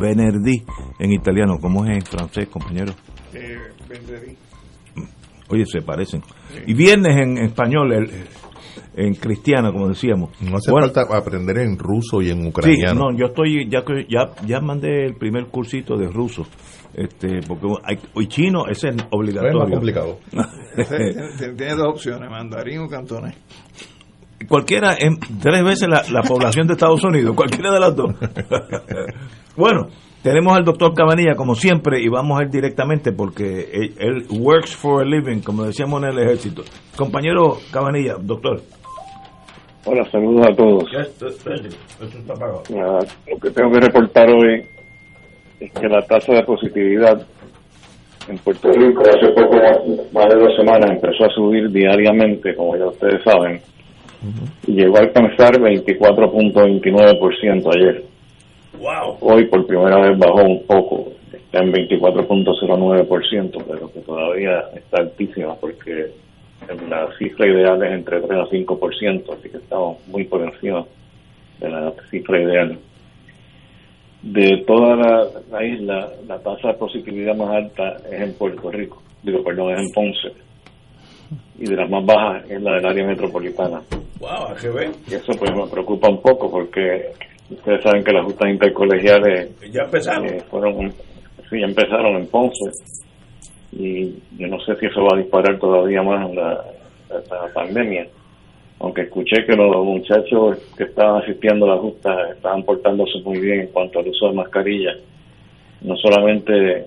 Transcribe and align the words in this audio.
Venerdì 0.00 0.62
en 0.98 1.12
italiano. 1.12 1.58
¿Cómo 1.60 1.84
es 1.84 1.90
en 1.92 2.02
francés, 2.02 2.48
compañero? 2.48 2.92
Eh, 3.34 3.58
Oye, 5.48 5.64
se 5.66 5.82
parecen. 5.82 6.22
Y 6.66 6.74
viernes 6.74 7.16
en 7.16 7.38
español, 7.38 7.92
el, 7.92 8.10
en 8.94 9.14
cristiano, 9.14 9.72
como 9.72 9.88
decíamos. 9.88 10.30
No 10.40 10.56
hace 10.56 10.70
Bueno, 10.70 10.88
falta 10.90 11.16
aprender 11.16 11.58
en 11.58 11.76
ruso 11.76 12.22
y 12.22 12.30
en 12.30 12.42
Sí, 12.42 12.48
ucraniano. 12.48 13.10
no, 13.10 13.18
yo 13.18 13.26
estoy, 13.26 13.68
ya, 13.68 13.84
que- 13.84 14.06
ya, 14.08 14.30
ya 14.46 14.60
mandé 14.60 15.06
el 15.06 15.14
primer 15.16 15.46
cursito 15.46 15.96
de 15.96 16.06
ruso. 16.08 16.46
Este, 16.94 17.40
porque 17.46 17.66
hay, 17.84 17.98
hoy 18.14 18.26
chino, 18.28 18.66
ese 18.68 18.88
es 18.90 18.96
es 18.96 19.02
obligatorio. 19.10 19.58
más 19.60 19.70
complicado. 19.70 20.18
Tiene 20.88 21.54
tiene 21.56 21.74
dos 21.74 21.88
opciones, 21.94 22.30
mandarín 22.30 22.80
o 22.80 22.88
cantonés. 22.88 23.34
Cualquiera 24.48 24.92
es 24.92 25.18
tres 25.40 25.64
veces 25.64 25.88
la, 25.88 26.02
la 26.10 26.22
población 26.22 26.66
de 26.66 26.74
Estados 26.74 27.02
Unidos, 27.04 27.34
cualquiera 27.34 27.72
de 27.72 27.80
las 27.80 27.96
dos. 27.96 28.14
bueno, 29.56 29.88
tenemos 30.22 30.54
al 30.56 30.64
doctor 30.64 30.94
Cabanilla 30.94 31.34
como 31.34 31.54
siempre 31.54 32.00
y 32.00 32.08
vamos 32.08 32.38
a 32.38 32.44
ir 32.44 32.50
directamente 32.50 33.12
porque 33.12 33.70
él, 33.72 33.94
él 33.98 34.26
works 34.30 34.76
for 34.76 35.02
a 35.02 35.04
living, 35.04 35.40
como 35.40 35.64
decíamos 35.64 36.02
en 36.02 36.10
el 36.10 36.18
ejército. 36.18 36.62
Compañero 36.96 37.58
Cabanilla, 37.72 38.16
doctor. 38.20 38.60
Hola, 39.86 40.04
saludos 40.10 40.46
a 40.46 40.54
todos. 40.54 40.84
Esto 40.92 41.26
está 41.26 42.34
apagado. 42.34 42.62
Ah, 42.76 42.98
lo 43.30 43.38
que 43.38 43.50
tengo 43.50 43.70
que 43.72 43.80
reportar 43.80 44.28
hoy 44.30 44.62
es 45.58 45.72
que 45.72 45.88
la 45.88 46.02
tasa 46.02 46.34
de 46.34 46.42
positividad 46.42 47.26
en 48.28 48.36
Puerto 48.38 48.70
Rico 48.72 49.00
hace 49.00 49.32
poco, 49.32 49.56
más 50.12 50.28
de 50.28 50.38
dos 50.38 50.54
semanas, 50.56 50.90
empezó 50.90 51.24
a 51.24 51.34
subir 51.34 51.70
diariamente, 51.70 52.54
como 52.54 52.76
ya 52.76 52.86
ustedes 52.86 53.22
saben, 53.24 53.60
y 54.66 54.72
llegó 54.72 54.98
a 54.98 55.00
alcanzar 55.00 55.58
24.29% 55.60 57.74
ayer. 57.74 58.04
Wow. 58.78 59.16
Hoy 59.20 59.46
por 59.46 59.66
primera 59.66 59.98
vez 60.00 60.18
bajó 60.18 60.42
un 60.42 60.62
poco, 60.66 61.12
está 61.32 61.62
en 61.62 61.72
24.09%, 61.72 63.64
pero 63.66 63.90
que 63.92 64.00
todavía 64.00 64.64
está 64.74 65.02
altísima 65.02 65.54
porque 65.56 66.10
la 66.88 67.08
cifra 67.18 67.46
ideal 67.46 67.82
es 67.82 67.92
entre 67.92 68.20
3 68.20 68.30
a 68.30 68.44
5%, 68.44 69.32
así 69.32 69.48
que 69.48 69.56
estamos 69.56 70.06
muy 70.08 70.24
por 70.24 70.42
encima 70.42 70.84
de 71.58 71.68
la 71.68 71.92
cifra 72.10 72.40
ideal. 72.40 72.78
De 74.22 74.64
toda 74.66 74.96
la, 74.96 75.26
la 75.50 75.64
isla, 75.64 76.10
la 76.28 76.38
tasa 76.38 76.68
de 76.68 76.74
positividad 76.74 77.34
más 77.34 77.48
alta 77.50 77.96
es 78.10 78.20
en 78.20 78.34
Puerto 78.34 78.70
Rico, 78.70 79.02
digo, 79.22 79.42
perdón, 79.42 79.72
es 79.72 79.80
en 79.80 79.90
Ponce, 79.92 80.32
y 81.58 81.64
de 81.64 81.76
las 81.76 81.88
más 81.88 82.04
bajas 82.04 82.44
es 82.50 82.60
la 82.62 82.74
del 82.74 82.86
área 82.86 83.06
metropolitana. 83.06 83.80
Wow. 84.20 84.54
Y 85.08 85.14
eso 85.14 85.32
pues 85.38 85.50
me 85.54 85.66
preocupa 85.66 86.08
un 86.08 86.20
poco 86.20 86.50
porque 86.50 87.06
ustedes 87.50 87.82
saben 87.82 88.04
que 88.04 88.12
las 88.12 88.24
justas 88.24 88.50
intercolegiales 88.50 89.50
Ya 89.72 89.82
empezamos. 89.82 90.30
eh, 90.30 90.42
fueron, 90.50 90.92
sí, 91.48 91.62
empezaron 91.62 92.16
en 92.16 92.26
Ponce 92.26 92.70
y 93.72 94.14
yo 94.36 94.46
no 94.48 94.60
sé 94.60 94.76
si 94.76 94.86
eso 94.86 95.02
va 95.02 95.16
a 95.16 95.20
disparar 95.20 95.58
todavía 95.58 96.02
más 96.02 96.32
la, 96.34 96.64
la, 97.08 97.46
la 97.46 97.52
pandemia. 97.54 98.06
Aunque 98.80 99.02
escuché 99.02 99.44
que 99.46 99.54
los 99.56 99.84
muchachos 99.84 100.58
que 100.76 100.84
estaban 100.84 101.22
asistiendo 101.22 101.66
a 101.66 101.76
la 101.76 101.80
justa 101.80 102.30
estaban 102.32 102.62
portándose 102.62 103.20
muy 103.24 103.38
bien 103.38 103.60
en 103.60 103.66
cuanto 103.68 104.00
al 104.00 104.08
uso 104.08 104.28
de 104.28 104.34
mascarillas, 104.34 104.96
no 105.82 105.96
solamente 105.96 106.86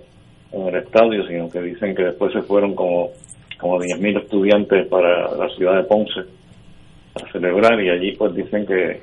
en 0.51 0.67
el 0.67 0.75
estadio, 0.75 1.25
sino 1.27 1.49
que 1.49 1.61
dicen 1.61 1.95
que 1.95 2.03
después 2.03 2.31
se 2.33 2.41
fueron 2.43 2.75
como, 2.75 3.09
como 3.59 3.79
10.000 3.79 4.21
estudiantes 4.21 4.87
para 4.87 5.35
la 5.35 5.49
ciudad 5.55 5.77
de 5.77 5.83
Ponce 5.83 6.21
a 7.15 7.31
celebrar 7.31 7.81
y 7.81 7.89
allí 7.89 8.11
pues 8.13 8.33
dicen 8.35 8.65
que, 8.65 9.01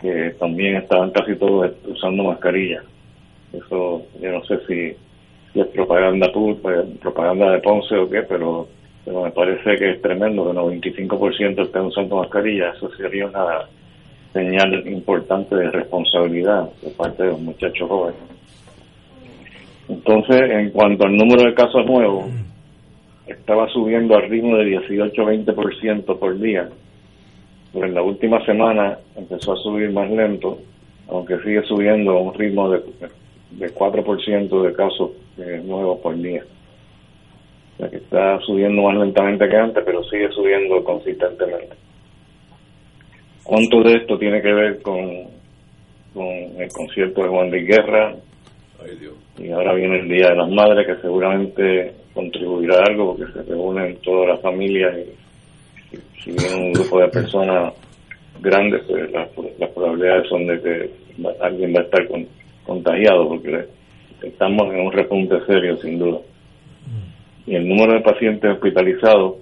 que 0.00 0.30
también 0.38 0.76
estaban 0.76 1.10
casi 1.10 1.34
todos 1.36 1.72
usando 1.86 2.24
mascarillas. 2.24 2.84
Eso 3.52 4.06
yo 4.20 4.32
no 4.32 4.44
sé 4.44 4.58
si, 4.68 4.96
si 5.52 5.60
es 5.60 5.66
propaganda 5.68 6.32
pu- 6.32 6.56
pues, 6.60 6.86
propaganda 7.00 7.50
de 7.52 7.58
Ponce 7.60 7.96
o 7.96 8.08
qué, 8.08 8.22
pero, 8.22 8.68
pero 9.04 9.22
me 9.24 9.30
parece 9.32 9.76
que 9.76 9.90
es 9.92 10.02
tremendo 10.02 10.44
que 10.44 10.50
el 10.50 10.56
95% 10.56 11.62
estén 11.62 11.82
usando 11.82 12.16
mascarillas. 12.18 12.76
Eso 12.76 12.90
sería 12.96 13.26
una 13.26 13.46
señal 14.32 14.86
importante 14.86 15.56
de 15.56 15.70
responsabilidad 15.72 16.68
de 16.82 16.90
parte 16.90 17.24
de 17.24 17.30
los 17.30 17.40
muchachos 17.40 17.88
jóvenes. 17.88 18.20
Entonces, 19.88 20.40
en 20.50 20.70
cuanto 20.70 21.04
al 21.04 21.16
número 21.16 21.42
de 21.44 21.54
casos 21.54 21.84
nuevos, 21.84 22.26
estaba 23.26 23.68
subiendo 23.70 24.16
al 24.16 24.28
ritmo 24.28 24.56
de 24.56 24.78
18-20% 24.78 26.16
por 26.18 26.38
día. 26.38 26.68
Pero 27.72 27.86
en 27.86 27.94
la 27.94 28.02
última 28.02 28.44
semana 28.44 28.98
empezó 29.16 29.52
a 29.52 29.56
subir 29.56 29.90
más 29.92 30.10
lento, 30.10 30.58
aunque 31.08 31.38
sigue 31.38 31.62
subiendo 31.62 32.12
a 32.12 32.20
un 32.20 32.34
ritmo 32.34 32.70
de, 32.70 32.82
de 33.52 33.74
4% 33.74 34.62
de 34.62 34.72
casos 34.72 35.10
eh, 35.38 35.62
nuevos 35.64 36.00
por 36.00 36.16
día. 36.16 36.44
O 37.74 37.76
sea 37.78 37.90
que 37.90 37.96
está 37.96 38.38
subiendo 38.40 38.82
más 38.82 38.96
lentamente 38.96 39.48
que 39.48 39.56
antes, 39.56 39.82
pero 39.84 40.02
sigue 40.04 40.30
subiendo 40.30 40.82
consistentemente. 40.84 41.76
¿Cuánto 43.44 43.82
de 43.82 43.96
esto 43.96 44.18
tiene 44.18 44.42
que 44.42 44.52
ver 44.52 44.82
con, 44.82 45.24
con 46.14 46.26
el 46.26 46.68
concierto 46.72 47.22
de 47.22 47.28
Juan 47.28 47.50
Luis 47.50 47.66
Guerra? 47.66 48.14
Ay, 48.82 48.96
Dios. 49.00 49.14
Y 49.38 49.50
ahora 49.50 49.74
viene 49.74 50.00
el 50.00 50.08
Día 50.08 50.30
de 50.30 50.36
las 50.36 50.50
Madres, 50.50 50.86
que 50.86 51.00
seguramente 51.02 51.94
contribuirá 52.14 52.82
algo, 52.84 53.16
porque 53.16 53.32
se 53.32 53.42
reúnen 53.42 53.96
todas 54.02 54.28
las 54.28 54.40
familias 54.40 54.94
y 54.98 55.19
si- 55.90 56.22
si 56.22 56.30
viene 56.32 56.56
un 56.66 56.72
grupo 56.72 57.00
de 57.00 57.08
personas 57.08 57.72
grandes, 58.40 58.82
pues 58.86 59.10
las, 59.12 59.28
las 59.58 59.70
probabilidades 59.70 60.28
son 60.28 60.46
de 60.46 60.60
que 60.60 60.90
alguien 61.40 61.74
va 61.74 61.80
a 61.80 61.84
estar 61.84 62.06
con- 62.08 62.26
contagiado, 62.64 63.28
porque 63.28 63.66
estamos 64.22 64.72
en 64.72 64.80
un 64.80 64.92
repunte 64.92 65.34
serio, 65.46 65.76
sin 65.78 65.98
duda. 65.98 66.18
Y 67.46 67.54
el 67.56 67.66
número 67.68 67.94
de 67.94 68.00
pacientes 68.00 68.50
hospitalizados 68.52 69.34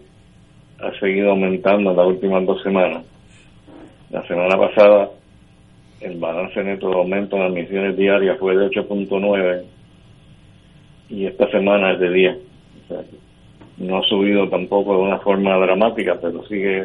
ha 0.81 0.93
seguido 1.01 1.31
aumentando 1.31 1.91
en 1.91 1.97
las 1.97 2.07
últimas 2.07 2.47
dos 2.47 2.63
semanas. 2.63 3.05
La 4.11 4.27
semana 4.27 4.57
pasada 4.57 5.11
el 6.01 6.17
balance 6.17 6.63
neto 6.63 6.89
de 6.89 6.95
aumento 6.95 7.37
en 7.37 7.43
admisiones 7.43 7.97
diarias 7.97 8.39
fue 8.39 8.57
de 8.57 8.67
8.9 8.69 9.63
y 11.11 11.27
esta 11.27 11.51
semana 11.51 11.93
es 11.93 12.01
de 12.01 12.11
10. 12.13 12.37
O 12.37 12.89
sea, 12.89 13.03
no 13.79 13.99
ha 13.99 14.03
subido 14.03 14.49
tampoco 14.49 14.93
de 14.97 15.03
una 15.03 15.19
forma 15.19 15.57
dramática, 15.59 16.19
pero 16.21 16.45
sigue, 16.47 16.85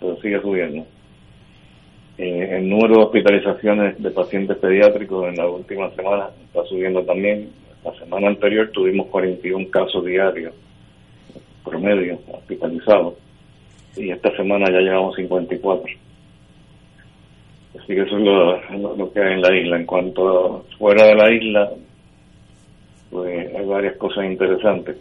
pero 0.00 0.16
sigue 0.20 0.40
subiendo. 0.40 0.84
Eh, 2.18 2.56
el 2.58 2.68
número 2.68 2.96
de 2.96 3.02
hospitalizaciones 3.04 4.02
de 4.02 4.10
pacientes 4.10 4.56
pediátricos 4.58 5.28
en 5.28 5.36
la 5.36 5.48
última 5.48 5.90
semana 5.92 6.30
está 6.46 6.64
subiendo 6.64 7.02
también. 7.04 7.50
La 7.84 7.92
semana 7.94 8.28
anterior 8.28 8.70
tuvimos 8.72 9.06
41 9.06 9.70
casos 9.70 10.04
diarios 10.04 10.52
promedio 11.64 12.18
hospitalizados 12.32 13.14
y 13.96 14.10
esta 14.10 14.34
semana 14.36 14.66
ya 14.70 14.80
llevamos 14.80 15.14
54. 15.16 15.84
Así 17.78 17.86
que 17.94 18.00
eso 18.02 18.16
es 18.18 18.22
lo, 18.24 18.96
lo- 18.96 19.12
que 19.12 19.20
hay 19.20 19.34
en 19.34 19.42
la 19.42 19.56
isla. 19.56 19.76
En 19.76 19.86
cuanto 19.86 20.56
a 20.56 20.76
fuera 20.78 21.04
de 21.06 21.14
la 21.14 21.30
isla, 21.32 21.70
pues 23.10 23.54
hay 23.54 23.64
varias 23.66 23.96
cosas 23.96 24.24
interesantes. 24.24 24.96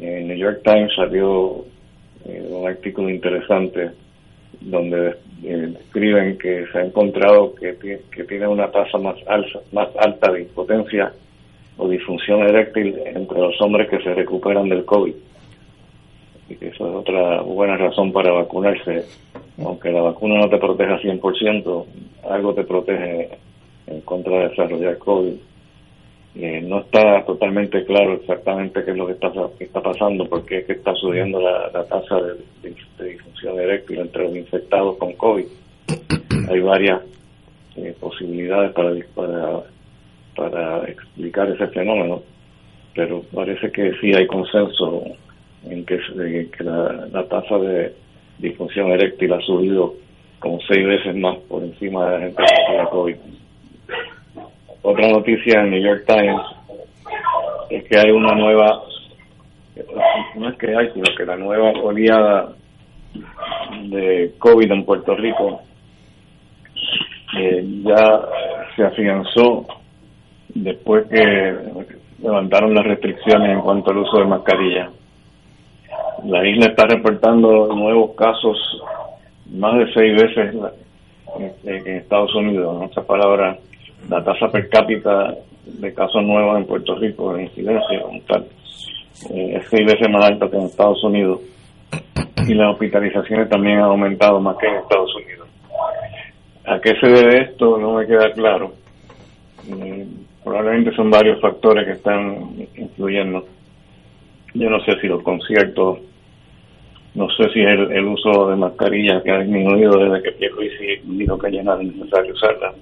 En 0.00 0.28
New 0.28 0.36
York 0.36 0.62
Times 0.64 0.92
salió 0.94 1.64
eh, 2.24 2.46
un 2.48 2.68
artículo 2.68 3.10
interesante 3.10 3.90
donde 4.60 5.16
eh, 5.44 5.72
describen 5.72 6.38
que 6.38 6.66
se 6.72 6.78
ha 6.78 6.84
encontrado 6.84 7.54
que, 7.54 8.00
que 8.10 8.24
tiene 8.24 8.46
una 8.46 8.70
tasa 8.70 8.98
más 8.98 9.16
alta, 9.26 9.60
más 9.72 9.88
alta 9.96 10.32
de 10.32 10.42
impotencia 10.42 11.12
o 11.76 11.88
disfunción 11.88 12.42
eréctil 12.42 12.94
entre 13.06 13.38
los 13.38 13.60
hombres 13.60 13.88
que 13.88 14.00
se 14.02 14.12
recuperan 14.14 14.68
del 14.68 14.84
COVID. 14.84 15.14
Y 16.50 16.54
que 16.56 16.68
eso 16.68 16.88
es 16.88 16.94
otra 16.94 17.40
buena 17.42 17.76
razón 17.76 18.12
para 18.12 18.32
vacunarse. 18.32 19.04
Aunque 19.64 19.90
la 19.90 20.02
vacuna 20.02 20.40
no 20.40 20.48
te 20.48 20.58
proteja 20.58 20.98
100%, 20.98 21.84
algo 22.28 22.54
te 22.54 22.64
protege 22.64 23.28
en 23.86 24.00
contra 24.02 24.38
de 24.38 24.48
desarrollar 24.48 24.98
COVID. 24.98 25.34
Eh, 26.34 26.60
no 26.62 26.80
está 26.80 27.24
totalmente 27.24 27.84
claro 27.84 28.14
exactamente 28.14 28.84
qué 28.84 28.92
es 28.92 28.96
lo 28.96 29.06
que 29.06 29.14
está, 29.14 29.32
está 29.58 29.80
pasando, 29.80 30.28
porque 30.28 30.58
es 30.58 30.66
que 30.66 30.74
está 30.74 30.94
subiendo 30.94 31.40
la, 31.40 31.70
tasa 31.84 32.20
de, 32.62 32.74
disfunción 33.04 33.58
eréctil 33.58 33.98
entre 33.98 34.24
los 34.24 34.36
infectados 34.36 34.96
con 34.98 35.14
COVID. 35.14 35.46
Hay 36.48 36.60
varias 36.60 37.00
eh, 37.76 37.94
posibilidades 37.98 38.72
para, 38.72 38.92
para, 39.14 39.62
para 40.36 40.88
explicar 40.88 41.48
ese 41.50 41.66
fenómeno, 41.68 42.22
pero 42.94 43.22
parece 43.34 43.70
que 43.70 43.92
sí 44.00 44.12
hay 44.14 44.26
consenso 44.26 45.04
en 45.64 45.84
que, 45.84 45.98
que 46.56 46.64
la, 46.64 47.24
tasa 47.28 47.58
de 47.58 47.94
disfunción 48.38 48.90
eréctil 48.90 49.32
ha 49.32 49.40
subido 49.40 49.94
como 50.38 50.60
seis 50.68 50.86
veces 50.86 51.16
más 51.16 51.36
por 51.48 51.62
encima 51.62 52.06
de 52.06 52.12
la 52.12 52.20
gente 52.20 52.42
que 52.42 52.72
tiene 52.72 52.88
COVID. 52.90 53.16
Otra 54.90 55.06
noticia 55.06 55.60
en 55.60 55.70
New 55.70 55.82
York 55.82 56.04
Times 56.06 56.40
es 57.68 57.84
que 57.84 57.98
hay 57.98 58.10
una 58.10 58.34
nueva, 58.34 58.84
no 60.34 60.48
es 60.48 60.56
que 60.56 60.74
hay, 60.74 60.90
sino 60.94 61.04
que 61.14 61.26
la 61.26 61.36
nueva 61.36 61.72
oleada 61.72 62.54
de 63.82 64.32
COVID 64.38 64.72
en 64.72 64.86
Puerto 64.86 65.14
Rico 65.14 65.60
eh, 67.38 67.62
ya 67.84 68.22
se 68.74 68.84
afianzó 68.84 69.66
después 70.54 71.06
que 71.08 71.58
levantaron 72.22 72.74
las 72.74 72.86
restricciones 72.86 73.50
en 73.50 73.60
cuanto 73.60 73.90
al 73.90 73.98
uso 73.98 74.20
de 74.20 74.24
mascarilla. 74.24 74.90
La 76.24 76.48
isla 76.48 76.64
está 76.70 76.86
reportando 76.86 77.74
nuevos 77.74 78.14
casos 78.16 78.56
más 79.52 79.80
de 79.80 79.92
seis 79.92 80.22
veces 80.22 80.54
en, 81.66 81.86
Estados 81.94 82.34
Unidos. 82.34 82.74
En 82.74 82.84
otras 82.86 83.04
palabras, 83.04 83.58
la 84.08 84.24
tasa 84.24 84.50
per 84.50 84.68
cápita 84.68 85.34
de 85.64 85.94
casos 85.94 86.22
nuevos 86.22 86.58
en 86.58 86.66
Puerto 86.66 86.94
Rico, 86.96 87.34
de 87.34 87.44
incidencia 87.44 88.00
tal, 88.26 88.46
eh, 89.30 89.56
es 89.56 89.66
seis 89.68 89.86
veces 89.86 90.08
más 90.10 90.24
alta 90.24 90.48
que 90.48 90.56
en 90.56 90.64
Estados 90.64 91.02
Unidos. 91.04 91.40
Y 92.46 92.54
las 92.54 92.72
hospitalizaciones 92.72 93.48
también 93.48 93.78
han 93.78 93.84
aumentado 93.84 94.40
más 94.40 94.56
que 94.56 94.66
en 94.66 94.76
Estados 94.76 95.14
Unidos. 95.16 95.48
¿A 96.64 96.80
qué 96.80 96.94
se 97.00 97.06
debe 97.08 97.42
esto? 97.42 97.78
No 97.78 97.94
me 97.94 98.06
queda 98.06 98.32
claro. 98.32 98.72
Mm, 99.66 100.02
probablemente 100.44 100.94
son 100.94 101.10
varios 101.10 101.40
factores 101.40 101.86
que 101.86 101.92
están 101.92 102.66
influyendo. 102.76 103.44
Yo 104.54 104.70
no 104.70 104.80
sé 104.84 104.98
si 105.00 105.08
los 105.08 105.22
conciertos, 105.22 105.98
no 107.14 107.28
sé 107.30 107.50
si 107.52 107.60
el, 107.60 107.92
el 107.92 108.04
uso 108.06 108.48
de 108.48 108.56
mascarillas 108.56 109.22
que 109.22 109.30
ha 109.30 109.40
disminuido 109.40 109.98
desde 109.98 110.22
que 110.22 110.32
Pierluisi 110.32 111.00
dijo 111.04 111.38
que 111.38 111.52
ya 111.52 111.62
no 111.62 111.78
es 111.78 111.94
necesario 111.94 112.32
usarla. 112.32 112.72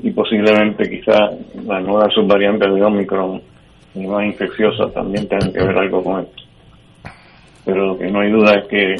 Y 0.00 0.10
posiblemente 0.10 0.88
quizá 0.88 1.30
la 1.66 1.80
nueva 1.80 2.08
subvariante 2.10 2.68
de 2.68 2.82
Omicron 2.82 3.40
y 3.94 4.06
más 4.06 4.24
infecciosa 4.24 4.90
también 4.92 5.28
tengan 5.28 5.52
que 5.52 5.64
ver 5.64 5.78
algo 5.78 6.02
con 6.02 6.20
esto. 6.22 6.42
Pero 7.64 7.86
lo 7.86 7.98
que 7.98 8.10
no 8.10 8.20
hay 8.20 8.30
duda 8.30 8.54
es 8.54 8.68
que 8.68 8.94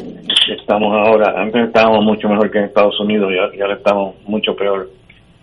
estamos 0.55 0.93
ahora, 0.93 1.35
antes 1.37 1.67
estábamos 1.67 2.05
mucho 2.05 2.29
mejor 2.29 2.51
que 2.51 2.59
en 2.59 2.65
Estados 2.65 2.99
Unidos 3.01 3.31
y 3.55 3.61
ahora 3.61 3.75
estamos 3.75 4.15
mucho 4.27 4.55
peor 4.57 4.89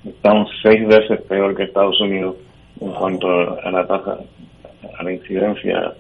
estamos 0.05 0.49
seis 0.61 0.87
veces 0.87 1.21
peor 1.27 1.55
que 1.55 1.63
Estados 1.63 1.99
Unidos 2.01 2.35
en 2.79 2.91
cuanto 2.91 3.27
a 3.27 3.71
la 3.71 3.85
tasa, 3.85 4.17
a 4.97 5.03
la 5.03 5.13
incidencia 5.13 5.93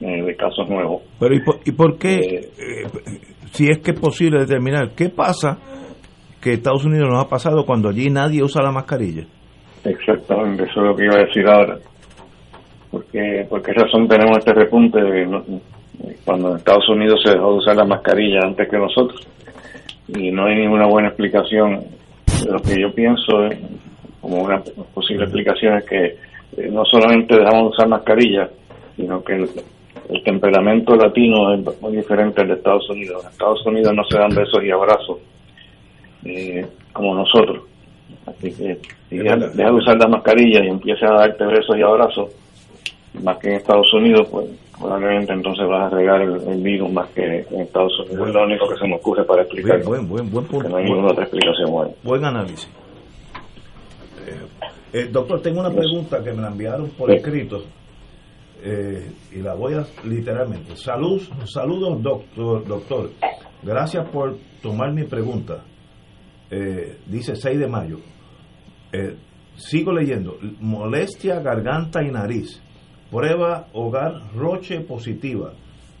eh, 0.00 0.22
de 0.22 0.36
casos 0.36 0.68
nuevos. 0.68 1.02
Pero 1.18 1.34
¿y 1.34 1.72
por, 1.72 1.98
qué, 1.98 2.16
eh, 2.16 2.50
eh, 2.58 3.20
si 3.52 3.68
es 3.68 3.78
que 3.78 3.92
es 3.92 4.00
posible 4.00 4.40
determinar, 4.40 4.90
qué 4.96 5.08
pasa 5.08 5.58
que 6.40 6.54
Estados 6.54 6.84
Unidos 6.84 7.08
nos 7.08 7.24
ha 7.24 7.28
pasado 7.28 7.66
cuando 7.66 7.88
allí 7.88 8.10
nadie 8.10 8.42
usa 8.42 8.62
la 8.62 8.72
mascarilla? 8.72 9.24
Exactamente, 9.84 10.64
eso 10.64 10.80
es 10.80 10.86
lo 10.86 10.96
que 10.96 11.04
iba 11.04 11.14
a 11.16 11.24
decir 11.24 11.48
ahora. 11.48 11.78
Porque, 12.90 13.46
¿Por 13.48 13.62
qué 13.62 13.72
razón 13.72 14.08
tenemos 14.08 14.38
este 14.38 14.52
repunte 14.52 14.98
cuando 16.24 16.50
en 16.50 16.56
Estados 16.56 16.88
Unidos 16.88 17.20
se 17.24 17.32
dejó 17.32 17.52
de 17.52 17.58
usar 17.58 17.76
la 17.76 17.84
mascarilla 17.84 18.40
antes 18.42 18.68
que 18.68 18.78
nosotros? 18.78 19.26
Y 20.08 20.30
no 20.32 20.46
hay 20.46 20.56
ninguna 20.56 20.86
buena 20.86 21.08
explicación 21.08 21.84
lo 22.48 22.58
que 22.60 22.80
yo 22.80 22.92
pienso 22.94 23.48
como 24.20 24.42
una 24.42 24.62
posible 24.94 25.24
explicación 25.24 25.78
es 25.78 25.84
que 25.84 26.04
eh, 26.56 26.70
no 26.70 26.84
solamente 26.84 27.36
dejamos 27.36 27.62
de 27.62 27.68
usar 27.68 27.88
mascarillas, 27.88 28.50
sino 28.96 29.22
que 29.22 29.34
el, 29.34 29.48
temperamento 30.24 30.96
latino 30.96 31.54
es 31.54 31.80
muy 31.80 31.96
diferente 31.96 32.42
al 32.42 32.48
de 32.48 32.54
Estados 32.54 32.88
Unidos. 32.90 33.22
En 33.24 33.30
Estados 33.30 33.64
Unidos 33.64 33.92
no 33.94 34.02
se 34.04 34.18
dan 34.18 34.34
besos 34.34 34.62
y 34.64 34.70
abrazos 34.70 35.18
eh, 36.24 36.66
como 36.92 37.14
nosotros. 37.14 37.64
Así 38.26 38.52
que 38.52 38.78
si 39.08 39.18
dejas 39.18 39.56
de 39.56 39.70
usar 39.70 39.96
la 39.98 40.08
mascarilla 40.08 40.64
y 40.64 40.68
empiezas 40.68 41.10
a 41.10 41.14
darte 41.14 41.44
besos 41.46 41.76
y 41.76 41.82
abrazos, 41.82 42.30
más 43.22 43.38
que 43.38 43.48
en 43.48 43.54
Estados 43.54 43.92
Unidos, 43.94 44.28
pues 44.30 44.46
probablemente 44.78 45.32
entonces 45.32 45.66
vas 45.68 45.92
a 45.92 45.96
regar 45.96 46.22
el, 46.22 46.62
virus 46.62 46.92
más 46.92 47.08
que 47.10 47.22
en 47.22 47.60
Estados 47.60 47.92
Unidos. 48.00 48.28
es 48.28 48.34
lo 48.34 48.44
único 48.44 48.68
que 48.68 48.76
se 48.76 48.86
me 48.86 48.96
ocurre 48.96 49.24
para 49.24 49.42
explicar. 49.42 49.82
Buen, 49.82 50.08
buen, 50.08 50.30
buen 50.30 50.44
punto. 50.46 50.68
no 50.68 50.76
hay 50.76 50.84
ninguna 50.84 51.12
otra 51.12 51.24
explicación 51.24 51.70
buena. 51.70 51.92
Buen 52.02 52.24
análisis. 52.24 52.70
Eh, 54.26 54.46
eh, 54.92 55.08
doctor, 55.10 55.40
tengo 55.42 55.60
una 55.60 55.70
pregunta 55.70 56.22
que 56.22 56.32
me 56.32 56.42
la 56.42 56.48
enviaron 56.48 56.90
por 56.90 57.10
escrito 57.10 57.64
eh, 58.62 59.10
y 59.32 59.38
la 59.38 59.54
voy 59.54 59.74
a 59.74 59.86
literalmente. 60.04 60.76
Salud, 60.76 61.20
saludos, 61.44 62.02
doctor, 62.02 62.66
doctor. 62.66 63.10
Gracias 63.62 64.08
por 64.08 64.36
tomar 64.62 64.92
mi 64.92 65.04
pregunta. 65.04 65.62
Dice 67.06 67.36
6 67.36 67.58
de 67.58 67.66
mayo. 67.66 68.00
sigo 69.56 69.92
leyendo. 69.92 70.38
Molestia, 70.60 71.40
garganta 71.40 72.02
y 72.02 72.10
nariz 72.10 72.60
Prueba 73.10 73.66
hogar 73.72 74.32
Roche 74.36 74.80
positiva. 74.80 75.52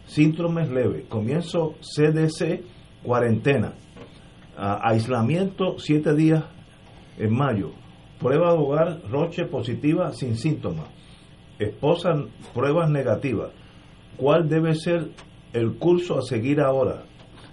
Síntomas 0.06 0.68
leves. 0.70 1.06
Comienzo 1.08 1.74
CDC, 1.80 2.62
cuarentena. 3.02 3.72
aislamiento, 4.56 5.78
siete 5.78 6.14
días 6.14 6.44
en 7.18 7.34
mayo. 7.34 7.72
Prueba 8.20 8.52
hogar 8.54 9.00
Roche 9.10 9.44
positiva 9.44 10.12
sin 10.12 10.36
síntomas. 10.36 10.86
Esposa, 11.58 12.10
pruebas 12.54 12.88
negativas. 12.90 13.50
¿Cuál 14.16 14.48
debe 14.48 14.76
ser 14.76 15.08
el 15.52 15.78
curso 15.78 16.16
a 16.16 16.22
seguir 16.22 16.60
ahora? 16.60 17.02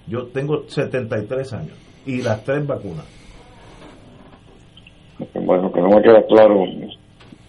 Yo 0.06 0.28
tengo 0.28 0.70
73 0.70 1.54
años 1.54 1.87
y 2.08 2.22
las 2.22 2.44
tres 2.44 2.66
vacunas. 2.66 3.06
Bueno, 5.34 5.72
que 5.72 5.82
no 5.82 5.90
me 5.90 6.02
queda 6.02 6.24
claro 6.28 6.64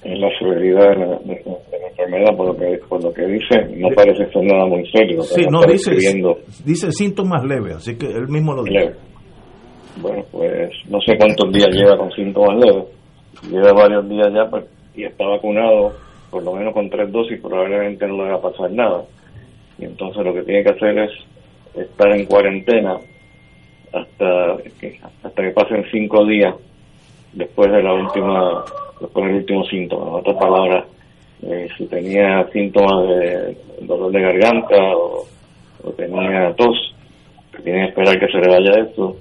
es 0.04 0.18
la 0.18 0.28
severidad 0.38 0.90
de 0.90 1.06
la, 1.06 1.88
enfermedad, 1.88 2.36
por 2.36 2.46
lo, 2.46 2.56
que, 2.56 2.78
por 2.88 3.02
lo 3.02 3.12
que 3.12 3.26
dice, 3.26 3.56
no 3.76 3.88
parece 3.94 4.30
ser 4.30 4.44
nada 4.44 4.66
muy 4.66 4.88
serio. 4.90 5.22
Sí, 5.22 5.44
no, 5.50 5.62
dice, 5.62 5.92
dice 6.64 6.92
síntomas 6.92 7.44
leves, 7.44 7.76
así 7.76 7.98
que 7.98 8.06
él 8.06 8.28
mismo 8.28 8.54
lo 8.54 8.62
dice. 8.62 8.94
Bueno, 10.00 10.22
pues 10.30 10.70
no 10.88 11.00
sé 11.00 11.16
cuántos 11.18 11.52
días 11.52 11.68
lleva 11.72 11.96
con 11.98 12.10
síntomas 12.12 12.64
leves, 12.64 12.84
lleva 13.50 13.72
varios 13.72 14.08
días 14.08 14.28
ya 14.32 14.48
pues, 14.48 14.64
y 14.94 15.04
está 15.04 15.26
vacunado, 15.26 15.92
por 16.30 16.44
lo 16.44 16.54
menos 16.54 16.72
con 16.72 16.88
tres 16.88 17.10
dosis, 17.10 17.40
probablemente 17.40 18.06
no 18.06 18.24
le 18.24 18.30
va 18.30 18.36
a 18.36 18.42
pasar 18.42 18.70
nada. 18.70 19.02
Y 19.78 19.84
entonces 19.84 20.24
lo 20.24 20.32
que 20.32 20.42
tiene 20.42 20.62
que 20.62 20.70
hacer 20.70 20.98
es 20.98 21.10
estar 21.74 22.12
en 22.12 22.26
cuarentena 22.26 22.98
hasta 23.92 24.56
que, 24.80 25.00
hasta 25.22 25.42
que 25.42 25.50
pasen 25.50 25.84
cinco 25.90 26.24
días 26.26 26.54
después 27.32 27.70
de 27.70 27.82
la 27.82 27.94
última 27.94 28.64
con 29.12 29.28
el 29.28 29.36
último 29.36 29.64
síntoma. 29.64 30.08
En 30.08 30.14
otras 30.14 30.36
palabras, 30.36 30.84
eh, 31.42 31.68
si 31.76 31.86
tenía 31.86 32.46
síntomas 32.52 33.08
de 33.08 33.56
dolor 33.82 34.10
de 34.10 34.20
garganta 34.20 34.76
o, 34.96 35.26
tenía 35.96 36.52
tos, 36.54 36.94
tiene 37.62 37.80
que 37.80 37.88
esperar 37.88 38.18
que 38.18 38.26
se 38.26 38.38
le 38.38 38.48
vaya 38.48 38.80
esto. 38.80 39.16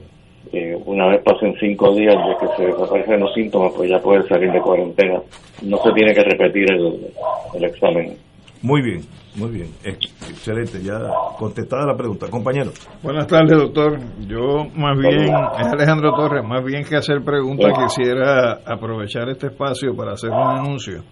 Eh, 0.54 0.78
una 0.86 1.08
vez 1.08 1.22
pasen 1.24 1.56
cinco 1.60 1.94
días 1.94 2.16
de 2.16 2.38
que 2.40 2.56
se 2.56 2.66
desaparecen 2.68 3.20
los 3.20 3.34
síntomas, 3.34 3.74
pues 3.76 3.90
ya 3.90 4.00
puede 4.00 4.28
salir 4.28 4.52
de 4.52 4.62
cuarentena. 4.62 5.20
No 5.62 5.78
se 5.84 5.92
tiene 5.92 6.14
que 6.14 6.24
repetir 6.24 6.66
el 6.72 7.64
examen. 7.64 8.16
Muy 8.62 8.82
bien, 8.82 9.02
muy 9.38 9.52
bien. 9.52 9.70
Excelente, 9.84 10.82
ya 10.82 11.00
contestada 11.38 11.86
la 11.86 11.96
pregunta. 11.96 12.28
Compañero. 12.30 12.72
Buenas 13.04 13.28
tardes, 13.28 13.58
doctor. 13.58 14.00
Yo 14.28 14.66
más 14.76 14.98
bien, 14.98 15.24
es 15.24 15.68
Alejandro 15.68 16.12
Torres, 16.16 16.44
más 16.44 16.64
bien 16.64 16.84
que 16.84 16.96
hacer 16.96 17.24
preguntas, 17.24 17.72
quisiera 17.78 18.60
aprovechar 18.66 19.30
este 19.30 19.48
espacio 19.48 19.96
para 19.96 20.14
hacer 20.14 20.32
un 20.32 20.48
anuncio. 20.48 21.04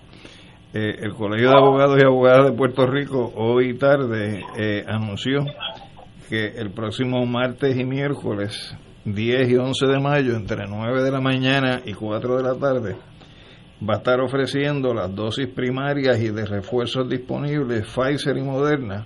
Eh, 0.73 0.95
el 1.03 1.13
Colegio 1.13 1.51
de 1.51 1.55
Abogados 1.55 1.97
y 2.01 2.05
Abogadas 2.05 2.47
de 2.47 2.51
Puerto 2.51 2.85
Rico 2.85 3.31
hoy 3.35 3.77
tarde 3.77 4.43
eh, 4.57 4.83
anunció 4.85 5.45
que 6.27 6.47
el 6.47 6.71
próximo 6.71 7.25
martes 7.25 7.77
y 7.77 7.85
miércoles 7.85 8.75
10 9.05 9.49
y 9.49 9.55
11 9.55 9.85
de 9.85 9.99
mayo, 9.99 10.35
entre 10.35 10.65
9 10.67 11.03
de 11.03 11.11
la 11.11 11.21
mañana 11.21 11.81
y 11.85 11.93
4 11.93 12.37
de 12.37 12.43
la 12.43 12.55
tarde, 12.55 12.95
va 13.81 13.95
a 13.95 13.97
estar 13.97 14.19
ofreciendo 14.21 14.93
las 14.93 15.13
dosis 15.13 15.47
primarias 15.47 16.19
y 16.19 16.29
de 16.29 16.45
refuerzos 16.45 17.09
disponibles 17.09 17.85
Pfizer 17.87 18.37
y 18.37 18.43
Moderna 18.43 19.05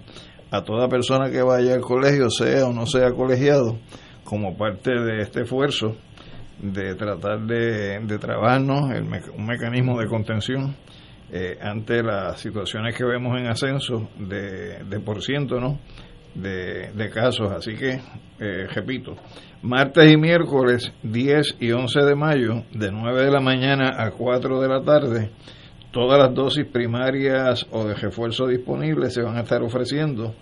a 0.52 0.64
toda 0.64 0.88
persona 0.88 1.30
que 1.30 1.42
vaya 1.42 1.74
al 1.74 1.82
colegio, 1.82 2.30
sea 2.30 2.68
o 2.68 2.74
no 2.74 2.86
sea 2.86 3.12
colegiado, 3.12 3.78
como 4.24 4.58
parte 4.58 4.92
de 4.92 5.22
este 5.22 5.42
esfuerzo 5.42 5.96
de 6.62 6.96
tratar 6.96 7.42
de, 7.46 8.00
de 8.00 8.18
trabarnos 8.18 8.92
el 8.92 9.04
un 9.04 9.46
mecanismo 9.46 10.00
de 10.00 10.08
contención 10.08 10.76
eh, 11.32 11.58
ante 11.62 12.04
las 12.04 12.40
situaciones 12.40 12.96
que 12.96 13.06
vemos 13.06 13.40
en 13.40 13.48
ascenso 13.48 14.10
de, 14.18 14.84
de 14.84 15.00
por 15.00 15.22
ciento 15.22 15.60
¿no? 15.60 15.80
de, 16.34 16.92
de 16.92 17.10
casos. 17.10 17.52
Así 17.52 17.76
que, 17.76 18.00
eh, 18.40 18.68
repito, 18.74 19.16
martes 19.62 20.12
y 20.12 20.18
miércoles 20.18 20.92
10 21.04 21.58
y 21.60 21.72
11 21.72 22.00
de 22.02 22.16
mayo, 22.16 22.64
de 22.72 22.92
9 22.92 23.26
de 23.26 23.32
la 23.32 23.40
mañana 23.40 23.96
a 23.98 24.12
4 24.12 24.62
de 24.62 24.68
la 24.68 24.82
tarde, 24.82 25.30
todas 25.92 26.20
las 26.20 26.34
dosis 26.34 26.66
primarias 26.66 27.68
o 27.72 27.86
de 27.86 27.96
refuerzo 27.96 28.48
disponibles 28.48 29.14
se 29.14 29.22
van 29.22 29.38
a 29.38 29.42
estar 29.42 29.62
ofreciendo 29.62 30.34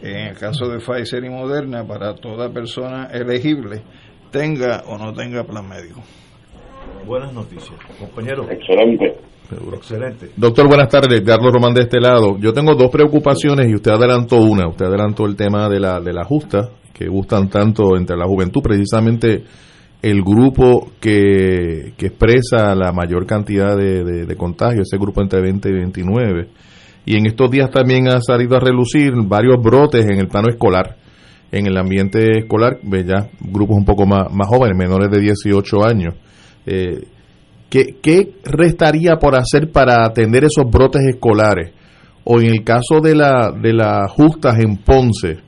en 0.00 0.28
el 0.28 0.36
caso 0.36 0.68
de 0.68 0.78
Pfizer 0.78 1.24
y 1.24 1.30
Moderna 1.30 1.86
para 1.86 2.14
toda 2.14 2.50
persona 2.50 3.08
elegible 3.12 3.82
tenga 4.30 4.84
o 4.86 4.98
no 4.98 5.12
tenga 5.12 5.44
plan 5.44 5.68
médico. 5.68 6.00
Buenas 7.06 7.32
noticias, 7.32 7.78
compañero. 7.98 8.46
Excelente. 8.50 9.16
Excelente. 9.72 10.30
Doctor, 10.36 10.68
buenas 10.68 10.88
tardes. 10.88 11.22
Carlos 11.22 11.52
Román 11.52 11.72
de 11.72 11.82
este 11.82 11.98
lado. 11.98 12.36
Yo 12.38 12.52
tengo 12.52 12.74
dos 12.74 12.90
preocupaciones 12.90 13.66
y 13.68 13.74
usted 13.74 13.92
adelantó 13.92 14.36
una. 14.36 14.68
Usted 14.68 14.84
adelantó 14.86 15.24
el 15.24 15.36
tema 15.36 15.70
de 15.70 15.80
la, 15.80 16.00
de 16.00 16.12
la 16.12 16.24
justa, 16.24 16.68
que 16.98 17.08
gustan 17.08 17.48
tanto 17.48 17.96
entre 17.96 18.16
la 18.16 18.26
juventud, 18.26 18.60
precisamente 18.62 19.44
el 20.02 20.22
grupo 20.22 20.92
que, 21.00 21.92
que 21.96 22.06
expresa 22.06 22.74
la 22.74 22.92
mayor 22.92 23.26
cantidad 23.26 23.76
de, 23.76 24.04
de, 24.04 24.36
contagios, 24.36 24.88
ese 24.88 24.98
grupo 24.98 25.20
entre 25.22 25.40
20 25.40 25.68
y 25.68 25.72
29. 25.72 26.48
Y 27.06 27.16
en 27.16 27.26
estos 27.26 27.50
días 27.50 27.70
también 27.70 28.08
ha 28.08 28.20
salido 28.20 28.56
a 28.56 28.60
relucir 28.60 29.12
varios 29.26 29.62
brotes 29.62 30.04
en 30.04 30.18
el 30.18 30.28
plano 30.28 30.48
escolar 30.48 30.96
en 31.50 31.66
el 31.66 31.76
ambiente 31.76 32.38
escolar, 32.38 32.78
ya 32.82 33.28
grupos 33.40 33.76
un 33.76 33.84
poco 33.84 34.06
más, 34.06 34.32
más 34.32 34.48
jóvenes, 34.48 34.76
menores 34.76 35.10
de 35.10 35.20
18 35.20 35.84
años. 35.84 36.14
Eh, 36.66 37.04
¿qué, 37.70 37.96
¿Qué 38.02 38.34
restaría 38.44 39.16
por 39.16 39.34
hacer 39.34 39.70
para 39.70 40.04
atender 40.04 40.44
esos 40.44 40.70
brotes 40.70 41.02
escolares? 41.08 41.72
O 42.24 42.40
en 42.40 42.48
el 42.48 42.64
caso 42.64 43.00
de, 43.02 43.14
la, 43.14 43.50
de 43.50 43.72
las 43.72 44.10
justas 44.12 44.58
en 44.58 44.76
Ponce, 44.76 45.38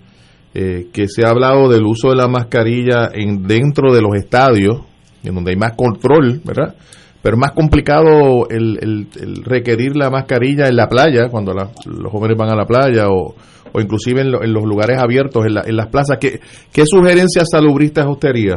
eh, 0.52 0.88
que 0.92 1.06
se 1.06 1.24
ha 1.24 1.30
hablado 1.30 1.68
del 1.68 1.84
uso 1.84 2.10
de 2.10 2.16
la 2.16 2.26
mascarilla 2.26 3.10
en, 3.12 3.44
dentro 3.46 3.92
de 3.92 4.02
los 4.02 4.16
estadios, 4.16 4.80
en 5.22 5.34
donde 5.34 5.52
hay 5.52 5.56
más 5.56 5.74
control, 5.76 6.40
¿verdad? 6.44 6.74
Pero 7.22 7.36
es 7.36 7.40
más 7.40 7.52
complicado 7.52 8.48
el, 8.48 9.06
requerir 9.44 9.94
la 9.94 10.10
mascarilla 10.10 10.66
en 10.66 10.76
la 10.76 10.88
playa, 10.88 11.28
cuando 11.30 11.52
la, 11.52 11.70
los 11.84 12.10
jóvenes 12.10 12.36
van 12.36 12.50
a 12.50 12.56
la 12.56 12.64
playa, 12.64 13.08
o, 13.10 13.34
o 13.72 13.80
inclusive 13.80 14.22
en, 14.22 14.32
lo, 14.32 14.42
en, 14.42 14.52
los 14.52 14.64
lugares 14.64 14.98
abiertos, 14.98 15.44
en, 15.46 15.54
la, 15.54 15.62
en 15.66 15.76
las 15.76 15.88
plazas. 15.88 16.18
¿Qué, 16.18 16.40
qué 16.72 16.82
sugerencias 16.84 17.48
salubristas 17.50 18.06
usted 18.06 18.30
haría? 18.30 18.56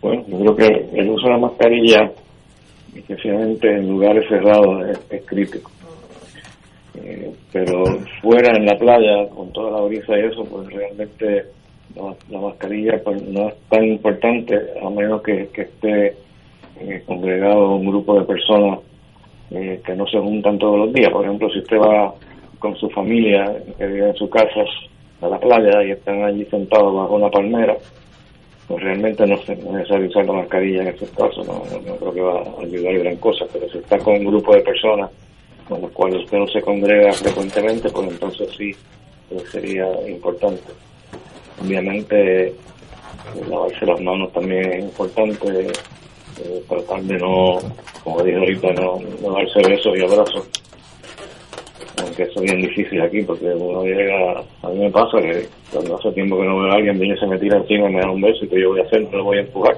Bueno, 0.00 0.24
yo 0.26 0.38
creo 0.38 0.56
que 0.56 1.00
el 1.00 1.10
uso 1.10 1.26
de 1.26 1.32
la 1.34 1.38
mascarilla, 1.38 2.12
especialmente 2.96 3.68
en 3.68 3.88
lugares 3.88 4.24
cerrados, 4.28 4.88
es, 4.90 5.06
es 5.10 5.26
crítico. 5.26 5.70
Eh, 7.08 7.32
pero 7.50 7.84
fuera 8.20 8.54
en 8.54 8.66
la 8.66 8.76
playa, 8.76 9.28
con 9.30 9.50
toda 9.52 9.80
la 9.80 9.86
brisa 9.86 10.18
y 10.18 10.26
eso, 10.26 10.44
pues 10.44 10.68
realmente 10.68 11.46
la, 11.96 12.14
la 12.28 12.38
mascarilla 12.38 13.02
pues 13.02 13.22
no 13.22 13.48
es 13.48 13.54
tan 13.70 13.84
importante, 13.84 14.54
a 14.82 14.90
menos 14.90 15.22
que, 15.22 15.48
esté 15.54 16.14
eh, 16.80 17.02
congregado 17.06 17.76
un 17.76 17.86
grupo 17.86 18.18
de 18.20 18.26
personas 18.26 18.80
eh, 19.52 19.80
que 19.86 19.94
no 19.94 20.06
se 20.06 20.18
juntan 20.18 20.58
todos 20.58 20.80
los 20.80 20.92
días. 20.92 21.10
Por 21.10 21.24
ejemplo, 21.24 21.48
si 21.48 21.60
usted 21.60 21.78
va 21.78 22.14
con 22.58 22.76
su 22.76 22.90
familia 22.90 23.56
que 23.78 23.86
vive 23.86 24.10
en 24.10 24.16
su 24.16 24.28
casa 24.28 24.60
a 25.22 25.28
la 25.28 25.38
playa 25.40 25.82
y 25.84 25.92
están 25.92 26.22
allí 26.24 26.44
sentados 26.44 26.94
bajo 26.94 27.14
una 27.14 27.30
palmera, 27.30 27.74
pues 28.66 28.82
realmente 28.82 29.26
no 29.26 29.34
es 29.36 29.48
necesario 29.48 30.08
usar 30.08 30.26
la 30.26 30.34
mascarilla 30.34 30.82
en 30.82 30.88
esos 30.88 31.08
casos, 31.12 31.46
no, 31.46 31.62
no, 31.86 31.96
creo 31.96 32.12
que 32.12 32.20
va 32.20 32.42
a 32.42 32.62
ayudar 32.62 32.98
gran 32.98 33.16
cosa, 33.16 33.46
pero 33.50 33.66
si 33.70 33.78
está 33.78 33.96
con 33.96 34.16
un 34.16 34.26
grupo 34.26 34.54
de 34.54 34.60
personas 34.60 35.10
con 35.68 35.82
los 35.82 35.92
cuales 35.92 36.24
usted 36.24 36.38
no 36.38 36.48
se 36.48 36.60
congrega 36.60 37.12
frecuentemente, 37.12 37.90
pues 37.90 38.08
entonces 38.10 38.48
sí 38.56 38.74
pues 39.28 39.50
sería 39.50 39.86
importante. 40.08 40.72
Obviamente 41.62 42.54
lavarse 43.48 43.84
las 43.84 44.00
manos 44.00 44.32
también 44.32 44.72
es 44.72 44.84
importante, 44.84 45.66
eh, 46.42 46.62
tratar 46.68 47.02
de 47.02 47.18
no, 47.18 47.58
como 48.02 48.22
dije 48.22 48.38
ahorita, 48.38 48.72
no, 48.72 48.98
no 49.20 49.32
darse 49.32 49.68
besos 49.68 49.98
y 49.98 50.02
abrazos 50.02 50.48
aunque 52.02 52.22
eso 52.22 52.40
es 52.42 52.42
bien 52.42 52.60
difícil 52.60 53.00
aquí 53.02 53.22
porque 53.22 53.46
uno 53.46 53.82
llega, 53.82 54.42
a 54.62 54.68
mí 54.68 54.78
me 54.78 54.90
pasa 54.90 55.20
que 55.20 55.46
cuando 55.72 55.96
hace 55.96 56.12
tiempo 56.12 56.38
que 56.38 56.46
no 56.46 56.60
veo 56.60 56.72
a 56.72 56.76
alguien, 56.76 56.98
viene 56.98 57.18
se 57.18 57.26
me 57.26 57.38
tira 57.38 57.58
encima 57.58 57.90
y 57.90 57.94
me 57.94 58.00
da 58.00 58.10
un 58.10 58.20
beso 58.20 58.44
y 58.44 58.48
que 58.48 58.60
yo 58.60 58.70
voy 58.70 58.80
a 58.80 58.84
hacer, 58.84 59.02
no 59.02 59.18
lo 59.18 59.24
voy 59.24 59.38
a 59.38 59.40
empujar. 59.40 59.76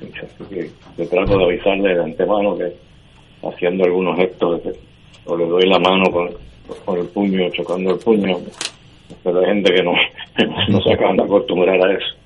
Así 0.00 0.44
que 0.50 0.70
yo 0.96 1.08
trato 1.08 1.38
de 1.38 1.44
avisarle 1.44 1.94
de 1.94 2.02
antemano 2.02 2.56
que 2.56 2.72
haciendo 3.42 3.84
algunos 3.84 4.16
gestos, 4.16 4.60
o 5.24 5.36
le 5.36 5.46
doy 5.46 5.68
la 5.68 5.78
mano 5.78 6.10
con, 6.10 6.30
con 6.84 6.98
el 6.98 7.06
puño, 7.06 7.48
chocando 7.50 7.92
el 7.92 7.98
puño, 7.98 8.38
pero 9.22 9.40
hay 9.40 9.46
gente 9.46 9.72
que 9.72 9.82
no, 9.82 9.92
no 10.68 10.80
se 10.82 10.92
acaban 10.92 11.16
de 11.16 11.24
acostumbrar 11.24 11.80
a 11.80 11.92
eso. 11.92 12.16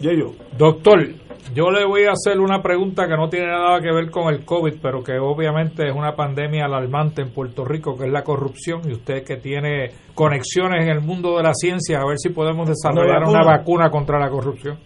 Yeyo. 0.00 0.32
Doctor, 0.58 1.14
yo 1.54 1.70
le 1.70 1.84
voy 1.84 2.04
a 2.04 2.12
hacer 2.12 2.40
una 2.40 2.62
pregunta 2.62 3.06
que 3.06 3.16
no 3.16 3.28
tiene 3.28 3.46
nada 3.46 3.80
que 3.80 3.92
ver 3.92 4.10
con 4.10 4.32
el 4.32 4.44
COVID, 4.44 4.74
pero 4.80 5.04
que 5.04 5.18
obviamente 5.18 5.86
es 5.86 5.94
una 5.94 6.16
pandemia 6.16 6.64
alarmante 6.64 7.20
en 7.20 7.30
Puerto 7.30 7.64
Rico, 7.64 7.96
que 7.96 8.06
es 8.06 8.12
la 8.12 8.24
corrupción, 8.24 8.80
y 8.88 8.92
usted 8.92 9.22
que 9.22 9.36
tiene 9.36 9.90
conexiones 10.14 10.82
en 10.82 10.88
el 10.88 11.02
mundo 11.02 11.36
de 11.36 11.42
la 11.42 11.54
ciencia, 11.54 12.00
a 12.00 12.06
ver 12.06 12.18
si 12.18 12.30
podemos 12.30 12.68
desarrollar 12.68 13.24
una 13.24 13.44
vacuna 13.44 13.90
contra 13.90 14.18
la 14.18 14.30
corrupción. 14.30 14.78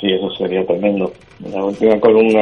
Sí, 0.00 0.12
eso 0.12 0.30
sería 0.36 0.64
tremendo. 0.66 1.10
La 1.44 1.64
última 1.64 2.00
columna 2.00 2.40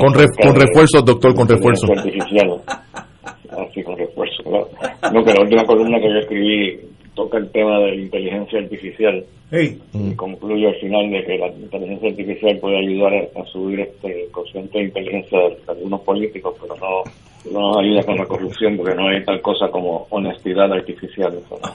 con, 0.00 0.14
re, 0.14 0.26
con 0.42 0.54
refuerzos, 0.54 1.04
doctor, 1.04 1.34
con 1.34 1.48
refuerzos. 1.48 1.90
Artificial. 1.90 2.60
Ah, 2.66 3.66
con 3.84 3.96
refuerzos, 3.96 4.44
claro. 4.44 4.68
No, 5.12 5.24
que 5.24 5.32
la 5.32 5.42
última 5.42 5.64
columna 5.64 6.00
que 6.00 6.08
yo 6.08 6.18
escribí 6.20 6.80
toca 7.14 7.38
el 7.38 7.50
tema 7.50 7.78
de 7.80 7.88
la 7.88 8.02
inteligencia 8.02 8.58
artificial 8.58 9.24
hey. 9.50 9.78
y 9.92 10.14
concluye 10.14 10.66
al 10.66 10.76
final 10.76 11.10
de 11.10 11.24
que 11.24 11.36
la 11.36 11.48
inteligencia 11.48 12.08
artificial 12.08 12.58
puede 12.58 12.78
ayudar 12.78 13.12
a, 13.14 13.40
a 13.40 13.44
subir 13.46 13.80
este 13.80 14.28
cociente 14.30 14.78
de 14.78 14.84
inteligencia 14.84 15.38
de, 15.38 15.56
algunos 15.68 16.00
políticos, 16.00 16.54
pero 16.60 16.74
no, 16.76 17.02
no 17.52 17.78
ayuda 17.78 18.02
con 18.04 18.16
la 18.16 18.24
corrupción 18.24 18.76
porque 18.78 18.94
no 18.94 19.08
hay 19.08 19.22
tal 19.24 19.42
cosa 19.42 19.68
como 19.70 20.06
honestidad 20.08 20.72
artificial. 20.72 21.34
Eso 21.34 21.58
no, 21.62 21.70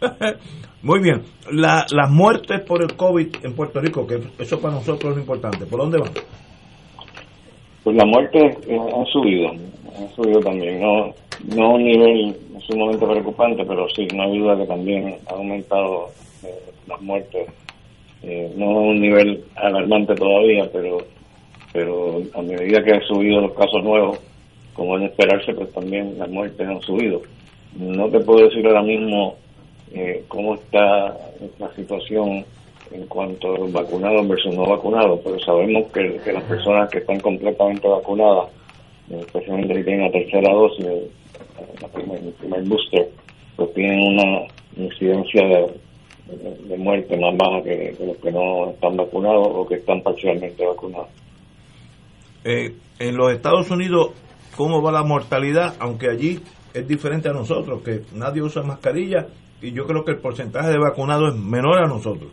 Muy 0.82 1.00
bien. 1.00 1.22
La, 1.52 1.86
las 1.92 2.10
muertes 2.10 2.60
por 2.62 2.82
el 2.82 2.96
COVID 2.96 3.36
en 3.44 3.54
Puerto 3.54 3.80
Rico, 3.80 4.06
que 4.06 4.20
eso 4.38 4.60
para 4.60 4.74
nosotros 4.74 5.10
es 5.10 5.16
lo 5.16 5.20
importante. 5.20 5.64
¿Por 5.66 5.80
dónde 5.80 5.98
van? 5.98 6.10
Pues 7.84 7.96
la 7.96 8.04
muerte 8.04 8.38
eh, 8.68 8.78
ha 8.78 9.04
subido, 9.12 9.50
ha 9.50 10.14
subido 10.14 10.40
también, 10.40 10.80
no 10.80 11.14
no 11.44 11.66
a 11.66 11.74
un 11.74 11.84
nivel 11.84 12.36
sumamente 12.66 13.06
preocupante, 13.06 13.64
pero 13.66 13.88
sí, 13.88 14.06
no 14.14 14.22
hay 14.22 14.38
duda 14.38 14.56
que 14.56 14.66
también 14.66 15.16
ha 15.26 15.34
aumentado 15.34 16.06
eh, 16.44 16.70
las 16.86 17.00
muertes, 17.00 17.48
eh, 18.22 18.52
no 18.56 18.66
a 18.66 18.80
un 18.80 19.00
nivel 19.00 19.44
alarmante 19.56 20.14
todavía, 20.14 20.68
pero 20.72 20.98
pero 21.72 22.20
a 22.34 22.42
medida 22.42 22.84
que 22.84 22.92
han 22.92 23.02
subido 23.02 23.40
los 23.40 23.52
casos 23.54 23.82
nuevos, 23.82 24.18
como 24.74 24.96
es 24.96 25.00
de 25.00 25.06
esperarse, 25.08 25.54
pues 25.54 25.72
también 25.72 26.18
las 26.18 26.28
muertes 26.28 26.68
han 26.68 26.80
subido. 26.82 27.22
No 27.76 28.08
te 28.10 28.20
puedo 28.20 28.48
decir 28.48 28.66
ahora 28.66 28.82
mismo 28.82 29.36
eh, 29.94 30.24
cómo 30.28 30.54
está 30.54 31.16
la 31.58 31.74
situación 31.74 32.44
en 32.90 33.06
cuanto 33.06 33.54
a 33.54 33.58
los 33.58 33.72
vacunados 33.72 34.28
versus 34.28 34.54
no 34.54 34.66
vacunados, 34.66 35.20
pero 35.24 35.38
sabemos 35.40 35.90
que, 35.92 36.20
las 36.32 36.44
personas 36.44 36.90
que 36.90 36.98
están 36.98 37.20
completamente 37.20 37.88
vacunadas, 37.88 38.50
especialmente 39.10 39.76
si 39.76 39.84
tienen 39.84 40.06
la 40.06 40.12
tercera 40.12 40.52
dosis, 40.52 40.86
la 41.80 41.88
primer, 41.88 42.22
el 42.22 42.32
primer 42.32 42.62
booster, 42.64 43.08
pues 43.56 43.72
tienen 43.74 43.98
una 44.00 44.46
incidencia 44.76 45.46
de, 45.46 46.76
muerte 46.76 47.16
más 47.16 47.36
baja 47.36 47.62
que, 47.62 47.94
que, 47.96 48.06
los 48.06 48.16
que 48.16 48.32
no 48.32 48.70
están 48.70 48.96
vacunados 48.96 49.48
o 49.50 49.66
que 49.66 49.74
están 49.74 50.00
parcialmente 50.02 50.64
vacunados. 50.64 51.08
Eh, 52.44 52.74
en 52.98 53.16
los 53.16 53.32
Estados 53.32 53.70
Unidos, 53.70 54.12
¿cómo 54.56 54.82
va 54.82 54.92
la 54.92 55.04
mortalidad? 55.04 55.74
Aunque 55.78 56.08
allí 56.08 56.40
es 56.74 56.88
diferente 56.88 57.28
a 57.28 57.32
nosotros, 57.32 57.82
que 57.82 58.00
nadie 58.14 58.42
usa 58.42 58.62
mascarilla 58.62 59.26
y 59.60 59.72
yo 59.72 59.86
creo 59.86 60.04
que 60.04 60.12
el 60.12 60.18
porcentaje 60.18 60.70
de 60.70 60.78
vacunados 60.78 61.34
es 61.34 61.40
menor 61.40 61.78
a 61.78 61.86
nosotros. 61.86 62.30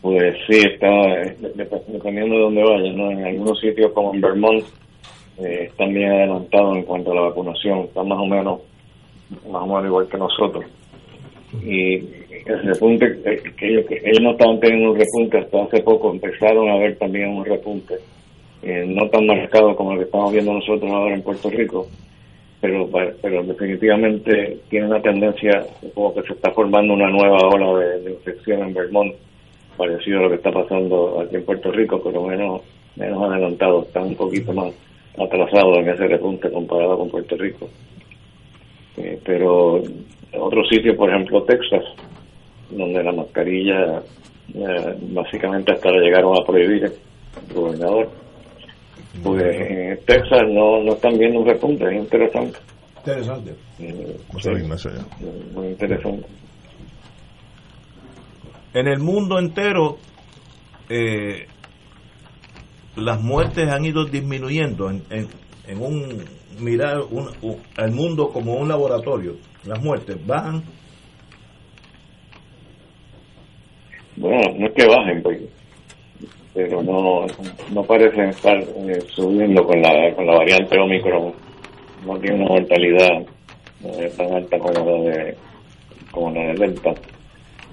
Pues 0.00 0.34
sí, 0.48 0.58
está 0.58 0.88
dependiendo 1.88 2.36
de 2.36 2.42
dónde 2.42 2.62
vaya, 2.62 2.92
¿no? 2.92 3.10
En 3.10 3.24
algunos 3.24 3.58
sitios 3.60 3.92
como 3.92 4.14
en 4.14 4.20
Vermont, 4.20 4.64
eh, 5.38 5.66
están 5.68 5.92
bien 5.92 6.10
adelantados 6.10 6.76
en 6.76 6.82
cuanto 6.84 7.12
a 7.12 7.14
la 7.16 7.20
vacunación, 7.22 7.80
están 7.80 8.08
más 8.08 8.18
o 8.18 8.26
menos, 8.26 8.60
más 9.50 9.62
o 9.62 9.66
menos 9.66 9.86
igual 9.86 10.08
que 10.08 10.18
nosotros. 10.18 10.64
Y 11.62 11.94
el 11.94 12.62
repunte, 12.62 13.06
eh, 13.24 13.42
que 13.56 13.68
ellos, 13.68 13.84
ellos 13.90 14.20
no 14.22 14.30
estaban 14.32 14.60
teniendo 14.60 14.92
un 14.92 14.98
repunte 14.98 15.38
hasta 15.38 15.62
hace 15.62 15.82
poco, 15.82 16.12
empezaron 16.12 16.68
a 16.70 16.78
ver 16.78 16.96
también 16.96 17.28
un 17.30 17.44
repunte, 17.44 17.94
eh, 18.62 18.84
no 18.86 19.08
tan 19.10 19.26
marcado 19.26 19.74
como 19.76 19.92
el 19.92 19.98
que 19.98 20.04
estamos 20.04 20.32
viendo 20.32 20.54
nosotros 20.54 20.90
ahora 20.90 21.14
en 21.14 21.22
Puerto 21.22 21.50
Rico, 21.50 21.88
pero, 22.60 22.88
pero 23.22 23.42
definitivamente 23.44 24.58
tiene 24.68 24.86
una 24.86 25.00
tendencia 25.00 25.64
como 25.94 26.14
que 26.14 26.22
se 26.22 26.32
está 26.32 26.50
formando 26.50 26.94
una 26.94 27.08
nueva 27.08 27.38
ola 27.48 27.86
de, 27.86 28.10
infección 28.10 28.62
en 28.62 28.74
Vermont, 28.74 29.14
parecido 29.76 30.18
a 30.18 30.22
lo 30.22 30.28
que 30.30 30.36
está 30.36 30.50
pasando 30.50 31.20
aquí 31.20 31.36
en 31.36 31.44
Puerto 31.44 31.70
Rico, 31.70 32.00
pero 32.02 32.24
menos, 32.24 32.62
menos 32.96 33.22
adelantado, 33.30 33.82
está 33.82 34.00
un 34.02 34.16
poquito 34.16 34.52
más 34.52 34.72
atrasado 35.16 35.76
en 35.76 35.88
ese 35.88 36.06
repunte 36.06 36.50
comparado 36.50 36.98
con 36.98 37.10
Puerto 37.10 37.36
Rico. 37.36 37.68
Eh, 38.96 39.20
pero 39.24 39.78
en 39.78 40.40
otros 40.40 40.68
sitios, 40.68 40.96
por 40.96 41.10
ejemplo 41.10 41.44
Texas, 41.44 41.84
donde 42.70 43.02
la 43.02 43.12
mascarilla 43.12 44.02
eh, 44.54 44.96
básicamente 45.12 45.72
hasta 45.72 45.90
la 45.90 46.00
llegaron 46.00 46.36
a 46.36 46.44
prohibir 46.44 46.84
el 46.84 47.54
gobernador, 47.54 48.08
pues 49.22 49.42
en 49.42 49.98
Texas 50.04 50.42
no, 50.48 50.82
no 50.82 50.92
están 50.92 51.18
viendo 51.18 51.40
un 51.40 51.46
repunte, 51.46 51.84
es 51.84 52.00
interesante. 52.00 52.58
Interesante. 52.98 53.54
Eh, 53.78 54.16
muy 55.54 55.68
interesante. 55.68 56.26
En 58.74 58.86
el 58.86 58.98
mundo 59.00 59.38
entero, 59.38 59.98
eh, 60.88 61.46
las 62.96 63.20
muertes 63.22 63.68
han 63.68 63.84
ido 63.84 64.04
disminuyendo 64.04 64.90
en, 64.90 65.02
en, 65.10 65.78
un 65.80 66.24
mirar 66.58 67.00
un, 67.10 67.30
al 67.76 67.92
mundo 67.92 68.30
como 68.30 68.56
un 68.56 68.68
laboratorio. 68.68 69.36
Las 69.64 69.82
muertes 69.82 70.16
bajan. 70.26 70.62
Bueno, 74.16 74.40
no 74.58 74.66
es 74.66 74.74
que 74.74 74.86
bajen, 74.86 75.22
pues, 75.22 75.40
pero 76.54 76.82
no, 76.82 77.26
no 77.72 77.82
parecen 77.84 78.30
estar 78.30 78.58
eh, 78.58 79.00
subiendo 79.08 79.64
con 79.64 79.80
la, 79.80 80.14
con 80.14 80.26
la 80.26 80.36
variante 80.36 80.78
Omicron. 80.78 81.32
No 82.06 82.18
tiene 82.18 82.36
una 82.36 82.48
mortalidad 82.48 83.22
eh, 83.84 84.12
tan 84.16 84.32
alta 84.32 84.58
como 84.58 84.72
la 84.72 85.10
de, 85.10 85.36
como 86.10 86.30
la 86.30 86.40
de 86.52 86.54
Delta. 86.54 86.94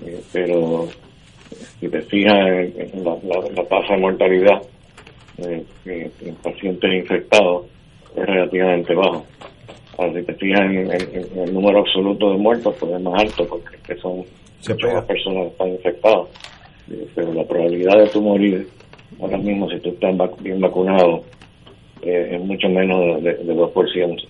Eh, 0.05 0.21
pero 0.31 0.87
si 1.79 1.87
te 1.87 2.01
fijas 2.03 2.35
en, 2.35 3.03
la, 3.03 3.15
la 3.55 3.63
tasa 3.63 3.93
de 3.93 3.99
mortalidad, 3.99 4.61
eh, 5.37 5.65
en 5.85 6.35
pacientes 6.35 6.93
infectados 6.93 7.65
es 8.15 8.25
relativamente 8.25 8.93
bajo. 8.93 9.25
Ahora, 9.97 10.13
si 10.13 10.25
te 10.25 10.33
fijas 10.35 10.61
en, 10.61 10.91
el 10.91 11.53
número 11.53 11.79
absoluto 11.79 12.31
de 12.31 12.37
muertos, 12.37 12.75
pues 12.79 12.91
es 12.93 13.01
más 13.01 13.21
alto 13.21 13.47
porque 13.47 13.95
son 13.97 14.25
muchas 14.67 15.05
personas 15.05 15.43
que 15.43 15.51
están 15.51 15.69
infectadas. 15.69 16.27
Pero 16.87 17.33
la 17.33 17.43
probabilidad 17.45 17.97
de 17.99 18.09
tu 18.09 18.21
morir, 18.21 18.67
ahora 19.19 19.37
mismo, 19.37 19.69
si 19.69 19.79
tú 19.79 19.89
estás 19.89 20.15
bien 20.41 20.59
vacunado, 20.59 21.23
eh, 22.01 22.29
es 22.33 22.41
mucho 22.41 22.69
menos 22.69 23.23
de, 23.23 23.33
de 23.33 23.55
2%. 23.55 24.27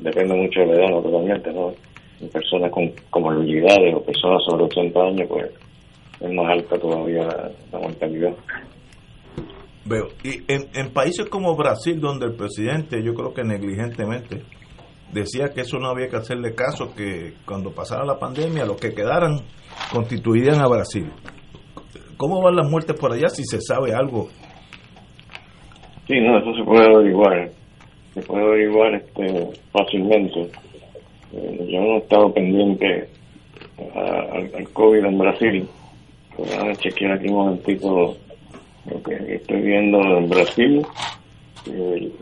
Depende 0.00 0.34
mucho 0.34 0.60
de 0.60 0.66
la 0.66 0.74
edad, 0.74 0.90
naturalmente, 0.96 1.52
¿no? 1.52 1.72
En 2.20 2.28
personas 2.28 2.70
con 2.72 2.92
comorbilidades 3.10 3.94
o 3.94 4.02
personas 4.02 4.42
sobre 4.44 4.64
80 4.64 5.00
años, 5.00 5.28
pues 5.28 5.50
es 6.20 6.32
más 6.32 6.50
alta 6.50 6.78
todavía 6.78 7.28
la 7.72 7.78
mortalidad. 7.78 8.34
Veo. 9.84 10.08
Y 10.22 10.42
en, 10.48 10.90
países 10.92 11.26
como 11.26 11.56
Brasil, 11.56 12.00
donde 12.00 12.26
el 12.26 12.34
presidente, 12.34 13.02
yo 13.02 13.14
creo 13.14 13.32
que 13.32 13.42
negligentemente, 13.42 14.42
decía 15.12 15.50
que 15.54 15.62
eso 15.62 15.78
no 15.78 15.88
había 15.88 16.08
que 16.08 16.16
hacerle 16.16 16.54
caso, 16.54 16.94
que 16.94 17.34
cuando 17.46 17.72
pasara 17.72 18.04
la 18.04 18.18
pandemia, 18.18 18.64
los 18.64 18.76
que 18.76 18.94
quedaran 18.94 19.40
constituirían 19.92 20.60
a 20.60 20.68
Brasil. 20.68 21.10
¿Cómo 22.16 22.42
van 22.42 22.56
las 22.56 22.68
muertes 22.68 22.98
por 22.98 23.12
allá 23.12 23.28
si 23.28 23.44
se 23.44 23.60
sabe 23.60 23.92
algo? 23.94 24.28
Sí, 26.06 26.14
no, 26.20 26.38
eso 26.38 26.54
se 26.54 26.64
puede 26.64 26.84
averiguar. 26.86 27.50
Se 28.14 28.22
puede 28.22 28.42
averiguar 28.42 28.94
este, 28.94 29.60
fácilmente. 29.70 30.50
Eh, 31.32 31.68
yo 31.70 31.80
no 31.80 31.94
he 31.94 31.98
estado 31.98 32.32
pendiente 32.32 33.08
al 33.94 34.68
COVID 34.70 35.04
en 35.04 35.18
Brasil. 35.18 35.68
Pero 36.36 36.70
a 36.70 36.74
chequear 36.74 37.12
aquí 37.12 37.28
un 37.28 37.34
momentito 37.34 38.16
lo 38.90 39.02
que 39.02 39.34
estoy 39.34 39.60
viendo 39.60 39.98
en 40.00 40.28
Brasil. 40.28 40.86
Eh, 41.66 42.12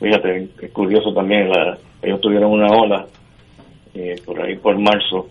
fíjate, 0.00 0.48
es 0.62 0.70
curioso 0.72 1.12
también, 1.12 1.48
la, 1.48 1.78
ellos 2.02 2.20
tuvieron 2.20 2.52
una 2.52 2.66
ola 2.66 3.06
eh, 3.94 4.16
por 4.24 4.40
ahí 4.40 4.56
por 4.56 4.78
marzo 4.78 5.28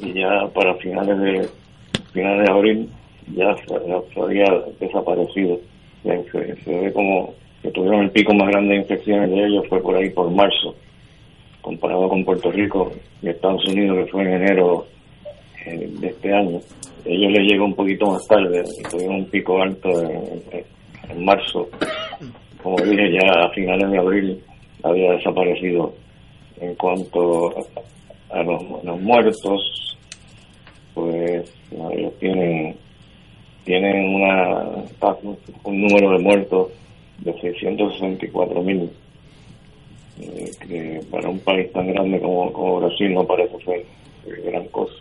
y 0.00 0.12
ya 0.12 0.46
para 0.54 0.74
finales 0.76 1.18
de 1.18 1.48
finales 2.12 2.46
de 2.46 2.52
abril 2.52 2.88
ya 3.34 3.54
se, 3.56 4.20
había 4.20 4.46
desaparecido. 4.78 5.58
Se, 6.02 6.80
ve 6.80 6.92
como 6.92 7.34
que 7.62 7.70
tuvieron 7.70 8.04
el 8.04 8.10
pico 8.10 8.32
más 8.34 8.48
grande 8.48 8.74
de 8.74 8.80
infecciones 8.80 9.30
de 9.30 9.46
ellos 9.46 9.64
fue 9.68 9.80
por 9.80 9.96
ahí 9.96 10.10
por 10.10 10.30
marzo, 10.30 10.74
comparado 11.62 12.08
con 12.08 12.24
Puerto 12.24 12.50
Rico 12.52 12.92
y 13.22 13.28
Estados 13.28 13.66
Unidos 13.66 14.04
que 14.04 14.12
fue 14.12 14.22
en 14.22 14.34
enero 14.34 14.86
eh, 15.64 15.88
de 15.98 16.06
este 16.08 16.32
año 16.32 16.60
ellos 17.08 17.32
les 17.32 17.52
llegó 17.52 17.64
un 17.64 17.74
poquito 17.74 18.06
más 18.06 18.26
tarde, 18.26 18.64
tuvieron 18.90 19.16
un 19.16 19.24
pico 19.26 19.62
alto 19.62 19.88
en, 20.02 21.24
marzo. 21.24 21.68
Como 22.66 22.82
dije, 22.82 23.12
ya 23.12 23.44
a 23.44 23.50
finales 23.50 23.88
de 23.92 23.96
abril 23.96 24.42
había 24.82 25.12
desaparecido. 25.12 25.94
En 26.60 26.74
cuanto 26.74 27.54
a 28.28 28.42
los, 28.42 29.00
muertos, 29.00 29.96
pues 30.92 31.48
ellos 31.70 32.12
tienen 32.18 32.74
tienen 33.64 34.16
una 34.16 34.64
un 35.62 35.80
número 35.80 36.10
de 36.10 36.18
muertos 36.18 36.72
de 37.18 37.40
664 37.40 38.60
mil 38.62 38.90
eh, 40.20 40.50
que 40.66 41.00
para 41.08 41.28
un 41.28 41.38
país 41.38 41.70
tan 41.72 41.86
grande 41.86 42.18
como, 42.18 42.52
como 42.52 42.80
Brasil 42.80 43.14
no 43.14 43.24
parece 43.24 43.58
ser 43.64 43.84
gran 44.44 44.66
cosa 44.68 44.94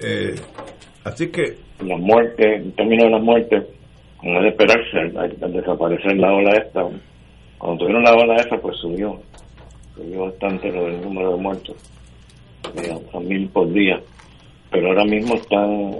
eh, 0.00 0.34
así 1.04 1.28
que... 1.28 1.54
La 1.80 1.96
muerte, 1.96 2.56
en 2.56 2.72
términos 2.72 3.04
de 3.04 3.10
la 3.10 3.18
muerte, 3.18 3.66
como 4.18 4.38
es 4.38 4.42
de 4.42 4.48
esperarse, 4.48 5.18
al, 5.18 5.52
desaparecer 5.52 6.16
la 6.16 6.32
ola 6.32 6.56
esta, 6.56 6.82
cuando 7.58 7.78
tuvieron 7.78 8.02
la 8.02 8.14
ola 8.14 8.36
esta, 8.36 8.56
pues 8.58 8.76
subió, 8.78 9.20
subió 9.94 10.24
bastante 10.26 10.68
el 10.68 11.00
número 11.02 11.36
de 11.36 11.42
muertos, 11.42 11.76
eh, 12.76 12.92
a 13.12 13.20
mil 13.20 13.48
por 13.48 13.72
día, 13.72 14.00
pero 14.70 14.88
ahora 14.88 15.04
mismo 15.04 15.34
están 15.34 15.90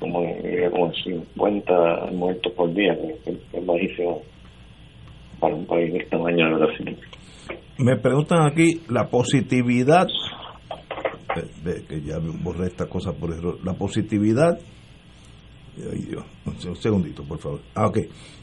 como, 0.00 0.22
eh, 0.22 0.68
como 0.70 0.92
50 0.92 1.72
muertos 2.12 2.52
por 2.52 2.72
día, 2.74 2.96
que 3.24 3.30
es, 3.30 3.66
bajísimo 3.66 4.22
para 5.40 5.54
un 5.54 5.66
país 5.66 5.92
del 5.92 6.08
tamaño 6.08 6.58
de. 6.58 6.96
Me 7.78 7.96
preguntan 7.96 8.46
aquí 8.46 8.82
la 8.88 9.08
positividad 9.08 10.06
que 11.88 12.00
ya 12.02 12.18
borré 12.18 12.66
esta 12.66 12.86
cosa 12.86 13.12
por 13.12 13.32
error. 13.32 13.58
La 13.64 13.74
positividad. 13.74 14.58
Ay 15.76 16.02
Dios, 16.08 16.24
un 16.46 16.76
segundito, 16.76 17.24
por 17.24 17.38
favor. 17.38 17.60
Ah, 17.74 17.86
ok. 17.86 17.98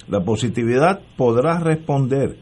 La 0.09 0.21
positividad 0.21 0.99
podrá 1.17 1.59
responder 1.59 2.35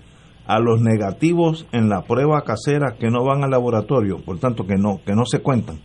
a 0.47 0.59
los 0.59 0.81
negativos 0.81 1.67
en 1.71 1.89
la 1.89 2.01
prueba 2.01 2.41
casera 2.41 2.95
que 2.99 3.09
no 3.09 3.23
van 3.23 3.43
al 3.43 3.51
laboratorio, 3.51 4.17
por 4.25 4.39
tanto 4.39 4.65
que 4.65 4.75
no 4.75 4.99
que 5.05 5.13
no 5.13 5.25
se 5.25 5.41
cuentan. 5.41 5.77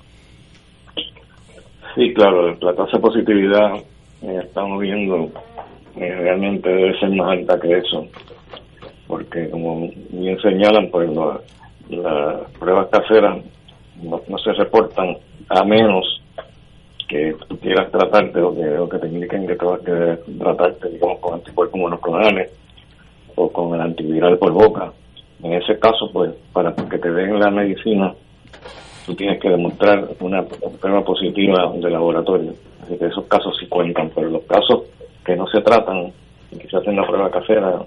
Sí, 1.95 2.13
claro, 2.15 2.55
la 2.55 2.75
tasa 2.75 2.97
de 2.97 3.01
positividad 3.01 3.77
eh, 4.23 4.41
estamos 4.43 4.81
viendo 4.81 5.31
eh, 5.97 6.13
realmente 6.13 6.69
debe 6.69 6.99
ser 6.99 7.11
más 7.11 7.39
alta 7.39 7.61
que 7.61 7.79
eso, 7.79 8.07
porque 9.07 9.49
como 9.51 9.91
bien 10.11 10.37
señalan, 10.41 10.91
pues 10.91 11.09
las 11.91 12.51
pruebas 12.59 12.89
caseras 12.89 13.45
no, 14.03 14.39
se 14.39 14.53
reportan 14.55 15.17
a 15.51 15.65
menos 15.65 16.23
que 17.09 17.37
tú 17.49 17.59
quieras 17.59 17.91
tratarte 17.91 18.41
o 18.41 18.55
que, 18.55 18.79
o 18.79 18.89
que 18.89 18.99
te 18.99 19.09
indiquen 19.09 19.47
que 19.47 19.57
tengas 19.57 19.81
que 19.81 20.19
tratarte, 20.39 20.89
digamos, 20.91 21.19
con 21.21 21.35
anticuerpos 21.35 21.81
monoclonales 21.81 22.51
o 23.35 23.51
con 23.51 23.75
el 23.75 23.81
antiviral 23.81 24.39
por 24.39 24.53
boca. 24.53 24.93
En 25.43 25.53
ese 25.53 25.79
caso, 25.79 26.11
pues, 26.13 26.33
para 26.53 26.75
que 26.75 26.99
te 26.99 27.11
den 27.11 27.39
la 27.39 27.51
medicina, 27.51 28.15
tú 29.05 29.15
tienes 29.15 29.41
que 29.41 29.51
demostrar 29.51 30.09
una 30.21 30.45
prueba 30.45 31.05
positiva 31.05 31.73
de 31.75 31.91
laboratorio. 31.91 32.53
Así 32.83 32.97
que 32.97 33.07
esos 33.07 33.25
casos 33.27 33.57
sí 33.59 33.67
cuentan, 33.67 34.11
pero 34.15 34.31
los 34.31 34.43
casos 34.45 34.85
que 35.25 35.37
no 35.37 35.47
se 35.49 35.61
tratan 35.61 36.13
y 36.51 36.59
que 36.59 36.69
se 36.69 36.77
hacen 36.77 36.97
la 36.97 37.07
prueba 37.07 37.31
casera, 37.31 37.85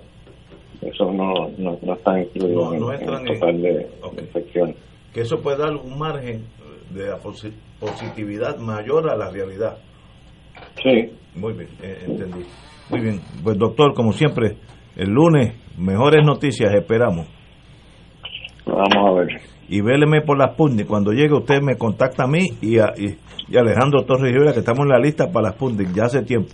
esos 0.81 1.13
no, 1.13 1.49
no, 1.57 1.93
están 1.93 2.19
incluidos 2.19 2.73
en, 2.73 3.09
el 3.09 3.25
total 3.25 3.61
de 3.61 3.87
infecciones 4.19 4.75
que 5.17 5.23
eso 5.23 5.41
puede 5.41 5.57
dar 5.57 5.75
un 5.75 5.97
margen 5.97 6.45
de 6.91 7.11
positividad 7.79 8.57
mayor 8.57 9.09
a 9.09 9.15
la 9.15 9.29
realidad. 9.29 9.77
Sí. 10.81 11.11
Muy 11.35 11.53
bien, 11.53 11.69
eh, 11.81 12.03
entendí. 12.07 12.45
Muy 12.89 13.01
bien. 13.01 13.21
Pues 13.43 13.57
doctor, 13.57 13.93
como 13.93 14.11
siempre, 14.11 14.57
el 14.95 15.09
lunes, 15.09 15.55
mejores 15.77 16.25
noticias 16.25 16.73
esperamos. 16.73 17.27
Vamos 18.65 18.95
a 18.95 19.11
ver. 19.13 19.41
Y 19.69 19.81
véleme 19.81 20.21
por 20.21 20.37
las 20.37 20.53
Sputnik. 20.53 20.87
Cuando 20.87 21.11
llegue 21.11 21.33
usted 21.33 21.61
me 21.61 21.75
contacta 21.75 22.23
a 22.23 22.27
mí 22.27 22.47
y 22.61 22.79
a, 22.79 22.93
y, 22.97 23.17
y 23.49 23.57
Alejandro 23.57 24.05
Torres 24.05 24.33
Rivera, 24.33 24.53
que 24.53 24.59
estamos 24.59 24.81
en 24.81 24.89
la 24.89 24.99
lista 24.99 25.31
para 25.31 25.49
las 25.49 25.55
Sputnik 25.55 25.93
ya 25.93 26.05
hace 26.05 26.21
tiempo. 26.23 26.49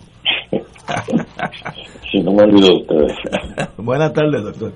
si 2.10 2.20
no 2.20 2.32
me 2.32 2.42
olvido 2.42 2.68
de 2.68 2.74
ustedes. 2.74 3.12
Buenas 3.78 4.12
tardes, 4.12 4.42
doctor. 4.42 4.72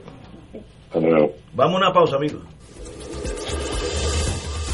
Hasta 0.87 1.01
luego. 1.01 1.33
Vamos 1.55 1.75
a 1.75 1.79
una 1.79 1.92
pausa, 1.92 2.16
amigos. 2.16 2.42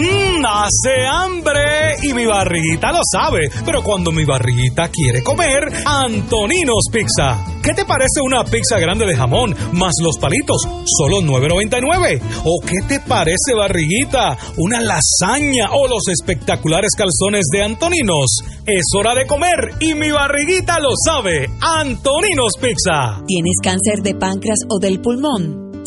Mmm, 0.00 0.44
hace 0.46 1.06
hambre 1.06 1.96
y 2.02 2.14
mi 2.14 2.24
barriguita 2.24 2.90
lo 2.90 3.00
sabe, 3.12 3.50
pero 3.66 3.82
cuando 3.82 4.10
mi 4.12 4.24
barriguita 4.24 4.88
quiere 4.88 5.22
comer, 5.22 5.68
Antoninos 5.84 6.84
Pizza. 6.90 7.44
¿Qué 7.62 7.74
te 7.74 7.84
parece 7.84 8.22
una 8.24 8.42
pizza 8.42 8.78
grande 8.78 9.04
de 9.04 9.14
jamón 9.14 9.54
más 9.72 9.92
los 10.02 10.16
palitos? 10.18 10.62
Solo 10.86 11.20
9.99. 11.20 12.20
¿O 12.44 12.60
qué 12.66 12.76
te 12.88 13.00
parece 13.00 13.52
barriguita? 13.54 14.38
Una 14.56 14.80
lasaña 14.80 15.68
o 15.72 15.86
los 15.86 16.08
espectaculares 16.08 16.92
calzones 16.96 17.44
de 17.52 17.62
Antoninos. 17.62 18.38
Es 18.64 18.84
hora 18.96 19.14
de 19.14 19.26
comer 19.26 19.74
y 19.80 19.92
mi 19.92 20.10
barriguita 20.10 20.80
lo 20.80 20.92
sabe. 21.04 21.50
Antoninos 21.60 22.54
Pizza. 22.58 23.20
¿Tienes 23.26 23.56
cáncer 23.62 24.02
de 24.02 24.14
páncreas 24.14 24.60
o 24.70 24.78
del 24.78 25.00
pulmón? 25.02 25.69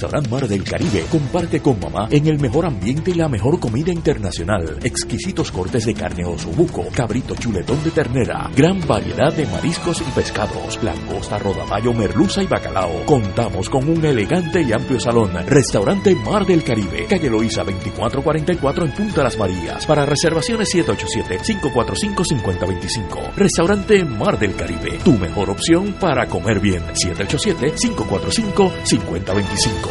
restaurante 0.01 0.31
Mar 0.31 0.47
del 0.47 0.63
Caribe, 0.63 1.03
comparte 1.11 1.59
con 1.59 1.79
mamá 1.79 2.07
en 2.09 2.25
el 2.25 2.39
mejor 2.39 2.65
ambiente 2.65 3.11
y 3.11 3.13
la 3.13 3.27
mejor 3.27 3.59
comida 3.59 3.91
internacional. 3.91 4.79
Exquisitos 4.81 5.51
cortes 5.51 5.85
de 5.85 5.93
carne 5.93 6.25
osobuco, 6.25 6.87
cabrito 6.91 7.35
chuletón 7.35 7.83
de 7.83 7.91
ternera, 7.91 8.49
gran 8.55 8.79
variedad 8.87 9.31
de 9.31 9.45
mariscos 9.45 10.01
y 10.01 10.05
pescados, 10.15 10.81
langosta, 10.81 11.37
rodaballo, 11.37 11.93
merluza 11.93 12.41
y 12.41 12.47
bacalao. 12.47 13.05
Contamos 13.05 13.69
con 13.69 13.87
un 13.87 14.03
elegante 14.03 14.63
y 14.63 14.73
amplio 14.73 14.99
salón. 14.99 15.33
Restaurante 15.45 16.15
Mar 16.15 16.47
del 16.47 16.63
Caribe, 16.63 17.05
calle 17.07 17.29
Loíza 17.29 17.63
2444 17.63 18.85
en 18.85 18.91
Punta 18.93 19.21
Las 19.21 19.37
Marías. 19.37 19.85
Para 19.85 20.07
reservaciones 20.07 20.73
787-545-5025. 20.73 23.35
Restaurante 23.35 24.03
Mar 24.03 24.39
del 24.39 24.55
Caribe, 24.55 24.97
tu 25.03 25.11
mejor 25.11 25.51
opción 25.51 25.93
para 25.99 26.25
comer 26.25 26.59
bien. 26.59 26.81
787-545-5025. 26.93 29.90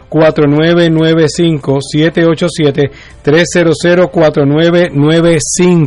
787-300-4995, 0.09 2.89
787-300-4995 3.23 5.82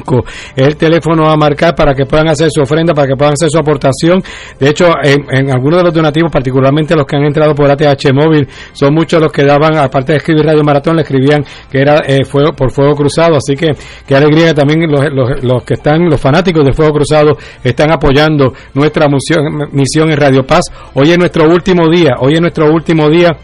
el 0.56 0.76
teléfono 0.76 1.28
a 1.28 1.36
marcar 1.36 1.74
para 1.74 1.94
que 1.94 2.06
puedan 2.06 2.28
hacer 2.28 2.48
su 2.50 2.62
ofrenda, 2.62 2.94
para 2.94 3.08
que 3.08 3.16
puedan 3.16 3.34
hacer 3.34 3.48
su 3.50 3.58
aportación. 3.58 4.22
De 4.58 4.70
hecho, 4.70 4.90
en, 5.02 5.50
algunos 5.50 5.78
de 5.78 5.84
los 5.84 5.94
donativos, 5.94 6.30
particularmente 6.30 6.94
los 6.94 7.06
que 7.06 7.16
han 7.16 7.24
entrado 7.24 7.54
por 7.54 7.70
ATH 7.70 8.12
Móvil, 8.12 8.48
son 8.72 8.94
muchos 8.94 9.20
los 9.20 9.32
que 9.32 9.44
daban, 9.44 9.76
aparte 9.76 10.12
de 10.12 10.18
escribir 10.18 10.44
Radio 10.44 10.64
Maratón, 10.64 10.96
le 10.96 11.02
escribían 11.02 11.44
que 11.70 11.80
era 11.80 11.98
eh, 12.06 12.24
fuego, 12.24 12.52
por 12.52 12.70
Fuego 12.70 12.94
Cruzado. 12.94 13.36
Así 13.36 13.54
que 13.54 13.72
qué 14.06 14.16
alegría 14.16 14.54
también 14.54 14.90
los, 14.90 15.62
que 15.64 15.74
están, 15.74 16.08
los 16.08 16.20
fanáticos 16.20 16.64
de 16.64 16.72
Fuego 16.72 16.92
Cruzado, 16.92 17.36
están 17.62 17.92
apoyando 17.92 18.52
nuestra 18.74 19.06
misión 19.08 20.10
en 20.10 20.16
Radio 20.16 20.46
Paz. 20.46 20.64
Hoy 20.94 21.10
es 21.10 21.18
nuestro 21.18 21.48
último 21.48 21.88
día, 21.88 22.16
hoy 22.20 22.34
es 22.34 22.40
nuestro 22.40 22.70
último 22.72 23.08
día 23.08 23.36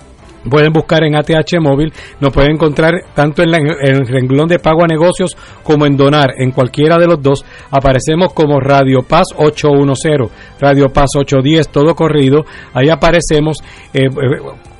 pueden 0.48 0.72
buscar 0.72 1.04
en 1.04 1.16
ATH 1.16 1.60
móvil, 1.60 1.92
nos 2.20 2.32
pueden 2.32 2.52
encontrar 2.52 2.94
tanto 3.14 3.42
en, 3.42 3.54
el 3.54 4.06
renglón 4.06 4.48
de 4.48 4.58
pago 4.58 4.84
a 4.84 4.86
negocios 4.86 5.36
como 5.62 5.86
en 5.86 5.96
donar, 5.96 6.34
en 6.38 6.50
cualquiera 6.50 6.98
de 6.98 7.06
los 7.06 7.22
dos, 7.22 7.44
aparecemos 7.70 8.32
como 8.32 8.60
Radio 8.60 9.02
Paz 9.02 9.26
810, 9.36 10.30
Radio 10.60 10.88
Paz 10.88 11.10
810, 11.16 11.68
todo 11.68 11.94
corrido, 11.94 12.44
ahí 12.72 12.88
aparecemos. 12.88 13.58
Eh, 13.92 14.08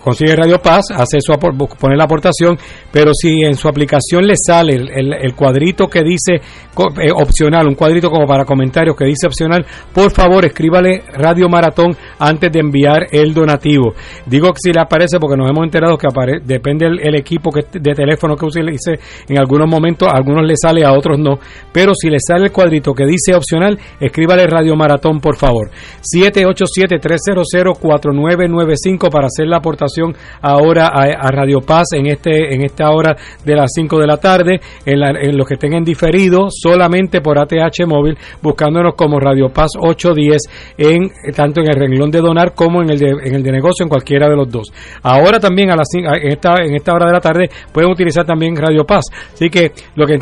consigue 0.06 0.36
Radio 0.36 0.60
Paz, 0.60 0.84
hace 0.94 1.18
su 1.20 1.32
pone 1.80 1.96
la 1.96 2.04
aportación, 2.04 2.56
pero 2.92 3.10
si 3.12 3.42
en 3.42 3.56
su 3.56 3.66
aplicación 3.66 4.24
le 4.24 4.34
sale 4.36 4.76
el, 4.76 5.34
cuadrito 5.34 5.88
que 5.88 6.04
dice 6.04 6.36
eh, 6.36 7.10
opcional, 7.12 7.66
un 7.66 7.74
cuadrito 7.74 8.08
como 8.08 8.24
para 8.24 8.44
comentarios 8.44 8.94
que 8.94 9.04
dice 9.04 9.26
opcional, 9.26 9.66
por 9.92 10.12
favor 10.12 10.44
escríbale 10.44 11.02
Radio 11.14 11.48
Maratón 11.48 11.96
antes 12.20 12.52
de 12.52 12.60
enviar 12.60 13.08
el 13.10 13.34
donativo. 13.34 13.94
Digo 14.26 14.52
que 14.52 14.60
si 14.62 14.72
le 14.72 14.78
aparece 14.80 15.18
porque 15.18 15.36
nos 15.36 15.50
hemos 15.50 15.64
enterado 15.64 15.98
que 15.98 16.06
depende 16.44 16.86
el, 16.86 17.16
equipo 17.16 17.50
de 17.50 17.94
teléfono 17.94 18.36
que 18.36 18.46
utilice, 18.46 19.00
en 19.28 19.40
algunos 19.40 19.68
momentos 19.68 20.08
algunos 20.08 20.46
le 20.46 20.54
sale, 20.56 20.84
a 20.84 20.92
otros 20.92 21.18
no, 21.18 21.40
pero 21.72 21.94
si 22.00 22.10
le 22.10 22.20
sale 22.20 22.44
el 22.44 22.52
cuadrito 22.52 22.94
que 22.94 23.06
dice 23.06 23.34
opcional, 23.34 23.76
escríbale 23.98 24.46
Radio 24.46 24.76
Maratón 24.76 25.18
por 25.18 25.34
favor. 25.34 25.68
787-300-4995 26.14 29.10
para 29.10 29.26
hacer 29.26 29.48
la 29.48 29.56
aportación 29.56 29.95
ahora 30.42 30.88
a, 30.88 31.30
Radio 31.30 31.60
Paz 31.60 31.88
en 31.92 32.06
este 32.06 32.54
en 32.54 32.64
esta 32.64 32.90
hora 32.90 33.16
de 33.44 33.54
las 33.54 33.70
5 33.74 33.98
de 33.98 34.06
la 34.06 34.16
tarde, 34.16 34.60
en, 34.84 35.02
en 35.02 35.36
los 35.36 35.46
que 35.46 35.56
tengan 35.56 35.84
diferido 35.84 36.48
solamente 36.50 37.20
por 37.20 37.38
ATH 37.38 37.86
móvil, 37.86 38.16
buscándonos 38.42 38.94
como 38.94 39.18
Radio 39.18 39.48
Paz 39.48 39.70
810 39.78 40.42
en 40.78 41.32
tanto 41.34 41.60
en 41.60 41.68
el 41.68 41.74
renglón 41.74 42.10
de 42.10 42.20
donar 42.20 42.54
como 42.54 42.82
en 42.82 42.90
el 42.90 42.98
de, 42.98 43.10
en 43.10 43.34
el 43.34 43.42
de 43.42 43.52
negocio 43.52 43.84
en 43.84 43.88
cualquiera 43.88 44.28
de 44.28 44.36
los 44.36 44.50
dos. 44.50 44.72
Ahora 45.02 45.38
también 45.38 45.70
a 45.70 45.76
las 45.76 45.88
en 45.94 46.28
esta 46.30 46.56
en 46.62 46.74
esta 46.74 46.92
hora 46.92 47.06
de 47.06 47.12
la 47.12 47.20
tarde 47.20 47.50
pueden 47.72 47.90
utilizar 47.90 48.24
también 48.24 48.56
Radio 48.56 48.84
Paz. 48.84 49.04
Así 49.32 49.48
que 49.50 49.72
lo 49.94 50.06
que 50.06 50.18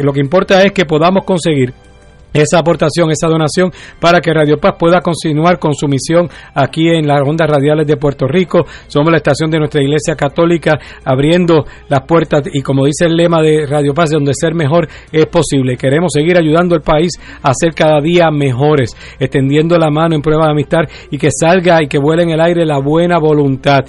lo 0.00 0.12
que 0.12 0.20
importa 0.20 0.62
es 0.62 0.72
que 0.72 0.84
podamos 0.84 1.24
conseguir 1.24 1.72
esa 2.32 2.58
aportación, 2.58 3.10
esa 3.10 3.28
donación 3.28 3.70
para 4.00 4.20
que 4.20 4.32
Radio 4.32 4.58
Paz 4.58 4.74
pueda 4.78 5.00
continuar 5.00 5.58
con 5.58 5.74
su 5.74 5.88
misión 5.88 6.28
aquí 6.54 6.88
en 6.88 7.06
las 7.06 7.22
ondas 7.26 7.48
radiales 7.48 7.86
de 7.86 7.96
Puerto 7.96 8.26
Rico. 8.26 8.66
Somos 8.86 9.10
la 9.10 9.18
estación 9.18 9.50
de 9.50 9.58
nuestra 9.58 9.82
Iglesia 9.82 10.14
Católica 10.14 10.78
abriendo 11.04 11.64
las 11.88 12.02
puertas 12.02 12.42
y 12.52 12.62
como 12.62 12.86
dice 12.86 13.06
el 13.06 13.16
lema 13.16 13.42
de 13.42 13.66
Radio 13.66 13.94
Paz, 13.94 14.10
donde 14.10 14.32
ser 14.34 14.54
mejor 14.54 14.88
es 15.12 15.26
posible. 15.26 15.76
Queremos 15.76 16.12
seguir 16.12 16.36
ayudando 16.36 16.74
al 16.74 16.82
país 16.82 17.12
a 17.42 17.52
ser 17.54 17.74
cada 17.74 18.00
día 18.00 18.30
mejores, 18.30 18.90
extendiendo 19.18 19.78
la 19.78 19.90
mano 19.90 20.14
en 20.14 20.22
prueba 20.22 20.46
de 20.46 20.52
amistad 20.52 20.82
y 21.10 21.18
que 21.18 21.30
salga 21.30 21.82
y 21.82 21.88
que 21.88 21.98
vuele 21.98 22.22
en 22.22 22.30
el 22.30 22.40
aire 22.40 22.64
la 22.64 22.78
buena 22.78 23.18
voluntad 23.18 23.80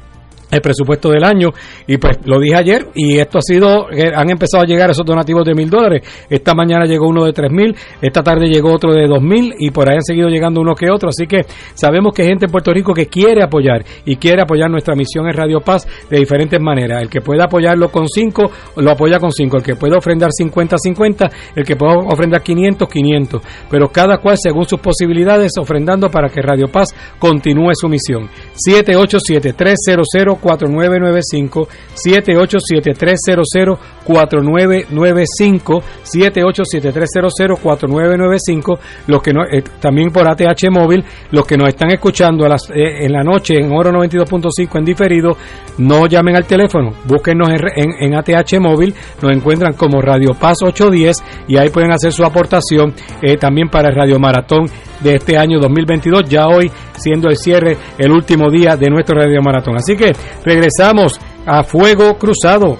el 0.53 0.61
presupuesto 0.61 1.11
del 1.11 1.25
año. 1.25 1.49
Y 1.87 1.97
pues 1.97 2.19
lo 2.25 2.39
dije 2.39 2.55
ayer 2.55 2.87
y 2.95 3.19
esto 3.19 3.39
ha 3.39 3.43
sido 3.43 3.91
eh, 3.91 4.13
han 4.15 4.31
empezado 4.31 4.63
a 4.63 4.67
llegar 4.67 4.91
esos 4.91 5.05
donativos 5.05 5.45
de 5.45 5.55
mil 5.55 5.69
dólares. 5.69 6.03
Esta 6.29 6.55
mañana 6.55 6.85
llegó 6.85 7.09
uno 7.09 7.25
de 7.25 7.33
tres 7.33 7.51
mil 7.51 7.75
esta 8.01 8.23
tarde 8.23 8.47
llegó 8.47 8.73
otro 8.73 8.93
de 8.93 9.07
dos 9.07 9.23
mil 9.23 9.55
y 9.59 9.71
por 9.71 9.89
ahí 9.89 9.97
han 9.97 10.03
seguido 10.03 10.29
llegando 10.29 10.61
uno 10.61 10.75
que 10.75 10.91
otro. 10.91 11.09
Así 11.09 11.27
que 11.27 11.47
sabemos 11.75 12.13
que 12.15 12.23
hay 12.23 12.29
gente 12.29 12.47
en 12.47 12.53
Puerto 12.53 12.73
Rico 12.73 12.93
que 12.93 13.07
quiere 13.07 13.43
apoyar 13.43 13.85
y 14.05 14.17
quiere 14.17 14.43
apoyar 14.43 14.71
nuestra 14.71 14.95
misión 14.95 15.27
en 15.27 15.35
Radio 15.35 15.61
Paz 15.61 15.87
de 16.11 16.19
diferentes 16.19 16.61
maneras. 16.61 17.03
El 17.03 17.09
que 17.09 17.21
pueda 17.21 17.45
apoyarlo 17.45 17.91
con 17.91 18.07
cinco 18.07 18.51
lo 18.77 18.91
apoya 18.91 19.19
con 19.19 19.33
cinco. 19.33 19.57
El 19.57 19.63
que 19.63 19.77
pueda 19.77 19.97
ofrendar 19.97 20.31
50 20.33 20.77
50 20.77 21.31
el 21.57 21.65
que 21.65 21.77
pueda 21.77 21.95
ofrendar 21.95 22.43
500 22.43 22.89
500 22.89 23.43
pero 23.71 23.89
cada 23.89 24.19
cual 24.19 24.37
según 24.39 24.67
sus 24.67 24.81
posibilidades 24.81 25.53
ofrendando 25.59 26.11
para 26.11 26.29
que 26.29 26.43
Radio 26.43 26.67
Paz 26.69 26.95
continúe 27.19 27.73
su 27.75 27.89
misión. 27.89 28.29
787 28.55 29.53
300 29.55 30.39
4995 30.43 31.69
787-300 31.95 33.79
4995 34.05 35.83
787-300-4995 36.03 38.79
los 39.07 39.23
que 39.23 39.33
no, 39.33 39.45
eh, 39.45 39.63
también 39.81 40.11
por 40.11 40.29
ATH 40.29 40.69
móvil 40.71 41.05
los 41.31 41.47
que 41.47 41.57
nos 41.57 41.69
están 41.69 41.93
escuchando 41.93 42.45
a 42.45 42.49
las, 42.49 42.69
eh, 42.71 43.05
en 43.05 43.13
la 43.13 43.23
noche 43.23 43.55
en 43.55 43.71
Oro 43.73 43.93
92.5 43.93 44.79
en 44.79 44.85
diferido 44.85 45.37
no 45.79 46.07
llamen 46.07 46.37
al 46.37 46.45
teléfono 46.47 46.93
búsquenos 47.05 47.49
en, 47.49 47.61
en, 48.01 48.15
ATH 48.15 48.61
móvil 48.61 48.95
nos 49.23 49.33
encuentran 49.33 49.73
como 49.75 50.01
Radio 50.01 50.33
Paz 50.39 50.59
810 50.63 51.17
y 51.49 51.57
ahí 51.57 51.71
pueden 51.71 51.91
hacer 51.93 52.13
su 52.13 52.25
aportación 52.25 52.95
eh, 53.23 53.37
también 53.37 53.69
para 53.69 53.89
el 53.89 53.95
Radio 53.95 54.19
Maratón 54.19 54.67
de 55.01 55.15
este 55.17 55.39
año 55.39 55.59
2022 55.59 56.29
ya 56.29 56.47
hoy 56.47 56.71
siendo 56.97 57.29
el 57.29 57.37
cierre 57.37 57.77
el 57.99 58.11
último 58.11 58.51
día 58.51 58.77
de 58.77 58.89
nuestro 58.89 59.19
Radio 59.19 59.41
Maratón. 59.43 59.77
Así 59.77 59.97
que 59.97 60.13
regresamos 60.45 61.19
a 61.47 61.63
Fuego 61.65 62.19
Cruzado 62.19 62.79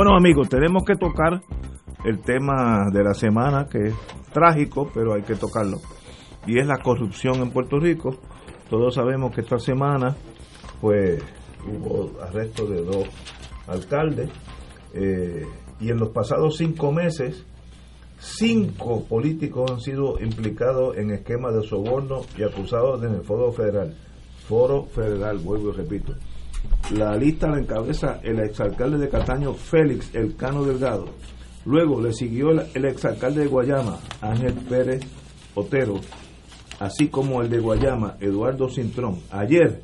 Bueno 0.00 0.16
amigos, 0.16 0.48
tenemos 0.48 0.84
que 0.84 0.94
tocar 0.94 1.42
el 2.04 2.20
tema 2.22 2.86
de 2.90 3.04
la 3.04 3.12
semana 3.12 3.66
que 3.70 3.88
es 3.88 3.94
trágico, 4.32 4.90
pero 4.94 5.12
hay 5.12 5.22
que 5.22 5.34
tocarlo. 5.34 5.78
Y 6.46 6.58
es 6.58 6.66
la 6.66 6.78
corrupción 6.78 7.42
en 7.42 7.50
Puerto 7.50 7.78
Rico. 7.78 8.16
Todos 8.70 8.94
sabemos 8.94 9.34
que 9.34 9.42
esta 9.42 9.58
semana 9.58 10.16
pues 10.80 11.22
hubo 11.66 12.18
arresto 12.22 12.64
de 12.66 12.82
dos 12.82 13.08
alcaldes 13.66 14.30
eh, 14.94 15.46
y 15.80 15.90
en 15.90 15.98
los 15.98 16.10
pasados 16.10 16.56
cinco 16.56 16.92
meses 16.92 17.44
cinco 18.20 19.04
políticos 19.04 19.70
han 19.70 19.80
sido 19.80 20.20
implicados 20.20 20.96
en 20.98 21.10
esquemas 21.10 21.54
de 21.54 21.62
soborno 21.62 22.20
y 22.36 22.42
acusados 22.42 23.02
en 23.02 23.14
el 23.14 23.22
Foro 23.22 23.50
Federal. 23.52 23.94
Foro 24.46 24.84
Federal, 24.84 25.38
vuelvo 25.38 25.70
y 25.70 25.72
repito. 25.72 26.14
La 26.94 27.16
lista 27.16 27.48
la 27.48 27.58
encabeza 27.58 28.20
el 28.22 28.40
exalcalde 28.40 28.98
de 28.98 29.08
Cataño, 29.08 29.54
Félix 29.54 30.14
Elcano 30.14 30.64
Delgado. 30.64 31.06
Luego 31.64 32.00
le 32.00 32.12
siguió 32.12 32.50
el 32.50 32.84
exalcalde 32.84 33.42
de 33.42 33.46
Guayama, 33.46 33.98
Ángel 34.20 34.54
Pérez 34.68 35.02
Otero, 35.54 36.00
así 36.78 37.08
como 37.08 37.42
el 37.42 37.50
de 37.50 37.58
Guayama, 37.58 38.16
Eduardo 38.20 38.68
Cintrón. 38.68 39.20
Ayer 39.30 39.82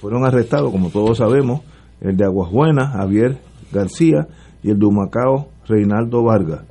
fueron 0.00 0.24
arrestados, 0.24 0.70
como 0.70 0.90
todos 0.90 1.18
sabemos, 1.18 1.62
el 2.00 2.16
de 2.16 2.24
Aguas 2.24 2.50
Buenas, 2.50 2.92
Javier 2.92 3.47
García, 3.72 4.26
y 4.62 4.70
el 4.70 4.78
de 4.78 4.86
Humacao, 4.86 5.48
Reinaldo 5.66 6.22
Vargas. 6.22 6.64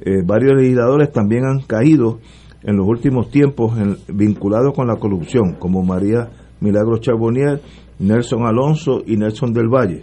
Eh, 0.00 0.22
varios 0.24 0.54
legisladores 0.56 1.12
también 1.12 1.44
han 1.44 1.60
caído 1.60 2.18
en 2.62 2.76
los 2.76 2.86
últimos 2.86 3.30
tiempos 3.30 3.74
vinculados 4.08 4.74
con 4.74 4.86
la 4.86 4.96
corrupción, 4.96 5.54
como 5.58 5.82
María 5.82 6.28
Milagro 6.60 6.98
Charbonnier, 6.98 7.60
Nelson 7.98 8.46
Alonso 8.46 9.02
y 9.06 9.16
Nelson 9.16 9.52
del 9.52 9.68
Valle. 9.68 10.02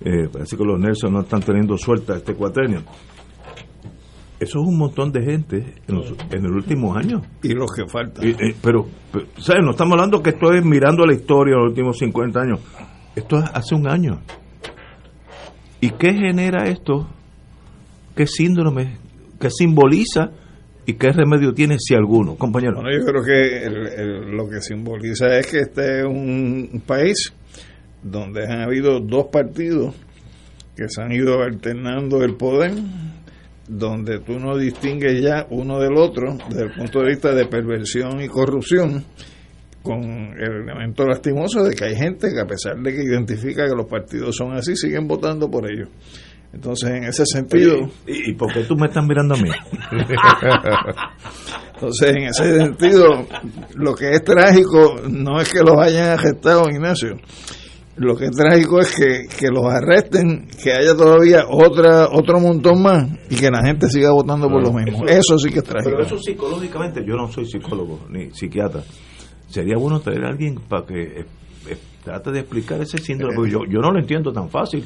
Eh, 0.00 0.28
parece 0.32 0.56
que 0.56 0.64
los 0.64 0.78
Nelson 0.78 1.12
no 1.12 1.20
están 1.20 1.40
teniendo 1.40 1.76
suelta 1.76 2.16
este 2.16 2.34
cuatrenio. 2.34 2.82
Eso 4.40 4.60
es 4.60 4.68
un 4.68 4.78
montón 4.78 5.10
de 5.10 5.22
gente 5.22 5.74
en, 5.88 6.44
el 6.44 6.52
último 6.52 6.94
año. 6.94 7.22
Y 7.42 7.54
los 7.54 7.72
que 7.72 7.88
faltan. 7.88 8.24
Eh, 8.24 8.54
pero, 8.62 8.86
¿sabes? 9.38 9.64
No 9.64 9.72
estamos 9.72 9.94
hablando 9.94 10.22
que 10.22 10.30
esto 10.30 10.52
es 10.52 10.64
mirando 10.64 11.04
la 11.04 11.12
historia 11.12 11.54
de 11.56 11.60
los 11.60 11.70
últimos 11.70 11.98
50 11.98 12.40
años. 12.40 12.60
Esto 13.16 13.38
es 13.38 13.50
hace 13.52 13.74
un 13.74 13.88
año. 13.88 14.20
¿Y 15.80 15.90
qué 15.90 16.12
genera 16.14 16.68
esto? 16.68 17.08
¿Qué 18.16 18.26
síndrome? 18.26 18.96
¿Qué 19.40 19.48
simboliza? 19.50 20.30
¿Y 20.86 20.94
qué 20.94 21.12
remedio 21.12 21.52
tiene, 21.52 21.76
si 21.78 21.94
alguno, 21.94 22.34
compañero? 22.36 22.76
Bueno, 22.80 22.90
yo 22.98 23.04
creo 23.04 23.22
que 23.22 23.64
el- 23.64 24.30
lo 24.36 24.48
que 24.48 24.60
simboliza 24.60 25.38
es 25.38 25.46
que 25.46 25.60
este 25.60 26.00
es 26.00 26.06
un 26.06 26.82
país 26.86 27.32
donde 28.02 28.44
han 28.46 28.62
habido 28.62 28.98
dos 29.00 29.26
partidos 29.30 29.94
que 30.76 30.88
se 30.88 31.02
han 31.02 31.12
ido 31.12 31.42
alternando 31.42 32.22
el 32.24 32.34
poder, 32.36 32.72
donde 33.68 34.20
tú 34.20 34.38
no 34.38 34.56
distingues 34.56 35.20
ya 35.20 35.46
uno 35.50 35.78
del 35.78 35.96
otro 35.98 36.38
desde 36.48 36.62
el 36.64 36.72
punto 36.72 37.00
de 37.00 37.08
vista 37.08 37.34
de 37.34 37.44
perversión 37.46 38.22
y 38.22 38.28
corrupción, 38.28 39.04
con 39.88 40.04
el 40.04 40.68
elemento 40.68 41.06
lastimoso 41.06 41.64
de 41.64 41.74
que 41.74 41.86
hay 41.86 41.96
gente 41.96 42.28
que 42.30 42.40
a 42.40 42.46
pesar 42.46 42.76
de 42.76 42.92
que 42.92 43.02
identifica 43.02 43.64
que 43.66 43.74
los 43.74 43.86
partidos 43.86 44.36
son 44.36 44.52
así, 44.52 44.76
siguen 44.76 45.08
votando 45.08 45.48
por 45.50 45.64
ellos. 45.64 45.88
Entonces, 46.52 46.90
en 46.90 47.04
ese 47.04 47.24
sentido... 47.24 47.88
¿Y, 48.06 48.32
y 48.32 48.34
por 48.34 48.52
qué 48.52 48.64
tú 48.64 48.76
me 48.76 48.88
estás 48.88 49.06
mirando 49.06 49.34
a 49.34 49.38
mí? 49.38 49.48
Entonces, 51.74 52.10
en 52.10 52.24
ese 52.24 52.58
sentido, 52.58 53.26
lo 53.76 53.94
que 53.94 54.10
es 54.10 54.22
trágico 54.22 54.96
no 55.08 55.40
es 55.40 55.50
que 55.50 55.60
los 55.60 55.78
hayan 55.78 56.18
arrestado, 56.18 56.64
Ignacio. 56.70 57.16
Lo 57.96 58.14
que 58.14 58.26
es 58.26 58.32
trágico 58.32 58.80
es 58.80 58.94
que, 58.94 59.26
que 59.38 59.48
los 59.48 59.64
arresten, 59.64 60.48
que 60.62 60.72
haya 60.72 60.94
todavía 60.94 61.44
otra 61.48 62.08
otro 62.12 62.40
montón 62.40 62.82
más 62.82 63.08
y 63.30 63.36
que 63.36 63.50
la 63.50 63.64
gente 63.64 63.88
siga 63.88 64.12
votando 64.12 64.48
por 64.48 64.62
lo 64.62 64.72
mismo. 64.72 65.06
Eso 65.06 65.38
sí 65.38 65.48
que 65.48 65.60
es 65.60 65.64
trágico. 65.64 65.92
Pero 65.96 66.06
eso 66.06 66.18
psicológicamente, 66.18 67.00
yo 67.06 67.14
no 67.14 67.32
soy 67.32 67.46
psicólogo 67.46 68.00
ni 68.10 68.30
psiquiatra. 68.30 68.82
Sería 69.48 69.76
bueno 69.76 70.00
traer 70.00 70.24
a 70.24 70.28
alguien 70.28 70.56
para 70.68 70.84
que 70.86 71.02
eh, 71.02 71.26
eh, 71.68 71.78
trate 72.04 72.30
de 72.32 72.40
explicar 72.40 72.80
ese 72.80 72.98
síndrome, 72.98 73.34
porque 73.34 73.50
yo, 73.50 73.60
yo 73.68 73.80
no 73.80 73.90
lo 73.90 73.98
entiendo 73.98 74.32
tan 74.32 74.48
fácil. 74.50 74.84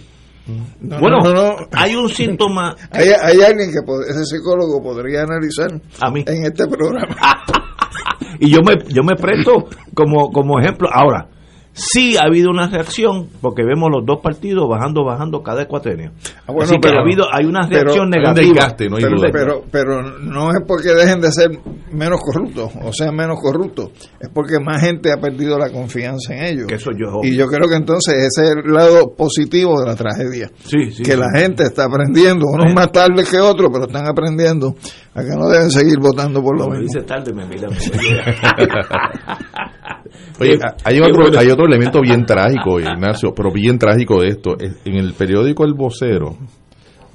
No, 0.80 0.98
bueno, 0.98 1.18
no, 1.20 1.32
no, 1.32 1.42
no. 1.52 1.56
hay 1.72 1.94
un 1.94 2.08
síntoma. 2.08 2.74
Hay, 2.90 3.08
hay 3.10 3.40
alguien 3.42 3.70
que 3.70 3.78
pod- 3.86 4.02
ese 4.08 4.24
psicólogo 4.24 4.82
podría 4.82 5.22
analizar 5.22 5.70
A 6.00 6.10
mí. 6.10 6.24
en 6.26 6.44
este 6.46 6.66
programa. 6.66 7.16
y 8.40 8.50
yo 8.50 8.58
me 8.64 8.74
yo 8.88 9.02
me 9.04 9.14
presto 9.14 9.68
como 9.94 10.30
como 10.32 10.58
ejemplo 10.58 10.88
ahora 10.92 11.28
sí 11.72 12.16
ha 12.16 12.26
habido 12.26 12.50
una 12.50 12.68
reacción 12.68 13.28
porque 13.40 13.62
vemos 13.64 13.88
los 13.90 14.04
dos 14.04 14.20
partidos 14.22 14.68
bajando 14.68 15.04
bajando 15.04 15.42
cada 15.42 15.66
cuatrenio 15.66 16.12
Ah, 16.46 16.52
bueno, 16.52 16.64
Así 16.64 16.74
que 16.74 16.80
pero- 16.80 16.98
ha 16.98 17.02
habido 17.02 17.24
hay 17.32 17.44
una 17.46 17.66
pero- 17.68 17.84
reacción 17.84 18.02
hay 18.12 18.18
un 18.18 18.24
negativa 18.24 18.52
desgaste, 18.54 18.88
no 18.90 18.96
hay 18.96 19.02
pero, 19.02 19.16
duda. 19.16 19.28
pero, 19.32 19.62
pero 19.70 20.02
no 20.20 20.50
es 20.50 20.58
porque 20.66 20.90
dejen 20.90 21.20
de 21.20 21.32
ser 21.32 21.50
menos 21.92 22.20
corruptos 22.20 22.70
o 22.82 22.92
sean 22.92 23.14
menos 23.16 23.38
corruptos, 23.40 23.90
es 24.20 24.28
porque 24.28 24.58
más 24.60 24.80
gente 24.82 25.10
ha 25.12 25.16
perdido 25.20 25.58
la 25.58 25.70
confianza 25.70 26.34
en 26.34 26.44
ellos. 26.44 26.66
que 26.66 26.74
eso 26.74 26.90
yo 26.92 27.20
Y 27.22 27.36
yo 27.36 27.46
creo 27.46 27.68
que 27.68 27.76
entonces 27.76 28.14
ese 28.14 28.44
es 28.48 28.54
el 28.64 28.72
lado 28.72 29.14
positivo 29.16 29.80
de 29.80 29.86
la 29.86 29.94
tragedia. 29.96 30.50
sí, 30.64 30.90
sí, 30.90 31.02
que 31.02 31.12
sí. 31.12 31.18
la 31.18 31.28
gente 31.38 31.62
está 31.64 31.84
aprendiendo, 31.84 32.46
unos 32.52 32.74
más 32.74 32.90
tarde 32.92 33.24
que 33.30 33.38
otros, 33.40 33.70
pero 33.72 33.86
están 33.86 34.06
aprendiendo 34.08 34.74
a 35.14 35.22
que 35.22 35.30
no 35.36 35.48
deben 35.48 35.70
seguir 35.70 35.98
votando 36.00 36.42
por 36.42 36.56
lo 36.58 36.66
Cuando 36.66 36.76
me 36.76 36.82
mismo. 36.84 37.00
dice 37.00 37.06
tarde 37.06 37.32
me 37.34 37.46
mira 37.46 37.68
Oye, 40.40 40.58
hay 40.84 40.98
otro, 41.00 41.38
hay 41.38 41.48
otro 41.50 41.66
elemento 41.66 42.00
bien 42.00 42.24
trágico, 42.26 42.80
Ignacio, 42.80 43.32
pero 43.34 43.50
bien 43.52 43.78
trágico 43.78 44.20
de 44.20 44.28
esto. 44.28 44.56
Es- 44.58 44.76
En 44.84 44.94
el 44.96 45.12
periódico 45.14 45.64
El 45.64 45.74
Vocero 45.74 46.36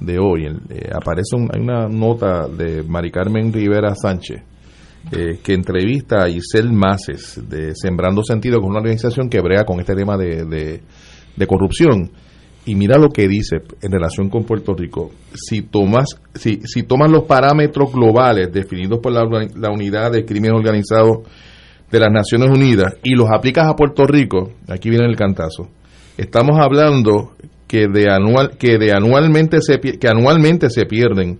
de 0.00 0.18
hoy 0.18 0.46
eh, 0.46 0.90
aparece 0.94 1.34
un- 1.36 1.50
hay 1.52 1.60
una 1.60 1.88
nota 1.88 2.46
de 2.48 2.82
Mari 2.84 3.10
Carmen 3.10 3.52
Rivera 3.52 3.94
Sánchez 3.94 4.42
eh, 5.12 5.38
que 5.42 5.54
entrevista 5.54 6.24
a 6.24 6.28
Isel 6.28 6.72
Maces 6.72 7.40
de 7.48 7.72
Sembrando 7.74 8.22
Sentido, 8.22 8.58
es 8.60 8.64
una 8.66 8.78
organización 8.80 9.28
que 9.28 9.40
brega 9.40 9.64
con 9.64 9.80
este 9.80 9.94
tema 9.94 10.16
de, 10.16 10.44
de- 10.44 10.80
de 11.36 11.46
corrupción. 11.46 12.10
Y 12.66 12.74
mira 12.74 12.98
lo 12.98 13.08
que 13.08 13.26
dice 13.26 13.56
en 13.80 13.90
relación 13.92 14.28
con 14.28 14.44
Puerto 14.44 14.74
Rico. 14.74 15.10
Si 15.32 15.62
tomas, 15.62 16.20
si, 16.34 16.60
si 16.64 16.82
tomas 16.82 17.10
los 17.10 17.24
parámetros 17.24 17.90
globales 17.92 18.52
definidos 18.52 18.98
por 19.00 19.12
la, 19.12 19.22
la 19.56 19.70
unidad 19.72 20.12
de 20.12 20.26
crimen 20.26 20.52
organizado 20.52 21.22
de 21.90 22.00
las 22.00 22.12
Naciones 22.12 22.50
Unidas 22.50 22.96
y 23.02 23.14
los 23.14 23.28
aplicas 23.30 23.66
a 23.66 23.74
Puerto 23.74 24.04
Rico, 24.06 24.52
aquí 24.68 24.90
viene 24.90 25.06
el 25.06 25.16
cantazo. 25.16 25.68
Estamos 26.16 26.58
hablando 26.60 27.32
que 27.66 27.86
de 27.86 28.10
anual 28.10 28.56
que 28.58 28.78
de 28.78 28.92
anualmente 28.92 29.60
se 29.60 29.78
que 29.78 30.08
anualmente 30.08 30.70
se 30.70 30.86
pierden 30.86 31.38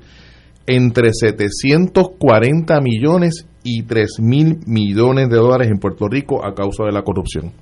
entre 0.67 1.13
740 1.13 2.81
millones 2.81 3.47
y 3.65 3.83
3 3.83 4.21
mil 4.21 4.59
millones 4.67 5.29
de 5.29 5.37
dólares 5.37 5.69
en 5.69 5.79
Puerto 5.79 6.07
Rico 6.09 6.45
a 6.45 6.55
causa 6.55 6.85
de 6.85 6.93
la 6.93 7.03
corrupción. 7.03 7.53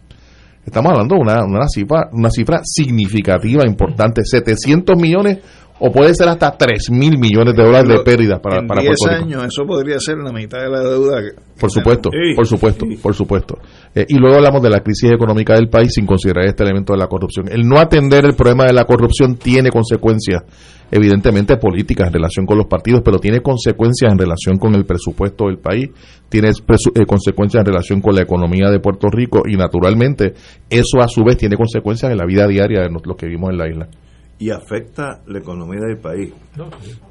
Estamos 0.64 0.90
hablando 0.90 1.14
de 1.14 1.20
una, 1.20 1.44
una 1.44 1.68
cifra 1.68 2.08
una 2.12 2.30
cifra 2.30 2.60
significativa, 2.64 3.64
importante, 3.64 4.22
700 4.24 5.00
millones 5.00 5.38
o 5.78 5.90
puede 5.92 6.14
ser 6.14 6.28
hasta 6.28 6.56
3 6.56 6.90
mil 6.90 7.18
millones 7.18 7.54
de 7.54 7.62
dólares 7.62 7.88
de 7.88 7.98
pérdidas 8.00 8.40
para, 8.40 8.60
en 8.60 8.66
para 8.66 8.80
10 8.80 8.94
Puerto 8.98 9.14
Rico. 9.16 9.26
años 9.40 9.44
eso 9.52 9.66
podría 9.66 9.98
ser 10.00 10.16
la 10.18 10.32
mitad 10.32 10.58
de 10.60 10.70
la 10.70 10.80
deuda. 10.80 11.20
que- 11.20 11.40
Por 11.60 11.70
supuesto, 11.70 12.10
Sí, 12.10 12.34
por 12.34 12.46
supuesto, 12.46 12.86
sí. 12.88 12.96
por 12.96 13.14
supuesto. 13.14 13.58
Eh, 13.94 14.06
y 14.08 14.18
luego 14.18 14.36
hablamos 14.36 14.62
de 14.62 14.70
la 14.70 14.80
crisis 14.80 15.10
económica 15.12 15.54
del 15.54 15.68
país 15.68 15.92
sin 15.94 16.06
considerar 16.06 16.44
este 16.46 16.62
elemento 16.64 16.92
de 16.92 16.98
la 16.98 17.06
corrupción. 17.08 17.46
El 17.50 17.62
no 17.66 17.78
atender 17.78 18.24
el 18.26 18.34
problema 18.34 18.64
de 18.64 18.72
la 18.72 18.84
corrupción 18.84 19.36
tiene 19.36 19.70
consecuencias, 19.70 20.42
evidentemente 20.90 21.56
políticas 21.56 22.08
en 22.08 22.12
relación 22.14 22.46
con 22.46 22.58
los 22.58 22.66
partidos, 22.66 23.02
pero 23.04 23.18
tiene 23.18 23.40
consecuencias 23.40 24.12
en 24.12 24.18
relación 24.18 24.58
con 24.58 24.74
el 24.74 24.84
presupuesto 24.84 25.46
del 25.46 25.58
país, 25.58 25.90
tiene 26.28 26.48
eh, 26.50 27.06
consecuencias 27.06 27.60
en 27.60 27.66
relación 27.66 28.00
con 28.00 28.14
la 28.14 28.22
economía 28.22 28.70
de 28.70 28.78
Puerto 28.80 29.08
Rico 29.10 29.42
y 29.46 29.56
naturalmente 29.56 30.34
eso 30.70 31.00
a 31.00 31.08
su 31.08 31.22
vez 31.24 31.36
tiene 31.36 31.56
consecuencias 31.56 32.10
en 32.10 32.18
la 32.18 32.26
vida 32.26 32.46
diaria 32.46 32.80
de 32.82 32.90
los 32.90 33.04
los 33.06 33.16
que 33.16 33.26
vivimos 33.26 33.50
en 33.50 33.58
la 33.58 33.68
isla. 33.68 33.88
Y 34.38 34.50
afecta 34.50 35.22
la 35.26 35.38
economía 35.38 35.80
del 35.80 35.98
país 35.98 36.32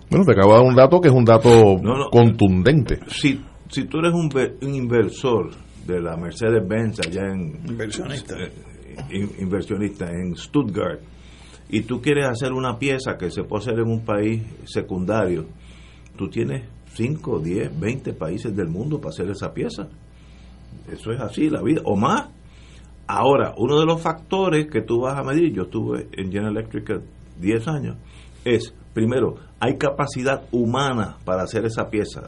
Bueno, 0.10 0.26
te 0.26 0.32
acabo 0.32 0.54
de 0.54 0.60
dar 0.60 0.68
un 0.68 0.76
dato 0.76 1.02
que 1.02 1.08
es 1.10 1.14
un 1.14 1.26
dato 1.26 1.50
No, 1.82 1.98
no. 1.98 2.10
contundente. 2.10 3.00
si 3.08 3.42
si 3.70 3.86
tú 3.86 3.98
eres 3.98 4.14
un, 4.14 4.30
ve- 4.30 4.56
un 4.62 4.76
inversor 4.76 5.50
de 5.88 6.00
la 6.00 6.16
Mercedes-Benz 6.18 7.00
allá 7.08 7.24
en 7.34 7.60
Inversionista. 7.68 8.36
eh, 8.38 8.52
in- 9.12 9.32
inversionista 9.40 10.06
en 10.10 10.36
Stuttgart 10.36 11.00
y 11.70 11.82
tú 11.82 12.00
quieres 12.00 12.28
hacer 12.28 12.54
una 12.54 12.78
pieza 12.78 13.18
que 13.18 13.32
se 13.32 13.44
puede 13.44 13.64
hacer 13.64 13.80
en 13.80 13.88
un 13.90 14.06
país 14.06 14.44
secundario, 14.66 15.46
tú 16.16 16.30
tienes 16.30 16.64
5, 16.94 17.40
10, 17.40 17.78
20 17.80 18.14
países 18.14 18.56
del 18.56 18.68
mundo 18.70 19.00
para 19.02 19.10
hacer 19.10 19.30
esa 19.32 19.52
pieza. 19.52 19.88
Eso 20.92 21.12
es 21.12 21.20
así, 21.20 21.50
la 21.50 21.62
vida, 21.64 21.82
o 21.86 21.96
más. 21.96 22.30
Ahora, 23.08 23.54
uno 23.58 23.80
de 23.80 23.86
los 23.86 24.02
factores 24.02 24.68
que 24.72 24.82
tú 24.82 25.02
vas 25.02 25.18
a 25.18 25.24
medir, 25.24 25.54
yo 25.54 25.64
estuve 25.64 26.08
en 26.14 26.32
General 26.32 26.58
Electric 26.58 27.02
10 27.40 27.68
años, 27.68 27.98
es, 28.44 28.74
primero, 28.94 29.36
hay 29.60 29.78
capacidad 29.78 30.44
humana 30.52 31.18
para 31.24 31.44
hacer 31.44 31.66
esa 31.66 31.90
pieza. 31.90 32.22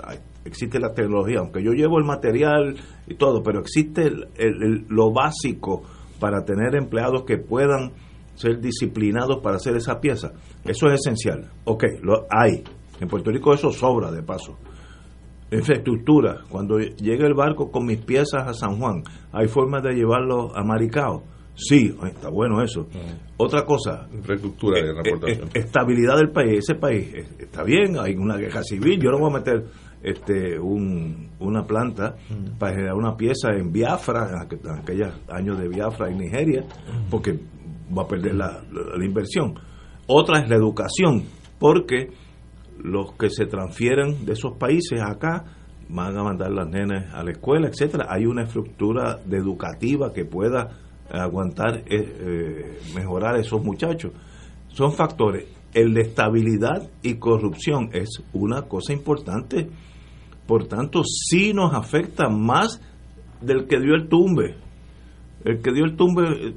Existe 0.45 0.79
la 0.79 0.93
tecnología, 0.93 1.39
aunque 1.39 1.63
yo 1.63 1.71
llevo 1.71 1.97
el 1.97 2.05
material 2.05 2.75
y 3.07 3.15
todo, 3.15 3.41
pero 3.43 3.59
existe 3.59 4.07
el- 4.07 4.85
lo 4.87 5.11
básico 5.11 5.83
para 6.19 6.45
tener 6.45 6.75
empleados 6.75 7.23
que 7.23 7.37
puedan 7.37 7.91
ser 8.35 8.59
disciplinados 8.59 9.39
para 9.41 9.55
hacer 9.57 9.75
esa 9.75 9.99
pieza. 9.99 10.31
Eso 10.63 10.87
es 10.87 11.01
esencial. 11.01 11.49
Ok, 11.65 11.83
lo 12.03 12.27
hay. 12.29 12.63
En 12.99 13.07
Puerto 13.07 13.31
Rico 13.31 13.53
eso 13.53 13.71
sobra 13.71 14.11
de 14.11 14.21
paso 14.23 14.57
infraestructura. 15.51 16.41
Cuando 16.49 16.77
llegue 16.79 17.25
el 17.25 17.33
barco 17.33 17.71
con 17.71 17.85
mis 17.85 17.99
piezas 17.99 18.47
a 18.47 18.53
San 18.53 18.77
Juan, 18.79 19.03
¿hay 19.31 19.47
forma 19.47 19.79
de 19.81 19.93
llevarlo 19.93 20.55
a 20.55 20.63
Maricao? 20.63 21.23
Sí, 21.55 21.95
está 22.05 22.29
bueno 22.29 22.61
eso. 22.61 22.87
Otra 23.37 23.65
cosa, 23.65 24.07
Infraestructura 24.13 24.79
de 24.79 24.89
eh, 24.91 24.93
transportación. 24.93 25.47
eh, 25.47 25.51
estabilidad 25.59 26.17
del 26.17 26.29
país. 26.29 26.59
Ese 26.59 26.75
país 26.75 27.11
eh, 27.15 27.25
está 27.39 27.63
bien, 27.63 27.97
hay 27.99 28.15
una 28.15 28.37
guerra 28.37 28.61
civil. 28.61 28.99
Yo 29.01 29.09
no 29.09 29.17
voy 29.19 29.31
a 29.31 29.39
meter 29.39 29.65
este 30.03 30.59
un, 30.59 31.29
una 31.39 31.63
planta 31.65 32.15
para 32.59 32.73
generar 32.73 32.93
una 32.93 33.15
pieza 33.17 33.49
en 33.57 33.71
Biafra, 33.71 34.29
en 34.29 34.47
aqu- 34.47 34.69
en 34.71 34.79
aquellos 34.81 35.11
años 35.29 35.57
de 35.59 35.67
Biafra 35.67 36.09
en 36.11 36.19
Nigeria, 36.19 36.63
porque 37.09 37.39
va 37.97 38.03
a 38.03 38.07
perder 38.07 38.35
la, 38.35 38.61
la- 38.71 38.95
la 38.97 39.05
inversión. 39.05 39.55
Otra 40.05 40.39
es 40.41 40.49
la 40.49 40.55
educación, 40.57 41.23
porque 41.57 42.11
los 42.83 43.13
que 43.13 43.29
se 43.29 43.45
transfieren 43.45 44.25
de 44.25 44.33
esos 44.33 44.57
países 44.57 45.01
acá 45.01 45.45
van 45.89 46.17
a 46.17 46.23
mandar 46.23 46.51
las 46.51 46.67
nenas 46.67 47.13
a 47.13 47.23
la 47.23 47.31
escuela, 47.31 47.67
etcétera. 47.67 48.07
Hay 48.09 48.25
una 48.25 48.43
estructura 48.43 49.19
educativa 49.29 50.11
que 50.13 50.25
pueda 50.25 50.79
aguantar, 51.09 51.77
eh, 51.77 51.85
eh, 51.89 52.79
mejorar 52.93 53.37
esos 53.37 53.63
muchachos. 53.63 54.11
Son 54.69 54.91
factores. 54.91 55.45
El 55.73 55.93
de 55.93 56.01
estabilidad 56.01 56.89
y 57.03 57.15
corrupción 57.15 57.89
es 57.93 58.21
una 58.33 58.63
cosa 58.63 58.93
importante. 58.93 59.69
Por 60.45 60.67
tanto, 60.67 61.03
sí 61.03 61.53
nos 61.53 61.73
afecta 61.73 62.29
más 62.29 62.81
del 63.41 63.67
que 63.67 63.79
dio 63.79 63.93
el 63.95 64.07
tumbe. 64.07 64.55
El 65.45 65.61
que 65.61 65.71
dio 65.71 65.85
el 65.85 65.95
tumbe, 65.95 66.23
eh, 66.23 66.53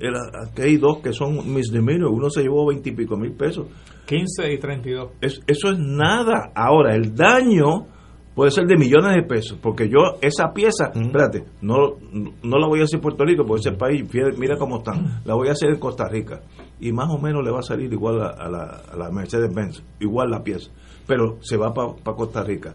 era, 0.00 0.20
aquí 0.46 0.62
hay 0.62 0.76
dos 0.76 1.00
que 1.00 1.12
son 1.12 1.52
misdemeanor. 1.52 2.10
Uno 2.10 2.30
se 2.30 2.42
llevó 2.42 2.66
veintipico 2.66 3.16
mil 3.16 3.32
pesos. 3.32 3.66
15 4.06 4.52
y 4.52 4.58
32. 4.58 5.10
Es- 5.20 5.40
eso 5.46 5.70
es 5.72 5.78
nada. 5.78 6.52
Ahora, 6.54 6.94
el 6.94 7.14
daño 7.14 7.86
puede 8.34 8.50
ser 8.50 8.66
de 8.66 8.76
millones 8.76 9.14
de 9.14 9.22
pesos, 9.22 9.58
porque 9.62 9.88
yo 9.88 10.18
esa 10.20 10.52
pieza, 10.52 10.90
espérate, 10.92 11.44
no, 11.62 11.98
no 12.42 12.58
la 12.58 12.66
voy 12.66 12.80
a 12.80 12.84
hacer 12.84 12.96
en 12.96 13.02
Puerto 13.02 13.24
Rico, 13.24 13.44
porque 13.46 13.68
ese 13.68 13.76
país, 13.78 14.04
mira 14.36 14.56
cómo 14.56 14.78
están, 14.78 15.20
la 15.24 15.34
voy 15.34 15.46
a 15.48 15.52
hacer 15.52 15.70
en 15.70 15.78
Costa 15.78 16.08
Rica, 16.08 16.40
y 16.80 16.90
más 16.90 17.08
o 17.10 17.18
menos 17.18 17.44
le 17.44 17.52
va 17.52 17.60
a 17.60 17.62
salir 17.62 17.92
igual 17.92 18.20
a, 18.20 18.30
a 18.30 18.50
la, 18.50 18.82
a 18.92 18.96
la 18.96 19.10
Mercedes-Benz, 19.12 19.84
igual 20.00 20.30
la 20.30 20.42
pieza, 20.42 20.68
pero 21.06 21.38
se 21.42 21.56
va 21.56 21.72
para 21.72 22.16
Costa 22.16 22.42
Rica. 22.42 22.74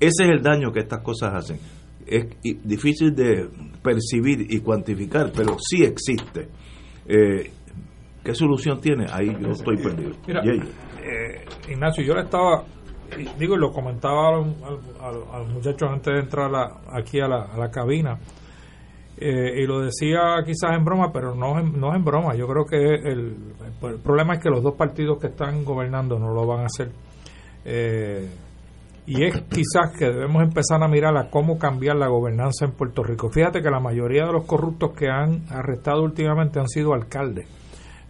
Ese 0.00 0.24
es 0.24 0.28
el 0.30 0.42
daño 0.42 0.72
que 0.72 0.80
estas 0.80 1.02
cosas 1.02 1.32
hacen. 1.34 1.58
Es 2.04 2.26
difícil 2.64 3.14
de 3.14 3.48
percibir 3.82 4.44
y 4.52 4.58
cuantificar, 4.58 5.30
pero 5.34 5.56
sí 5.60 5.84
existe. 5.84 6.48
Eh, 7.06 7.50
¿Qué 8.26 8.34
solución 8.34 8.80
tiene? 8.80 9.06
Ahí 9.12 9.36
yo 9.40 9.50
estoy 9.52 9.76
perdido. 9.76 10.10
Mira, 10.26 10.42
eh, 10.44 11.44
Ignacio, 11.68 12.02
yo 12.02 12.12
le 12.16 12.22
estaba, 12.22 12.64
digo, 13.38 13.54
y 13.54 13.58
lo 13.58 13.70
comentaba 13.70 14.38
a, 14.40 15.38
los 15.38 15.48
muchachos 15.52 15.88
antes 15.88 16.12
de 16.12 16.20
entrar 16.22 16.50
aquí 16.90 17.20
a 17.20 17.28
la, 17.28 17.70
cabina, 17.70 18.18
eh, 19.16 19.62
y 19.62 19.66
lo 19.68 19.78
decía 19.78 20.42
quizás 20.44 20.76
en 20.76 20.84
broma, 20.84 21.12
pero 21.12 21.36
no, 21.36 21.62
no 21.62 21.90
es 21.90 21.96
en 21.96 22.04
broma. 22.04 22.34
Yo 22.34 22.48
creo 22.48 22.64
que 22.64 22.76
el, 22.76 23.36
el, 23.80 24.00
problema 24.02 24.34
es 24.34 24.42
que 24.42 24.50
los 24.50 24.60
dos 24.60 24.74
partidos 24.74 25.20
que 25.20 25.28
están 25.28 25.64
gobernando 25.64 26.18
no 26.18 26.34
lo 26.34 26.48
van 26.48 26.62
a 26.62 26.66
hacer. 26.66 26.90
Eh, 27.64 28.28
y 29.06 29.24
es 29.24 29.40
quizás 29.42 29.96
que 29.96 30.06
debemos 30.06 30.42
empezar 30.42 30.82
a 30.82 30.88
mirar 30.88 31.16
a 31.16 31.30
cómo 31.30 31.60
cambiar 31.60 31.94
la 31.94 32.08
gobernanza 32.08 32.64
en 32.64 32.72
Puerto 32.72 33.04
Rico. 33.04 33.30
Fíjate 33.30 33.62
que 33.62 33.70
la 33.70 33.78
mayoría 33.78 34.26
de 34.26 34.32
los 34.32 34.46
corruptos 34.46 34.94
que 34.98 35.08
han 35.08 35.44
arrestado 35.48 36.02
últimamente 36.02 36.58
han 36.58 36.66
sido 36.66 36.92
alcaldes. 36.92 37.46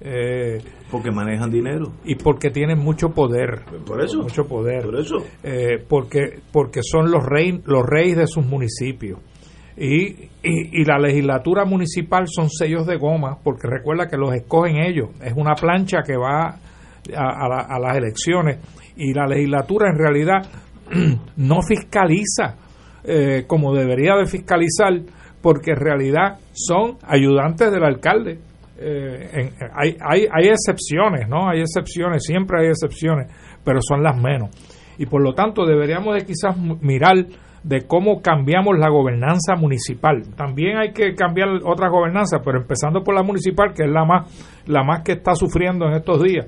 Eh, 0.00 0.58
porque 0.90 1.10
manejan 1.10 1.50
dinero. 1.50 1.92
y 2.04 2.16
porque 2.16 2.50
tienen 2.50 2.78
mucho 2.78 3.10
poder. 3.10 3.62
Por 3.86 4.02
eso. 4.02 4.22
Mucho 4.22 4.46
poder. 4.46 4.84
Por 4.84 5.00
eso. 5.00 5.24
Eh, 5.42 5.82
porque 5.88 6.40
porque 6.52 6.80
son 6.82 7.10
los 7.10 7.24
rey, 7.24 7.60
los 7.64 7.84
reyes 7.84 8.16
de 8.16 8.26
sus 8.26 8.44
municipios. 8.44 9.18
Y, 9.78 10.30
y, 10.42 10.84
la 10.86 10.98
legislatura 10.98 11.66
municipal 11.66 12.26
son 12.28 12.48
sellos 12.48 12.86
de 12.86 12.96
goma 12.96 13.36
porque 13.44 13.68
recuerda 13.68 14.08
que 14.08 14.16
los 14.16 14.34
escogen 14.34 14.76
ellos. 14.76 15.10
Es 15.22 15.34
una 15.36 15.54
plancha 15.54 15.98
que 16.02 16.16
va 16.16 16.58
a, 17.14 17.74
a 17.74 17.78
las 17.78 17.96
elecciones. 17.96 18.58
Y 18.96 19.12
la 19.12 19.26
legislatura 19.26 19.90
en 19.90 19.98
realidad 19.98 20.46
no 21.36 21.60
fiscaliza 21.60 22.56
eh, 23.08 23.44
como 23.46 23.72
debería 23.72 24.16
de 24.16 24.26
fiscalizar 24.26 24.92
porque 25.40 25.70
en 25.70 25.76
realidad 25.76 26.38
son 26.52 26.98
ayudantes 27.04 27.70
del 27.70 27.84
alcalde. 27.84 28.40
Eh, 28.78 29.50
hay, 29.74 29.96
hay, 30.00 30.26
hay 30.30 30.48
excepciones, 30.48 31.28
¿no? 31.28 31.48
Hay 31.48 31.60
excepciones, 31.60 32.24
siempre 32.24 32.60
hay 32.60 32.68
excepciones, 32.68 33.30
pero 33.64 33.80
son 33.80 34.02
las 34.02 34.16
menos. 34.20 34.50
Y 34.98 35.06
por 35.06 35.22
lo 35.22 35.34
tanto 35.34 35.64
deberíamos 35.66 36.14
de 36.14 36.24
quizás 36.24 36.56
mirar 36.56 37.26
de 37.66 37.84
cómo 37.84 38.22
cambiamos 38.22 38.78
la 38.78 38.88
gobernanza 38.88 39.56
municipal. 39.56 40.22
También 40.36 40.78
hay 40.78 40.92
que 40.92 41.14
cambiar 41.14 41.48
otras 41.64 41.90
gobernanzas, 41.90 42.40
pero 42.44 42.60
empezando 42.60 43.02
por 43.02 43.14
la 43.14 43.24
municipal, 43.24 43.74
que 43.74 43.82
es 43.82 43.90
la 43.90 44.04
más, 44.04 44.62
la 44.66 44.84
más 44.84 45.02
que 45.02 45.12
está 45.12 45.34
sufriendo 45.34 45.86
en 45.86 45.94
estos 45.94 46.22
días, 46.22 46.46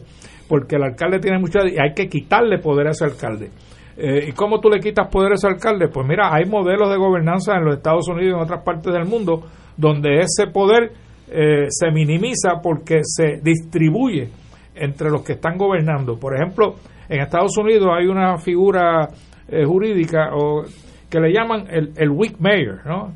porque 0.48 0.76
el 0.76 0.84
alcalde 0.84 1.18
tiene 1.18 1.38
mucha 1.38 1.66
y 1.66 1.76
hay 1.76 1.92
que 1.92 2.08
quitarle 2.08 2.58
poder 2.58 2.86
a 2.86 2.90
ese 2.92 3.04
alcalde. 3.04 3.50
Eh, 3.96 4.28
¿Y 4.28 4.32
cómo 4.32 4.60
tú 4.60 4.70
le 4.70 4.78
quitas 4.78 5.08
poder 5.08 5.32
a 5.32 5.34
ese 5.34 5.48
alcalde? 5.48 5.88
Pues 5.88 6.06
mira, 6.06 6.32
hay 6.32 6.44
modelos 6.44 6.88
de 6.88 6.96
gobernanza 6.96 7.56
en 7.56 7.64
los 7.64 7.76
Estados 7.78 8.06
Unidos 8.06 8.30
y 8.30 8.36
en 8.36 8.40
otras 8.40 8.62
partes 8.62 8.92
del 8.92 9.04
mundo 9.04 9.42
donde 9.76 10.20
ese 10.20 10.46
poder 10.52 10.92
eh, 11.30 11.66
se 11.68 11.90
minimiza 11.90 12.60
porque 12.62 13.00
se 13.02 13.40
distribuye 13.42 14.28
entre 14.74 15.10
los 15.10 15.22
que 15.22 15.34
están 15.34 15.56
gobernando. 15.56 16.18
Por 16.18 16.34
ejemplo, 16.34 16.74
en 17.08 17.20
Estados 17.20 17.56
Unidos 17.58 17.88
hay 17.96 18.06
una 18.06 18.38
figura 18.38 19.08
eh, 19.48 19.64
jurídica 19.64 20.30
o, 20.34 20.62
que 21.10 21.20
le 21.20 21.32
llaman 21.32 21.66
el, 21.70 21.92
el 21.96 22.10
weak 22.10 22.38
mayor, 22.38 22.86
¿no? 22.86 23.12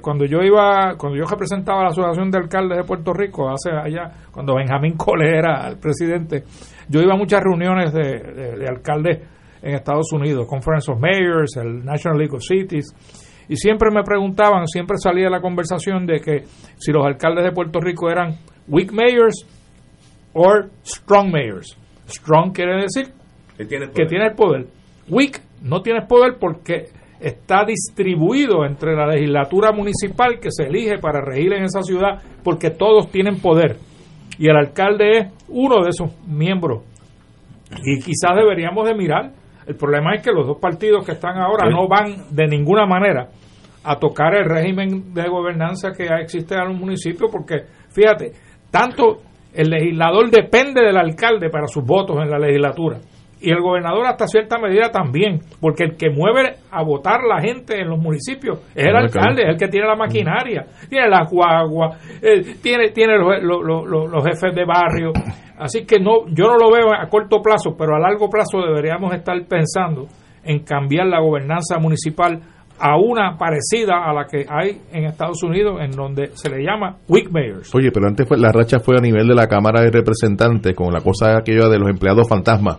cuando 0.00 0.24
yo 0.24 0.38
iba, 0.40 0.94
cuando 0.96 1.18
yo 1.18 1.24
representaba 1.24 1.82
la 1.82 1.88
Asociación 1.88 2.30
de 2.30 2.38
Alcaldes 2.38 2.78
de 2.78 2.84
Puerto 2.84 3.12
Rico, 3.12 3.50
hace 3.50 3.72
allá, 3.72 4.08
cuando 4.30 4.54
Benjamín 4.54 4.92
Cole 4.96 5.36
era 5.36 5.66
el 5.66 5.78
presidente, 5.78 6.44
yo 6.88 7.00
iba 7.00 7.14
a 7.14 7.16
muchas 7.16 7.42
reuniones 7.42 7.92
de 7.92 8.64
alcaldes 8.68 9.18
en 9.62 9.74
Estados 9.74 10.12
Unidos, 10.12 10.46
Conference 10.48 10.90
of 10.90 11.00
Mayors, 11.00 11.56
el 11.56 11.84
National 11.84 12.18
League 12.18 12.34
of 12.34 12.42
Cities, 12.42 12.86
y 13.48 13.56
siempre 13.56 13.90
me 13.90 14.02
preguntaban, 14.02 14.66
siempre 14.66 14.98
salía 14.98 15.30
la 15.30 15.40
conversación 15.40 16.06
de 16.06 16.20
que 16.20 16.44
si 16.78 16.92
los 16.92 17.04
alcaldes 17.04 17.44
de 17.44 17.52
Puerto 17.52 17.80
Rico 17.80 18.10
eran 18.10 18.36
weak 18.68 18.92
mayors 18.92 19.46
o 20.34 20.44
strong 20.84 21.30
mayors. 21.32 21.76
Strong 22.08 22.52
quiere 22.52 22.82
decir 22.82 23.12
que 23.56 23.64
tiene, 23.64 24.26
el 24.26 24.34
poder. 24.34 24.66
Weak 25.08 25.40
no 25.62 25.82
tiene 25.82 26.02
poder 26.02 26.36
porque 26.38 26.86
está 27.20 27.64
distribuido 27.64 28.64
entre 28.64 28.94
la 28.94 29.06
legislatura 29.06 29.72
municipal 29.72 30.38
que 30.40 30.50
se 30.52 30.64
elige 30.64 30.98
para 30.98 31.20
regir 31.20 31.52
en 31.54 31.64
esa 31.64 31.82
ciudad 31.82 32.22
porque 32.44 32.70
todos 32.70 33.10
tienen 33.10 33.40
poder. 33.40 33.76
Y 34.38 34.48
el 34.48 34.56
alcalde 34.56 35.10
es 35.18 35.26
uno 35.48 35.82
de 35.82 35.90
esos 35.90 36.12
miembros. 36.26 36.84
Y 37.84 37.98
quizás 37.98 38.36
deberíamos 38.36 38.86
de 38.86 38.94
mirar 38.94 39.32
el 39.68 39.76
problema 39.76 40.14
es 40.14 40.22
que 40.22 40.32
los 40.32 40.46
dos 40.46 40.58
partidos 40.58 41.04
que 41.04 41.12
están 41.12 41.36
ahora 41.36 41.68
no 41.68 41.86
van 41.86 42.34
de 42.34 42.46
ninguna 42.46 42.86
manera 42.86 43.28
a 43.84 43.96
tocar 43.96 44.34
el 44.34 44.46
régimen 44.46 45.12
de 45.12 45.28
gobernanza 45.28 45.92
que 45.92 46.06
existe 46.20 46.54
en 46.54 46.70
un 46.70 46.78
municipio, 46.78 47.28
porque 47.30 47.64
fíjate, 47.90 48.32
tanto 48.70 49.18
el 49.52 49.68
legislador 49.68 50.30
depende 50.30 50.82
del 50.82 50.96
alcalde 50.96 51.50
para 51.50 51.66
sus 51.66 51.84
votos 51.84 52.16
en 52.22 52.30
la 52.30 52.38
legislatura 52.38 52.98
y 53.40 53.50
el 53.50 53.60
gobernador 53.60 54.06
hasta 54.06 54.26
cierta 54.26 54.58
medida 54.58 54.90
también, 54.90 55.40
porque 55.60 55.84
el 55.84 55.96
que 55.96 56.10
mueve 56.10 56.56
a 56.70 56.82
votar 56.82 57.20
la 57.22 57.40
gente 57.40 57.80
en 57.80 57.88
los 57.88 57.98
municipios 57.98 58.60
es 58.74 58.86
el 58.86 58.96
alcalde, 58.96 59.42
es 59.42 59.48
el 59.50 59.56
que 59.56 59.68
tiene 59.68 59.86
la 59.86 59.96
maquinaria, 59.96 60.66
tiene 60.88 61.08
la 61.08 61.24
guagua, 61.24 61.96
eh, 62.20 62.56
tiene, 62.62 62.90
tiene 62.90 63.16
los, 63.16 63.42
los, 63.42 64.24
jefes 64.24 64.54
de 64.54 64.64
barrio, 64.64 65.12
Así 65.58 65.84
que 65.84 65.98
no, 65.98 66.26
yo 66.28 66.46
no 66.46 66.56
lo 66.56 66.70
veo 66.70 66.94
a 66.94 67.08
corto 67.08 67.42
plazo, 67.42 67.74
pero 67.76 67.96
a 67.96 67.98
largo 67.98 68.30
plazo 68.30 68.60
deberíamos 68.60 69.12
estar 69.12 69.36
pensando 69.48 70.06
en 70.44 70.60
cambiar 70.60 71.08
la 71.08 71.20
gobernanza 71.20 71.78
municipal 71.80 72.40
a 72.78 72.96
una 72.96 73.36
parecida 73.36 74.04
a 74.04 74.12
la 74.12 74.24
que 74.26 74.46
hay 74.48 74.80
en 74.92 75.06
Estados 75.06 75.42
Unidos, 75.42 75.80
en 75.80 75.90
donde 75.90 76.28
se 76.34 76.48
le 76.48 76.62
llama 76.62 76.98
weak 77.08 77.32
mayors. 77.32 77.74
Oye, 77.74 77.90
pero 77.92 78.06
antes 78.06 78.26
fue, 78.28 78.38
la 78.38 78.52
racha 78.52 78.78
fue 78.78 78.96
a 78.96 79.00
nivel 79.00 79.26
de 79.26 79.34
la 79.34 79.48
Cámara 79.48 79.82
de 79.82 79.90
Representantes 79.90 80.76
con 80.76 80.92
la 80.92 81.00
cosa 81.00 81.36
aquella 81.36 81.68
de 81.68 81.78
los 81.80 81.88
empleados 81.88 82.28
fantasmas 82.28 82.78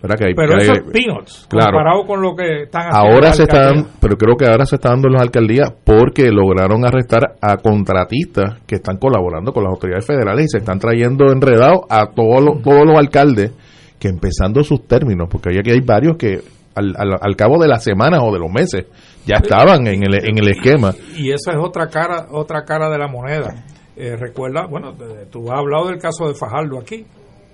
pero 0.00 0.58
eso 0.58 0.72
es 0.72 0.82
peanuts 0.92 1.46
comparado 1.50 2.04
con 2.06 2.20
lo 2.20 2.34
que 2.34 2.64
están 2.64 2.88
haciendo 2.88 3.14
ahora 3.14 3.32
se 3.32 3.42
están 3.42 3.86
pero 4.00 4.16
creo 4.16 4.36
que 4.36 4.46
ahora 4.46 4.66
se 4.66 4.76
está 4.76 4.90
dando 4.90 5.08
las 5.08 5.22
alcaldías 5.22 5.72
porque 5.84 6.30
lograron 6.30 6.84
arrestar 6.84 7.36
a 7.40 7.56
contratistas 7.56 8.60
que 8.66 8.76
están 8.76 8.98
colaborando 8.98 9.52
con 9.52 9.64
las 9.64 9.72
autoridades 9.72 10.06
federales 10.06 10.46
y 10.46 10.48
se 10.48 10.58
están 10.58 10.78
trayendo 10.78 11.32
enredados 11.32 11.80
a 11.88 12.10
todos 12.10 12.42
los, 12.42 12.62
todos 12.62 12.84
los 12.86 12.96
alcaldes 12.96 13.52
que 13.98 14.08
empezando 14.08 14.62
sus 14.62 14.86
términos 14.86 15.28
porque 15.30 15.58
aquí 15.58 15.70
hay 15.70 15.80
varios 15.80 16.16
que 16.16 16.40
al, 16.74 16.94
al, 16.98 17.36
cabo 17.36 17.58
de 17.58 17.68
las 17.68 17.82
semanas 17.82 18.20
o 18.22 18.30
de 18.30 18.38
los 18.38 18.50
meses 18.50 18.84
ya 19.24 19.36
estaban 19.36 19.86
en 19.86 20.02
el, 20.02 20.14
en 20.28 20.38
el 20.38 20.48
esquema. 20.50 20.92
y 21.16 21.32
esa 21.32 21.52
es 21.52 21.56
otra 21.58 21.88
cara 21.88 22.26
otra 22.30 22.64
cara 22.64 22.90
de 22.90 22.98
la 22.98 23.08
moneda. 23.08 23.64
Eh, 23.96 24.14
recuerda 24.14 24.66
bueno 24.68 24.94
tú 25.30 25.50
has 25.50 25.58
hablado 25.58 25.86
del 25.86 25.98
caso 25.98 26.28
de 26.28 26.34
Fajardo 26.34 26.78
aquí 26.78 27.06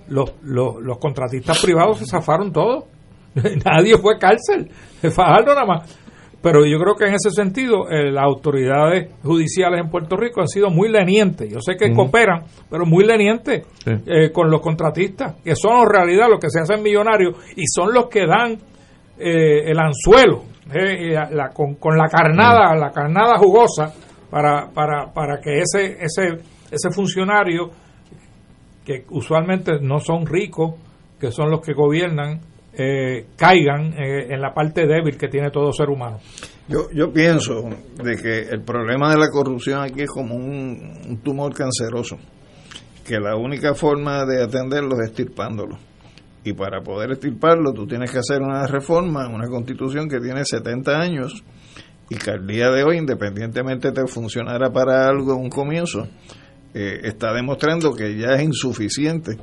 los, 0.09 0.32
los, 0.42 0.98
contratistas 0.98 1.61
privados 1.61 1.98
se 1.98 2.07
zafaron 2.07 2.53
todos. 2.53 2.84
Nadie 3.34 3.96
fue 3.98 4.18
cárcel. 4.18 4.70
Fajardo 5.11 5.55
nada 5.55 5.66
más. 5.66 5.98
Pero 6.42 6.66
yo 6.66 6.76
creo 6.78 6.96
que 6.96 7.05
en 7.07 7.14
ese 7.14 7.30
sentido 7.30 7.88
eh, 7.88 8.11
las 8.11 8.24
autoridades 8.24 9.14
judiciales 9.22 9.80
en 9.80 9.88
Puerto 9.88 10.16
Rico 10.16 10.40
han 10.40 10.48
sido 10.48 10.70
muy 10.70 10.88
lenientes. 10.88 11.48
Yo 11.48 11.61
sé 11.61 11.76
que 11.76 11.92
cooperan, 11.94 12.42
pero 12.68 12.84
muy 12.84 13.05
lenientes 13.05 13.64
eh, 13.86 14.32
con 14.32 14.50
los 14.50 14.61
contratistas, 14.61 15.36
que 15.44 15.55
son 15.55 15.82
en 15.82 15.88
realidad 15.88 16.28
los 16.28 16.40
que 16.40 16.50
se 16.50 16.59
hacen 16.59 16.82
millonarios 16.82 17.36
y 17.57 17.62
son 17.66 17.94
los 17.94 18.09
que 18.09 18.26
dan 18.26 18.59
eh, 19.18 19.70
el 19.70 19.78
anzuelo 19.78 20.42
con, 21.55 21.74
con, 21.76 21.96
la 21.96 22.09
carnada, 22.09 22.74
la 22.74 22.90
carnada 22.90 23.36
jugosa 23.38 23.92
para, 24.30 24.68
para, 24.72 25.12
para 25.12 25.40
que 25.40 25.61
ese, 25.61 25.98
ese, 26.00 26.42
ese 26.70 26.90
funcionario 26.90 27.70
que 28.85 29.05
usualmente 29.11 29.80
no 29.80 30.01
son 30.01 30.26
ricos, 30.26 30.74
que 31.20 31.30
son 31.30 31.51
los 31.51 31.61
que 31.61 31.72
gobiernan, 31.72 32.41
eh, 32.74 33.26
caigan 33.37 33.93
eh, 33.93 34.28
en 34.30 34.41
la 34.41 34.55
parte 34.55 34.87
débil 34.87 35.16
que 35.16 35.28
tiene 35.28 35.51
todo 35.51 35.72
ser 35.72 35.91
humano. 35.91 36.18
Yo, 36.68 36.91
yo 36.93 37.12
pienso 37.12 37.68
de 38.03 38.16
que 38.16 38.49
el 38.49 38.62
problema 38.62 39.11
de 39.11 39.18
la 39.18 39.28
corrupción 39.28 39.83
aquí 39.83 40.03
es 40.03 40.11
como 40.11 40.35
un, 40.35 41.20
tumor 41.22 41.53
canceroso, 41.55 42.16
que 43.07 43.20
la 43.20 43.37
única 43.37 43.74
forma 43.74 44.24
de 44.24 44.43
atenderlo 44.43 44.97
es 45.03 45.11
estirpándolo. 45.11 45.76
Y 46.45 46.55
para 46.55 46.80
poder 46.80 47.12
estirparlo 47.12 47.72
tú 47.72 47.87
tienes 47.87 48.11
que 48.11 48.18
hacer 48.18 48.41
una 48.41 48.66
reforma, 48.66 49.28
una 49.28 49.49
constitución 49.49 50.09
que 50.09 50.18
tiene 50.18 50.45
70 50.45 50.99
años 50.99 51.45
y 52.09 52.16
que 52.16 52.30
al 52.30 52.47
día 52.47 52.70
de 52.70 52.85
hoy, 52.85 52.97
independientemente 52.97 53.93
te 53.93 54.07
funcionara 54.07 54.70
para 54.70 55.09
algo 55.09 55.37
un 55.37 55.51
comienzo, 55.51 56.09
eh, 56.75 57.01
está 57.05 57.33
demostrando 57.33 57.93
que 57.93 58.16
ya 58.18 58.35
es 58.35 58.43
insuficiente 58.43 59.37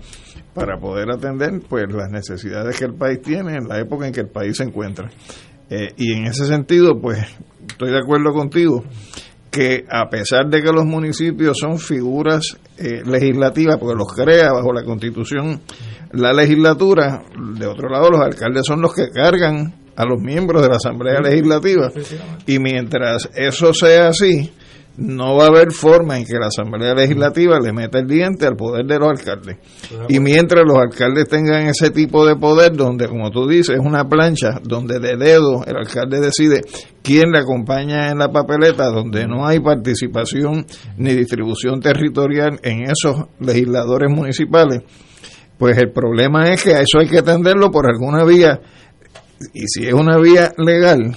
para 0.53 0.77
poder 0.79 1.11
atender 1.11 1.61
pues 1.67 1.85
las 1.89 2.09
necesidades 2.09 2.77
que 2.77 2.85
el 2.85 2.95
país 2.95 3.21
tiene 3.21 3.55
en 3.55 3.67
la 3.67 3.79
época 3.79 4.07
en 4.07 4.13
que 4.13 4.21
el 4.21 4.29
país 4.29 4.57
se 4.57 4.63
encuentra. 4.63 5.09
Eh, 5.69 5.93
y 5.97 6.13
en 6.13 6.25
ese 6.25 6.45
sentido, 6.45 6.99
pues 6.99 7.19
estoy 7.67 7.91
de 7.91 7.99
acuerdo 7.99 8.33
contigo 8.33 8.83
que 9.51 9.85
a 9.89 10.09
pesar 10.09 10.47
de 10.47 10.61
que 10.61 10.71
los 10.71 10.85
municipios 10.85 11.57
son 11.59 11.79
figuras 11.79 12.57
eh, 12.77 13.01
legislativas, 13.05 13.77
porque 13.77 13.95
los 13.95 14.13
crea 14.13 14.51
bajo 14.53 14.73
la 14.73 14.83
constitución 14.83 15.61
la 16.11 16.33
legislatura, 16.33 17.23
de 17.55 17.67
otro 17.67 17.89
lado 17.89 18.09
los 18.09 18.21
alcaldes 18.21 18.65
son 18.65 18.81
los 18.81 18.93
que 18.93 19.09
cargan 19.09 19.73
a 19.95 20.05
los 20.05 20.19
miembros 20.19 20.61
de 20.61 20.69
la 20.69 20.77
Asamblea 20.77 21.19
Legislativa. 21.19 21.91
Y 22.47 22.57
mientras 22.57 23.29
eso 23.35 23.73
sea 23.73 24.07
así, 24.07 24.51
no 24.99 25.35
va 25.35 25.45
a 25.45 25.47
haber 25.47 25.71
forma 25.71 26.17
en 26.17 26.25
que 26.25 26.33
la 26.33 26.47
Asamblea 26.47 26.93
Legislativa 26.93 27.59
le 27.59 27.71
meta 27.71 27.99
el 27.99 28.07
diente 28.07 28.45
al 28.45 28.55
poder 28.55 28.85
de 28.85 28.99
los 28.99 29.09
alcaldes. 29.09 29.57
Y 30.09 30.19
mientras 30.19 30.65
los 30.65 30.77
alcaldes 30.77 31.27
tengan 31.29 31.67
ese 31.67 31.89
tipo 31.91 32.25
de 32.25 32.35
poder, 32.35 32.75
donde, 32.75 33.07
como 33.07 33.31
tú 33.31 33.47
dices, 33.47 33.75
es 33.75 33.81
una 33.85 34.07
plancha, 34.07 34.59
donde 34.61 34.99
de 34.99 35.15
dedo 35.15 35.63
el 35.65 35.77
alcalde 35.77 36.19
decide 36.19 36.61
quién 37.01 37.31
le 37.31 37.39
acompaña 37.39 38.09
en 38.09 38.17
la 38.17 38.29
papeleta, 38.29 38.89
donde 38.89 39.25
no 39.25 39.47
hay 39.47 39.59
participación 39.59 40.65
ni 40.97 41.13
distribución 41.13 41.79
territorial 41.79 42.59
en 42.63 42.83
esos 42.83 43.27
legisladores 43.39 44.11
municipales, 44.11 44.81
pues 45.57 45.77
el 45.77 45.91
problema 45.91 46.49
es 46.49 46.63
que 46.63 46.73
a 46.73 46.81
eso 46.81 46.99
hay 46.99 47.07
que 47.07 47.19
atenderlo 47.19 47.71
por 47.71 47.87
alguna 47.87 48.25
vía, 48.25 48.59
y 49.53 49.67
si 49.67 49.87
es 49.87 49.93
una 49.93 50.17
vía 50.17 50.51
legal, 50.57 51.15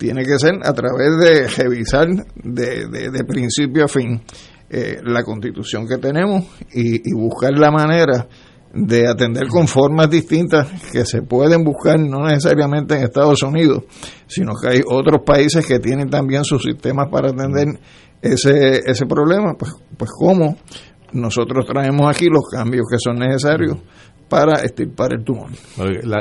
tiene 0.00 0.24
que 0.24 0.38
ser 0.38 0.54
a 0.64 0.72
través 0.72 1.10
de 1.20 1.46
revisar 1.62 2.08
de, 2.42 2.86
de, 2.88 3.24
principio 3.24 3.84
a 3.84 3.88
fin 3.88 4.22
eh, 4.70 4.98
la 5.04 5.22
constitución 5.22 5.86
que 5.86 5.98
tenemos 5.98 6.46
y, 6.72 7.12
buscar 7.12 7.52
la 7.52 7.70
manera 7.70 8.26
de 8.72 9.06
atender 9.06 9.48
con 9.48 9.68
formas 9.68 10.08
distintas 10.08 10.68
que 10.90 11.04
se 11.04 11.20
pueden 11.20 11.64
buscar 11.64 12.00
no 12.00 12.24
necesariamente 12.24 12.94
en 12.96 13.02
Estados 13.02 13.42
Unidos, 13.42 13.84
sino 14.26 14.54
que 14.54 14.70
hay 14.70 14.80
otros 14.86 15.20
países 15.22 15.66
que 15.66 15.78
tienen 15.80 16.08
también 16.08 16.44
sus 16.44 16.62
sistemas 16.62 17.08
para 17.12 17.28
atender 17.28 17.78
ese, 18.22 18.78
ese 18.78 19.04
problema, 19.04 19.52
pues, 19.58 19.74
pues 19.98 20.10
cómo 20.18 20.56
nosotros 21.12 21.66
traemos 21.66 22.08
aquí 22.08 22.26
los 22.30 22.48
cambios 22.50 22.86
que 22.90 22.96
son 22.98 23.16
necesarios 23.18 23.76
para 24.30 24.62
extirpar 24.62 25.12
el 25.12 25.24
tumor. 25.24 25.50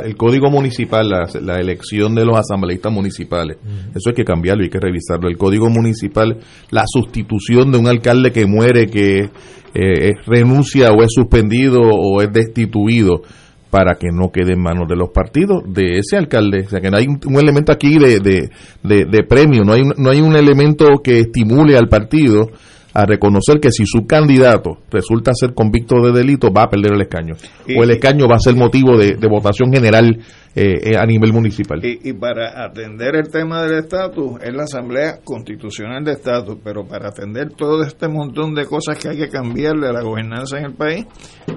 el 0.03 0.15
código 0.17 0.49
municipal, 0.49 1.07
la, 1.07 1.59
elección 1.59 2.15
de 2.15 2.25
los 2.25 2.37
asambleístas 2.37 2.91
municipales, 2.91 3.57
eso 3.95 4.09
hay 4.09 4.15
que 4.15 4.25
cambiarlo, 4.25 4.63
hay 4.63 4.69
que 4.69 4.79
revisarlo. 4.79 5.29
El 5.29 5.37
código 5.37 5.69
municipal, 5.69 6.39
la 6.71 6.83
sustitución 6.87 7.71
de 7.71 7.77
un 7.77 7.87
alcalde 7.87 8.31
que 8.31 8.47
muere, 8.47 8.87
que 8.87 9.29
eh, 9.75 10.11
renuncia 10.25 10.89
o 10.89 11.03
es 11.03 11.09
suspendido 11.13 11.79
o 11.81 12.21
es 12.21 12.33
destituido 12.33 13.21
para 13.69 13.95
que 13.99 14.07
no 14.11 14.31
quede 14.31 14.53
en 14.53 14.61
manos 14.63 14.87
de 14.89 14.95
los 14.95 15.09
partidos 15.09 15.61
de 15.67 15.99
ese 15.99 16.17
alcalde. 16.17 16.63
O 16.65 16.69
sea, 16.69 16.81
que 16.81 16.89
no 16.89 16.97
hay 16.97 17.05
un, 17.05 17.35
elemento 17.37 17.71
aquí 17.71 17.99
de, 17.99 18.19
de, 18.19 19.05
de, 19.05 19.23
premio, 19.23 19.63
no 19.63 19.73
hay, 19.73 19.83
no 19.97 20.09
hay 20.09 20.21
un 20.21 20.35
elemento 20.35 20.87
que 21.03 21.19
estimule 21.19 21.77
al 21.77 21.87
partido 21.87 22.49
a 22.93 23.05
reconocer 23.05 23.59
que 23.59 23.71
si 23.71 23.85
su 23.85 24.05
candidato 24.05 24.79
resulta 24.89 25.31
ser 25.33 25.53
convicto 25.53 25.95
de 26.01 26.11
delito 26.11 26.51
va 26.51 26.63
a 26.63 26.69
perder 26.69 26.93
el 26.93 27.01
escaño 27.01 27.35
o 27.77 27.83
el 27.83 27.91
escaño 27.91 28.27
va 28.27 28.35
a 28.35 28.39
ser 28.39 28.55
motivo 28.55 28.97
de, 28.97 29.15
votación 29.29 29.71
general 29.71 30.17
eh, 30.55 30.97
a 30.97 31.05
nivel 31.05 31.31
municipal. 31.31 31.79
Y, 31.83 32.13
para 32.13 32.65
atender 32.65 33.15
el 33.15 33.29
tema 33.29 33.63
del 33.63 33.79
estatus 33.79 34.41
es 34.41 34.53
la 34.53 34.63
Asamblea 34.63 35.19
Constitucional 35.23 36.03
de 36.03 36.13
Estatus, 36.13 36.57
pero 36.63 36.85
para 36.87 37.09
atender 37.09 37.51
todo 37.55 37.83
este 37.83 38.07
montón 38.07 38.55
de 38.55 38.65
cosas 38.65 38.97
que 38.97 39.09
hay 39.09 39.17
que 39.17 39.29
cambiarle 39.29 39.87
a 39.87 39.93
la 39.93 40.01
gobernanza 40.01 40.57
en 40.57 40.65
el 40.65 40.73
país 40.73 41.05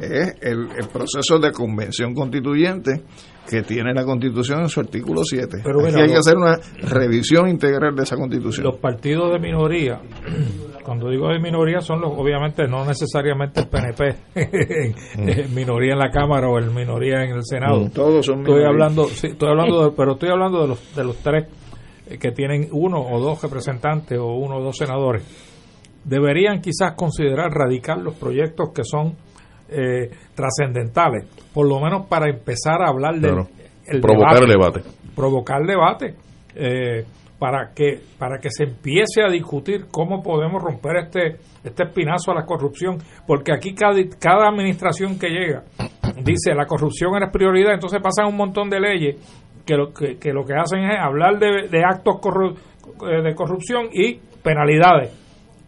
es 0.00 0.34
el, 0.42 0.68
proceso 0.92 1.38
de 1.38 1.52
convención 1.52 2.14
constituyente 2.14 3.02
que 3.48 3.62
tiene 3.62 3.92
la 3.92 4.04
Constitución 4.04 4.60
en 4.62 4.68
su 4.68 4.80
artículo 4.80 5.22
7. 5.24 5.62
Pero 5.64 5.84
hay 5.84 6.08
que 6.08 6.16
hacer 6.16 6.36
una 6.36 6.58
revisión 6.82 7.48
integral 7.48 7.94
de 7.94 8.02
esa 8.02 8.16
Constitución. 8.16 8.64
Los 8.64 8.78
partidos 8.78 9.32
de 9.32 9.38
minoría 9.38 10.00
cuando 10.82 11.08
digo 11.08 11.28
de 11.28 11.38
minoría 11.38 11.80
son 11.80 12.00
los, 12.00 12.12
obviamente 12.14 12.66
no 12.66 12.84
necesariamente 12.84 13.60
el 13.60 13.68
PNP, 13.68 14.16
mm. 15.16 15.54
minoría 15.54 15.92
en 15.92 15.98
la 15.98 16.10
Cámara 16.10 16.48
o 16.48 16.58
el 16.58 16.70
minoría 16.70 17.24
en 17.24 17.30
el 17.30 17.44
Senado. 17.44 17.80
Mm, 17.80 17.90
todos 17.90 18.26
son 18.26 18.40
Estoy 18.40 18.64
hablando, 18.64 19.06
sí, 19.06 19.28
estoy 19.28 19.48
hablando, 19.48 19.84
de, 19.84 19.96
pero 19.96 20.12
estoy 20.12 20.30
hablando 20.30 20.62
de 20.62 20.68
los 20.68 20.96
de 20.96 21.04
los 21.04 21.16
tres 21.18 21.46
eh, 22.06 22.18
que 22.18 22.32
tienen 22.32 22.68
uno 22.72 23.00
o 23.00 23.20
dos 23.20 23.42
representantes 23.42 24.18
o 24.18 24.34
uno 24.34 24.56
o 24.56 24.62
dos 24.62 24.76
senadores. 24.76 25.22
Deberían 26.04 26.60
quizás 26.60 26.94
considerar 26.96 27.50
radicar 27.52 27.98
los 27.98 28.14
proyectos 28.14 28.70
que 28.74 28.82
son 28.84 29.14
eh, 29.72 30.10
trascendentales, 30.34 31.26
por 31.52 31.68
lo 31.68 31.80
menos 31.80 32.06
para 32.06 32.28
empezar 32.28 32.82
a 32.82 32.88
hablar 32.88 33.14
de 33.16 33.30
provocar 34.00 34.42
el 34.42 34.48
debate, 34.48 34.80
provocar 35.14 35.62
debate. 35.66 36.14
Eh, 36.54 37.04
para 37.42 37.72
que 37.74 37.98
para 38.20 38.38
que 38.38 38.50
se 38.50 38.62
empiece 38.62 39.20
a 39.20 39.28
discutir 39.28 39.86
cómo 39.90 40.22
podemos 40.22 40.62
romper 40.62 40.98
este 40.98 41.40
este 41.64 41.82
espinazo 41.82 42.30
a 42.30 42.36
la 42.36 42.44
corrupción 42.44 42.98
porque 43.26 43.52
aquí 43.52 43.74
cada, 43.74 43.96
cada 44.20 44.46
administración 44.46 45.18
que 45.18 45.28
llega 45.28 45.64
dice 46.22 46.54
la 46.54 46.66
corrupción 46.66 47.20
es 47.20 47.30
prioridad 47.32 47.74
entonces 47.74 48.00
pasan 48.00 48.28
un 48.28 48.36
montón 48.36 48.70
de 48.70 48.78
leyes 48.78 49.16
que 49.66 49.74
lo 49.74 49.92
que, 49.92 50.32
lo 50.32 50.44
que 50.44 50.54
hacen 50.54 50.84
es 50.84 50.96
hablar 50.96 51.40
de, 51.40 51.82
actos 51.84 52.20
eh, 53.10 53.22
de 53.22 53.34
corrupción 53.34 53.88
y 53.92 54.20
penalidades 54.40 55.10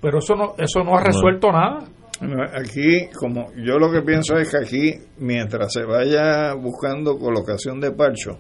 pero 0.00 0.18
eso 0.18 0.36
no 0.36 0.52
eso 0.56 0.84
no 0.84 0.96
ha 0.96 1.02
resuelto 1.02 1.50
nada 1.50 1.80
Aquí, 2.20 3.08
como 3.18 3.52
yo 3.56 3.78
lo 3.78 3.90
que 3.90 4.02
pienso 4.02 4.36
es 4.36 4.50
que 4.50 4.58
aquí, 4.58 4.94
mientras 5.18 5.72
se 5.72 5.84
vaya 5.84 6.54
buscando 6.54 7.18
colocación 7.18 7.80
de 7.80 7.90
parcho, 7.90 8.38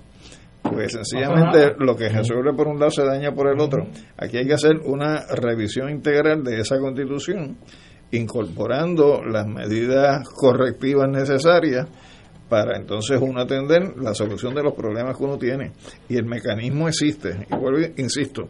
pues 0.62 0.92
sencillamente 0.92 1.74
lo 1.78 1.96
que 1.96 2.08
resuelve 2.08 2.54
por 2.54 2.68
un 2.68 2.78
lado 2.78 2.90
se 2.90 3.04
daña 3.04 3.32
por 3.32 3.48
el 3.48 3.60
otro. 3.60 3.86
Aquí 4.16 4.38
hay 4.38 4.46
que 4.46 4.54
hacer 4.54 4.76
una 4.84 5.26
revisión 5.26 5.90
integral 5.90 6.42
de 6.44 6.60
esa 6.60 6.78
constitución, 6.78 7.58
incorporando 8.12 9.22
las 9.22 9.46
medidas 9.46 10.28
correctivas 10.28 11.08
necesarias 11.08 11.86
para 12.48 12.76
entonces 12.76 13.18
uno 13.20 13.40
atender 13.40 13.96
la 13.96 14.14
solución 14.14 14.54
de 14.54 14.62
los 14.62 14.74
problemas 14.74 15.16
que 15.16 15.24
uno 15.24 15.38
tiene. 15.38 15.72
Y 16.08 16.16
el 16.16 16.26
mecanismo 16.26 16.88
existe. 16.88 17.46
Y 17.50 17.56
vuelvo, 17.56 17.80
insisto, 17.96 18.48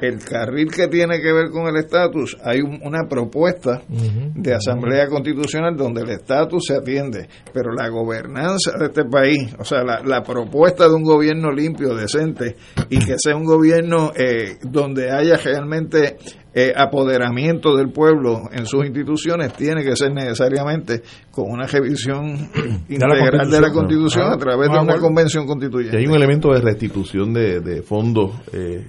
el 0.00 0.18
carril 0.18 0.70
que 0.70 0.88
tiene 0.88 1.20
que 1.20 1.32
ver 1.32 1.50
con 1.50 1.66
el 1.66 1.76
estatus, 1.76 2.36
hay 2.42 2.60
una 2.60 3.06
propuesta 3.08 3.82
de 3.88 4.54
asamblea 4.54 5.06
constitucional 5.08 5.76
donde 5.76 6.02
el 6.02 6.10
estatus 6.10 6.64
se 6.66 6.74
atiende, 6.74 7.28
pero 7.52 7.72
la 7.72 7.88
gobernanza 7.88 8.72
de 8.78 8.86
este 8.86 9.04
país, 9.04 9.54
o 9.58 9.64
sea, 9.64 9.82
la, 9.82 10.22
propuesta 10.22 10.88
de 10.88 10.94
un 10.94 11.04
gobierno 11.04 11.52
limpio, 11.52 11.94
decente, 11.94 12.56
y 12.90 12.98
que 12.98 13.14
sea 13.18 13.36
un 13.36 13.44
gobierno 13.44 14.12
eh, 14.16 14.56
donde 14.62 15.10
haya 15.10 15.36
realmente 15.36 16.16
eh, 16.58 16.72
apoderamiento 16.74 17.76
del 17.76 17.90
pueblo 17.90 18.44
en 18.50 18.64
sus 18.64 18.86
instituciones 18.86 19.52
tiene 19.52 19.84
que 19.84 19.94
ser 19.94 20.10
necesariamente 20.14 21.02
con 21.30 21.50
una 21.50 21.66
revisión 21.66 22.48
integral 22.88 23.50
de 23.50 23.60
la 23.60 23.70
Constitución 23.70 24.32
a 24.32 24.38
través 24.38 24.70
de 24.70 24.78
una 24.78 24.96
convención 24.96 25.46
constituyente. 25.46 25.98
hay 25.98 26.06
un 26.06 26.14
elemento 26.14 26.50
de 26.54 26.62
restitución 26.62 27.34
de, 27.34 27.82
fondos 27.82 28.30
eh, 28.54 28.86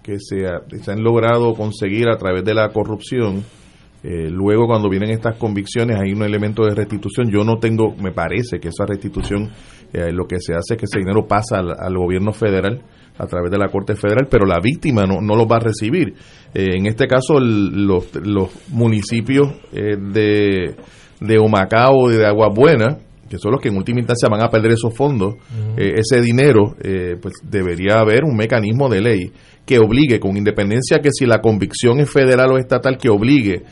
que 0.00 0.20
se, 0.20 0.46
se, 0.80 0.92
han 0.92 1.02
logrado 1.02 1.54
conseguir 1.54 2.08
a 2.08 2.16
través 2.16 2.44
de 2.44 2.54
la 2.54 2.68
corrupción. 2.68 3.42
Eh, 4.04 4.30
luego, 4.30 4.68
cuando 4.68 4.88
vienen 4.88 5.10
estas 5.10 5.36
convicciones, 5.38 5.96
hay 6.00 6.12
un 6.12 6.22
elemento 6.22 6.66
de 6.66 6.76
restitución. 6.76 7.32
Yo 7.32 7.42
no 7.42 7.58
tengo, 7.58 7.96
me 7.96 8.12
parece 8.12 8.60
que 8.60 8.68
esa 8.68 8.86
restitución, 8.86 9.50
lo 9.92 10.28
que 10.28 10.36
se 10.38 10.54
hace 10.54 10.74
es 10.74 10.78
que 10.78 10.84
ese 10.84 11.00
dinero 11.00 11.26
pasa 11.26 11.58
al 11.58 11.96
gobierno 11.96 12.30
federal 12.30 12.80
a 13.18 13.26
través 13.26 13.50
de 13.50 13.58
la 13.58 13.68
Corte 13.68 13.94
Federal, 13.94 14.28
pero 14.30 14.46
la 14.46 14.60
víctima 14.62 15.02
no, 15.02 15.20
no 15.20 15.34
los 15.34 15.46
va 15.46 15.56
a 15.56 15.60
recibir. 15.60 16.14
Eh, 16.54 16.76
en 16.76 16.86
este 16.86 17.06
caso, 17.06 17.38
los, 17.40 18.14
los 18.14 18.50
municipios 18.68 19.48
eh, 19.72 19.96
de, 19.96 20.76
de 21.20 21.38
Humacao 21.38 22.10
y 22.12 22.16
de 22.16 22.26
Agua 22.26 22.48
Buena, 22.54 22.98
que 23.28 23.38
son 23.38 23.52
los 23.52 23.60
que 23.60 23.68
en 23.68 23.76
última 23.76 23.98
instancia 23.98 24.28
van 24.30 24.42
a 24.42 24.48
perder 24.48 24.72
esos 24.72 24.94
fondos, 24.94 25.34
eh, 25.76 25.94
ese 25.96 26.22
dinero, 26.22 26.74
pues 27.20 27.34
debería 27.42 28.00
haber 28.00 28.24
un 28.24 28.34
mecanismo 28.36 28.88
de 28.88 29.02
ley 29.02 29.32
que 29.66 29.78
obligue, 29.78 30.18
con 30.18 30.36
independencia 30.36 31.00
que 31.00 31.10
si 31.12 31.26
la 31.26 31.42
convicción 31.42 32.00
es 32.00 32.10
federal 32.10 32.52
o 32.52 32.56
estatal, 32.56 32.96
que 32.96 33.10
obligue 33.10 33.64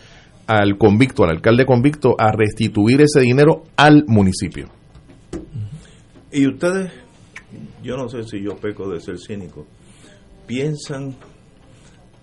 al 0.46 0.76
convicto, 0.76 1.24
al 1.24 1.30
alcalde 1.30 1.64
convicto, 1.64 2.16
a 2.18 2.32
restituir 2.32 3.00
ese 3.00 3.20
dinero 3.20 3.62
al 3.76 4.04
municipio. 4.06 4.68
¿Y 6.30 6.46
ustedes 6.46 6.92
yo 7.82 7.96
no 7.96 8.08
sé 8.08 8.24
si 8.24 8.42
yo 8.42 8.56
peco 8.56 8.88
de 8.90 9.00
ser 9.00 9.18
cínico, 9.18 9.66
piensan 10.46 11.16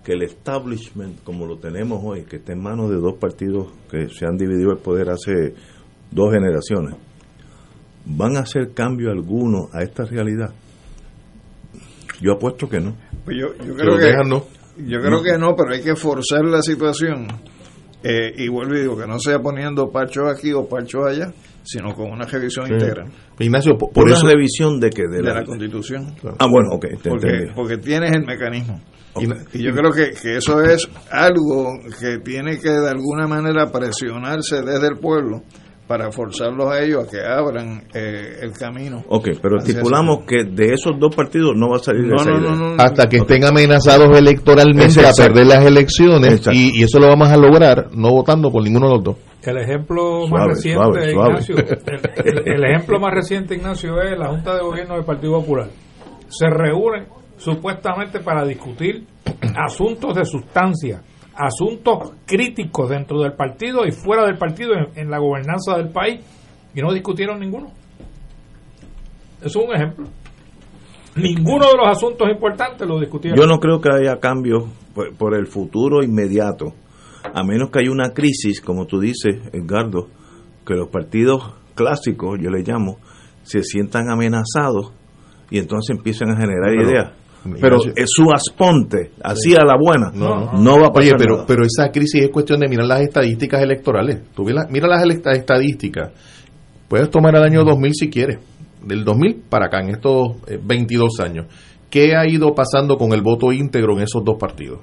que 0.04 0.12
el 0.12 0.22
establishment 0.22 1.22
como 1.24 1.46
lo 1.46 1.58
tenemos 1.58 2.00
hoy, 2.04 2.24
que 2.24 2.36
está 2.36 2.52
en 2.52 2.62
manos 2.62 2.90
de 2.90 2.96
dos 2.96 3.14
partidos 3.18 3.72
que 3.90 4.08
se 4.08 4.26
han 4.26 4.36
dividido 4.36 4.72
el 4.72 4.78
poder 4.78 5.08
hace 5.10 5.54
dos 6.10 6.32
generaciones, 6.32 6.96
van 8.04 8.36
a 8.36 8.40
hacer 8.40 8.72
cambio 8.74 9.10
alguno 9.10 9.68
a 9.72 9.82
esta 9.82 10.04
realidad. 10.04 10.52
Yo 12.20 12.32
apuesto 12.32 12.68
que 12.68 12.80
no. 12.80 12.94
Pues 13.24 13.36
yo, 13.38 13.54
creo 13.56 13.98
que 13.98 14.28
no. 14.28 14.44
Yo 14.76 15.00
creo 15.00 15.22
que 15.22 15.38
no, 15.38 15.54
pero 15.56 15.72
hay 15.72 15.82
que 15.82 15.96
forzar 15.96 16.44
la 16.44 16.60
situación. 16.60 17.26
Eh, 18.02 18.32
y 18.36 18.48
vuelvo 18.48 18.74
y 18.74 18.80
digo 18.80 18.98
que 18.98 19.06
no 19.06 19.18
sea 19.18 19.38
poniendo 19.38 19.90
parchos 19.90 20.24
aquí 20.30 20.52
o 20.52 20.68
parchos 20.68 21.06
allá, 21.06 21.32
sino 21.64 21.94
con 21.94 22.10
una 22.10 22.26
revisión 22.26 22.70
integral. 22.70 23.08
Ignacio, 23.38 23.76
por, 23.76 24.08
esa 24.10 24.26
revisión 24.26 24.78
de 24.78 24.90
que 24.90 25.02
de, 25.08 25.22
la, 25.22 25.42
Constitución. 25.44 26.14
Ah, 26.38 26.46
bueno, 26.46 26.70
ok. 26.72 26.86
porque, 27.08 27.50
porque, 27.54 27.78
tienes 27.78 28.12
el 28.12 28.24
mecanismo. 28.24 28.80
Y, 29.16 29.62
yo 29.62 29.72
creo 29.72 29.92
que, 29.92 30.10
que, 30.10 30.36
eso 30.36 30.60
es 30.62 30.88
algo 31.10 31.72
que 32.00 32.18
tiene 32.18 32.58
que 32.58 32.70
de 32.70 32.90
alguna 32.90 33.26
manera 33.26 33.70
presionarse 33.70 34.62
desde 34.62 34.88
el 34.88 34.98
pueblo 34.98 35.42
para 35.86 36.10
forzarlos 36.10 36.66
a 36.72 36.80
ellos 36.82 37.04
a 37.06 37.10
que 37.10 37.18
abran 37.20 37.84
eh, 37.94 38.38
el 38.40 38.52
camino. 38.52 39.04
Ok, 39.08 39.28
pero 39.42 39.58
estipulamos 39.58 40.24
que 40.26 40.44
de 40.44 40.72
esos 40.72 40.92
dos 40.98 41.14
partidos 41.14 41.52
no 41.56 41.68
va 41.70 41.76
a 41.76 41.80
salir 41.80 42.04
de 42.04 42.08
No, 42.08 42.16
esa 42.16 42.30
no, 42.30 42.38
idea. 42.40 42.50
no, 42.52 42.74
no, 42.76 42.82
hasta 42.82 43.06
que 43.08 43.18
estén 43.18 43.44
amenazados 43.44 44.08
electoralmente 44.18 45.00
a 45.06 45.10
perder 45.16 45.46
las 45.46 45.64
elecciones 45.64 46.40
y, 46.52 46.80
y 46.80 46.82
eso 46.84 46.98
lo 46.98 47.08
vamos 47.08 47.28
a 47.28 47.36
lograr 47.36 47.88
no 47.92 48.10
votando 48.10 48.50
por 48.50 48.62
ninguno 48.62 48.86
de 48.88 48.94
los 48.94 49.04
dos. 49.04 49.16
El 49.42 49.58
ejemplo 49.58 50.26
Suave, 50.26 50.30
más 50.30 50.48
reciente, 50.56 50.82
suave, 50.84 51.12
suave. 51.12 51.28
Ignacio, 51.30 51.56
el, 51.58 52.38
el- 52.46 52.54
el 52.54 52.64
ejemplo 52.64 52.98
más 52.98 53.12
reciente, 53.12 53.54
Ignacio, 53.54 54.00
es 54.00 54.18
la 54.18 54.28
Junta 54.28 54.54
de 54.54 54.62
Gobierno 54.62 54.94
del 54.94 55.04
Partido 55.04 55.38
Popular. 55.40 55.68
Se 56.28 56.46
reúnen 56.48 57.04
supuestamente 57.36 58.20
para 58.20 58.44
discutir 58.46 59.04
asuntos 59.54 60.14
de 60.14 60.24
sustancia, 60.24 61.02
asuntos 61.36 62.12
críticos 62.26 62.90
dentro 62.90 63.20
del 63.20 63.32
partido 63.32 63.84
y 63.86 63.92
fuera 63.92 64.24
del 64.24 64.36
partido 64.36 64.72
en, 64.74 64.98
en 64.98 65.10
la 65.10 65.18
gobernanza 65.18 65.76
del 65.76 65.90
país 65.90 66.20
y 66.74 66.80
no 66.80 66.92
discutieron 66.92 67.40
ninguno. 67.40 67.70
Eso 69.42 69.60
es 69.60 69.68
un 69.68 69.74
ejemplo. 69.74 70.06
Ninguno 71.16 71.66
de 71.66 71.76
los 71.76 71.86
asuntos 71.88 72.28
importantes 72.28 72.86
lo 72.88 72.98
discutieron. 72.98 73.38
Yo 73.38 73.46
no 73.46 73.60
creo 73.60 73.80
que 73.80 73.88
haya 73.90 74.18
cambios 74.18 74.64
por, 74.94 75.14
por 75.16 75.36
el 75.36 75.46
futuro 75.46 76.02
inmediato, 76.02 76.72
a 77.22 77.44
menos 77.44 77.70
que 77.70 77.80
haya 77.80 77.90
una 77.90 78.12
crisis, 78.12 78.60
como 78.60 78.86
tú 78.86 78.98
dices, 78.98 79.36
Edgardo, 79.52 80.08
que 80.66 80.74
los 80.74 80.88
partidos 80.88 81.54
clásicos, 81.74 82.38
yo 82.40 82.50
le 82.50 82.62
llamo, 82.62 82.98
se 83.42 83.62
sientan 83.62 84.10
amenazados 84.10 84.92
y 85.50 85.58
entonces 85.58 85.96
empiezan 85.96 86.30
a 86.30 86.36
generar 86.36 86.74
ideas. 86.74 87.12
Pero 87.60 87.78
es 87.96 88.06
su 88.10 88.24
asponte, 88.32 89.12
así 89.22 89.54
a 89.54 89.64
la 89.64 89.76
buena, 89.78 90.10
no, 90.14 90.52
No, 90.52 90.80
va 90.80 90.88
a 90.88 90.92
pasar 90.92 91.02
Oye, 91.14 91.14
pero, 91.18 91.34
nada. 91.36 91.46
pero 91.46 91.64
esa 91.64 91.90
crisis 91.90 92.22
es 92.22 92.30
cuestión 92.30 92.60
de 92.60 92.68
mirar 92.68 92.86
las 92.86 93.00
estadísticas 93.02 93.62
electorales. 93.62 94.20
Tú 94.34 94.44
la- 94.48 94.66
mira 94.70 94.86
las 94.88 95.04
estadísticas. 95.04 96.10
Puedes 96.88 97.10
tomar 97.10 97.34
el 97.36 97.42
año 97.42 97.64
2000 97.64 97.92
si 97.94 98.08
quieres. 98.10 98.38
Del 98.82 99.04
2000 99.04 99.42
para 99.48 99.66
acá, 99.66 99.80
en 99.80 99.90
estos 99.90 100.36
eh, 100.46 100.58
22 100.62 101.20
años. 101.20 101.46
¿Qué 101.90 102.14
ha 102.16 102.26
ido 102.28 102.54
pasando 102.54 102.96
con 102.96 103.12
el 103.12 103.22
voto 103.22 103.52
íntegro 103.52 103.96
en 103.96 104.02
esos 104.04 104.22
dos 104.24 104.36
partidos? 104.38 104.80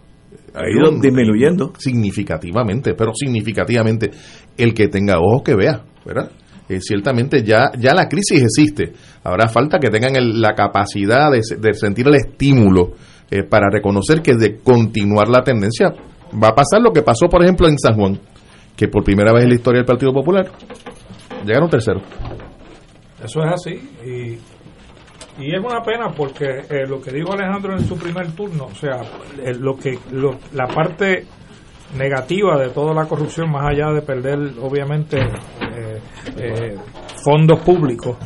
Ha 0.53 0.63
ido 0.69 0.91
disminuyendo. 0.99 1.73
Significativamente, 1.77 2.93
pero 2.93 3.11
significativamente. 3.13 4.11
El 4.57 4.73
que 4.73 4.87
tenga 4.87 5.19
ojos 5.19 5.43
que 5.43 5.55
vea, 5.55 5.83
¿verdad? 6.05 6.31
Ciertamente 6.79 7.43
ya, 7.43 7.71
ya 7.77 7.93
la 7.93 8.07
crisis 8.07 8.41
existe. 8.43 8.93
Habrá 9.23 9.47
falta 9.49 9.79
que 9.79 9.89
tengan 9.89 10.15
el- 10.15 10.39
la 10.39 10.53
capacidad 10.53 11.31
de, 11.31 11.43
se- 11.43 11.57
de 11.57 11.73
sentir 11.73 12.07
el 12.07 12.15
estímulo 12.15 12.91
eh, 13.29 13.43
para 13.43 13.67
reconocer 13.71 14.21
que 14.21 14.35
de 14.35 14.57
continuar 14.59 15.27
la 15.27 15.43
tendencia 15.43 15.93
va 16.41 16.49
a 16.49 16.55
pasar 16.55 16.81
lo 16.81 16.91
que 16.93 17.01
pasó, 17.01 17.27
por 17.27 17.41
ejemplo, 17.43 17.67
en 17.67 17.77
San 17.79 17.95
Juan, 17.95 18.19
que 18.75 18.87
por 18.87 19.03
primera 19.03 19.33
vez 19.33 19.43
en 19.43 19.49
la 19.49 19.55
historia 19.55 19.79
del 19.79 19.85
Partido 19.85 20.13
Popular 20.13 20.49
llegaron 21.45 21.69
terceros. 21.69 22.03
Eso 23.23 23.39
es 23.43 23.53
así. 23.53 23.89
Y, 24.05 24.37
y 25.43 25.55
es 25.55 25.59
una 25.63 25.81
pena 25.81 26.09
porque 26.15 26.45
eh, 26.69 26.85
lo 26.87 27.01
que 27.01 27.11
dijo 27.11 27.33
Alejandro 27.33 27.73
en 27.77 27.85
su 27.85 27.97
primer 27.97 28.31
turno, 28.33 28.65
o 28.65 28.75
sea, 28.75 29.01
lo 29.59 29.75
que 29.77 29.97
lo- 30.11 30.37
la 30.53 30.67
parte 30.67 31.25
negativa 31.97 32.57
de 32.57 32.69
toda 32.69 32.93
la 32.93 33.05
corrupción, 33.05 33.51
más 33.51 33.65
allá 33.69 33.91
de 33.91 34.01
perder, 34.01 34.37
obviamente, 34.61 35.17
eh, 35.19 36.01
eh, 36.37 36.75
fondos 37.23 37.59
públicos, 37.61 38.17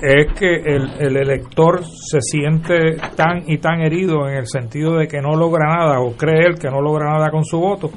es 0.00 0.26
que 0.38 0.56
el, 0.56 0.90
el 0.98 1.16
elector 1.16 1.82
se 1.84 2.20
siente 2.20 2.96
tan 3.16 3.44
y 3.46 3.58
tan 3.58 3.80
herido 3.80 4.28
en 4.28 4.36
el 4.36 4.46
sentido 4.46 4.96
de 4.96 5.06
que 5.06 5.20
no 5.20 5.36
logra 5.36 5.68
nada 5.68 6.00
o 6.00 6.12
cree 6.12 6.46
él 6.46 6.58
que 6.58 6.68
no 6.68 6.80
logra 6.80 7.10
nada 7.10 7.30
con 7.30 7.44
su 7.44 7.58
voto 7.58 7.90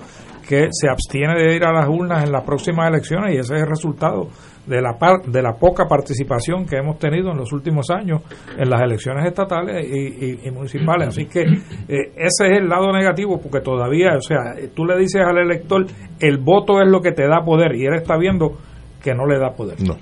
que 0.47 0.67
se 0.71 0.89
abstiene 0.89 1.35
de 1.35 1.55
ir 1.55 1.65
a 1.65 1.73
las 1.73 1.87
urnas 1.89 2.23
en 2.23 2.31
las 2.31 2.43
próximas 2.43 2.87
elecciones 2.87 3.35
y 3.35 3.39
ese 3.39 3.55
es 3.55 3.61
el 3.61 3.67
resultado 3.67 4.29
de 4.67 4.81
la 4.81 4.97
par- 4.97 5.21
de 5.25 5.41
la 5.41 5.53
poca 5.53 5.85
participación 5.87 6.65
que 6.65 6.77
hemos 6.77 6.99
tenido 6.99 7.31
en 7.31 7.37
los 7.37 7.51
últimos 7.53 7.89
años 7.89 8.21
en 8.57 8.69
las 8.69 8.81
elecciones 8.81 9.25
estatales 9.25 9.85
y, 9.87 10.25
y- 10.25 10.39
y 10.47 10.51
municipales 10.51 11.07
así 11.09 11.25
que 11.25 11.41
eh, 11.41 12.11
ese 12.15 12.47
es 12.51 12.57
el 12.59 12.67
lado 12.67 12.91
negativo 12.91 13.39
porque 13.41 13.61
todavía 13.61 14.15
o 14.17 14.21
sea 14.21 14.53
tú 14.75 14.85
le 14.85 14.97
dices 14.97 15.21
al 15.25 15.37
elector 15.37 15.85
el 16.19 16.37
voto 16.37 16.81
es 16.81 16.89
lo 16.91 16.99
que 17.01 17.11
te 17.13 17.27
da 17.27 17.41
poder 17.45 17.75
y 17.75 17.85
él 17.85 17.95
está 17.95 18.17
viendo 18.17 18.57
que 19.01 19.13
no 19.13 19.25
le 19.25 19.39
da 19.39 19.51
poder 19.55 19.77
No. 19.81 19.95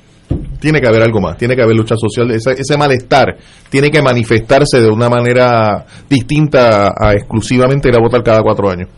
Tiene 0.60 0.82
que 0.82 0.88
haber 0.88 1.04
algo 1.04 1.22
más, 1.22 1.38
tiene 1.38 1.56
que 1.56 1.62
haber 1.62 1.76
lucha 1.76 1.96
social, 1.96 2.32
ese, 2.32 2.54
ese 2.54 2.76
malestar 2.78 3.36
tiene 3.70 3.92
que 3.92 4.02
manifestarse 4.02 4.82
de 4.82 4.90
una 4.90 5.08
manera 5.10 5.86
distinta 6.10 6.88
a, 6.88 7.10
a 7.10 7.14
exclusivamente 7.14 7.90
ir 7.90 7.96
a 7.96 8.00
votar 8.02 8.24
cada 8.24 8.42
cuatro 8.42 8.68
años. 8.72 8.90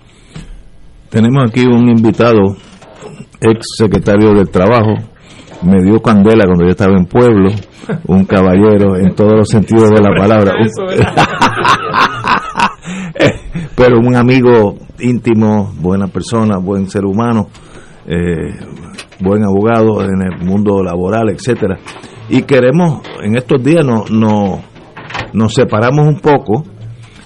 Tenemos 1.10 1.44
aquí 1.50 1.66
un 1.66 1.90
invitado, 1.90 2.56
ex 3.42 3.66
secretario 3.78 4.34
del 4.34 4.50
Trabajo, 4.50 4.94
me 5.64 5.84
dio 5.84 6.02
candela 6.02 6.46
cuando 6.46 6.66
yo 6.66 6.72
estaba 6.72 6.98
en 6.98 7.06
Pueblo, 7.06 7.50
un 8.08 8.26
caballero 8.26 8.98
en 8.98 9.16
todos 9.16 9.34
los 9.34 9.48
sentidos 9.48 9.90
de 9.90 10.02
la 10.02 10.14
palabra, 10.16 10.54
pero 13.76 14.00
un 14.00 14.16
amigo 14.16 14.76
íntimo, 15.00 15.74
buena 15.80 16.08
persona, 16.08 16.58
buen 16.58 16.90
ser 16.90 17.06
humano, 17.06 17.48
eh, 18.06 18.56
buen 19.20 19.44
abogado 19.44 20.04
en 20.04 20.22
el 20.22 20.46
mundo 20.46 20.84
laboral, 20.84 21.30
etcétera. 21.30 21.78
Y 22.30 22.44
queremos, 22.44 23.02
en 23.24 23.38
estos 23.38 23.64
días 23.64 23.86
no, 23.86 24.06
no, 24.10 24.62
nos 25.34 25.54
separamos 25.54 26.08
un 26.08 26.20
poco 26.20 26.64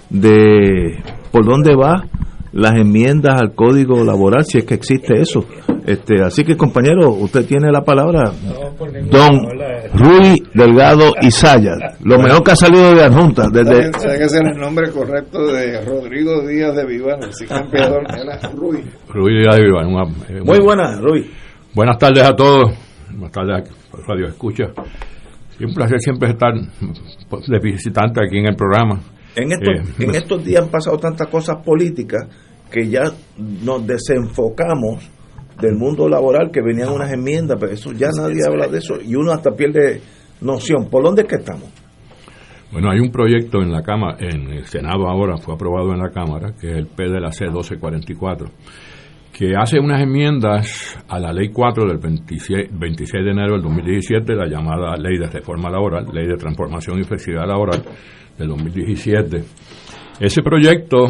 de 0.10 1.02
por 1.32 1.46
dónde 1.46 1.76
va 1.76 2.04
las 2.52 2.74
enmiendas 2.74 3.42
al 3.42 3.56
código 3.56 4.04
laboral, 4.04 4.44
si 4.44 4.60
es 4.60 4.66
que 4.66 4.74
existe 4.74 5.20
eso. 5.20 5.46
Este, 5.86 6.22
así 6.24 6.44
que 6.44 6.56
compañero, 6.56 7.10
usted 7.10 7.46
tiene 7.46 7.72
la 7.72 7.82
palabra. 7.84 8.32
Don 9.10 9.40
Rui 9.94 10.44
Delgado 10.54 11.12
Isayas, 11.22 11.78
lo 12.02 12.20
mejor 12.20 12.44
que 12.44 12.52
ha 12.52 12.56
salido 12.56 12.94
de 12.94 13.04
adjunta 13.04 13.48
desde 13.52 13.92
¿Sabe 13.94 14.18
que 14.20 14.24
ese 14.26 14.38
es 14.38 14.44
el 14.54 14.58
nombre 14.60 14.90
correcto 14.92 15.48
de 15.48 15.82
Rodrigo 15.86 16.46
Díaz 16.48 16.76
de 16.76 16.86
Vivar, 16.86 17.20
el 17.22 17.48
campeador? 17.48 18.04
Era 18.10 18.40
Rui. 18.56 18.84
Rui 19.10 19.40
Díaz 19.40 19.56
de 19.56 19.64
Vivar, 19.64 19.86
una- 19.88 20.04
eh, 20.30 20.42
Muy 20.44 20.60
buenas, 20.60 21.00
Rui. 21.00 21.30
Buenas 21.74 21.98
tardes 21.98 22.24
a 22.24 22.36
todos. 22.36 22.72
Buenas 23.12 23.32
tardes 23.32 23.70
a 23.70 23.98
Radio 24.08 24.28
Escucha. 24.28 24.66
Y 25.60 25.66
un 25.66 25.74
placer 25.74 26.00
siempre 26.00 26.30
estar 26.30 26.54
pues, 27.30 27.48
de 27.48 27.60
visitante 27.60 28.20
aquí 28.26 28.38
en 28.40 28.48
el 28.48 28.56
programa. 28.56 29.00
En 29.36 29.52
estos, 29.52 30.00
Eh, 30.00 30.04
en 30.04 30.16
estos 30.16 30.44
días 30.44 30.64
han 30.64 30.70
pasado 30.70 30.98
tantas 30.98 31.28
cosas 31.28 31.58
políticas 31.64 32.28
que 32.70 32.88
ya 32.90 33.04
nos 33.64 33.86
desenfocamos 33.86 35.10
del 35.60 35.76
mundo 35.76 36.08
laboral 36.08 36.52
que 36.52 36.62
venían 36.62 36.90
unas 36.90 37.12
enmiendas, 37.12 37.58
pero 37.60 37.72
eso 37.72 37.92
ya 37.92 38.10
nadie 38.16 38.42
habla 38.48 38.68
de 38.68 38.78
eso 38.78 38.96
y 39.02 39.16
uno 39.16 39.32
hasta 39.32 39.52
pierde 39.52 40.02
noción. 40.42 40.90
¿Por 40.90 41.04
dónde 41.04 41.24
es 41.24 41.28
que 41.28 41.36
estamos? 41.36 41.70
Bueno, 42.72 42.90
hay 42.90 43.00
un 43.00 43.12
proyecto 43.12 43.62
en 43.62 43.72
la 43.72 43.82
Cámara, 43.84 44.18
en 44.20 44.50
el 44.50 44.66
Senado 44.66 45.08
ahora, 45.10 45.38
fue 45.38 45.56
aprobado 45.56 45.92
en 45.92 46.00
la 46.00 46.10
Cámara, 46.10 46.54
que 46.60 46.72
es 46.72 46.78
el 46.78 46.88
P 46.88 47.04
de 47.04 47.20
la 47.20 47.32
C 47.32 47.44
1244, 47.46 48.48
que 49.34 49.56
hace 49.58 49.78
unas 49.78 50.02
enmiendas 50.02 50.98
a 51.10 51.20
la 51.20 51.34
Ley 51.34 51.50
4 51.50 51.86
del 51.86 51.98
26, 51.98 52.70
26 52.72 53.26
de 53.26 53.32
enero 53.32 53.54
del 53.56 53.64
2017, 53.64 54.36
la 54.36 54.48
llamada 54.48 54.96
Ley 54.96 55.18
de 55.18 55.28
Reforma 55.28 55.70
Laboral, 55.70 56.06
Ley 56.14 56.28
de 56.28 56.38
Transformación 56.38 57.00
y 57.00 57.04
Flexibilidad 57.04 57.46
Laboral 57.46 57.84
del 58.38 58.48
2017. 58.48 59.44
Ese 60.22 60.42
proyecto, 60.42 61.08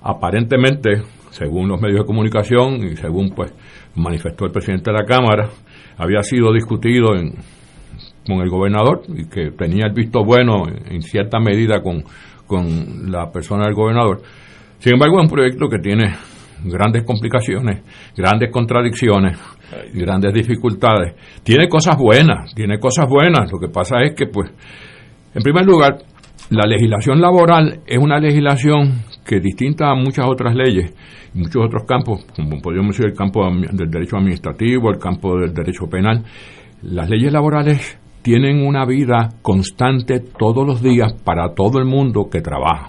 aparentemente, 0.00 1.02
según 1.32 1.68
los 1.68 1.80
medios 1.80 2.00
de 2.00 2.06
comunicación 2.06 2.84
y 2.84 2.96
según 2.96 3.30
pues 3.30 3.52
manifestó 3.96 4.44
el 4.44 4.52
presidente 4.52 4.90
de 4.92 4.98
la 4.98 5.04
Cámara, 5.04 5.48
había 5.96 6.22
sido 6.22 6.52
discutido 6.52 7.16
en, 7.16 7.32
con 8.26 8.40
el 8.42 8.50
gobernador 8.50 9.02
y 9.08 9.28
que 9.28 9.50
tenía 9.52 9.86
el 9.86 9.94
visto 9.94 10.24
bueno 10.24 10.64
en, 10.68 11.02
cierta 11.02 11.40
medida 11.40 11.82
con, 11.82 12.04
con 12.46 13.10
la 13.10 13.30
persona 13.30 13.64
del 13.64 13.74
gobernador. 13.74 14.22
Sin 14.78 14.94
embargo, 14.94 15.18
es 15.18 15.24
un 15.24 15.30
proyecto 15.30 15.68
que 15.68 15.78
tiene 15.78 16.14
grandes 16.64 17.04
complicaciones, 17.04 17.82
grandes 18.16 18.50
contradicciones, 18.52 19.38
grandes 19.94 20.34
dificultades. 20.34 21.14
Tiene 21.42 21.68
cosas 21.68 21.96
buenas, 21.96 22.54
tiene 22.54 22.78
cosas 22.78 23.08
buenas. 23.08 23.50
Lo 23.50 23.58
que 23.58 23.68
pasa 23.68 24.02
es 24.02 24.14
que, 24.14 24.26
pues, 24.26 24.50
en 25.34 25.42
primer 25.42 25.64
lugar, 25.64 25.98
la 26.50 26.66
legislación 26.66 27.20
laboral 27.20 27.80
es 27.86 27.98
una 27.98 28.18
legislación 28.18 29.02
que 29.24 29.40
distinta 29.40 29.90
a 29.90 29.94
muchas 29.94 30.26
otras 30.28 30.54
leyes, 30.54 30.92
muchos 31.34 31.64
otros 31.64 31.84
campos, 31.86 32.24
como 32.34 32.60
podríamos 32.60 32.96
decir 32.96 33.06
el 33.12 33.16
campo 33.16 33.44
del 33.50 33.90
derecho 33.90 34.16
administrativo, 34.16 34.90
el 34.90 34.98
campo 34.98 35.38
del 35.38 35.52
derecho 35.54 35.86
penal, 35.86 36.22
las 36.82 37.08
leyes 37.08 37.32
laborales 37.32 37.98
tienen 38.22 38.64
una 38.66 38.84
vida 38.84 39.30
constante 39.42 40.20
todos 40.20 40.66
los 40.66 40.82
días 40.82 41.12
para 41.24 41.54
todo 41.54 41.78
el 41.78 41.84
mundo 41.86 42.28
que 42.30 42.40
trabaja. 42.40 42.88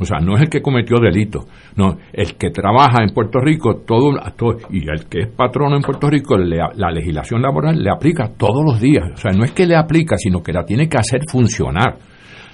O 0.00 0.04
sea, 0.04 0.18
no 0.18 0.34
es 0.34 0.42
el 0.42 0.48
que 0.48 0.60
cometió 0.60 0.98
delito, 0.98 1.44
no, 1.76 1.96
el 2.12 2.34
que 2.36 2.50
trabaja 2.50 3.04
en 3.04 3.14
Puerto 3.14 3.38
Rico, 3.40 3.76
todo, 3.86 4.10
todo- 4.36 4.58
y 4.70 4.80
el 4.90 5.04
que 5.08 5.20
es 5.20 5.28
patrono 5.28 5.76
en 5.76 5.82
Puerto 5.82 6.10
Rico, 6.10 6.36
le- 6.36 6.58
la 6.74 6.90
legislación 6.90 7.40
laboral 7.40 7.80
le 7.80 7.90
aplica 7.90 8.28
todos 8.36 8.64
los 8.64 8.80
días. 8.80 9.04
O 9.14 9.16
sea, 9.16 9.30
no 9.30 9.44
es 9.44 9.52
que 9.52 9.66
le 9.66 9.76
aplica, 9.76 10.16
sino 10.18 10.42
que 10.42 10.52
la 10.52 10.64
tiene 10.64 10.88
que 10.88 10.98
hacer 10.98 11.20
funcionar. 11.30 11.96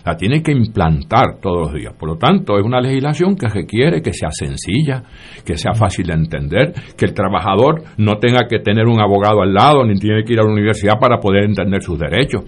La 0.04 0.16
tiene 0.16 0.42
que 0.42 0.52
implantar 0.52 1.38
todos 1.40 1.72
los 1.72 1.74
días. 1.74 1.94
Por 1.98 2.10
lo 2.10 2.16
tanto, 2.16 2.58
es 2.58 2.64
una 2.64 2.80
legislación 2.80 3.36
que 3.36 3.48
requiere 3.48 4.02
que 4.02 4.12
sea 4.12 4.30
sencilla, 4.30 5.02
que 5.44 5.56
sea 5.56 5.72
fácil 5.74 6.06
de 6.06 6.14
entender, 6.14 6.72
que 6.96 7.06
el 7.06 7.14
trabajador 7.14 7.82
no 7.98 8.18
tenga 8.18 8.46
que 8.48 8.60
tener 8.60 8.86
un 8.86 9.00
abogado 9.00 9.42
al 9.42 9.52
lado, 9.52 9.84
ni 9.84 9.98
tiene 9.98 10.24
que 10.24 10.32
ir 10.32 10.40
a 10.40 10.44
la 10.44 10.52
universidad 10.52 10.98
para 11.00 11.18
poder 11.18 11.44
entender 11.44 11.82
sus 11.82 11.98
derechos. 11.98 12.44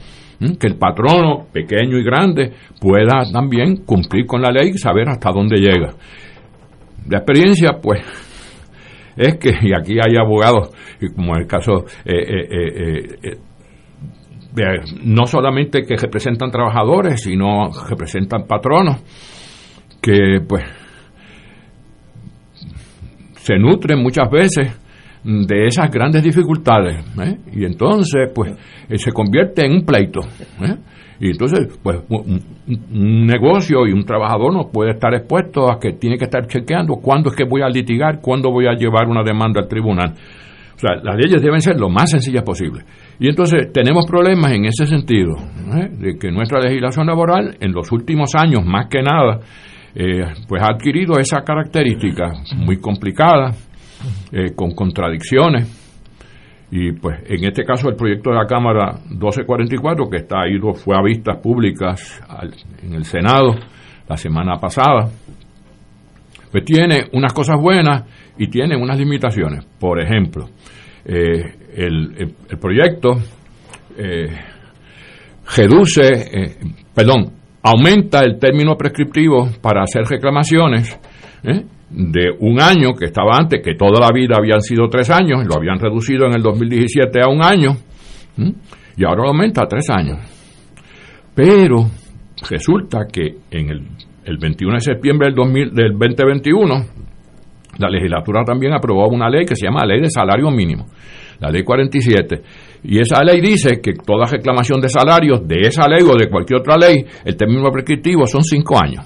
Que 0.59 0.67
el 0.67 0.77
patrono, 0.77 1.47
pequeño 1.53 1.99
y 1.99 2.05
grande, 2.05 2.53
pueda 2.81 3.23
también 3.33 3.85
cumplir 3.85 4.27
con 4.27 4.43
la 4.43 4.51
ley 4.51 4.71
y 4.75 4.79
saber 4.79 5.09
hasta 5.09 5.31
dónde 5.31 5.59
llega. 5.59 5.95
La 7.09 7.19
experiencia, 7.19 7.79
pues, 7.81 8.01
es 9.17 9.37
que, 9.37 9.51
y 9.63 9.73
aquí 9.73 9.95
hay 9.95 10.17
abogados, 10.19 10.71
como 11.15 11.35
en 11.35 11.43
el 11.43 11.47
caso 11.47 11.85
eh, 12.05 12.15
eh, 12.15 13.19
eh, 13.23 13.37
no 15.05 15.27
solamente 15.27 15.83
que 15.83 15.97
representan 15.97 16.51
trabajadores, 16.51 17.23
sino 17.23 17.71
representan 17.89 18.47
patronos 18.47 19.03
que 20.01 20.41
pues 20.47 20.65
se 23.37 23.57
nutren 23.57 24.03
muchas 24.03 24.31
veces 24.31 24.79
de 25.25 25.67
esas 25.67 25.91
grandes 25.91 26.23
dificultades 26.23 27.05
¿eh? 27.21 27.39
y 27.53 27.65
entonces 27.65 28.31
pues 28.35 28.53
eh, 28.89 28.99
se 28.99 29.13
convierte 29.13 29.65
en 29.65 29.73
un 29.73 29.85
pleito 29.85 30.21
¿eh? 30.61 30.77
y 31.21 31.31
entonces 31.31 31.79
pues 31.81 32.01
un, 32.09 32.41
un, 32.67 33.27
negocio 33.27 33.87
y 33.87 33.93
un 33.93 34.05
trabajador 34.05 34.53
no 34.53 34.71
puede 34.73 34.91
estar 34.93 35.15
expuesto 35.15 35.71
a 35.71 35.79
que 35.79 35.93
tiene 35.93 36.19
que 36.19 36.25
estar 36.25 36.45
chequeando 36.49 36.95
cuándo 36.97 37.31
es 37.31 37.37
que 37.37 37.45
voy 37.45 37.63
a 37.63 37.69
litigar 37.69 38.21
cuándo 38.21 38.51
voy 38.51 38.67
a 38.67 38.73
llevar 38.73 39.07
una 39.07 39.23
demanda 39.23 39.61
al 39.61 39.69
tribunal 39.69 40.15
o 40.75 40.79
sea 40.79 40.97
las 40.97 41.17
leyes 41.17 41.41
deben 41.41 41.61
ser 41.61 41.79
lo 41.79 41.89
más 41.89 42.11
sencillas 42.11 42.43
posible 42.43 42.83
y 43.19 43.29
entonces 43.29 43.73
tenemos 43.73 44.07
problemas 44.07 44.53
en 44.53 44.65
ese 44.65 44.87
sentido, 44.87 45.35
de 45.91 46.19
que 46.19 46.31
nuestra 46.31 46.61
legislación 46.61 47.07
laboral 47.07 47.57
en 47.61 47.73
los 47.73 47.91
últimos 47.93 48.35
años, 48.35 48.65
más 48.65 48.87
que 48.89 49.03
nada, 49.03 49.41
eh, 49.95 50.25
pues 50.49 50.63
ha 50.63 50.73
adquirido 50.73 51.19
esa 51.19 51.43
característica 51.43 52.33
muy 52.57 52.79
complicada, 52.79 53.53
eh, 54.33 54.55
con 54.55 54.75
contradicciones. 54.75 55.81
Y 56.71 56.93
pues 56.93 57.19
en 57.27 57.45
este 57.45 57.65
caso 57.65 57.91
el 57.91 57.97
proyecto 57.97 58.31
de 58.31 58.37
la 58.37 58.47
Cámara 58.47 58.99
1244, 59.11 60.09
que 60.09 60.17
está 60.17 60.49
ido, 60.49 60.73
fue 60.73 60.97
a 60.97 61.03
vistas 61.03 61.37
públicas 61.37 62.23
en 62.83 62.95
el 62.95 63.05
Senado 63.05 63.55
la 64.09 64.17
semana 64.17 64.57
pasada, 64.57 65.11
pues 66.51 66.65
tiene 66.65 67.09
unas 67.13 67.33
cosas 67.35 67.57
buenas 67.61 68.05
y 68.39 68.49
tiene 68.49 68.77
unas 68.77 68.99
limitaciones. 68.99 69.67
Por 69.79 70.01
ejemplo, 70.01 70.49
eh, 71.05 71.55
el, 71.75 72.35
el, 72.49 72.59
proyecto 72.59 73.11
eh, 73.97 74.29
reduce, 75.57 76.03
eh, 76.03 76.57
perdón, 76.95 77.33
aumenta 77.63 78.21
el 78.21 78.39
término 78.39 78.77
prescriptivo 78.77 79.49
para 79.61 79.83
hacer 79.83 80.05
reclamaciones 80.05 80.99
de 81.91 82.31
un 82.39 82.61
año 82.61 82.95
que 82.95 83.07
estaba 83.07 83.33
antes, 83.37 83.61
que 83.63 83.75
toda 83.75 84.01
la 84.01 84.11
vida 84.15 84.37
habían 84.39 84.61
sido 84.61 84.89
tres 84.89 85.11
años, 85.11 85.45
lo 85.47 85.57
habían 85.57 85.79
reducido 85.79 86.27
en 86.27 86.35
el 86.35 86.43
2017 86.43 87.21
a 87.21 87.29
un 87.29 87.45
año, 87.45 87.77
y 88.97 89.05
ahora 89.05 89.23
lo 89.23 89.29
aumenta 89.29 89.65
a 89.65 89.67
tres 89.67 89.91
años. 89.91 90.19
Pero 91.35 91.91
resulta 92.49 93.07
que 93.11 93.37
en 93.51 93.71
el, 93.71 93.87
el 94.25 94.39
21 94.39 94.75
de 94.75 94.81
septiembre 94.81 95.29
del, 95.29 95.35
2000, 95.35 95.75
del 95.75 95.93
2021, 95.93 96.87
la 97.79 97.89
legislatura 97.89 98.45
también 98.45 98.73
aprobó 98.73 99.09
una 99.09 99.29
ley 99.29 99.45
que 99.45 99.57
se 99.57 99.67
llama 99.67 99.85
Ley 99.85 100.01
de 100.01 100.11
Salario 100.11 100.51
Mínimo 100.51 100.87
la 101.43 101.51
ley 101.51 101.65
47, 101.65 102.43
y 102.85 103.01
esa 103.01 103.23
ley 103.25 103.41
dice 103.41 103.81
que 103.83 103.95
toda 103.95 104.27
reclamación 104.27 104.81
de 104.81 104.89
salarios 104.89 105.47
de 105.47 105.57
esa 105.63 105.89
ley 105.89 106.03
o 106.03 106.17
de 106.17 106.31
cualquier 106.31 106.61
otra 106.61 106.77
ley, 106.77 107.05
el 107.25 107.37
término 107.37 107.69
prescriptivo 107.73 108.27
son 108.27 108.45
cinco 108.45 108.81
años. 108.81 109.05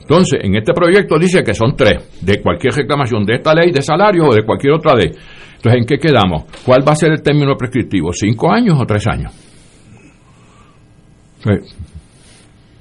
Entonces, 0.00 0.40
en 0.42 0.56
este 0.56 0.72
proyecto 0.72 1.16
dice 1.16 1.44
que 1.44 1.54
son 1.54 1.76
tres, 1.76 2.20
de 2.20 2.42
cualquier 2.42 2.74
reclamación 2.74 3.24
de 3.24 3.34
esta 3.36 3.54
ley 3.54 3.70
de 3.70 3.80
salarios 3.80 4.26
o 4.28 4.34
de 4.34 4.42
cualquier 4.42 4.72
otra 4.72 4.96
ley. 4.96 5.12
Entonces, 5.54 5.80
¿en 5.80 5.86
qué 5.86 5.98
quedamos? 5.98 6.44
¿Cuál 6.66 6.80
va 6.86 6.92
a 6.92 6.96
ser 6.96 7.12
el 7.12 7.22
término 7.22 7.54
prescriptivo? 7.54 8.12
¿Cinco 8.12 8.52
años 8.52 8.76
o 8.80 8.84
tres 8.84 9.06
años? 9.06 9.32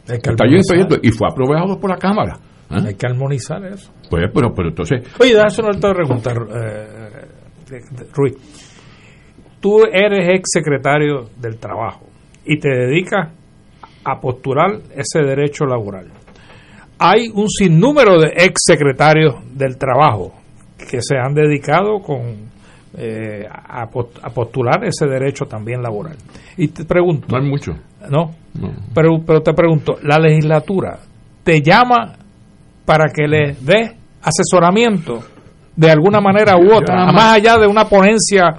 Está 0.07 0.31
el 0.31 0.35
proyecto 0.35 0.97
y 1.03 1.11
fue 1.11 1.27
aprobado 1.29 1.79
por 1.79 1.91
la 1.91 1.97
Cámara. 1.97 2.39
¿eh? 2.71 2.77
Hay 2.87 2.95
que 2.95 3.05
armonizar 3.05 3.63
eso. 3.65 3.91
Pues, 4.09 4.29
pero, 4.33 4.53
pero 4.53 4.69
entonces... 4.69 5.03
Oye, 5.19 5.33
eso 5.45 5.61
no 5.61 5.71
te 5.71 5.79
voy 5.79 5.91
a 5.91 5.93
preguntar, 5.93 6.37
eh, 6.55 6.99
Ruiz, 8.13 8.35
tú 9.59 9.83
eres 9.83 10.27
ex 10.29 10.49
secretario 10.51 11.29
del 11.37 11.57
Trabajo 11.57 12.07
y 12.45 12.57
te 12.57 12.69
dedicas 12.69 13.29
a 14.03 14.19
postular 14.19 14.79
ese 14.95 15.19
derecho 15.19 15.65
laboral. 15.65 16.07
Hay 16.97 17.29
un 17.33 17.47
sinnúmero 17.47 18.19
de 18.19 18.29
ex 18.35 18.53
secretarios 18.65 19.35
del 19.53 19.77
Trabajo 19.77 20.33
que 20.89 21.01
se 21.01 21.17
han 21.17 21.33
dedicado 21.33 21.99
con 21.99 22.49
eh, 22.97 23.45
a, 23.47 23.85
postular 23.87 24.83
ese 24.83 25.05
derecho 25.05 25.45
también 25.45 25.81
laboral. 25.81 26.15
Y 26.57 26.69
te 26.69 26.85
pregunto. 26.85 27.27
No 27.29 27.37
hay 27.37 27.47
mucho. 27.47 27.73
No, 28.09 28.31
Pero, 28.95 29.19
pero 29.25 29.41
te 29.41 29.53
pregunto, 29.53 29.97
¿la 30.01 30.17
legislatura 30.17 30.99
te 31.43 31.61
llama 31.61 32.15
para 32.85 33.11
que 33.13 33.27
le 33.27 33.55
dé 33.61 33.98
asesoramiento 34.21 35.19
de 35.75 35.91
alguna 35.91 36.19
manera 36.19 36.57
u 36.57 36.73
otra, 36.73 37.05
más 37.11 37.35
allá 37.35 37.57
de 37.57 37.67
una 37.67 37.85
ponencia 37.85 38.53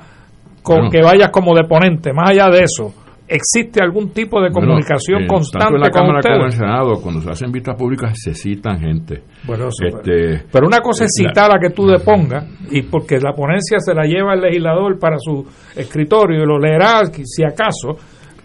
con 0.63 0.91
que 0.91 1.03
vayas 1.03 1.31
como 1.31 1.55
de 1.55 1.65
ponente, 1.65 2.13
más 2.13 2.31
allá 2.31 2.49
de 2.51 2.63
eso, 2.65 2.95
¿existe 3.29 3.83
algún 3.83 4.11
tipo 4.11 4.41
de 4.41 4.51
comunicación 4.51 5.27
constante 5.27 5.67
tanto 5.67 5.77
en 5.77 5.81
la 5.83 5.91
con 5.91 6.01
Cámara 6.01 6.19
ustedes? 6.19 6.37
como 6.37 6.47
en 6.47 6.53
el 6.53 6.59
Senado, 6.59 7.03
cuando 7.03 7.21
se 7.21 7.31
hacen 7.31 7.53
vistas 7.53 7.77
públicas, 7.77 8.13
se 8.15 8.35
citan 8.35 8.81
gente. 8.81 9.23
Bueno, 9.45 9.69
eso, 9.69 9.87
Este, 9.87 10.47
pero 10.51 10.67
una 10.67 10.81
cosa 10.81 11.05
es 11.05 11.13
citar 11.15 11.51
a 11.55 11.61
que 11.61 11.71
tú 11.71 11.87
depongas, 11.87 12.45
y 12.71 12.83
porque 12.83 13.19
la 13.19 13.33
ponencia 13.33 13.79
se 13.79 13.95
la 13.95 14.05
lleva 14.05 14.35
el 14.35 14.41
legislador 14.41 14.99
para 14.99 15.17
su 15.19 15.47
escritorio 15.77 16.43
y 16.43 16.47
lo 16.47 16.59
leerá 16.59 17.03
si 17.07 17.45
acaso, 17.45 17.97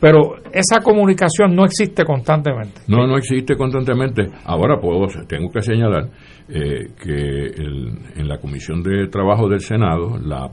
pero 0.06 0.36
esa 0.54 0.82
comunicación 0.84 1.56
no 1.56 1.66
existe 1.66 2.04
constantemente. 2.06 2.82
No, 2.88 3.08
no 3.08 3.18
existe 3.18 3.56
constantemente. 3.58 4.30
Ahora 4.44 4.80
puedo, 4.80 5.08
tengo 5.28 5.50
que 5.50 5.64
señalar 5.64 6.10
eh, 6.48 6.90
que 7.02 7.12
el- 7.12 7.98
en 8.16 8.28
la 8.28 8.38
Comisión 8.38 8.84
de 8.84 9.08
Trabajo 9.08 9.50
del 9.50 9.62
Senado, 9.62 10.20
la, 10.24 10.48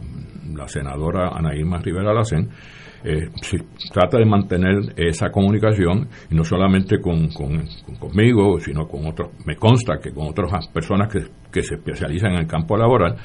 la 0.55 0.67
senadora 0.69 1.29
Ana 1.35 1.55
Irma 1.55 1.77
Rivera 1.83 2.15
Lacén, 2.15 2.49
eh, 3.05 3.29
trata 3.93 4.17
de 4.17 4.25
mantener 4.25 4.95
esa 4.97 5.31
comunicación, 5.31 6.09
y 6.31 6.35
no 6.35 6.45
solamente 6.45 6.99
con- 6.99 7.29
conmigo, 7.99 8.59
sino 8.59 8.87
con 8.89 9.07
otros, 9.07 9.33
me 9.45 9.57
consta 9.57 9.99
que 10.03 10.13
con 10.13 10.29
otras 10.29 10.67
personas 10.69 11.13
que, 11.13 11.21
que 11.53 11.63
se 11.63 11.75
especializan 11.75 12.33
en 12.33 12.39
el 12.39 12.47
campo 12.47 12.75
laboral, 12.79 13.17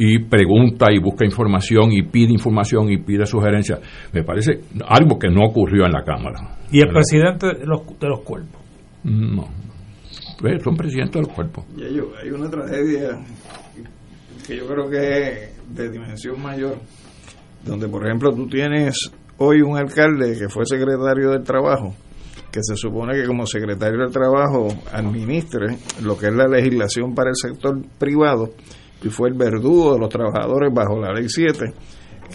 y 0.00 0.20
pregunta 0.20 0.86
y 0.92 1.00
busca 1.00 1.24
información 1.24 1.90
y 1.90 2.02
pide 2.04 2.32
información 2.32 2.88
y 2.88 2.98
pide 2.98 3.26
sugerencias. 3.26 3.80
Me 4.12 4.22
parece 4.22 4.60
algo 4.86 5.18
que 5.18 5.28
no 5.28 5.44
ocurrió 5.44 5.86
en 5.86 5.92
la 5.92 6.04
Cámara. 6.04 6.56
Y 6.70 6.78
el 6.78 6.86
¿verdad? 6.86 7.00
presidente 7.00 7.46
de 7.58 7.66
los, 7.66 7.80
de 7.98 8.08
los 8.08 8.20
cuerpos. 8.20 8.62
No. 9.02 9.48
Eh, 10.44 10.60
Son 10.62 10.76
presidentes 10.76 11.20
del 11.20 11.34
cuerpo. 11.34 11.66
Y 11.76 11.82
hay, 11.82 12.00
hay 12.22 12.30
una 12.30 12.48
tragedia 12.48 13.18
que 14.46 14.56
yo 14.56 14.68
creo 14.68 14.88
que 14.88 14.98
es 14.98 15.74
de 15.74 15.90
dimensión 15.90 16.40
mayor, 16.40 16.78
donde 17.64 17.88
por 17.88 18.06
ejemplo 18.06 18.32
tú 18.32 18.46
tienes 18.46 19.10
hoy 19.38 19.62
un 19.62 19.76
alcalde 19.76 20.38
que 20.38 20.48
fue 20.48 20.64
secretario 20.64 21.30
del 21.32 21.42
trabajo, 21.42 21.92
que 22.52 22.60
se 22.62 22.76
supone 22.76 23.14
que 23.14 23.26
como 23.26 23.46
secretario 23.46 23.98
del 23.98 24.12
trabajo 24.12 24.68
administre 24.92 25.76
lo 26.02 26.16
que 26.16 26.26
es 26.28 26.34
la 26.34 26.46
legislación 26.46 27.16
para 27.16 27.30
el 27.30 27.36
sector 27.36 27.80
privado 27.98 28.50
y 29.02 29.08
fue 29.08 29.28
el 29.28 29.34
verdugo 29.34 29.94
de 29.94 30.00
los 30.00 30.08
trabajadores 30.08 30.72
bajo 30.72 31.00
la 31.00 31.12
ley 31.12 31.28
7 31.28 31.72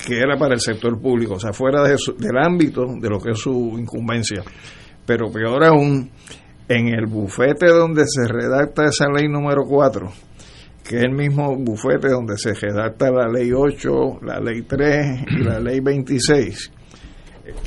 que 0.07 0.17
era 0.17 0.37
para 0.37 0.55
el 0.55 0.59
sector 0.59 0.99
público, 0.99 1.35
o 1.35 1.39
sea, 1.39 1.53
fuera 1.53 1.83
del 1.83 2.37
ámbito 2.37 2.85
de 2.99 3.09
lo 3.09 3.19
que 3.19 3.31
es 3.31 3.39
su 3.39 3.75
incumbencia. 3.77 4.43
Pero 5.05 5.31
peor 5.31 5.63
aún, 5.63 6.09
en 6.67 6.87
el 6.87 7.05
bufete 7.05 7.67
donde 7.67 8.03
se 8.07 8.27
redacta 8.27 8.85
esa 8.85 9.05
ley 9.07 9.27
número 9.27 9.63
4, 9.67 10.11
que 10.83 10.97
es 10.97 11.03
el 11.03 11.11
mismo 11.11 11.55
bufete 11.57 12.09
donde 12.09 12.37
se 12.37 12.53
redacta 12.53 13.11
la 13.11 13.27
ley 13.27 13.51
8, 13.53 14.19
la 14.23 14.39
ley 14.39 14.63
3 14.63 15.25
y 15.39 15.43
la 15.43 15.59
ley 15.59 15.79
26, 15.79 16.71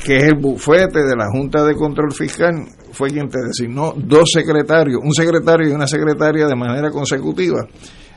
que 0.04 0.16
es 0.16 0.24
el 0.24 0.38
bufete 0.40 1.00
de 1.04 1.16
la 1.16 1.30
Junta 1.30 1.64
de 1.64 1.74
Control 1.74 2.12
Fiscal, 2.12 2.54
fue 2.92 3.10
quien 3.10 3.28
te 3.28 3.38
designó 3.46 3.92
dos 3.96 4.30
secretarios, 4.32 5.00
un 5.02 5.12
secretario 5.12 5.68
y 5.68 5.72
una 5.72 5.86
secretaria 5.86 6.46
de 6.46 6.56
manera 6.56 6.90
consecutiva. 6.90 7.66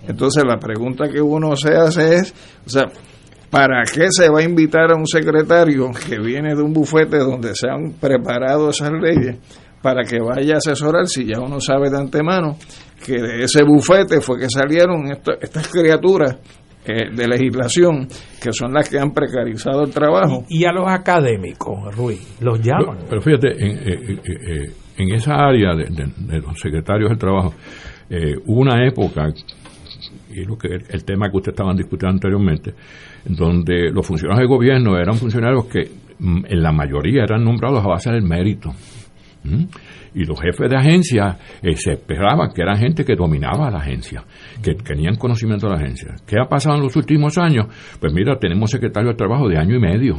Entonces 0.10 0.44
la 0.46 0.58
pregunta 0.58 1.08
que 1.08 1.22
uno 1.22 1.56
se 1.56 1.74
hace 1.76 2.16
es, 2.16 2.34
o 2.66 2.70
sea, 2.70 2.84
¿para 3.50 3.84
qué 3.84 4.08
se 4.10 4.30
va 4.30 4.40
a 4.40 4.44
invitar 4.44 4.92
a 4.92 4.96
un 4.96 5.08
secretario 5.08 5.92
que 6.08 6.20
viene 6.20 6.56
de 6.56 6.62
un 6.62 6.74
bufete 6.74 7.20
donde 7.20 7.56
se 7.56 7.70
han 7.70 7.94
preparado 7.94 8.70
esas 8.72 8.92
leyes 8.92 9.38
para 9.82 10.04
que 10.04 10.20
vaya 10.20 10.56
a 10.56 10.58
asesorar 10.58 11.08
si 11.08 11.26
ya 11.26 11.40
uno 11.40 11.62
sabe 11.62 11.90
de 11.90 11.98
antemano 11.98 12.58
que 13.06 13.14
de 13.22 13.44
ese 13.44 13.64
bufete 13.64 14.20
fue 14.20 14.38
que 14.40 14.50
salieron 14.50 15.10
esto- 15.12 15.40
estas 15.40 15.70
criaturas 15.70 16.38
eh, 16.86 17.10
de 17.16 17.28
legislación 17.28 18.08
que 18.42 18.52
son 18.52 18.74
las 18.74 18.90
que 18.90 18.98
han 18.98 19.12
precarizado 19.12 19.84
el 19.84 19.92
trabajo. 19.92 20.46
Y 20.50 20.66
a 20.66 20.72
los 20.72 20.86
académicos, 20.88 21.96
Ruiz, 21.96 22.38
los 22.42 22.60
llaman. 22.62 23.00
Pero, 23.10 23.22
fíjate, 23.22 23.50
en, 23.52 23.78
eh, 23.78 24.20
eh, 24.24 24.74
en, 24.98 25.14
esa 25.14 25.36
área 25.36 25.76
de, 25.76 26.40
los 26.40 26.60
secretarios 26.60 27.10
del 27.10 27.20
trabajo, 27.20 27.54
hubo 28.48 28.62
una 28.62 28.88
época, 28.88 29.28
que 30.58 30.78
el 30.90 31.04
tema 31.04 31.30
que 31.30 31.38
ustedes 31.38 31.54
estaban 31.54 31.76
discutiendo 31.76 32.16
anteriormente, 32.16 32.74
donde 33.26 33.92
los 33.92 34.06
funcionarios 34.06 34.42
del 34.42 34.58
gobierno 34.58 34.98
eran 34.98 35.16
funcionarios 35.16 35.66
que 35.66 35.90
mm, 36.20 36.46
en 36.48 36.64
la 36.64 36.72
mayoría 36.72 37.24
eran 37.24 37.44
nombrados 37.44 37.84
a 37.84 37.88
base 37.88 38.12
del 38.12 38.24
mérito. 38.24 38.72
Y 40.14 40.26
los 40.26 40.40
jefes 40.40 40.70
de 40.70 40.76
agencia 40.76 41.38
eh, 41.62 41.76
se 41.76 41.94
esperaban 41.94 42.52
que 42.54 42.62
eran 42.62 42.78
gente 42.78 43.06
que 43.06 43.16
dominaba 43.16 43.70
la 43.70 43.78
agencia, 43.78 44.24
que 44.62 44.74
tenían 44.76 45.16
conocimiento 45.16 45.68
de 45.68 45.74
la 45.74 45.80
agencia. 45.80 46.16
¿Qué 46.26 46.36
ha 46.40 46.48
pasado 46.50 46.76
en 46.76 46.84
los 46.84 46.96
últimos 46.96 47.38
años? 47.38 47.68
Pues 48.00 48.12
mira, 48.12 48.38
tenemos 48.38 48.70
secretarios 48.70 49.14
de 49.14 49.18
trabajo 49.18 49.48
de 49.48 49.58
año 49.58 49.76
y 49.76 49.80
medio. 49.80 50.16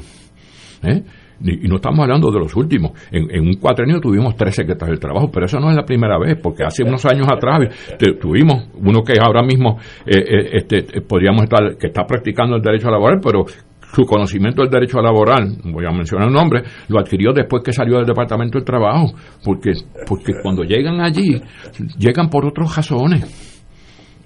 ¿eh? 0.83 1.03
Y 1.43 1.69
no 1.69 1.77
estamos 1.77 2.01
hablando 2.01 2.31
de 2.31 2.39
los 2.39 2.55
últimos. 2.55 2.93
En, 3.11 3.41
un 3.41 3.55
cuatrenio 3.55 4.01
tuvimos 4.01 4.37
tres 4.37 4.55
secretarios 4.55 4.99
de 4.99 5.01
trabajo, 5.01 5.31
pero 5.31 5.47
eso 5.47 5.59
no 5.59 5.71
es 5.71 5.77
la 5.77 5.85
primera 5.85 6.19
vez, 6.19 6.39
porque 6.43 6.65
hace 6.65 6.83
unos 6.83 7.05
años 7.07 7.27
atrás 7.31 7.59
tuvimos 8.21 8.69
uno 8.75 9.03
que 9.03 9.15
ahora 9.21 9.43
mismo 9.43 9.79
eh, 10.07 10.51
este, 10.53 11.01
podríamos 11.03 11.45
estar, 11.45 11.77
que 11.79 11.89
está 11.89 12.05
practicando 12.05 12.57
el 12.57 12.63
derecho 12.63 12.91
laboral, 12.91 13.21
pero 13.23 13.45
su 13.93 14.05
conocimiento 14.05 14.63
del 14.63 14.71
derecho 14.71 15.01
laboral, 15.01 15.57
voy 15.65 15.85
a 15.85 15.91
mencionar 15.91 16.29
un 16.29 16.35
nombre, 16.35 16.63
lo 16.89 17.01
adquirió 17.01 17.33
después 17.33 17.63
que 17.65 17.73
salió 17.73 17.97
del 17.97 18.07
Departamento 18.07 18.59
del 18.59 18.65
Trabajo, 18.65 19.13
porque, 19.45 19.73
porque 20.07 20.35
cuando 20.43 20.63
llegan 20.63 21.01
allí, 21.01 21.41
llegan 21.99 22.29
por 22.29 22.47
otras 22.47 22.77
razones. 22.77 23.49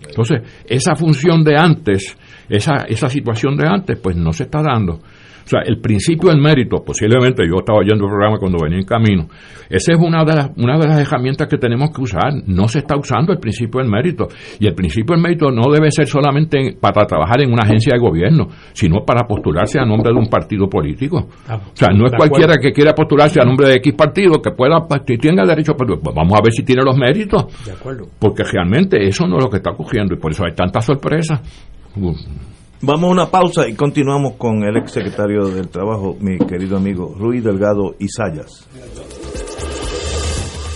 Entonces, 0.06 0.42
esa 0.66 0.94
función 0.94 1.42
de 1.42 1.56
antes, 1.56 2.16
esa, 2.48 2.84
esa 2.88 3.08
situación 3.08 3.56
de 3.56 3.66
antes, 3.66 3.98
pues 3.98 4.16
no 4.16 4.32
se 4.32 4.44
está 4.44 4.62
dando. 4.62 5.00
O 5.44 5.48
sea, 5.48 5.60
el 5.64 5.78
principio 5.80 6.30
del 6.30 6.40
mérito, 6.40 6.82
posiblemente 6.84 7.44
yo 7.46 7.56
estaba 7.58 7.80
oyendo 7.80 8.04
el 8.04 8.10
programa 8.10 8.38
cuando 8.38 8.58
venía 8.62 8.78
en 8.78 8.86
camino, 8.86 9.28
esa 9.68 9.92
es 9.92 9.98
una 9.98 10.24
de, 10.24 10.34
las, 10.34 10.50
una 10.56 10.78
de 10.78 10.86
las 10.88 11.00
herramientas 11.00 11.48
que 11.48 11.58
tenemos 11.58 11.90
que 11.90 12.02
usar. 12.02 12.32
No 12.46 12.68
se 12.68 12.80
está 12.80 12.96
usando 12.96 13.32
el 13.32 13.38
principio 13.38 13.80
del 13.80 13.90
mérito. 13.90 14.28
Y 14.58 14.66
el 14.66 14.74
principio 14.74 15.14
del 15.14 15.22
mérito 15.22 15.50
no 15.50 15.70
debe 15.72 15.90
ser 15.90 16.06
solamente 16.06 16.76
para 16.80 17.06
trabajar 17.06 17.40
en 17.42 17.52
una 17.52 17.62
agencia 17.64 17.92
de 17.94 18.00
gobierno, 18.00 18.48
sino 18.72 19.04
para 19.04 19.26
postularse 19.26 19.78
a 19.78 19.84
nombre 19.84 20.12
de 20.12 20.18
un 20.18 20.26
partido 20.26 20.68
político. 20.68 21.28
Ah, 21.48 21.56
o 21.56 21.76
sea, 21.76 21.88
no 21.88 22.06
es 22.06 22.12
cualquiera 22.16 22.54
que 22.60 22.72
quiera 22.72 22.92
postularse 22.92 23.40
a 23.40 23.44
nombre 23.44 23.68
de 23.68 23.74
X 23.76 23.94
partido 23.94 24.40
que 24.40 24.50
pueda, 24.52 24.86
que 25.06 25.18
tenga 25.18 25.44
derecho, 25.44 25.74
pero 25.76 25.98
pues 26.00 26.14
vamos 26.14 26.38
a 26.38 26.42
ver 26.42 26.52
si 26.52 26.62
tiene 26.62 26.82
los 26.82 26.96
méritos. 26.96 27.46
De 27.64 27.72
acuerdo. 27.72 28.06
Porque 28.18 28.44
realmente 28.44 29.04
eso 29.06 29.26
no 29.26 29.38
es 29.38 29.44
lo 29.44 29.50
que 29.50 29.56
está 29.58 29.70
ocurriendo 29.70 30.14
y 30.14 30.18
por 30.18 30.32
eso 30.32 30.44
hay 30.44 30.54
tantas 30.54 30.84
sorpresas. 30.84 31.40
Vamos 32.86 33.08
a 33.08 33.12
una 33.12 33.30
pausa 33.30 33.66
y 33.66 33.74
continuamos 33.74 34.34
con 34.34 34.62
el 34.62 34.76
ex 34.76 34.92
secretario 34.92 35.46
del 35.48 35.68
Trabajo, 35.68 36.18
mi 36.20 36.36
querido 36.36 36.76
amigo 36.76 37.14
Ruiz 37.18 37.42
Delgado 37.42 37.94
Isayas. 37.98 38.66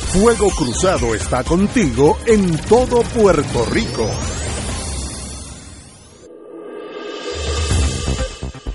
Fuego 0.06 0.48
Cruzado 0.56 1.14
está 1.14 1.44
contigo 1.44 2.16
en 2.24 2.56
todo 2.66 3.02
Puerto 3.14 3.66
Rico. 3.70 4.06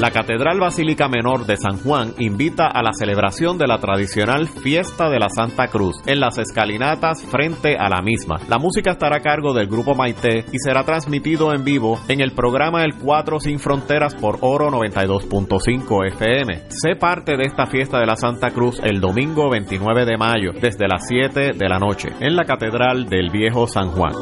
La 0.00 0.10
Catedral 0.10 0.58
Basílica 0.58 1.08
Menor 1.08 1.46
de 1.46 1.56
San 1.56 1.78
Juan 1.78 2.14
invita 2.18 2.66
a 2.66 2.82
la 2.82 2.92
celebración 2.92 3.58
de 3.58 3.68
la 3.68 3.78
tradicional 3.78 4.48
Fiesta 4.48 5.08
de 5.08 5.20
la 5.20 5.28
Santa 5.28 5.68
Cruz 5.68 5.96
en 6.06 6.18
las 6.18 6.36
escalinatas 6.38 7.24
frente 7.24 7.76
a 7.76 7.88
la 7.88 8.02
misma. 8.02 8.40
La 8.48 8.58
música 8.58 8.90
estará 8.90 9.16
a 9.16 9.20
cargo 9.20 9.54
del 9.54 9.68
grupo 9.68 9.94
Maite 9.94 10.44
y 10.52 10.58
será 10.58 10.84
transmitido 10.84 11.54
en 11.54 11.64
vivo 11.64 12.00
en 12.08 12.20
el 12.20 12.32
programa 12.32 12.82
El 12.84 12.96
4 12.96 13.38
Sin 13.38 13.60
Fronteras 13.60 14.16
por 14.16 14.38
Oro 14.40 14.68
92.5 14.70 16.08
FM. 16.08 16.62
Sé 16.68 16.96
parte 16.98 17.36
de 17.36 17.44
esta 17.44 17.66
Fiesta 17.66 18.00
de 18.00 18.06
la 18.06 18.16
Santa 18.16 18.50
Cruz 18.50 18.80
el 18.82 19.00
domingo 19.00 19.48
29 19.48 20.06
de 20.06 20.16
mayo 20.16 20.50
desde 20.60 20.88
las 20.88 21.06
7 21.06 21.52
de 21.56 21.68
la 21.68 21.78
noche 21.78 22.08
en 22.20 22.34
la 22.34 22.44
Catedral 22.44 23.06
del 23.06 23.30
Viejo 23.30 23.68
San 23.68 23.90
Juan. 23.90 24.12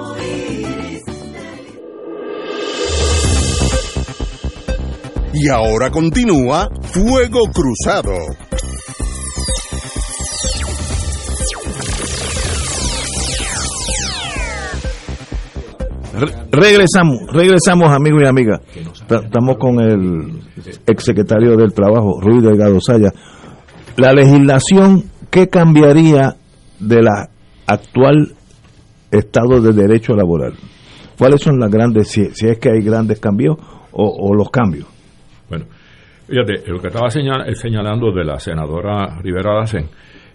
Y 5.34 5.48
ahora 5.48 5.90
continúa 5.90 6.68
Fuego 6.82 7.40
Cruzado. 7.52 8.12
regresamos, 16.52 17.32
regresamos 17.32 17.90
amigos 17.90 18.22
y 18.22 18.26
amigas. 18.26 18.60
Estamos 19.08 19.56
con 19.56 19.80
el 19.80 20.40
exsecretario 20.86 21.56
del 21.56 21.72
Trabajo, 21.72 22.20
Ruiz 22.20 22.42
Delgado 22.42 22.78
Saya. 22.80 23.10
La 23.96 24.12
legislación, 24.12 25.04
¿qué 25.30 25.48
cambiaría 25.48 26.36
de 26.78 27.02
la 27.02 27.30
actual 27.66 28.34
estado 29.10 29.62
de 29.62 29.72
derecho 29.72 30.14
laboral? 30.14 30.54
¿Cuáles 31.18 31.40
son 31.40 31.58
las 31.58 31.70
grandes, 31.70 32.08
si, 32.08 32.22
es 32.22 32.58
que 32.58 32.70
hay 32.70 32.82
grandes 32.82 33.18
cambios 33.18 33.56
o 33.92 34.34
los 34.34 34.50
cambios? 34.50 34.91
Fíjate, 36.32 36.62
lo 36.66 36.80
que 36.80 36.86
estaba 36.86 37.10
señalando 37.10 38.10
de 38.10 38.24
la 38.24 38.38
senadora 38.38 39.20
Rivera 39.20 39.52
Dacen 39.52 39.84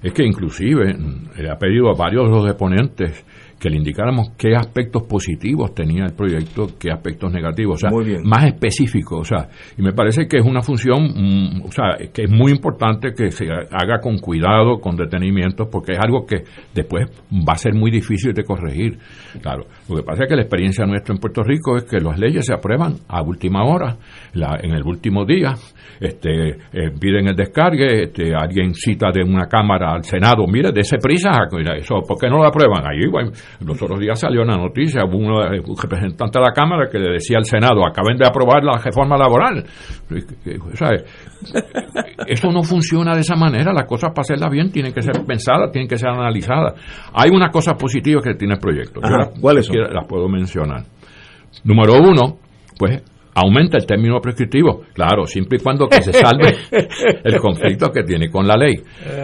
es 0.04 0.14
que 0.14 0.24
inclusive 0.24 0.94
mm, 0.94 1.42
le 1.42 1.50
ha 1.50 1.58
pedido 1.58 1.90
a 1.90 1.98
varios 1.98 2.26
de 2.26 2.36
los 2.36 2.46
deponentes 2.46 3.26
que 3.60 3.72
le 3.72 3.78
indicáramos 3.78 4.30
qué 4.38 4.56
aspectos 4.56 5.08
positivos 5.10 5.74
tenía 5.74 6.06
el 6.06 6.14
proyecto, 6.14 6.68
qué 6.80 6.92
aspectos 6.92 7.34
negativos, 7.34 7.84
o 7.84 7.90
sea, 7.90 8.20
más 8.24 8.46
específico, 8.46 9.18
o 9.18 9.24
sea, 9.24 9.50
y 9.76 9.82
me 9.82 9.94
parece 9.94 10.28
que 10.28 10.38
es 10.38 10.46
una 10.46 10.62
función, 10.62 11.04
mm, 11.04 11.62
o 11.66 11.72
sea, 11.72 11.98
que 12.14 12.26
es 12.26 12.30
muy 12.30 12.52
importante 12.52 13.14
que 13.18 13.32
se 13.32 13.46
haga 13.50 14.00
con 14.00 14.20
cuidado, 14.20 14.80
con 14.80 14.96
detenimiento, 14.96 15.68
porque 15.72 15.94
es 15.94 16.00
algo 16.00 16.28
que 16.28 16.44
después 16.76 17.10
va 17.32 17.54
a 17.54 17.58
ser 17.58 17.74
muy 17.74 17.90
difícil 17.90 18.34
de 18.34 18.44
corregir. 18.44 19.00
Claro, 19.42 19.66
lo 19.90 19.96
que 19.98 20.04
pasa 20.04 20.24
es 20.24 20.30
que 20.30 20.36
la 20.36 20.42
experiencia 20.42 20.86
nuestra 20.86 21.14
en 21.14 21.20
Puerto 21.20 21.44
Rico 21.44 21.78
es 21.78 21.86
que 21.86 22.00
las 22.00 22.20
leyes 22.20 22.46
se 22.46 22.54
aprueban 22.54 22.96
a 23.08 23.22
última 23.22 23.64
hora, 23.64 23.96
la, 24.34 24.58
en 24.62 24.72
el 24.72 24.84
último 24.84 25.26
día, 25.26 25.54
este, 26.00 26.50
eh, 26.50 26.92
piden 27.00 27.28
el 27.28 27.36
descargue, 27.36 28.04
este, 28.04 28.36
alguien 28.36 28.74
cita 28.74 29.12
de 29.14 29.24
una 29.24 29.48
cámara 29.48 29.94
al 29.94 30.04
Senado, 30.04 30.46
mire, 30.48 30.72
de 30.72 30.82
ese 30.82 30.98
prisa, 30.98 31.32
eso, 31.76 32.02
¿por 32.08 32.20
qué 32.20 32.30
no 32.30 32.38
lo 32.38 32.48
aprueban? 32.48 32.86
Ahí, 32.86 33.08
bueno, 33.10 33.32
Los 33.62 33.82
otros 33.82 34.00
días 34.00 34.20
salió 34.20 34.42
una 34.42 34.58
noticia, 34.58 35.06
hubo 35.06 35.18
un 35.18 35.78
representante 35.82 36.40
de 36.40 36.46
la 36.46 36.52
Cámara 36.52 36.90
que 36.92 37.00
le 37.00 37.14
decía 37.14 37.38
al 37.38 37.46
Senado, 37.46 37.86
acaben 37.86 38.18
de 38.18 38.28
aprobar 38.28 38.64
la 38.64 38.78
reforma 38.78 39.18
laboral. 39.18 39.64
Eso 42.28 42.52
no 42.52 42.64
funciona 42.64 43.14
de 43.14 43.22
esa 43.22 43.36
manera, 43.36 43.72
las 43.74 43.86
cosas 43.86 44.12
para 44.12 44.22
hacerlas 44.22 44.52
bien 44.52 44.72
tienen 44.72 44.94
que 44.94 45.02
ser 45.02 45.24
pensadas, 45.26 45.72
tienen 45.72 45.88
que 45.88 45.98
ser 45.98 46.10
analizadas. 46.10 46.74
Hay 47.14 47.30
unas 47.32 47.52
cosas 47.52 47.76
positivas 47.76 48.24
que 48.24 48.34
tiene 48.36 48.56
el 48.56 48.60
proyecto. 48.60 49.02
¿Cuáles 49.40 49.66
son? 49.66 49.77
Las 49.78 50.06
puedo 50.08 50.28
mencionar. 50.28 50.84
Número 51.64 51.96
uno, 51.96 52.40
pues 52.78 53.02
aumenta 53.34 53.78
el 53.78 53.86
término 53.86 54.20
prescriptivo, 54.20 54.84
claro, 54.94 55.26
siempre 55.26 55.60
y 55.60 55.64
cuando 55.64 55.88
que 55.88 56.02
se 56.02 56.12
salve 56.14 56.56
el 57.24 57.40
conflicto 57.40 57.92
que 57.92 58.04
tiene 58.04 58.30
con 58.30 58.48
la 58.48 58.56
ley. 58.56 58.74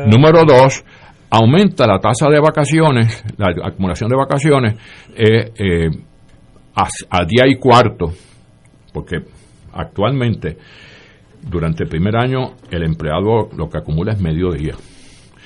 Número 0.08 0.44
dos, 0.46 0.84
aumenta 1.32 1.88
la 1.88 2.00
tasa 2.00 2.30
de 2.30 2.40
vacaciones, 2.40 3.24
la 3.38 3.48
acumulación 3.66 4.10
de 4.10 4.16
vacaciones 4.16 4.76
eh, 5.16 5.52
eh, 5.58 5.90
a, 6.76 6.88
a 7.10 7.26
día 7.26 7.46
y 7.48 7.56
cuarto, 7.56 8.14
porque 8.94 9.18
actualmente 9.74 10.58
durante 11.42 11.84
el 11.84 11.90
primer 11.90 12.16
año 12.16 12.54
el 12.70 12.84
empleado 12.84 13.50
lo 13.58 13.68
que 13.68 13.80
acumula 13.80 14.14
es 14.14 14.22
medio 14.22 14.52
día, 14.52 14.76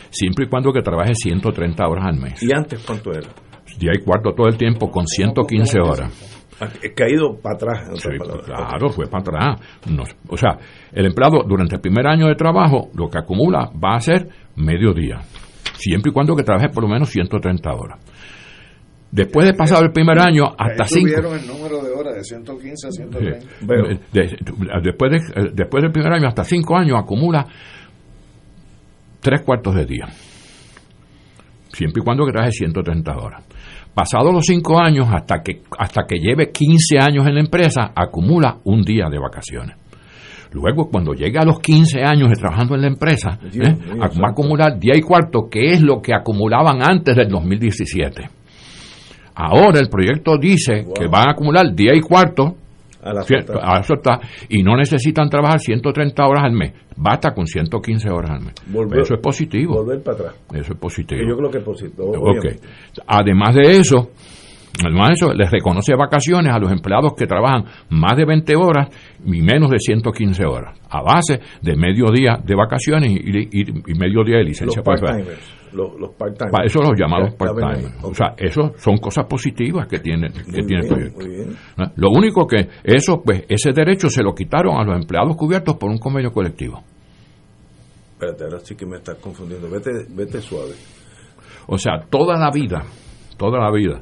siempre 0.10 0.46
y 0.46 0.50
cuando 0.50 0.74
que 0.74 0.82
trabaje 0.82 1.16
130 1.16 1.88
horas 1.88 2.06
al 2.06 2.20
mes. 2.20 2.44
¿Y 2.44 2.54
antes 2.54 2.84
cuánto 2.86 3.12
era? 3.14 3.30
Día 3.78 3.92
y 3.94 4.04
cuarto 4.04 4.34
todo 4.34 4.48
el 4.48 4.58
tiempo 4.58 4.90
con 4.90 5.06
115 5.06 5.80
horas. 5.80 6.38
Ha 6.60 6.68
caído 6.96 7.38
para 7.40 7.56
atrás. 7.56 7.90
En 7.90 7.98
Sí, 7.98 8.10
claro, 8.46 8.90
fue 8.90 9.06
para 9.06 9.22
atrás. 9.22 9.62
No, 9.92 10.04
o 10.28 10.38
sea, 10.38 10.58
el 10.92 11.06
empleado 11.06 11.44
durante 11.48 11.76
el 11.76 11.82
primer 11.82 12.08
año 12.08 12.28
de 12.28 12.36
trabajo 12.36 12.90
lo 12.96 13.10
que 13.10 13.20
acumula 13.20 13.70
va 13.74 13.96
a 13.96 14.00
ser 14.00 14.28
medio 14.56 14.94
día, 14.94 15.20
siempre 15.76 16.10
y 16.10 16.14
cuando 16.14 16.36
que 16.36 16.44
trabaje 16.44 16.70
por 16.70 16.84
lo 16.84 16.90
menos 16.90 17.10
130 17.10 17.72
horas. 17.72 18.00
Después 19.12 19.46
de 19.46 19.54
pasado 19.54 19.84
el 19.84 19.92
primer 19.92 20.20
año, 20.20 20.46
hasta 20.58 20.84
Ahí 20.84 20.90
5. 20.90 21.08
subieron 21.08 21.40
el 21.40 21.48
número 21.48 21.82
de 21.82 21.92
horas 21.92 22.16
de 22.16 22.24
115 22.24 22.88
a 22.88 22.92
130. 22.92 23.46
después, 24.84 25.12
de, 25.12 25.18
eh, 25.18 25.52
después 25.54 25.82
del 25.82 25.92
primer 25.92 26.12
año, 26.12 26.28
hasta 26.28 26.44
5 26.44 26.76
años, 26.76 27.00
acumula 27.00 27.46
tres 29.22 29.42
cuartos 29.44 29.76
de 29.76 29.86
día, 29.86 30.08
siempre 31.72 32.02
y 32.02 32.04
cuando 32.04 32.26
que 32.26 32.32
trabaje 32.32 32.52
130 32.52 33.18
horas. 33.18 33.44
Pasados 33.98 34.32
los 34.32 34.46
5 34.46 34.80
años, 34.80 35.08
hasta 35.12 35.42
que, 35.42 35.64
hasta 35.76 36.04
que 36.08 36.20
lleve 36.20 36.52
15 36.52 37.00
años 37.00 37.26
en 37.26 37.34
la 37.34 37.40
empresa, 37.40 37.94
acumula 37.96 38.58
un 38.66 38.84
día 38.84 39.10
de 39.10 39.18
vacaciones. 39.18 39.76
Luego, 40.52 40.88
cuando 40.92 41.14
llegue 41.14 41.40
a 41.40 41.44
los 41.44 41.60
15 41.60 42.04
años 42.04 42.30
de 42.30 42.36
trabajando 42.36 42.76
en 42.76 42.82
la 42.82 42.90
empresa, 42.90 43.40
Dios 43.52 43.70
¿eh? 43.70 43.78
va 43.98 44.28
a 44.28 44.32
acumular 44.34 44.78
día 44.78 44.94
y 44.96 45.02
cuarto, 45.02 45.50
que 45.50 45.72
es 45.72 45.82
lo 45.82 46.00
que 46.00 46.14
acumulaban 46.14 46.84
antes 46.84 47.16
del 47.16 47.28
2017. 47.28 48.30
Ahora 49.34 49.80
el 49.80 49.90
proyecto 49.90 50.38
dice 50.38 50.86
que 50.94 51.08
van 51.08 51.30
a 51.30 51.32
acumular 51.32 51.74
día 51.74 51.94
y 51.96 52.02
cuarto 52.02 52.56
A 53.10 53.14
la 53.78 53.84
a. 53.84 54.20
Y 54.50 54.64
no 54.64 54.76
necesitan 54.78 55.30
trabajar 55.30 55.60
130 55.60 56.26
horas 56.26 56.44
al 56.44 56.54
mes. 56.54 56.74
Basta 56.96 57.34
con 57.34 57.46
115 57.46 58.10
horas 58.10 58.32
al 58.32 58.42
mes. 58.42 58.54
Volver- 58.72 59.02
eso 59.02 59.14
es 59.16 59.22
positivo. 59.22 59.76
Volver 59.76 60.02
para 60.04 60.18
atrás. 60.18 60.36
Eso 60.54 60.74
es 60.74 60.80
positivo. 60.80 61.20
Que 61.22 61.28
yo 61.28 61.38
creo 61.38 61.50
que 61.52 61.58
es 61.60 61.64
positivo. 61.64 62.12
Además 63.08 63.56
de 63.56 63.62
eso, 63.78 64.10
además 64.84 65.08
de 65.10 65.14
eso, 65.14 65.34
les 65.34 65.50
reconoce 65.52 65.94
vacaciones 65.96 66.54
a 66.54 66.60
los 66.60 66.72
empleados 66.72 67.14
que 67.18 67.26
trabajan 67.28 67.66
más 67.90 68.16
de 68.18 68.26
20 68.26 68.56
horas 68.56 68.90
y 69.26 69.42
menos 69.42 69.70
de 69.70 69.78
115 69.80 70.46
horas, 70.46 70.80
a 70.90 71.02
base 71.02 71.40
de 71.62 71.76
medio 71.76 72.06
día 72.12 72.38
de 72.44 72.56
vacaciones 72.56 73.10
y, 73.12 73.60
y- 73.62 73.62
y 73.88 73.94
medio 73.98 74.24
día 74.24 74.38
de 74.38 74.44
licencia. 74.44 74.82
Los 74.84 74.84
por. 74.86 75.38
Los, 75.78 76.12
para 76.16 76.66
eso 76.66 76.80
los 76.82 77.00
llamados 77.00 77.36
part-timers. 77.36 78.04
O 78.04 78.14
sea, 78.14 78.34
eso 78.38 78.74
son 78.78 78.98
cosas 78.98 79.26
positivas 79.28 79.88
que 79.88 80.00
tiene, 80.00 80.30
que 80.30 80.44
Muy 80.44 80.66
tiene 80.66 80.82
el 80.82 80.88
bien, 80.96 81.14
proyecto. 81.14 81.20
bien. 81.28 81.58
¿no? 81.78 81.86
Lo 81.96 82.10
único 82.10 82.48
que 82.48 82.68
eso, 82.84 83.22
pues, 83.24 83.44
ese 83.48 83.72
derecho 83.74 84.10
se 84.10 84.24
lo 84.24 84.34
quitaron 84.34 84.76
a 84.78 84.84
los 84.84 84.96
empleados 85.00 85.36
cubiertos 85.38 85.76
por 85.78 85.92
un 85.92 86.00
convenio 86.00 86.32
colectivo. 86.32 86.82
Espérate, 88.14 88.44
ahora 88.46 88.60
sí 88.60 88.76
que 88.76 88.86
me 88.88 88.98
estás 88.98 89.18
confundiendo. 89.20 89.70
Vete, 89.70 89.92
vete 90.10 90.42
suave. 90.42 90.74
O 91.68 91.78
sea, 91.78 92.00
toda 92.10 92.38
la 92.40 92.50
vida, 92.50 92.84
toda 93.38 93.60
la 93.60 93.72
vida, 93.72 94.00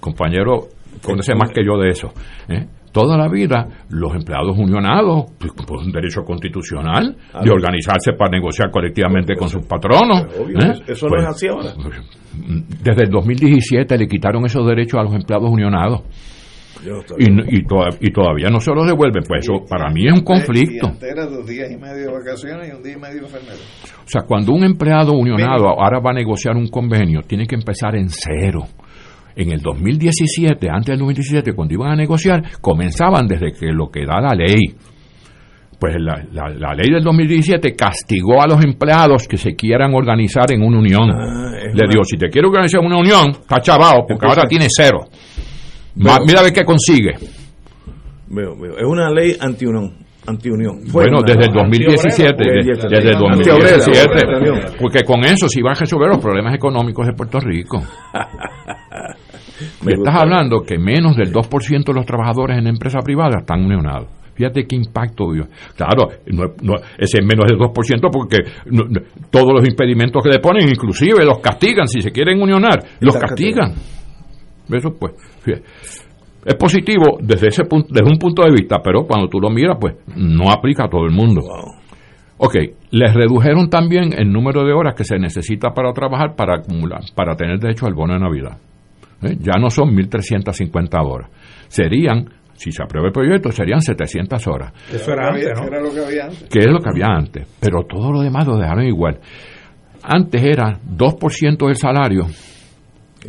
compañero, 0.00 0.68
conoce 1.02 1.34
más 1.34 1.50
que 1.50 1.64
yo 1.64 1.78
de 1.78 1.88
eso, 1.88 2.08
¿eh? 2.48 2.66
Toda 2.92 3.16
la 3.16 3.28
vida 3.28 3.66
los 3.90 4.14
empleados 4.14 4.56
unionados, 4.58 5.26
pues, 5.38 5.52
por 5.66 5.78
un 5.78 5.92
derecho 5.92 6.22
constitucional 6.22 7.16
Ah, 7.32 7.40
de 7.44 7.50
organizarse 7.50 8.12
para 8.18 8.30
negociar 8.30 8.70
colectivamente 8.70 9.34
con 9.36 9.48
sus 9.48 9.64
patronos. 9.66 10.24
Pues, 10.26 10.38
obvio, 10.40 10.58
¿eh? 10.58 10.82
eso- 10.88 11.06
no 11.06 11.10
Pues, 11.10 11.22
es 11.22 11.28
así 11.28 11.46
ahora. 11.48 11.72
Desde 12.82 13.04
el 13.04 13.10
2017 13.10 13.98
le 13.98 14.06
quitaron 14.06 14.44
esos 14.46 14.66
derechos 14.66 14.98
a 15.00 15.02
los 15.04 15.14
empleados 15.14 15.50
unionados. 15.50 16.02
Y, 17.18 17.58
y, 17.58 17.62
toda- 17.64 17.90
y 18.00 18.10
todavía 18.10 18.48
no 18.48 18.58
se 18.58 18.72
los 18.72 18.86
devuelven. 18.86 19.22
Pues 19.28 19.40
eso 19.44 19.64
para 19.68 19.90
mí 19.90 20.06
es 20.06 20.14
un 20.14 20.22
conflicto. 20.24 20.88
Dos 20.88 21.46
días 21.46 21.70
y 21.70 21.76
medio 21.76 22.06
de 22.06 22.12
vacaciones 22.12 22.70
y 22.72 22.76
un 22.76 22.82
día 22.82 22.94
y 22.94 22.96
medio 22.98 23.20
de 23.20 23.26
enfermedad. 23.26 23.56
O 24.02 24.08
sea, 24.08 24.22
cuando 24.22 24.52
un 24.52 24.64
empleado 24.64 25.12
unionado 25.12 25.68
ahora 25.68 26.00
va 26.00 26.10
a 26.10 26.14
negociar 26.14 26.56
un 26.56 26.68
convenio, 26.68 27.20
tiene 27.26 27.46
que 27.46 27.54
empezar 27.54 27.96
en 27.96 28.08
cero. 28.08 28.60
En 29.36 29.52
el 29.52 29.60
2017, 29.60 30.68
antes 30.70 30.88
del 30.88 30.98
2017, 30.98 31.52
cuando 31.52 31.74
iban 31.74 31.92
a 31.92 31.96
negociar, 31.96 32.42
comenzaban 32.60 33.26
desde 33.26 33.52
que 33.52 33.66
lo 33.72 33.88
que 33.90 34.04
da 34.04 34.20
la 34.20 34.34
ley. 34.34 34.58
Pues 35.78 35.94
la, 35.98 36.22
la- 36.32 36.50
la 36.50 36.74
ley 36.74 36.92
del 36.92 37.02
2017 37.02 37.74
castigó 37.74 38.42
a 38.42 38.46
los 38.46 38.62
empleados 38.62 39.26
que 39.26 39.38
se 39.38 39.54
quieran 39.56 39.94
organizar 39.94 40.52
en 40.52 40.62
una 40.62 40.78
unión. 40.78 41.10
Ah, 41.10 41.52
Le 41.56 41.70
una- 41.72 41.88
digo, 41.90 42.04
si 42.04 42.18
te 42.18 42.28
quiero 42.28 42.48
organizar 42.48 42.80
en 42.80 42.86
una 42.86 42.98
unión, 42.98 43.30
está 43.30 43.60
chavado, 43.60 44.00
porque 44.00 44.12
Entonces- 44.14 44.38
ahora 44.38 44.48
tiene 44.48 44.66
cero. 44.68 44.98
Ma- 45.96 46.18
mira 46.26 46.40
a 46.40 46.42
ver 46.42 46.52
qué 46.52 46.64
consigue. 46.64 47.14
Veo, 48.28 48.54
veo. 48.60 48.76
Es 48.76 48.84
una 48.84 49.10
ley 49.10 49.36
anti-unión. 49.40 49.94
Anti-unión. 50.26 50.80
Bueno, 50.92 51.20
desde 51.26 51.44
el 51.46 51.52
2017, 51.52 52.28
Anti-obrera, 52.28 52.88
desde 52.90 53.08
el 53.10 53.16
Anti-obrera, 53.16 53.78
2017, 53.78 54.20
anti-unión. 54.36 54.60
porque 54.78 55.02
con 55.02 55.24
eso 55.24 55.48
se 55.48 55.60
iban 55.60 55.72
a 55.74 55.80
resolver 55.80 56.08
los 56.10 56.18
problemas 56.18 56.54
económicos 56.54 57.06
de 57.06 57.14
Puerto 57.14 57.40
Rico. 57.40 57.82
Me 59.84 59.92
estás 59.92 60.14
hablando 60.14 60.62
que 60.62 60.78
menos 60.78 61.16
del 61.16 61.32
2% 61.32 61.84
de 61.84 61.92
los 61.94 62.06
trabajadores 62.06 62.58
en 62.58 62.66
empresa 62.66 63.00
privada 63.00 63.38
están 63.40 63.64
unionados. 63.64 64.08
Fíjate 64.34 64.66
qué 64.66 64.76
impacto 64.76 65.32
dio. 65.32 65.44
Claro, 65.76 66.08
no, 66.26 66.44
no, 66.62 66.74
ese 66.96 67.18
es 67.20 67.24
menos 67.26 67.44
del 67.46 67.58
2% 67.58 68.08
porque 68.10 68.38
no- 68.66 68.84
todos 69.30 69.52
los 69.52 69.68
impedimentos 69.68 70.22
que 70.22 70.30
le 70.30 70.38
ponen, 70.38 70.66
inclusive 70.68 71.24
los 71.26 71.40
castigan. 71.40 71.86
Si 71.86 72.00
se 72.00 72.10
quieren 72.10 72.40
unionar, 72.40 72.82
los 73.00 73.16
castigan. 73.16 73.74
Eso 74.72 74.94
pues, 74.98 75.12
fíjate. 75.42 75.64
es 76.46 76.54
positivo 76.54 77.18
desde 77.20 77.48
ese 77.48 77.64
punto, 77.64 77.88
desde 77.90 78.10
un 78.10 78.18
punto 78.18 78.42
de 78.42 78.52
vista, 78.52 78.78
pero 78.82 79.04
cuando 79.06 79.28
tú 79.28 79.40
lo 79.40 79.50
miras, 79.50 79.76
pues 79.80 79.96
no 80.16 80.50
aplica 80.50 80.84
a 80.84 80.88
todo 80.88 81.04
el 81.04 81.10
mundo. 81.12 81.42
Ok, 82.38 82.54
les 82.92 83.12
redujeron 83.12 83.68
también 83.68 84.14
el 84.16 84.32
número 84.32 84.64
de 84.64 84.72
horas 84.72 84.94
que 84.94 85.04
se 85.04 85.18
necesita 85.18 85.74
para 85.74 85.92
trabajar 85.92 86.34
para 86.34 86.54
acumular, 86.56 87.00
para 87.14 87.34
tener 87.36 87.58
derecho 87.58 87.84
al 87.86 87.92
bono 87.92 88.14
de 88.14 88.20
Navidad. 88.20 88.56
¿Eh? 89.22 89.36
Ya 89.38 89.58
no 89.60 89.70
son 89.70 89.94
1.350 89.94 90.88
horas. 91.04 91.30
Serían, 91.68 92.28
si 92.54 92.72
se 92.72 92.82
aprueba 92.82 93.08
el 93.08 93.12
proyecto, 93.12 93.50
serían 93.52 93.80
700 93.80 94.46
horas, 94.46 94.72
Eso 94.92 95.12
era 95.12 95.28
antes, 95.28 95.50
¿no? 95.56 95.66
Era 95.66 95.80
lo 95.80 95.92
que 95.92 96.00
había 96.04 96.24
antes. 96.24 96.48
que 96.48 96.58
es 96.58 96.66
lo 96.66 96.78
que 96.80 96.88
había 96.88 97.06
antes. 97.06 97.46
Pero 97.60 97.82
todo 97.84 98.12
lo 98.12 98.20
demás 98.20 98.46
lo 98.46 98.56
dejaron 98.56 98.84
igual. 98.84 99.18
Antes 100.02 100.42
era 100.42 100.78
2% 100.80 101.66
del 101.66 101.76
salario 101.76 102.26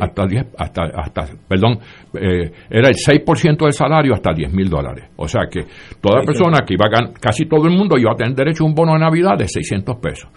hasta 0.00 0.26
10, 0.26 0.46
hasta, 0.58 0.82
hasta, 0.96 1.26
perdón, 1.46 1.78
eh, 2.14 2.50
era 2.70 2.88
el 2.88 2.94
6% 2.94 3.58
del 3.64 3.72
salario 3.74 4.14
hasta 4.14 4.32
10 4.32 4.50
mil 4.52 4.68
dólares. 4.70 5.10
O 5.16 5.28
sea 5.28 5.42
que 5.50 5.60
toda 6.00 6.22
persona 6.24 6.60
que 6.66 6.74
iba 6.74 6.86
a 6.86 6.88
ganar, 6.90 7.12
casi 7.20 7.44
todo 7.44 7.66
el 7.66 7.76
mundo 7.76 7.98
iba 7.98 8.10
a 8.12 8.16
tener 8.16 8.34
derecho 8.34 8.64
a 8.64 8.68
un 8.68 8.74
bono 8.74 8.94
de 8.94 9.00
Navidad 9.00 9.36
de 9.36 9.46
600 9.46 9.96
pesos. 9.96 10.30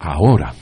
Ahora, 0.00 0.52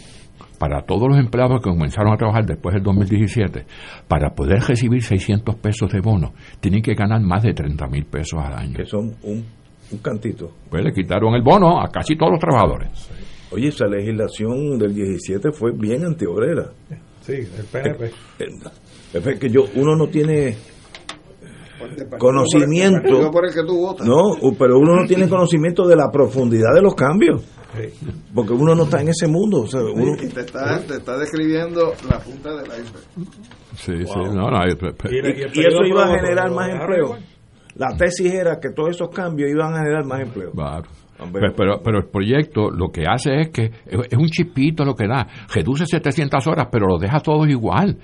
para 0.64 0.80
todos 0.80 1.10
los 1.10 1.18
empleados 1.18 1.60
que 1.60 1.68
comenzaron 1.68 2.14
a 2.14 2.16
trabajar 2.16 2.46
después 2.46 2.72
del 2.72 2.82
2017, 2.84 3.66
para 4.08 4.30
poder 4.30 4.60
recibir 4.60 5.02
600 5.02 5.56
pesos 5.56 5.92
de 5.92 6.00
bono, 6.00 6.32
tienen 6.58 6.80
que 6.80 6.94
ganar 6.94 7.20
más 7.20 7.42
de 7.42 7.52
30 7.52 7.86
mil 7.88 8.06
pesos 8.06 8.40
al 8.42 8.54
año. 8.54 8.74
Que 8.74 8.86
son 8.86 9.14
un, 9.24 9.44
un 9.92 9.98
cantito. 9.98 10.52
Pues 10.70 10.82
le 10.82 10.90
quitaron 10.90 11.34
el 11.34 11.42
bono 11.42 11.82
a 11.82 11.88
casi 11.88 12.16
todos 12.16 12.32
los 12.32 12.40
trabajadores. 12.40 12.88
Oye, 13.50 13.68
esa 13.68 13.84
legislación 13.84 14.78
del 14.78 14.94
17 14.94 15.52
fue 15.52 15.72
bien 15.72 16.06
antiobrera. 16.06 16.70
Sí, 17.20 17.34
el 17.34 17.64
PNP. 17.70 18.10
Es 19.12 19.38
que 19.38 19.50
yo, 19.50 19.66
uno 19.74 19.94
no 19.96 20.06
tiene 20.06 20.56
conocimiento. 22.18 23.30
por 23.30 23.44
el 23.46 23.52
que. 23.52 23.60
No, 24.04 24.54
pero 24.58 24.78
uno 24.78 24.96
no 24.96 25.06
tiene 25.06 25.28
conocimiento 25.28 25.86
de 25.86 25.96
la 25.96 26.10
profundidad 26.10 26.74
de 26.74 26.82
los 26.82 26.94
cambios. 26.94 27.42
Porque 28.34 28.52
uno 28.52 28.74
no 28.74 28.84
está 28.84 29.00
en 29.00 29.08
ese 29.08 29.26
mundo. 29.26 29.62
O 29.62 29.66
sea, 29.66 29.80
uno, 29.80 30.14
Y 30.22 30.28
te 30.28 30.40
está, 30.40 30.78
te 30.86 30.94
está 30.94 31.18
describiendo 31.18 31.92
la 32.08 32.18
punta 32.20 32.50
del 32.54 32.66
iceberg. 32.66 33.04
Sí, 33.76 33.92
sí, 34.04 34.18
no, 34.32 34.48
no, 34.50 34.56
hay- 34.60 34.70
y, 35.10 35.60
y 35.60 35.66
eso 35.66 35.84
iba 35.84 36.04
a 36.04 36.16
generar 36.16 36.50
más 36.52 36.70
empleo. 36.70 37.16
La 37.76 37.96
tesis 37.96 38.32
era 38.32 38.60
que 38.60 38.70
todos 38.70 38.90
esos 38.90 39.08
cambios 39.08 39.50
iban 39.50 39.74
a 39.74 39.78
generar 39.78 40.04
más 40.04 40.20
empleo. 40.20 40.52
Claro. 40.52 40.84
Pero, 41.32 41.52
pero, 41.56 41.80
pero 41.82 41.98
el 41.98 42.04
proyecto 42.06 42.70
lo 42.70 42.90
que 42.90 43.04
hace 43.08 43.40
es 43.40 43.48
que 43.50 43.70
es 43.86 44.18
un 44.18 44.26
chipito 44.26 44.84
lo 44.84 44.94
que 44.94 45.06
da. 45.08 45.26
Reduce 45.52 45.86
700 45.86 46.46
horas, 46.46 46.68
pero 46.70 46.86
lo 46.86 46.98
deja 46.98 47.18
todos 47.20 47.48
igual. 47.48 47.96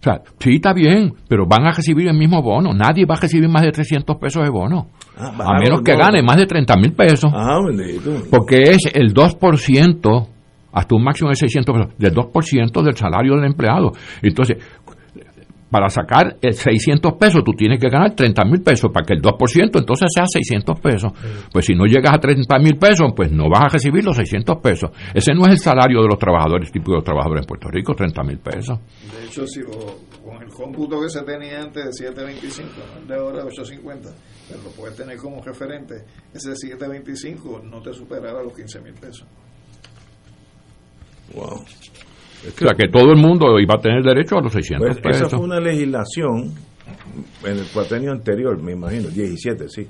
O 0.00 0.02
sea, 0.02 0.22
sí 0.38 0.54
está 0.54 0.72
bien, 0.72 1.12
pero 1.28 1.46
van 1.46 1.66
a 1.66 1.72
recibir 1.72 2.08
el 2.08 2.16
mismo 2.16 2.40
bono. 2.40 2.72
Nadie 2.72 3.04
va 3.04 3.16
a 3.16 3.20
recibir 3.20 3.48
más 3.50 3.62
de 3.62 3.70
300 3.70 4.16
pesos 4.16 4.42
de 4.42 4.48
bono. 4.48 4.88
Ah, 5.18 5.30
a 5.38 5.58
menos 5.58 5.82
que 5.82 5.94
gane 5.94 6.22
más 6.22 6.38
de 6.38 6.46
30 6.46 6.74
mil 6.76 6.92
pesos. 6.92 7.30
Ah, 7.34 7.58
bendito. 7.62 8.10
Porque 8.30 8.62
es 8.62 8.78
el 8.94 9.12
2%, 9.12 10.26
hasta 10.72 10.94
un 10.94 11.04
máximo 11.04 11.28
de 11.28 11.36
600 11.36 11.74
pesos, 11.74 11.98
del 11.98 12.14
2% 12.14 12.82
del 12.82 12.96
salario 12.96 13.34
del 13.34 13.44
empleado. 13.44 13.92
Entonces, 14.22 14.56
para 15.70 15.88
sacar 15.88 16.36
el 16.40 16.52
600 16.52 17.12
pesos, 17.14 17.42
tú 17.44 17.52
tienes 17.52 17.80
que 17.80 17.88
ganar 17.88 18.14
30 18.14 18.44
mil 18.44 18.60
pesos 18.60 18.90
para 18.92 19.06
que 19.06 19.14
el 19.14 19.22
2% 19.22 19.78
entonces 19.78 20.08
sea 20.12 20.24
600 20.26 20.80
pesos. 20.80 21.12
Pues 21.52 21.64
si 21.64 21.74
no 21.74 21.86
llegas 21.86 22.14
a 22.14 22.18
30 22.18 22.58
mil 22.58 22.76
pesos, 22.76 23.12
pues 23.14 23.30
no 23.30 23.48
vas 23.48 23.62
a 23.66 23.68
recibir 23.68 24.04
los 24.04 24.16
600 24.16 24.56
pesos. 24.58 24.90
Ese 25.14 25.32
no 25.32 25.42
es 25.42 25.50
el 25.50 25.58
salario 25.58 26.02
de 26.02 26.08
los 26.08 26.18
trabajadores, 26.18 26.72
tipo 26.72 26.90
de 26.90 26.96
los 26.96 27.04
trabajadores 27.04 27.42
en 27.42 27.46
Puerto 27.46 27.68
Rico, 27.68 27.94
30 27.94 28.22
mil 28.24 28.38
pesos. 28.38 28.78
De 29.12 29.26
hecho, 29.26 29.46
si 29.46 29.60
lo, 29.60 29.70
con 30.24 30.42
el 30.42 30.50
cómputo 30.50 31.00
que 31.00 31.08
se 31.08 31.22
tenía 31.22 31.62
antes 31.62 31.84
de 31.84 32.10
7.25, 32.10 32.64
no 32.76 33.00
el 33.00 33.08
de 33.08 33.14
ahora 33.14 33.44
8.50, 33.44 34.12
pero 34.48 34.62
lo 34.62 34.70
puedes 34.70 34.96
tener 34.96 35.16
como 35.18 35.42
referente, 35.42 36.04
ese 36.34 36.50
7.25 36.50 37.62
no 37.62 37.80
te 37.80 37.92
superaba 37.92 38.42
los 38.42 38.54
15 38.54 38.80
mil 38.80 38.94
pesos. 38.94 39.26
Wow. 41.34 41.64
O 42.48 42.58
sea, 42.58 42.74
que 42.74 42.88
todo 42.88 43.12
el 43.12 43.18
mundo 43.18 43.58
iba 43.60 43.74
a 43.74 43.80
tener 43.80 44.02
derecho 44.02 44.36
a 44.38 44.42
los 44.42 44.52
600 44.52 44.88
Pues, 44.88 45.00
pesos. 45.00 45.26
esa 45.28 45.36
fue 45.36 45.46
una 45.46 45.60
legislación 45.60 46.52
en 47.44 47.58
el 47.58 47.66
cuatrenio 47.72 48.12
anterior, 48.12 48.60
me 48.62 48.72
imagino, 48.72 49.08
17, 49.08 49.68
sí. 49.68 49.86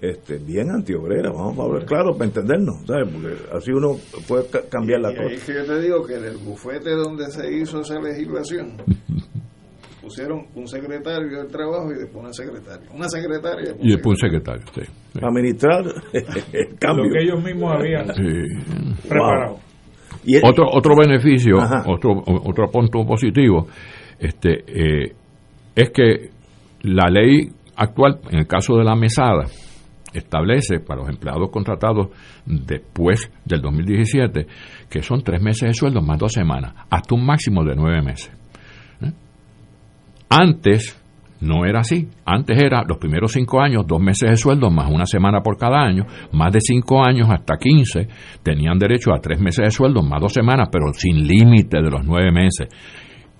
Este, 0.00 0.38
bien 0.38 0.68
antiobrera, 0.70 1.30
vamos 1.30 1.56
a 1.58 1.62
hablar 1.62 1.84
claro 1.84 2.12
para 2.14 2.24
entendernos, 2.24 2.74
¿sabes? 2.86 3.08
Porque 3.08 3.36
así 3.56 3.70
uno 3.70 3.96
puede 4.26 4.46
ca- 4.48 4.62
cambiar 4.68 5.00
la 5.00 5.12
Y 5.12 5.16
ahí 5.16 5.26
es 5.34 5.40
cosa. 5.40 5.46
que 5.52 5.58
yo 5.58 5.64
te 5.66 5.80
digo 5.80 6.04
que 6.04 6.14
del 6.18 6.36
bufete 6.38 6.90
donde 6.90 7.30
se 7.30 7.52
hizo 7.52 7.80
esa 7.82 8.00
legislación, 8.00 8.72
pusieron 10.02 10.46
un 10.56 10.66
secretario 10.66 11.38
del 11.38 11.46
trabajo 11.46 11.92
y 11.92 11.98
después 11.98 12.24
una 12.24 12.32
secretaria. 12.32 12.88
Una 12.92 13.08
secretaria. 13.08 13.74
Y 13.80 13.90
después 13.92 14.18
un 14.20 14.28
secretario, 14.28 14.62
sí. 14.74 14.80
Administrar 15.22 15.84
el 16.52 16.78
cambio. 16.80 17.04
Lo 17.04 17.12
que 17.12 17.22
ellos 17.22 17.44
mismos 17.44 17.72
habían 17.72 18.06
Sí. 18.14 19.08
preparado. 19.08 19.58
Y 20.24 20.36
el- 20.36 20.42
otro 20.44 20.66
otro 20.70 20.94
beneficio, 20.96 21.60
Ajá. 21.60 21.82
otro 21.86 22.22
otro 22.26 22.70
punto 22.70 23.04
positivo, 23.04 23.66
este 24.18 24.64
eh, 24.66 25.14
es 25.74 25.90
que 25.90 26.30
la 26.82 27.08
ley 27.10 27.48
actual, 27.76 28.20
en 28.30 28.40
el 28.40 28.46
caso 28.46 28.76
de 28.76 28.84
la 28.84 28.94
mesada, 28.94 29.46
establece 30.12 30.80
para 30.80 31.00
los 31.00 31.08
empleados 31.10 31.50
contratados 31.50 32.08
después 32.44 33.30
del 33.46 33.62
2017 33.62 34.46
que 34.90 35.02
son 35.02 35.22
tres 35.22 35.40
meses 35.42 35.68
de 35.68 35.74
sueldo 35.74 36.02
más 36.02 36.18
dos 36.18 36.32
semanas, 36.32 36.74
hasta 36.90 37.14
un 37.14 37.24
máximo 37.24 37.64
de 37.64 37.74
nueve 37.74 38.02
meses. 38.02 38.30
¿Eh? 39.00 39.10
Antes 40.28 41.01
no 41.42 41.66
era 41.66 41.80
así. 41.80 42.08
Antes 42.24 42.56
era 42.62 42.84
los 42.86 42.98
primeros 42.98 43.32
cinco 43.32 43.60
años, 43.60 43.84
dos 43.86 44.00
meses 44.00 44.30
de 44.30 44.36
sueldo 44.36 44.70
más 44.70 44.90
una 44.90 45.06
semana 45.06 45.40
por 45.42 45.58
cada 45.58 45.82
año. 45.82 46.04
Más 46.32 46.52
de 46.52 46.60
cinco 46.60 47.04
años 47.04 47.28
hasta 47.30 47.56
quince 47.56 48.08
tenían 48.42 48.78
derecho 48.78 49.12
a 49.12 49.20
tres 49.20 49.40
meses 49.40 49.64
de 49.64 49.70
sueldo 49.70 50.02
más 50.02 50.20
dos 50.20 50.32
semanas, 50.32 50.68
pero 50.70 50.92
sin 50.94 51.26
límite 51.26 51.82
de 51.82 51.90
los 51.90 52.04
nueve 52.04 52.30
meses. 52.30 52.68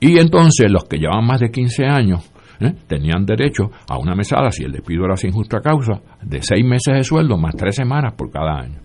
Y 0.00 0.18
entonces 0.18 0.70
los 0.70 0.84
que 0.84 0.98
llevan 0.98 1.24
más 1.24 1.40
de 1.40 1.50
15 1.50 1.86
años 1.86 2.32
¿eh? 2.60 2.74
tenían 2.88 3.24
derecho 3.24 3.70
a 3.88 3.98
una 3.98 4.16
mesada, 4.16 4.50
si 4.50 4.64
el 4.64 4.72
despido 4.72 5.04
era 5.04 5.16
sin 5.16 5.30
justa 5.30 5.60
causa, 5.60 6.00
de 6.22 6.42
seis 6.42 6.64
meses 6.64 6.94
de 6.94 7.04
sueldo 7.04 7.38
más 7.38 7.54
tres 7.54 7.76
semanas 7.76 8.14
por 8.14 8.30
cada 8.32 8.58
año. 8.58 8.80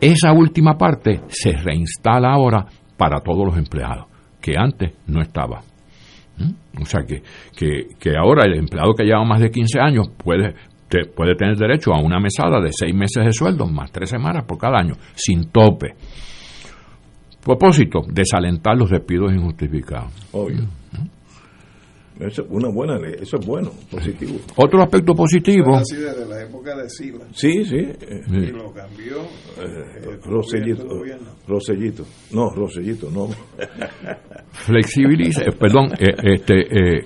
Esa 0.00 0.32
última 0.32 0.78
parte 0.78 1.22
se 1.26 1.52
reinstala 1.52 2.32
ahora 2.32 2.66
para 2.96 3.20
todos 3.20 3.44
los 3.44 3.58
empleados, 3.58 4.06
que 4.40 4.54
antes 4.56 4.92
no 5.08 5.20
estaba. 5.20 5.60
¿Mm? 6.38 6.82
O 6.82 6.84
sea 6.84 7.02
que, 7.06 7.22
que, 7.56 7.88
que 7.98 8.16
ahora 8.16 8.44
el 8.46 8.54
empleado 8.58 8.94
que 8.94 9.04
lleva 9.04 9.24
más 9.24 9.40
de 9.40 9.50
15 9.50 9.80
años 9.80 10.08
puede, 10.16 10.54
te- 10.88 11.04
puede 11.06 11.34
tener 11.34 11.56
derecho 11.56 11.92
a 11.92 12.00
una 12.00 12.20
mesada 12.20 12.60
de 12.60 12.70
seis 12.72 12.94
meses 12.94 13.24
de 13.24 13.32
sueldo 13.32 13.66
más 13.66 13.90
tres 13.90 14.10
semanas 14.10 14.44
por 14.44 14.58
cada 14.58 14.78
año, 14.78 14.94
sin 15.14 15.50
tope. 15.50 15.94
Propósito, 17.42 18.00
desalentar 18.08 18.76
los 18.76 18.90
despidos 18.90 19.32
injustificados. 19.32 20.12
Obvio. 20.32 20.64
Eso 22.20 22.42
es 22.42 22.48
una 22.50 22.68
buena 22.68 22.98
ley, 22.98 23.14
eso 23.20 23.36
es 23.38 23.46
bueno, 23.46 23.70
positivo. 23.90 24.38
Otro 24.56 24.82
aspecto 24.82 25.14
positivo, 25.14 25.76
Así 25.76 25.94
desde 25.96 26.26
la 26.26 26.42
época 26.42 26.76
de 26.76 26.88
Sila. 26.90 27.24
Sí, 27.32 27.64
sí. 27.64 27.76
eh, 27.76 28.22
Y 28.28 28.46
lo 28.50 28.72
cambió. 28.72 29.22
eh, 29.58 30.18
Rosellito. 30.24 30.84
Rosellito, 31.46 32.04
no, 32.32 32.50
Rosellito, 32.50 33.08
no. 33.10 33.28
flexibiliza, 34.50 35.42
eh, 35.42 35.52
perdón, 35.58 35.92
eh, 35.98 36.14
este, 36.34 36.60
eh, 36.98 37.04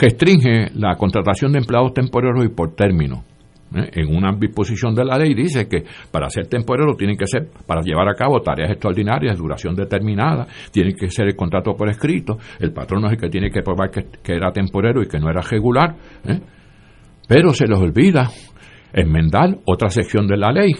restringe 0.00 0.70
la 0.74 0.96
contratación 0.96 1.52
de 1.52 1.58
empleados 1.58 1.94
temporeros 1.94 2.44
y 2.44 2.48
por 2.48 2.74
término. 2.74 3.24
¿Eh? 3.74 3.90
En 3.92 4.14
una 4.14 4.32
disposición 4.32 4.94
de 4.94 5.04
la 5.04 5.18
ley 5.18 5.34
dice 5.34 5.68
que 5.68 5.84
para 6.10 6.28
ser 6.28 6.46
temporero 6.46 6.94
tienen 6.96 7.16
que 7.16 7.26
ser, 7.26 7.48
para 7.66 7.82
llevar 7.82 8.08
a 8.08 8.14
cabo 8.14 8.40
tareas 8.40 8.70
extraordinarias 8.70 9.36
de 9.36 9.42
duración 9.42 9.74
determinada, 9.74 10.46
tiene 10.70 10.94
que 10.94 11.10
ser 11.10 11.26
el 11.26 11.36
contrato 11.36 11.74
por 11.74 11.88
escrito, 11.88 12.38
el 12.60 12.72
patrón 12.72 13.04
es 13.06 13.12
el 13.12 13.18
que 13.18 13.28
tiene 13.28 13.50
que 13.50 13.62
probar 13.62 13.90
que, 13.90 14.32
era 14.32 14.52
temporero 14.52 15.02
y 15.02 15.06
que 15.06 15.18
no 15.18 15.30
era 15.30 15.40
regular, 15.40 15.94
¿eh? 16.26 16.40
pero 17.28 17.50
se 17.50 17.66
les 17.66 17.78
olvida 17.78 18.30
enmendar 18.92 19.58
otra 19.66 19.88
sección 19.90 20.26
de 20.26 20.36
la 20.36 20.52
ley 20.52 20.72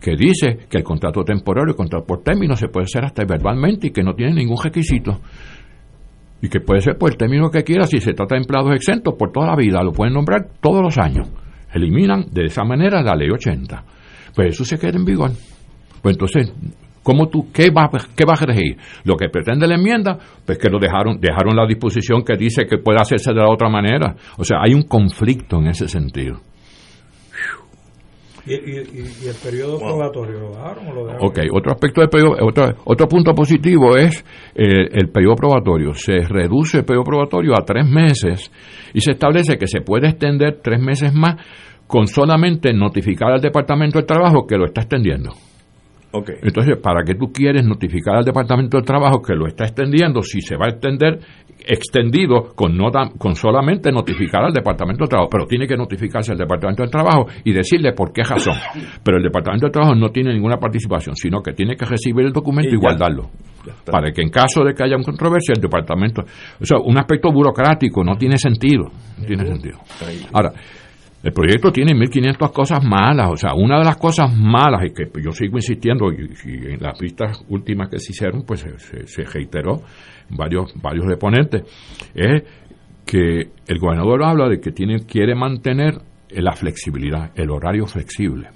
que 0.00 0.16
dice 0.16 0.66
que 0.70 0.78
el 0.78 0.84
contrato 0.84 1.22
temporario 1.24 1.68
y 1.68 1.72
el 1.72 1.76
contrato 1.76 2.06
por 2.06 2.22
término 2.22 2.54
se 2.54 2.68
puede 2.68 2.84
hacer 2.84 3.04
hasta 3.04 3.24
verbalmente 3.24 3.88
y 3.88 3.90
que 3.90 4.02
no 4.02 4.14
tiene 4.14 4.34
ningún 4.34 4.56
requisito. 4.62 5.20
Y 6.40 6.48
que 6.48 6.60
puede 6.60 6.80
ser 6.80 6.96
por 6.96 7.10
el 7.10 7.16
término 7.16 7.50
que 7.50 7.64
quiera, 7.64 7.84
si 7.84 7.98
se 7.98 8.12
trata 8.12 8.36
de 8.36 8.42
empleados 8.42 8.70
exentos 8.76 9.14
por 9.18 9.32
toda 9.32 9.48
la 9.48 9.56
vida, 9.56 9.82
lo 9.82 9.92
pueden 9.92 10.14
nombrar 10.14 10.46
todos 10.60 10.82
los 10.82 10.96
años. 10.98 11.28
Eliminan 11.72 12.26
de 12.30 12.46
esa 12.46 12.64
manera 12.64 13.02
la 13.02 13.14
ley 13.14 13.28
80. 13.30 13.84
Pues 14.34 14.48
eso 14.48 14.64
se 14.64 14.78
queda 14.78 14.96
en 14.96 15.04
vigor. 15.04 15.30
Pues 16.02 16.14
entonces, 16.14 16.52
¿cómo 17.02 17.28
tú, 17.28 17.50
qué, 17.52 17.70
va, 17.70 17.90
¿qué 18.16 18.24
va 18.24 18.34
a 18.34 18.46
regir? 18.46 18.76
Lo 19.04 19.16
que 19.16 19.28
pretende 19.28 19.66
la 19.66 19.74
enmienda, 19.74 20.18
pues 20.44 20.58
que 20.58 20.68
lo 20.68 20.78
dejaron, 20.78 21.18
dejaron 21.20 21.56
la 21.56 21.66
disposición 21.66 22.22
que 22.22 22.36
dice 22.36 22.66
que 22.66 22.78
puede 22.78 23.00
hacerse 23.00 23.32
de 23.32 23.40
la 23.40 23.50
otra 23.50 23.68
manera. 23.68 24.14
O 24.36 24.44
sea, 24.44 24.58
hay 24.62 24.74
un 24.74 24.82
conflicto 24.82 25.58
en 25.58 25.68
ese 25.68 25.88
sentido. 25.88 26.40
¿Y, 28.48 28.54
y, 28.54 28.78
y- 28.78 29.24
y 29.24 29.28
el 29.28 29.34
periodo 29.42 29.78
probatorio 29.78 30.40
lo 30.40 30.50
bajaron 30.52 30.88
o 30.88 30.92
lo 30.94 31.04
dejaron? 31.06 31.26
Ok, 31.28 31.38
otro 31.52 31.72
aspecto 31.72 32.00
del 32.00 32.10
periodo, 32.10 32.36
otro, 32.40 32.74
otro 32.84 33.06
punto 33.08 33.34
positivo 33.34 33.96
es 33.96 34.24
eh, 34.54 34.88
el 34.92 35.10
periodo 35.10 35.34
probatorio. 35.36 35.92
Se 35.94 36.18
reduce 36.26 36.78
el 36.78 36.84
periodo 36.84 37.04
probatorio 37.04 37.52
a 37.54 37.64
tres 37.64 37.86
meses 37.86 38.50
y 38.94 39.00
se 39.00 39.12
establece 39.12 39.56
que 39.58 39.66
se 39.66 39.80
puede 39.82 40.08
extender 40.08 40.60
tres 40.62 40.80
meses 40.80 41.12
más 41.14 41.36
con 41.86 42.06
solamente 42.06 42.72
notificar 42.72 43.32
al 43.32 43.40
Departamento 43.40 43.98
del 43.98 44.06
Trabajo 44.06 44.46
que 44.46 44.56
lo 44.56 44.66
está 44.66 44.82
extendiendo. 44.82 45.30
Ok. 46.12 46.30
Entonces, 46.42 46.78
¿para 46.82 47.02
qué 47.04 47.14
tú 47.14 47.32
quieres 47.32 47.66
notificar 47.66 48.16
al 48.16 48.24
Departamento 48.24 48.76
del 48.78 48.86
Trabajo 48.86 49.20
que 49.20 49.34
lo 49.34 49.46
está 49.46 49.64
extendiendo 49.64 50.22
si 50.22 50.40
se 50.40 50.56
va 50.56 50.66
a 50.66 50.70
extender 50.70 51.18
extendido 51.68 52.54
con, 52.54 52.76
no 52.76 52.90
con 53.18 53.34
solamente 53.36 53.92
notificar 53.92 54.42
al 54.44 54.52
Departamento 54.52 55.04
del 55.04 55.08
Trabajo? 55.08 55.28
Pero 55.30 55.46
tiene 55.46 55.66
que 55.66 55.76
notificarse 55.76 56.32
al 56.32 56.38
Departamento 56.38 56.82
del 56.82 56.90
Trabajo 56.90 57.26
y 57.44 57.52
decirle 57.52 57.92
por 57.92 58.12
qué 58.12 58.22
razón. 58.22 58.54
Pero 59.04 59.18
el 59.18 59.22
Departamento 59.22 59.66
del 59.66 59.72
Trabajo 59.72 59.94
no 59.94 60.08
tiene 60.10 60.32
ninguna 60.32 60.56
participación, 60.56 61.14
sino 61.16 61.42
que 61.42 61.52
tiene 61.52 61.76
que 61.76 61.84
recibir 61.84 62.26
el 62.26 62.32
documento 62.32 62.70
Y 62.70 62.74
y, 62.74 62.76
ya. 62.76 62.80
guardarlo. 62.80 63.30
Para 63.84 64.10
que 64.12 64.22
en 64.22 64.30
caso 64.30 64.64
de 64.64 64.72
que 64.72 64.82
haya 64.82 64.96
una 64.96 65.04
controversia, 65.04 65.52
el 65.54 65.60
Departamento... 65.60 66.22
O 66.60 66.64
sea, 66.64 66.78
un 66.78 66.96
aspecto 66.96 67.30
burocrático 67.30 68.02
no 68.02 68.16
tiene 68.16 68.38
sentido. 68.38 68.84
No 69.18 69.24
tiene 69.26 69.44
sentido. 69.46 69.78
Ahora, 70.32 70.52
el 71.22 71.32
proyecto 71.32 71.72
tiene 71.72 71.92
1.500 71.94 72.52
cosas 72.52 72.82
malas, 72.84 73.28
o 73.32 73.36
sea, 73.36 73.52
una 73.54 73.78
de 73.80 73.84
las 73.84 73.96
cosas 73.96 74.32
malas, 74.32 74.84
y 74.86 74.94
que 74.94 75.04
yo 75.20 75.32
sigo 75.32 75.56
insistiendo, 75.56 76.12
y, 76.12 76.30
y 76.46 76.72
en 76.74 76.80
las 76.80 76.96
vistas 76.98 77.44
últimas 77.48 77.88
que 77.90 77.98
se 77.98 78.12
hicieron, 78.12 78.44
pues 78.46 78.60
se, 78.60 78.78
se- 78.78 79.06
se 79.06 79.24
reiteró 79.24 79.82
varios, 80.30 80.72
varios 80.80 81.06
deponentes, 81.06 81.62
es 82.14 82.42
que 83.06 83.50
el 83.66 83.78
gobernador 83.78 84.22
habla 84.24 84.48
de 84.48 84.60
que 84.60 84.70
tiene, 84.70 85.06
quiere 85.06 85.34
mantener 85.34 85.94
la 86.30 86.52
flexibilidad, 86.52 87.30
el 87.34 87.50
horario 87.50 87.86
flexible. 87.86 88.50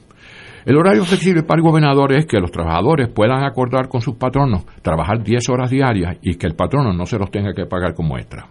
El 0.64 0.76
horario 0.76 1.04
flexible 1.04 1.42
para 1.42 1.58
el 1.58 1.64
gobernador 1.64 2.12
es 2.12 2.26
que 2.26 2.38
los 2.38 2.52
trabajadores 2.52 3.08
puedan 3.08 3.44
acordar 3.44 3.88
con 3.88 4.00
sus 4.00 4.16
patronos 4.16 4.64
trabajar 4.80 5.22
10 5.22 5.48
horas 5.48 5.70
diarias 5.70 6.18
y 6.22 6.36
que 6.36 6.46
el 6.46 6.54
patrono 6.54 6.92
no 6.92 7.04
se 7.06 7.18
los 7.18 7.30
tenga 7.30 7.52
que 7.52 7.66
pagar 7.66 7.94
como 7.94 8.16
extra. 8.16 8.46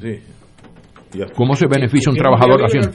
Sí. 0.00 0.18
¿Cómo 1.34 1.54
se 1.54 1.66
beneficia 1.66 2.10
un 2.10 2.16
¿Tiene 2.16 2.28
trabajador 2.28 2.64
haciendo? 2.64 2.90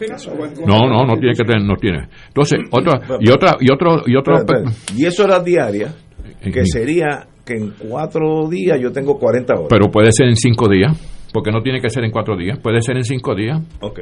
No, 0.66 0.88
no, 0.88 1.06
no 1.06 1.18
tiene 1.18 1.34
que 1.36 1.44
tener, 1.44 1.64
no 1.64 1.76
tiene. 1.76 2.08
Entonces, 2.28 2.60
otra 2.72 3.02
y 3.20 3.30
otra 3.30 3.58
y 3.60 3.72
otro 3.72 4.04
y 4.06 4.16
otro 4.16 4.38
Espera, 4.38 4.70
espera. 4.70 4.95
10 4.95 5.20
horas 5.20 5.44
diarias, 5.44 6.06
que 6.41 6.66
sería 6.66 7.28
que 7.45 7.53
en 7.56 7.72
cuatro 7.90 8.48
días 8.49 8.80
yo 8.80 8.91
tengo 8.91 9.18
40 9.20 9.53
horas. 9.53 9.68
pero 9.70 9.90
puede 9.91 10.11
ser 10.11 10.28
en 10.28 10.36
cinco 10.36 10.70
días, 10.70 10.91
porque 11.34 11.52
no 11.52 11.61
tiene 11.61 11.82
que 11.82 11.90
ser 11.90 12.03
en 12.03 12.11
cuatro 12.11 12.36
días, 12.38 12.57
puede 12.60 12.82
ser 12.82 12.98
en 12.98 13.03
cinco 13.03 13.36
días. 13.36 13.60
Ok. 13.82 13.99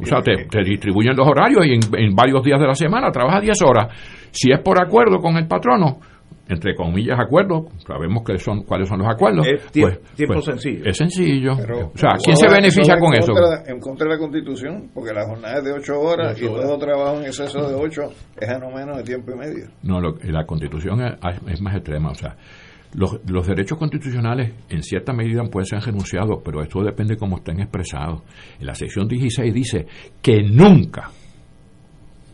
O 0.00 0.04
sea, 0.06 0.22
te, 0.22 0.44
te 0.48 0.62
distribuyen 0.62 1.16
los 1.16 1.26
horarios 1.26 1.66
y 1.66 1.72
en, 1.74 1.80
en 1.98 2.14
varios 2.14 2.42
días 2.44 2.60
de 2.60 2.66
la 2.68 2.74
semana 2.74 3.10
trabajas 3.10 3.42
10 3.42 3.62
horas. 3.62 3.88
Si 4.30 4.50
es 4.52 4.60
por 4.60 4.80
acuerdo 4.80 5.18
con 5.18 5.36
el 5.36 5.48
patrono, 5.48 5.98
entre 6.48 6.74
comillas 6.76 7.18
acuerdos, 7.18 7.64
sabemos 7.84 8.22
que 8.24 8.38
son 8.38 8.62
cuáles 8.62 8.88
son 8.88 9.00
los 9.00 9.08
acuerdos. 9.08 9.44
Es 9.44 9.66
tie- 9.72 9.82
pues- 9.82 10.00
tiempo 10.14 10.34
pues, 10.34 10.44
sencillo. 10.46 10.84
Es 10.88 10.96
sencillo. 10.96 11.54
Pero- 11.56 11.90
o 11.92 11.98
sea, 11.98 12.10
¿quién 12.24 12.36
se 12.36 12.48
beneficia 12.48 12.96
con 13.00 13.12
eso? 13.14 13.32
en 13.66 13.80
contra 13.80 14.06
de 14.06 14.14
la 14.14 14.18
Constitución, 14.20 14.88
porque 14.94 15.12
la 15.12 15.26
jornada 15.26 15.58
es 15.58 15.64
de 15.64 15.72
ocho 15.72 16.00
horas 16.00 16.38
De 16.38 16.46
ocho 16.46 16.56
y 16.58 16.62
todo 16.62 16.78
trabajo 16.78 17.18
en 17.18 17.24
exceso 17.26 17.68
de 17.68 17.74
ocho 17.74 18.02
es 18.40 18.48
a 18.48 18.56
no 18.58 18.70
menos 18.70 18.96
de 18.98 19.02
tiempo 19.02 19.32
y 19.32 19.36
medio. 19.36 19.66
No, 19.82 20.00
lo- 20.00 20.14
la 20.22 20.46
constitución 20.46 21.00
es, 21.02 21.14
es 21.52 21.60
más 21.60 21.74
extrema. 21.74 22.10
O 22.12 22.14
sea, 22.14 22.36
los, 22.94 23.20
los 23.28 23.46
derechos 23.46 23.78
constitucionales 23.78 24.52
en 24.68 24.82
cierta 24.82 25.12
medida 25.12 25.42
pueden 25.44 25.66
ser 25.66 25.80
renunciados, 25.80 26.40
pero 26.44 26.62
esto 26.62 26.82
depende 26.82 27.14
de 27.14 27.18
cómo 27.18 27.36
estén 27.36 27.60
expresados. 27.60 28.22
En 28.58 28.66
la 28.66 28.74
sección 28.74 29.06
16 29.06 29.54
dice 29.54 29.86
que 30.22 30.42
nunca, 30.42 31.10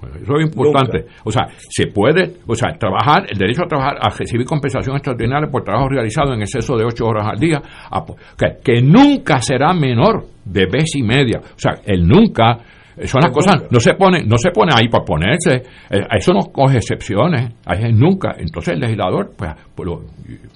bueno, 0.00 0.16
eso 0.22 0.36
es 0.36 0.46
importante, 0.46 0.98
Nunca. 1.00 1.14
o 1.24 1.30
sea, 1.30 1.48
se 1.68 1.86
puede, 1.86 2.36
o 2.46 2.54
sea, 2.54 2.76
trabajar, 2.78 3.26
el 3.30 3.38
derecho 3.38 3.64
a 3.64 3.68
trabajar, 3.68 3.96
a 4.00 4.10
recibir 4.10 4.46
compensación 4.46 4.96
extraordinaria 4.96 5.50
por 5.50 5.64
trabajo 5.64 5.88
realizado 5.88 6.34
en 6.34 6.42
exceso 6.42 6.76
de 6.76 6.84
ocho 6.84 7.06
horas 7.06 7.26
al 7.30 7.38
día, 7.38 7.62
a 7.90 8.04
que, 8.36 8.58
que 8.62 8.82
nunca 8.82 9.40
será 9.40 9.72
menor 9.72 10.26
de 10.44 10.66
vez 10.66 10.94
y 10.96 11.02
media. 11.02 11.38
O 11.38 11.58
sea, 11.58 11.80
el 11.84 12.06
nunca 12.06 12.58
son 13.04 13.20
las 13.22 13.30
cosas, 13.32 13.62
no 13.70 13.80
se 13.80 13.94
pone, 13.94 14.24
no 14.24 14.36
se 14.38 14.50
pone 14.50 14.72
ahí 14.74 14.88
para 14.88 15.04
ponerse, 15.04 15.62
eh, 15.90 16.06
eso 16.16 16.32
no 16.32 16.52
coge 16.52 16.76
excepciones, 16.76 17.54
ahí 17.66 17.92
nunca. 17.92 18.34
Entonces 18.38 18.74
el 18.74 18.80
legislador, 18.80 19.32
pues, 19.36 19.52
pues, 19.74 19.88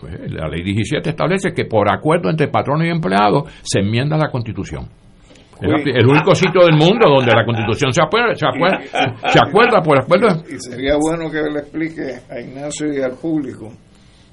pues, 0.00 0.32
la 0.32 0.48
ley 0.48 0.62
17 0.62 1.10
establece 1.10 1.52
que 1.52 1.64
por 1.64 1.90
acuerdo 1.92 2.30
entre 2.30 2.48
patrono 2.48 2.84
y 2.84 2.90
empleado 2.90 3.46
se 3.62 3.80
enmienda 3.80 4.16
la 4.16 4.30
constitución. 4.30 4.88
Es 5.60 5.96
el 5.96 6.06
único 6.06 6.36
sitio 6.36 6.60
del 6.64 6.76
mundo 6.76 7.08
donde 7.08 7.32
la 7.34 7.44
constitución 7.44 7.92
se 7.92 8.00
acuerda, 8.00 8.32
se 8.36 8.46
acuerda, 8.46 8.78
se 9.28 9.38
acuerda 9.40 9.82
por 9.82 9.98
acuerdo. 9.98 10.28
Y 10.48 10.56
sería 10.60 10.94
bueno 10.96 11.28
que 11.28 11.42
le 11.42 11.58
explique 11.58 12.20
a 12.30 12.40
Ignacio 12.40 12.92
y 12.92 13.02
al 13.02 13.16
público 13.20 13.72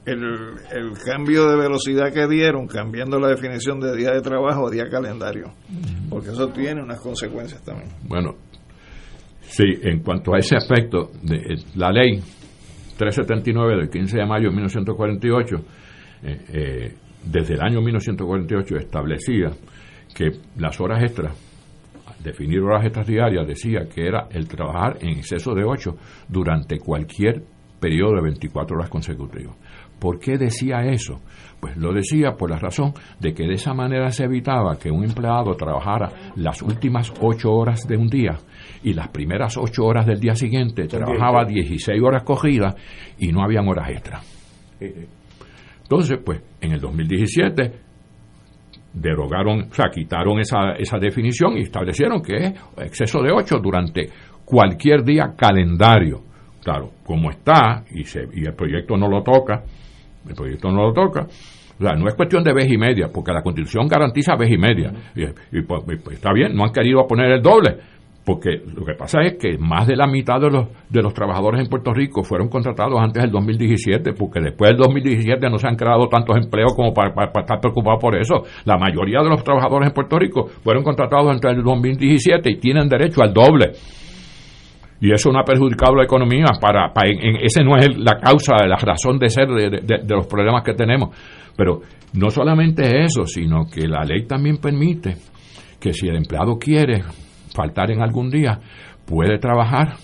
el, 0.05 0.91
cambio 1.03 1.49
de 1.49 1.57
velocidad 1.57 2.13
que 2.13 2.27
dieron, 2.27 2.67
cambiando 2.67 3.19
la 3.19 3.29
definición 3.29 3.79
de 3.79 3.95
día 3.95 4.11
de 4.11 4.21
trabajo 4.21 4.67
a 4.67 4.71
día 4.71 4.87
calendario, 4.89 5.53
porque 6.09 6.29
eso 6.29 6.49
tiene 6.49 6.81
unas 6.81 6.99
consecuencias 6.99 7.63
también. 7.63 7.89
Bueno, 8.03 8.35
sí, 9.41 9.63
en 9.81 9.99
cuanto 10.01 10.35
a 10.35 10.39
ese 10.39 10.55
aspecto, 10.55 11.11
de, 11.23 11.37
eh, 11.37 11.57
la 11.75 11.91
ley 11.91 12.21
379 12.97 13.77
del 13.77 13.89
15 13.89 14.17
de 14.17 14.25
mayo 14.25 14.49
de 14.49 14.55
1948, 14.55 15.55
eh, 16.23 16.45
eh, 16.49 16.93
desde 17.25 17.55
el 17.55 17.61
año 17.61 17.81
1948 17.81 18.77
establecía 18.77 19.51
que 20.13 20.31
las 20.57 20.79
horas 20.79 21.01
extras, 21.01 21.35
definir 22.23 22.61
horas 22.61 22.85
extras 22.85 23.07
diarias, 23.07 23.47
decía 23.47 23.87
que 23.93 24.07
era 24.07 24.27
el 24.31 24.47
trabajar 24.47 24.97
en 25.01 25.17
exceso 25.17 25.53
de 25.53 25.63
8 25.63 25.95
durante 26.29 26.79
cualquier 26.79 27.43
periodo 27.79 28.15
de 28.15 28.21
24 28.21 28.77
horas 28.77 28.89
consecutivas. 28.89 29.55
¿Por 30.05 30.19
qué 30.19 30.37
decía 30.37 30.81
eso? 30.83 31.19
Pues 31.59 31.75
lo 31.77 31.91
decía 31.91 32.33
por 32.37 32.51
la 32.51 32.59
razón 32.59 32.93
de 33.19 33.33
que 33.33 33.47
de 33.47 33.55
esa 33.55 33.73
manera 33.73 34.11
se 34.11 34.25
evitaba 34.25 34.77
que 34.77 34.91
un 34.91 35.03
empleado 35.03 35.55
trabajara 35.55 36.11
las 36.35 36.61
últimas 36.61 37.11
8 37.19 37.51
horas 37.51 37.87
de 37.87 37.97
un 37.97 38.07
día 38.07 38.37
y 38.83 38.93
las 38.93 39.07
primeras 39.07 39.57
8 39.57 39.83
horas 39.83 40.05
del 40.05 40.19
día 40.19 40.35
siguiente 40.35 40.85
trabajaba 40.85 41.43
10. 41.43 41.69
16 41.69 42.03
horas 42.03 42.21
cogidas 42.21 42.75
y 43.17 43.31
no 43.31 43.41
habían 43.41 43.67
horas 43.67 43.89
extras. 43.89 44.77
Entonces, 44.79 46.19
pues, 46.23 46.39
en 46.61 46.73
el 46.73 46.79
2017 46.79 47.71
derogaron, 48.93 49.61
o 49.71 49.73
sea, 49.73 49.89
quitaron 49.89 50.37
esa, 50.39 50.73
esa 50.77 50.99
definición 50.99 51.57
y 51.57 51.61
establecieron 51.61 52.21
que 52.21 52.35
es 52.45 52.53
exceso 52.77 53.23
de 53.23 53.31
8 53.31 53.57
durante 53.57 54.07
cualquier 54.45 55.03
día 55.03 55.33
calendario. 55.35 56.21
Claro, 56.63 56.91
como 57.03 57.31
está, 57.31 57.83
y, 57.89 58.03
se, 58.03 58.19
y 58.33 58.45
el 58.45 58.53
proyecto 58.53 58.97
no 58.97 59.07
lo 59.07 59.23
toca, 59.23 59.63
el 60.27 60.35
proyecto 60.35 60.71
no 60.71 60.87
lo 60.87 60.93
toca, 60.93 61.27
o 61.77 61.83
sea, 61.83 61.93
no 61.95 62.07
es 62.07 62.15
cuestión 62.15 62.43
de 62.43 62.53
vez 62.53 62.71
y 62.71 62.77
media, 62.77 63.09
porque 63.13 63.31
la 63.33 63.41
Constitución 63.41 63.87
garantiza 63.87 64.35
vez 64.35 64.49
y 64.51 64.57
media. 64.57 64.91
Y, 65.15 65.23
y, 65.57 65.61
pues, 65.63 65.81
y, 65.91 65.95
pues, 65.97 66.15
está 66.15 66.31
bien, 66.33 66.55
no 66.55 66.63
han 66.63 66.71
querido 66.71 67.05
poner 67.05 67.31
el 67.31 67.41
doble, 67.41 67.75
porque 68.25 68.61
lo 68.75 68.83
que 68.85 68.93
pasa 68.95 69.21
es 69.21 69.33
que 69.37 69.57
más 69.59 69.85
de 69.85 69.95
la 69.95 70.07
mitad 70.07 70.39
de 70.39 70.49
los, 70.49 70.67
de 70.89 71.01
los 71.03 71.13
trabajadores 71.13 71.61
en 71.61 71.67
Puerto 71.67 71.93
Rico 71.93 72.23
fueron 72.23 72.47
contratados 72.49 72.99
antes 72.99 73.21
del 73.21 73.31
2017, 73.31 74.13
porque 74.13 74.39
después 74.39 74.71
del 74.71 74.77
2017 74.77 75.47
no 75.49 75.59
se 75.59 75.67
han 75.67 75.75
creado 75.75 76.07
tantos 76.07 76.35
empleos 76.37 76.73
como 76.75 76.91
para, 76.93 77.13
para- 77.13 77.31
para 77.31 77.43
estar 77.43 77.59
preocupados 77.59 78.01
por 78.01 78.15
eso. 78.15 78.43
La 78.63 78.77
mayoría 78.77 79.21
de 79.21 79.29
los 79.29 79.43
trabajadores 79.43 79.89
en 79.89 79.93
Puerto 79.93 80.17
Rico 80.17 80.47
fueron 80.63 80.83
contratados 80.83 81.29
antes 81.29 81.51
del 81.55 81.63
2017 81.63 82.49
y 82.51 82.59
tienen 82.59 82.87
derecho 82.89 83.21
al 83.21 83.31
doble. 83.33 83.73
Y 85.01 85.11
eso 85.11 85.31
no 85.31 85.39
ha 85.39 85.43
perjudicado 85.43 85.95
la 85.95 86.03
economía. 86.05 86.45
Para, 86.59 86.91
para- 86.93 87.09
en- 87.09 87.37
ese 87.43 87.63
no 87.63 87.77
es 87.77 87.85
el- 87.87 88.03
la 88.03 88.17
causa, 88.19 88.55
la 88.65 88.77
razón 88.77 89.19
de 89.19 89.29
ser 89.29 89.47
de, 89.49 89.69
de- 89.69 90.03
de 90.03 90.15
los 90.15 90.25
problemas 90.27 90.63
que 90.63 90.73
tenemos. 90.73 91.09
Pero 91.57 91.81
no 92.13 92.29
solamente 92.29 93.03
eso, 93.03 93.25
sino 93.25 93.65
que 93.65 93.87
la 93.87 94.03
ley 94.03 94.25
también 94.25 94.57
permite 94.57 95.15
que 95.79 95.93
si 95.93 96.07
el 96.07 96.15
empleado 96.15 96.57
quiere 96.57 97.03
faltar 97.53 97.91
en 97.91 98.01
algún 98.01 98.29
día, 98.29 98.59
puede 99.05 99.37
trabajar 99.37 99.95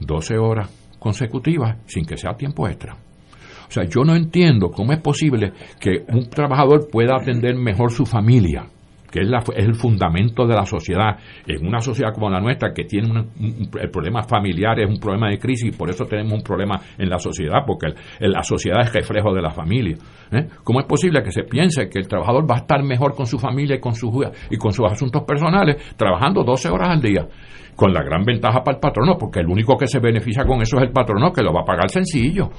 12 0.00 0.36
horas 0.38 0.68
consecutivas 0.98 1.78
sin 1.86 2.04
que 2.04 2.16
sea 2.16 2.34
tiempo 2.34 2.68
extra. 2.68 2.94
O 2.94 3.70
sea, 3.72 3.84
yo 3.84 4.02
no 4.04 4.14
entiendo 4.16 4.70
cómo 4.70 4.92
es 4.92 4.98
posible 5.00 5.52
que 5.80 6.04
un 6.08 6.28
trabajador 6.28 6.88
pueda 6.90 7.16
atender 7.16 7.54
mejor 7.54 7.92
su 7.92 8.04
familia, 8.04 8.64
que 9.10 9.20
es, 9.20 9.28
el 9.56 9.74
fundamento 9.74 10.46
de 10.46 10.54
la 10.54 10.64
sociedad. 10.64 11.16
En 11.46 11.66
una 11.66 11.80
sociedad 11.80 12.12
como 12.14 12.30
la 12.30 12.40
nuestra, 12.40 12.72
que 12.72 12.84
tiene 12.84 13.10
una- 13.10 13.20
un- 13.22 13.68
el 13.80 13.90
problema 13.90 14.22
familiar, 14.22 14.78
es 14.80 14.88
un 14.88 14.98
problema 14.98 15.28
de 15.30 15.38
crisis, 15.38 15.74
y 15.74 15.76
por 15.76 15.90
eso 15.90 16.04
tenemos 16.06 16.32
un 16.32 16.42
problema 16.42 16.80
en 16.98 17.08
la 17.08 17.18
sociedad, 17.18 17.60
porque 17.66 17.88
la 18.20 18.42
sociedad 18.42 18.80
es 18.82 18.92
reflejo 18.92 19.32
de 19.34 19.42
la 19.42 19.50
familia. 19.50 19.96
¿eh? 20.32 20.46
¿Cómo 20.64 20.80
es 20.80 20.86
posible 20.86 21.22
que 21.22 21.32
se 21.32 21.42
piense 21.42 21.88
que 21.88 21.98
el 21.98 22.06
trabajador 22.08 22.48
va 22.48 22.54
a 22.54 22.58
estar 22.58 22.82
mejor 22.82 23.14
con 23.14 23.26
su 23.26 23.38
familia 23.38 23.76
y 23.76 23.80
con, 23.80 23.94
sus 23.94 24.10
y 24.50 24.56
con 24.56 24.72
sus 24.72 24.86
asuntos 24.86 25.22
personales 25.24 25.94
trabajando 25.96 26.44
12 26.44 26.68
horas 26.68 26.90
al 26.90 27.00
día? 27.02 27.26
Con 27.74 27.92
la 27.94 28.02
gran 28.02 28.24
ventaja 28.24 28.62
para 28.62 28.76
el 28.76 28.80
patrono, 28.80 29.16
porque 29.18 29.40
el 29.40 29.46
único 29.46 29.76
que 29.76 29.86
se 29.86 30.00
beneficia 30.00 30.44
con 30.44 30.60
eso 30.60 30.76
es 30.76 30.82
el 30.82 30.92
patrono, 30.92 31.32
que 31.32 31.42
lo 31.42 31.52
va 31.52 31.62
a 31.62 31.64
pagar 31.64 31.88
sencillo. 31.88 32.50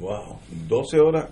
Wow, 0.00 0.38
12 0.68 1.00
horas 1.00 1.28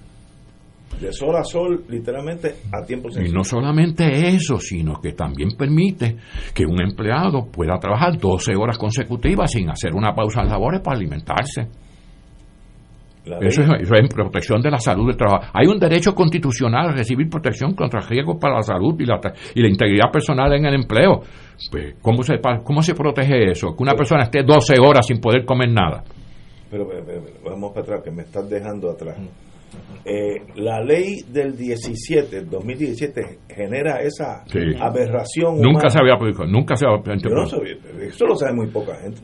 de 1.00 1.12
sol 1.12 1.36
a 1.36 1.44
sol, 1.44 1.84
literalmente 1.88 2.54
a 2.72 2.84
tiempo 2.84 3.08
Y 3.08 3.12
sencillo. 3.12 3.34
no 3.34 3.44
solamente 3.44 4.28
eso, 4.28 4.58
sino 4.58 5.00
que 5.00 5.12
también 5.12 5.50
permite 5.56 6.16
que 6.54 6.64
un 6.64 6.80
empleado 6.80 7.46
pueda 7.50 7.78
trabajar 7.78 8.18
12 8.18 8.54
horas 8.56 8.78
consecutivas 8.78 9.50
sin 9.52 9.68
hacer 9.70 9.94
una 9.94 10.14
pausa 10.14 10.42
en 10.42 10.48
labores 10.48 10.80
para 10.80 10.96
alimentarse. 10.96 11.68
Eso 13.24 13.62
es, 13.62 13.68
eso 13.80 13.94
es 13.94 14.14
protección 14.14 14.60
de 14.60 14.70
la 14.70 14.78
salud 14.78 15.06
del 15.06 15.16
trabajo. 15.16 15.50
Hay 15.54 15.66
un 15.66 15.78
derecho 15.78 16.14
constitucional 16.14 16.90
a 16.90 16.92
recibir 16.92 17.28
protección 17.30 17.74
contra 17.74 18.00
riesgos 18.00 18.36
para 18.38 18.56
la 18.56 18.62
salud 18.62 18.94
y 19.00 19.06
la, 19.06 19.18
y 19.54 19.62
la 19.62 19.68
integridad 19.68 20.10
personal 20.12 20.52
en 20.52 20.66
el 20.66 20.74
empleo. 20.74 21.22
Pues, 21.70 21.94
¿cómo, 22.02 22.22
se, 22.22 22.34
¿Cómo 22.62 22.82
se 22.82 22.94
protege 22.94 23.50
eso? 23.50 23.74
Que 23.74 23.82
una 23.82 23.94
persona 23.94 24.24
esté 24.24 24.42
12 24.42 24.74
horas 24.78 25.06
sin 25.06 25.20
poder 25.20 25.46
comer 25.46 25.70
nada. 25.70 26.04
Pero, 26.70 26.86
pero, 26.86 27.22
vamos 27.44 27.70
para 27.70 27.82
atrás, 27.82 28.02
que 28.04 28.10
me 28.10 28.22
estás 28.22 28.48
dejando 28.50 28.90
atrás. 28.90 29.16
Eh, 30.06 30.36
la 30.56 30.82
ley 30.82 31.22
del 31.32 31.56
17, 31.56 32.42
2017, 32.42 33.38
genera 33.48 34.02
esa 34.02 34.44
Sí. 34.46 34.58
aberración. 34.78 35.54
Nunca 35.56 35.68
humana. 35.70 35.90
se 35.90 35.98
había 35.98 36.16
publicado, 36.18 36.46
nunca 36.46 36.76
se 36.76 36.84
había 36.86 36.98
no 37.30 37.46
sabía, 37.46 37.74
eso 38.02 38.26
lo 38.26 38.36
sabe 38.36 38.52
muy 38.52 38.66
poca 38.68 38.94
gente. 38.96 39.20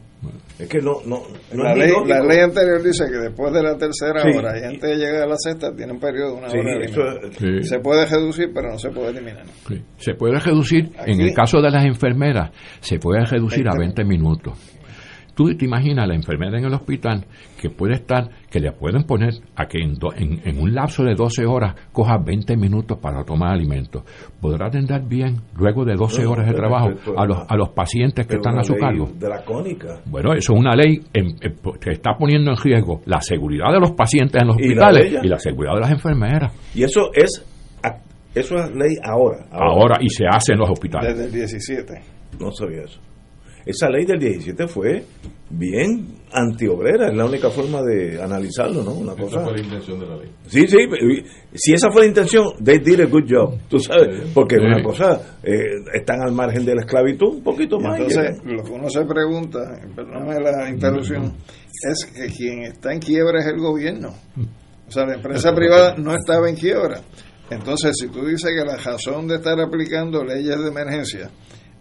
Es 0.58 0.68
que 0.68 0.78
no, 0.80 0.96
no, 1.06 1.22
no 1.54 1.64
La 1.64 1.74
ley, 1.74 1.90
lógico. 1.90 2.08
la 2.08 2.24
ley 2.24 2.38
anterior 2.40 2.82
dice 2.82 3.04
que 3.10 3.16
después 3.16 3.52
de 3.52 3.62
la 3.62 3.76
tercera 3.78 4.20
Sí. 4.22 4.36
hora 4.38 4.58
y 4.58 4.64
antes 4.64 4.82
de 4.82 4.96
llegar 4.96 5.22
a 5.22 5.26
la 5.26 5.36
sexta 5.38 5.74
tiene 5.74 5.92
un 5.92 6.00
periodo 6.00 6.32
de 6.32 6.38
una 6.38 6.48
Sí, 6.50 6.58
hora. 6.58 6.84
eso 6.84 7.02
Sí. 7.38 7.62
Se 7.62 7.78
puede 7.80 8.06
reducir, 8.06 8.50
pero 8.54 8.70
no 8.70 8.78
se 8.78 8.90
puede 8.90 9.10
eliminar. 9.10 9.44
Sí. 9.68 9.82
Se 9.96 10.14
puede 10.14 10.38
reducir, 10.38 10.90
en 11.06 11.20
el 11.20 11.32
caso 11.34 11.60
de 11.62 11.70
las 11.70 11.84
enfermeras, 11.84 12.50
se 12.80 12.98
puede 12.98 13.24
reducir 13.24 13.66
a 13.68 13.78
20 13.78 14.04
minutos. 14.04 14.58
Tú 15.40 15.56
te 15.56 15.64
imaginas 15.64 16.06
la 16.06 16.14
enfermera 16.14 16.58
en 16.58 16.66
el 16.66 16.74
hospital 16.74 17.24
que 17.58 17.70
puede 17.70 17.94
estar, 17.94 18.28
que 18.50 18.60
le 18.60 18.72
pueden 18.72 19.04
poner 19.04 19.32
a 19.56 19.64
que 19.64 19.78
en, 19.78 19.94
do- 19.94 20.12
en, 20.14 20.38
en 20.44 20.58
un 20.60 20.74
lapso 20.74 21.02
de 21.02 21.14
12 21.14 21.46
horas 21.46 21.74
coja 21.92 22.18
20 22.18 22.58
minutos 22.58 22.98
para 22.98 23.24
tomar 23.24 23.54
alimentos. 23.54 24.02
¿Podrá 24.38 24.66
atender 24.66 25.00
bien, 25.08 25.40
luego 25.56 25.86
de 25.86 25.94
12 25.94 26.24
No, 26.24 26.32
horas 26.32 26.46
de 26.46 26.52
trabajo, 26.52 26.90
a 27.16 27.24
los, 27.24 27.38
a 27.48 27.56
los 27.56 27.70
pacientes 27.70 28.26
que 28.26 28.34
están 28.34 28.58
a 28.58 28.62
su 28.64 28.74
ley 28.74 28.82
cargo? 28.82 29.08
Dracónica. 29.18 30.02
Bueno, 30.04 30.34
eso 30.34 30.52
es 30.52 30.58
una 30.58 30.74
ley 30.76 31.00
en- 31.14 31.36
en- 31.40 31.56
que 31.80 31.92
está 31.92 32.10
poniendo 32.18 32.50
en 32.50 32.58
riesgo 32.58 33.00
la 33.06 33.22
seguridad 33.22 33.72
de 33.72 33.80
los 33.80 33.92
pacientes 33.92 34.42
en 34.42 34.48
los 34.48 34.58
Y 34.60 34.74
la 34.74 34.92
de 34.92 34.98
hospitales 35.00 35.24
y 35.24 35.28
la 35.28 35.38
seguridad 35.38 35.74
de 35.76 35.80
las 35.80 35.90
enfermeras. 35.90 36.52
Y 36.74 36.82
eso 36.82 37.10
es 37.14 37.46
eso 38.34 38.56
es 38.56 38.70
ley 38.76 38.94
ahora. 39.02 39.46
Ahora, 39.50 39.96
y 40.02 40.10
se 40.10 40.24
hace 40.30 40.52
en 40.52 40.58
los 40.58 40.68
hospitales. 40.70 41.14
Desde 41.16 41.24
el 41.28 41.32
17. 41.32 41.94
No 42.38 42.52
sabía 42.52 42.82
eso. 42.82 43.00
Esa 43.66 43.88
ley 43.90 44.04
del 44.06 44.18
17 44.18 44.66
fue 44.68 45.04
bien 45.50 46.06
antiobrera, 46.32 47.08
es 47.08 47.16
la 47.16 47.24
única 47.26 47.50
forma 47.50 47.82
de 47.82 48.22
analizarlo, 48.22 48.82
¿no? 48.84 48.92
Una 48.94 49.14
cosa. 49.14 49.36
Esa 49.40 49.44
fue 49.44 49.52
la 49.58 49.62
intención 49.62 50.00
de 50.00 50.06
la 50.06 50.16
ley. 50.16 50.30
Sí, 50.46 50.66
sí, 50.68 50.76
si 51.54 51.72
esa 51.72 51.90
fue 51.90 52.02
la 52.02 52.06
intención, 52.08 52.46
they 52.64 52.78
did 52.78 53.00
a 53.00 53.06
good 53.06 53.24
job, 53.28 53.58
tú 53.68 53.78
sabes, 53.80 54.30
porque 54.32 54.56
Sí. 54.56 54.62
una 54.64 54.82
cosa, 54.82 55.38
eh, 55.42 55.58
están 55.94 56.22
al 56.22 56.32
margen 56.32 56.64
de 56.64 56.74
la 56.76 56.82
esclavitud 56.82 57.34
un 57.36 57.42
poquito 57.42 57.78
Y 57.80 57.82
más. 57.82 57.98
entonces, 57.98 58.38
lo 58.44 58.62
que 58.62 58.70
uno 58.70 58.88
se 58.88 59.04
pregunta, 59.04 59.58
perdóname 59.94 60.40
la 60.40 60.68
interrupción, 60.70 61.34
es 61.90 62.04
que 62.06 62.26
quien 62.32 62.62
está 62.62 62.92
en 62.92 63.00
quiebra 63.00 63.40
es 63.40 63.46
el 63.46 63.58
gobierno. 63.58 64.14
O 64.88 64.90
sea, 64.92 65.04
la 65.06 65.14
empresa 65.14 65.52
privada 65.54 65.94
no 65.96 66.14
estaba 66.14 66.48
en 66.48 66.56
quiebra. 66.56 67.00
Entonces, 67.50 67.92
si 68.00 68.08
tú 68.08 68.24
dices 68.26 68.50
que 68.56 68.64
la 68.64 68.76
razón 68.76 69.26
de 69.26 69.36
estar 69.36 69.58
aplicando 69.60 70.22
leyes 70.24 70.56
de 70.60 70.68
emergencia 70.68 71.30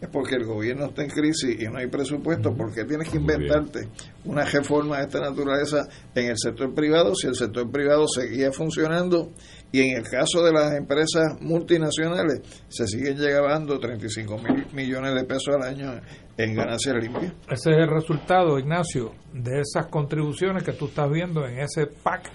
es 0.01 0.07
porque 0.09 0.35
el 0.35 0.45
gobierno 0.45 0.85
está 0.85 1.03
en 1.03 1.09
crisis 1.09 1.59
y 1.59 1.65
no 1.65 1.77
hay 1.77 1.87
presupuesto, 1.87 2.53
¿por 2.53 2.73
qué 2.73 2.85
tienes 2.85 3.09
que 3.09 3.17
inventarte 3.17 3.87
una 4.25 4.45
reforma 4.45 4.97
de 4.97 5.03
esta 5.03 5.19
naturaleza 5.19 5.87
en 6.15 6.27
el 6.29 6.37
sector 6.37 6.73
privado 6.73 7.13
si 7.15 7.27
el 7.27 7.35
sector 7.35 7.69
privado 7.69 8.07
seguía 8.07 8.51
funcionando 8.51 9.31
y 9.71 9.81
en 9.81 9.97
el 9.97 10.03
caso 10.03 10.43
de 10.43 10.51
las 10.53 10.73
empresas 10.73 11.39
multinacionales 11.41 12.41
se 12.69 12.87
siguen 12.87 13.17
llevando 13.17 13.79
35 13.79 14.37
mil 14.39 14.65
millones 14.73 15.13
de 15.15 15.23
pesos 15.25 15.55
al 15.55 15.63
año 15.63 15.91
en 16.37 16.55
ganancias 16.55 16.95
limpias? 16.95 17.33
Ese 17.49 17.71
es 17.71 17.77
el 17.77 17.87
resultado, 17.89 18.57
Ignacio, 18.57 19.11
de 19.33 19.59
esas 19.61 19.87
contribuciones 19.87 20.63
que 20.63 20.73
tú 20.73 20.85
estás 20.85 21.09
viendo 21.11 21.45
en 21.45 21.59
ese 21.59 21.87
PAC 21.87 22.31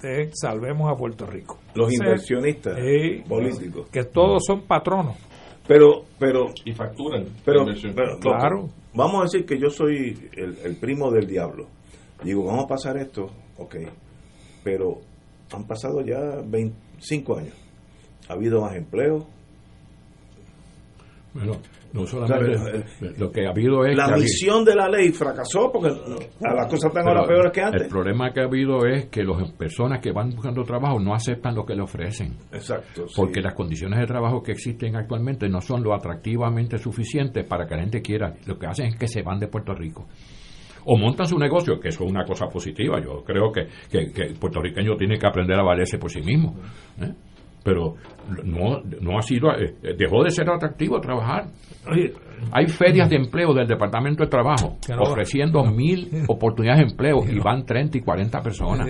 de 0.00 0.30
Salvemos 0.32 0.90
a 0.90 0.96
Puerto 0.96 1.26
Rico. 1.26 1.58
Los 1.74 1.88
Ese- 1.92 1.96
inversionistas 2.02 2.76
Sí, 2.76 3.22
políticos. 3.28 3.88
Que 3.92 4.04
todos 4.04 4.42
son 4.46 4.62
patronos. 4.62 5.16
Pero, 5.66 6.04
pero. 6.18 6.52
Y 6.64 6.72
facturan. 6.72 7.26
Pero, 7.44 7.64
Claro. 8.20 8.68
Vamos 8.92 9.20
a 9.20 9.22
decir 9.24 9.46
que 9.46 9.58
yo 9.58 9.70
soy 9.70 10.30
el, 10.32 10.58
el 10.64 10.76
primo 10.76 11.10
del 11.10 11.26
diablo. 11.26 11.68
Digo, 12.24 12.44
vamos 12.44 12.64
a 12.64 12.68
pasar 12.68 12.96
esto, 12.96 13.30
ok. 13.56 13.76
Pero 14.64 15.00
han 15.52 15.66
pasado 15.66 16.00
ya 16.02 16.18
25 16.44 17.36
años. 17.38 17.54
Ha 18.28 18.34
habido 18.34 18.60
más 18.60 18.74
empleo. 18.74 19.26
Bueno, 21.32 21.52
no 21.92 22.06
solamente. 22.06 22.56
Claro, 22.56 23.14
lo 23.18 23.30
que 23.30 23.46
ha 23.46 23.50
habido 23.50 23.84
es. 23.84 23.96
La 23.96 24.14
que 24.14 24.20
misión 24.20 24.64
de 24.64 24.74
la 24.74 24.88
ley 24.88 25.10
fracasó 25.10 25.70
porque 25.72 25.88
las 26.40 26.66
cosas 26.66 26.86
están 26.86 27.08
ahora 27.08 27.26
peores 27.26 27.52
que 27.52 27.62
antes. 27.62 27.82
El 27.82 27.88
problema 27.88 28.32
que 28.32 28.40
ha 28.40 28.44
habido 28.44 28.86
es 28.86 29.06
que 29.06 29.24
las 29.24 29.50
personas 29.52 30.00
que 30.00 30.12
van 30.12 30.30
buscando 30.30 30.62
trabajo 30.64 31.00
no 31.00 31.14
aceptan 31.14 31.54
lo 31.54 31.64
que 31.64 31.74
le 31.74 31.82
ofrecen. 31.82 32.36
Exacto. 32.52 33.08
sí. 33.08 33.14
Porque 33.16 33.40
las 33.40 33.54
condiciones 33.54 33.98
de 33.98 34.06
trabajo 34.06 34.42
que 34.42 34.52
existen 34.52 34.96
actualmente 34.96 35.48
no 35.48 35.60
son 35.60 35.82
lo 35.82 35.94
atractivamente 35.94 36.78
suficientes 36.78 37.44
para 37.44 37.66
que 37.66 37.74
la 37.74 37.82
gente 37.82 38.02
quiera. 38.02 38.34
Lo 38.46 38.58
que 38.58 38.66
hacen 38.66 38.86
es 38.86 38.96
que 38.96 39.08
se 39.08 39.22
van 39.22 39.38
de 39.38 39.48
Puerto 39.48 39.74
Rico. 39.74 40.06
O 40.86 40.96
montan 40.96 41.26
su 41.26 41.38
negocio, 41.38 41.78
que 41.78 41.88
eso 41.88 42.04
es 42.04 42.10
una 42.10 42.24
cosa 42.24 42.46
positiva. 42.46 43.00
Yo 43.02 43.22
creo 43.22 43.52
que, 43.52 43.66
que, 43.90 44.10
que 44.12 44.22
el 44.22 44.38
puertorriqueño 44.38 44.96
tiene 44.96 45.18
que 45.18 45.26
aprender 45.26 45.58
a 45.58 45.62
valerse 45.62 45.98
por 45.98 46.10
sí 46.10 46.22
mismo. 46.22 46.56
¿eh? 47.00 47.12
Pero 47.62 47.94
no, 48.44 48.80
no 49.00 49.18
ha 49.18 49.22
sido, 49.22 49.50
eh, 49.52 49.74
dejó 49.96 50.22
de 50.22 50.30
ser 50.30 50.48
atractivo 50.48 51.00
trabajar. 51.00 51.46
Hay 52.52 52.66
ferias 52.66 53.10
de 53.10 53.16
empleo 53.16 53.52
del 53.52 53.66
Departamento 53.66 54.24
de 54.24 54.30
Trabajo 54.30 54.78
ofreciendo 54.98 55.64
mil 55.64 56.08
oportunidades 56.28 56.84
de 56.84 56.90
empleo 56.92 57.18
y 57.28 57.38
van 57.38 57.64
30 57.64 57.98
y 57.98 58.00
40 58.00 58.40
personas. 58.40 58.88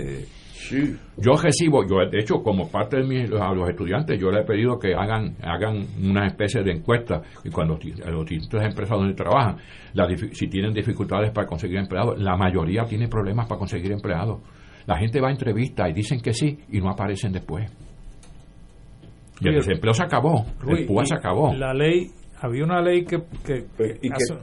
Yo 1.17 1.33
recibo, 1.35 1.83
yo 1.85 2.09
de 2.09 2.21
hecho 2.21 2.43
como 2.43 2.71
parte 2.71 2.99
de 2.99 3.05
mis, 3.05 3.31
a 3.33 3.53
los 3.53 3.69
estudiantes, 3.69 4.21
yo 4.21 4.31
les 4.31 4.45
he 4.45 4.47
pedido 4.47 4.79
que 4.79 4.95
hagan 4.95 5.35
hagan 5.43 5.85
una 6.01 6.27
especie 6.27 6.63
de 6.63 6.73
encuesta 6.73 7.23
y 7.43 7.51
cuando 7.51 7.75
a 7.75 8.11
los 8.11 8.25
distintas 8.25 8.69
empresas 8.69 8.97
donde 8.97 9.15
trabajan, 9.15 9.57
la 9.95 10.07
si 10.33 10.49
tienen 10.49 10.73
dificultades 10.73 11.33
para 11.33 11.47
conseguir 11.47 11.79
empleados, 11.79 12.21
la 12.21 12.37
mayoría 12.37 12.85
tiene 12.85 13.09
problemas 13.09 13.49
para 13.49 13.59
conseguir 13.59 13.91
empleados. 13.91 14.41
La 14.87 14.97
gente 14.97 15.21
va 15.21 15.29
a 15.29 15.33
entrevistas 15.33 15.91
y 15.91 15.93
dicen 15.93 16.21
que 16.21 16.33
sí 16.33 16.59
y 16.71 16.81
no 16.81 16.91
aparecen 16.91 17.33
después. 17.33 17.69
Y 19.41 19.49
el 19.49 19.55
desempleo 19.57 19.95
se 19.95 20.03
acabó, 20.03 20.45
Luis, 20.63 20.81
el 20.81 20.87
PUA 20.87 21.05
se 21.07 21.15
acabó. 21.15 21.55
La 21.55 21.73
ley, 21.75 22.11
había 22.41 22.65
una 22.65 22.81
ley 22.83 23.05
que, 23.05 23.19
que- 23.45 23.67
hace- 24.13 24.39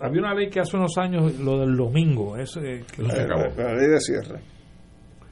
había 0.00 0.20
una 0.20 0.34
ley 0.34 0.48
que 0.50 0.60
hace 0.60 0.76
unos 0.76 0.96
años 0.98 1.38
lo 1.40 1.58
del 1.60 1.76
domingo, 1.76 2.36
ese, 2.36 2.60
que- 2.60 3.02
Eso 3.02 3.10
se 3.10 3.22
acabó. 3.22 3.42
La 3.56 3.74
ley 3.74 3.86
de 3.88 4.00
cierre. 4.00 4.40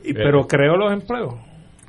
y- 0.04 0.12
pero 0.14 0.46
creó 0.46 0.76
los 0.76 0.92
empleos, 0.92 1.34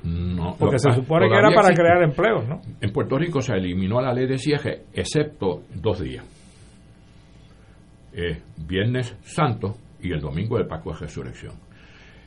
No, 0.03 0.55
porque 0.59 0.75
lo- 0.75 0.79
se 0.79 0.91
supone 0.93 1.27
que 1.29 1.35
era 1.35 1.49
para 1.49 1.69
existe. 1.69 1.81
crear 1.81 2.03
empleos, 2.03 2.47
¿no? 2.47 2.61
En 2.81 2.91
Puerto 2.91 3.17
Rico 3.17 3.41
se 3.41 3.53
eliminó 3.53 4.01
la 4.01 4.13
ley 4.13 4.27
de 4.27 4.37
cierre, 4.37 4.83
excepto 4.93 5.63
dos 5.75 5.99
días. 6.01 6.25
Eh, 8.13 8.41
viernes 8.67 9.15
Santo 9.23 9.75
y 10.01 10.11
el 10.11 10.19
domingo 10.19 10.57
del 10.57 10.67
Paco 10.67 10.91
de 10.93 10.99
Resurrección. 10.99 11.53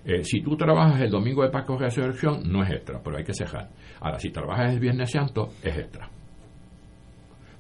Eh, 0.05 0.23
si 0.25 0.41
tú 0.41 0.57
trabajas 0.57 1.01
el 1.01 1.11
domingo 1.11 1.43
del 1.43 1.51
Paco 1.51 1.75
de 1.75 1.81
Resurrección, 1.87 2.43
no 2.51 2.63
es 2.63 2.71
extra, 2.71 3.01
pero 3.03 3.17
hay 3.17 3.25
que 3.25 3.35
cerrar. 3.35 3.69
Ahora, 4.01 4.19
si 4.19 4.31
trabajas 4.31 4.73
el 4.73 4.81
Viernes 4.81 5.11
Santo, 5.11 5.51
es 5.63 5.77
extra. 5.77 6.09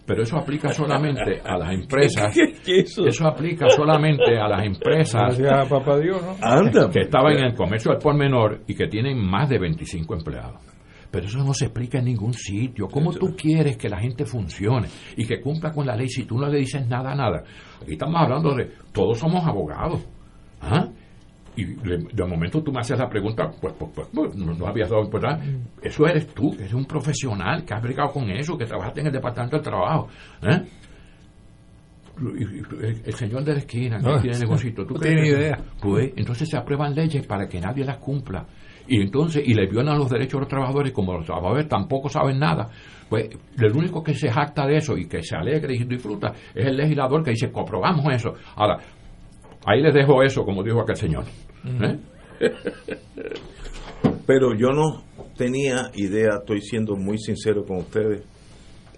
Pero 0.07 0.23
eso 0.23 0.39
aplica 0.39 0.71
solamente 0.71 1.41
a 1.45 1.57
las 1.57 1.73
empresas. 1.73 2.35
eso? 2.67 3.27
aplica 3.27 3.69
solamente 3.69 4.37
a 4.37 4.49
las 4.49 4.67
empresas 4.67 5.39
Gracias 5.39 5.67
a 5.67 5.69
papá 5.69 5.99
Dios, 5.99 6.21
¿no? 6.21 6.37
Anda. 6.43 6.91
que 6.91 7.03
estaban 7.03 7.35
en 7.35 7.45
el 7.45 7.55
comercio 7.55 7.93
al 7.93 7.99
por 7.99 8.17
menor 8.17 8.63
y 8.67 8.75
que 8.75 8.89
tienen 8.89 9.25
más 9.25 9.49
de 9.49 9.59
25 9.59 10.15
empleados. 10.15 10.61
Pero 11.11 11.27
eso 11.27 11.39
no 11.45 11.55
se 11.55 11.67
explica 11.67 11.99
en 11.99 12.07
ningún 12.07 12.33
sitio. 12.33 12.89
¿Cómo 12.89 13.13
tú 13.13 13.35
quieres 13.37 13.77
que 13.77 13.89
la 13.89 14.01
gente 14.01 14.25
funcione 14.25 14.89
y 15.17 15.27
que 15.27 15.41
cumpla 15.41 15.73
con 15.73 15.87
la 15.87 15.97
ley 15.97 16.09
si 16.09 16.25
tú 16.25 16.39
no 16.39 16.49
le 16.49 16.59
dices 16.59 16.87
nada, 16.89 17.15
nada? 17.15 17.43
Aquí 17.83 17.93
estamos 17.93 18.21
hablando 18.21 18.55
de, 18.55 18.71
todos 18.93 19.19
somos 19.19 19.45
abogados. 19.47 20.05
¿ah? 20.61 20.89
Y 21.61 21.65
de, 21.65 21.99
de 22.13 22.25
momento 22.25 22.63
tú 22.63 22.73
me 22.73 22.81
haces 22.81 22.99
la 22.99 23.09
pregunta, 23.09 23.51
pues, 23.61 23.75
pues, 23.79 23.91
pues, 23.95 24.09
pues, 24.15 24.35
no, 24.35 24.55
no 24.55 24.67
habías 24.67 24.89
dado 24.89 25.03
importancia. 25.03 25.45
Eso 25.83 26.07
eres 26.07 26.27
tú, 26.29 26.55
eres 26.55 26.73
un 26.73 26.87
profesional, 26.87 27.65
que 27.65 27.75
has 27.75 27.83
brigado 27.83 28.13
con 28.13 28.31
eso, 28.31 28.57
que 28.57 28.65
trabajaste 28.65 29.01
en 29.01 29.07
el 29.09 29.13
Departamento 29.13 29.57
del 29.57 29.65
Trabajo. 29.65 30.09
¿eh? 30.43 30.63
El, 32.19 33.03
el 33.05 33.15
señor 33.15 33.45
de 33.45 33.53
la 33.53 33.59
esquina 33.59 33.99
que 33.99 34.07
No, 34.07 34.21
tiene 34.21 34.39
negocito, 34.39 34.87
¿tú 34.87 34.95
no 34.95 35.01
tiene 35.01 35.27
idea. 35.27 35.59
Pues 35.81 36.13
entonces 36.17 36.49
se 36.49 36.57
aprueban 36.57 36.95
leyes 36.95 37.27
para 37.27 37.47
que 37.47 37.61
nadie 37.61 37.85
las 37.85 37.99
cumpla. 37.99 38.47
Y 38.89 39.01
entonces, 39.01 39.43
y 39.47 39.55
le 39.55 39.67
violan 39.67 39.99
los 39.99 40.11
derechos 40.11 40.37
a 40.37 40.41
los 40.41 40.49
trabajadores, 40.49 40.93
como 40.93 41.13
los 41.13 41.25
trabajadores 41.25 41.69
tampoco 41.69 42.09
saben 42.09 42.39
nada, 42.39 42.69
pues 43.09 43.29
el 43.59 43.73
único 43.77 44.03
que 44.03 44.15
se 44.15 44.31
jacta 44.31 44.67
de 44.67 44.77
eso 44.77 44.97
y 44.97 45.07
que 45.07 45.23
se 45.23 45.37
alegre 45.37 45.75
y 45.75 45.85
disfruta 45.85 46.33
es 46.55 46.67
el 46.67 46.77
legislador 46.77 47.23
que 47.23 47.31
dice, 47.31 47.51
comprobamos 47.53 48.05
eso. 48.13 48.35
Ahora, 48.57 48.79
ahí 49.67 49.81
les 49.81 49.95
dejo 49.95 50.23
eso, 50.23 50.45
como 50.45 50.63
dijo 50.63 50.81
aquel 50.81 50.97
señor. 50.97 51.25
¿Eh? 51.65 51.99
Pero 54.27 54.55
yo 54.57 54.69
no 54.69 55.03
tenía 55.37 55.91
idea, 55.95 56.39
estoy 56.41 56.61
siendo 56.61 56.97
muy 56.97 57.19
sincero 57.19 57.65
con 57.65 57.79
ustedes, 57.79 58.23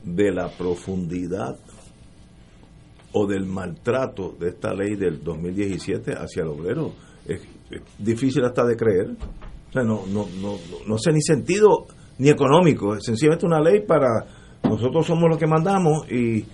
de 0.02 0.32
la 0.32 0.48
profundidad 0.48 1.56
o 3.12 3.26
del 3.26 3.46
maltrato 3.46 4.34
de 4.38 4.48
esta 4.48 4.74
ley 4.74 4.96
del 4.96 5.22
2017 5.22 6.12
hacia 6.12 6.42
el 6.42 6.48
obrero. 6.48 6.92
Es, 7.26 7.40
difícil 7.98 8.44
hasta 8.44 8.64
de 8.66 8.76
creer. 8.76 9.10
O 9.68 9.72
sea, 9.72 9.82
no, 9.82 10.04
no, 10.06 10.26
no, 10.40 10.56
no, 10.86 10.98
sé 10.98 11.12
ni 11.12 11.22
sentido 11.22 11.86
ni 12.18 12.28
económico. 12.28 12.94
Es 12.96 13.04
sencillamente 13.04 13.46
una 13.46 13.60
ley 13.60 13.80
para 13.86 14.26
nosotros 14.64 15.06
somos 15.06 15.28
los 15.28 15.38
que 15.38 15.46
mandamos 15.46 16.10
y 16.10 16.44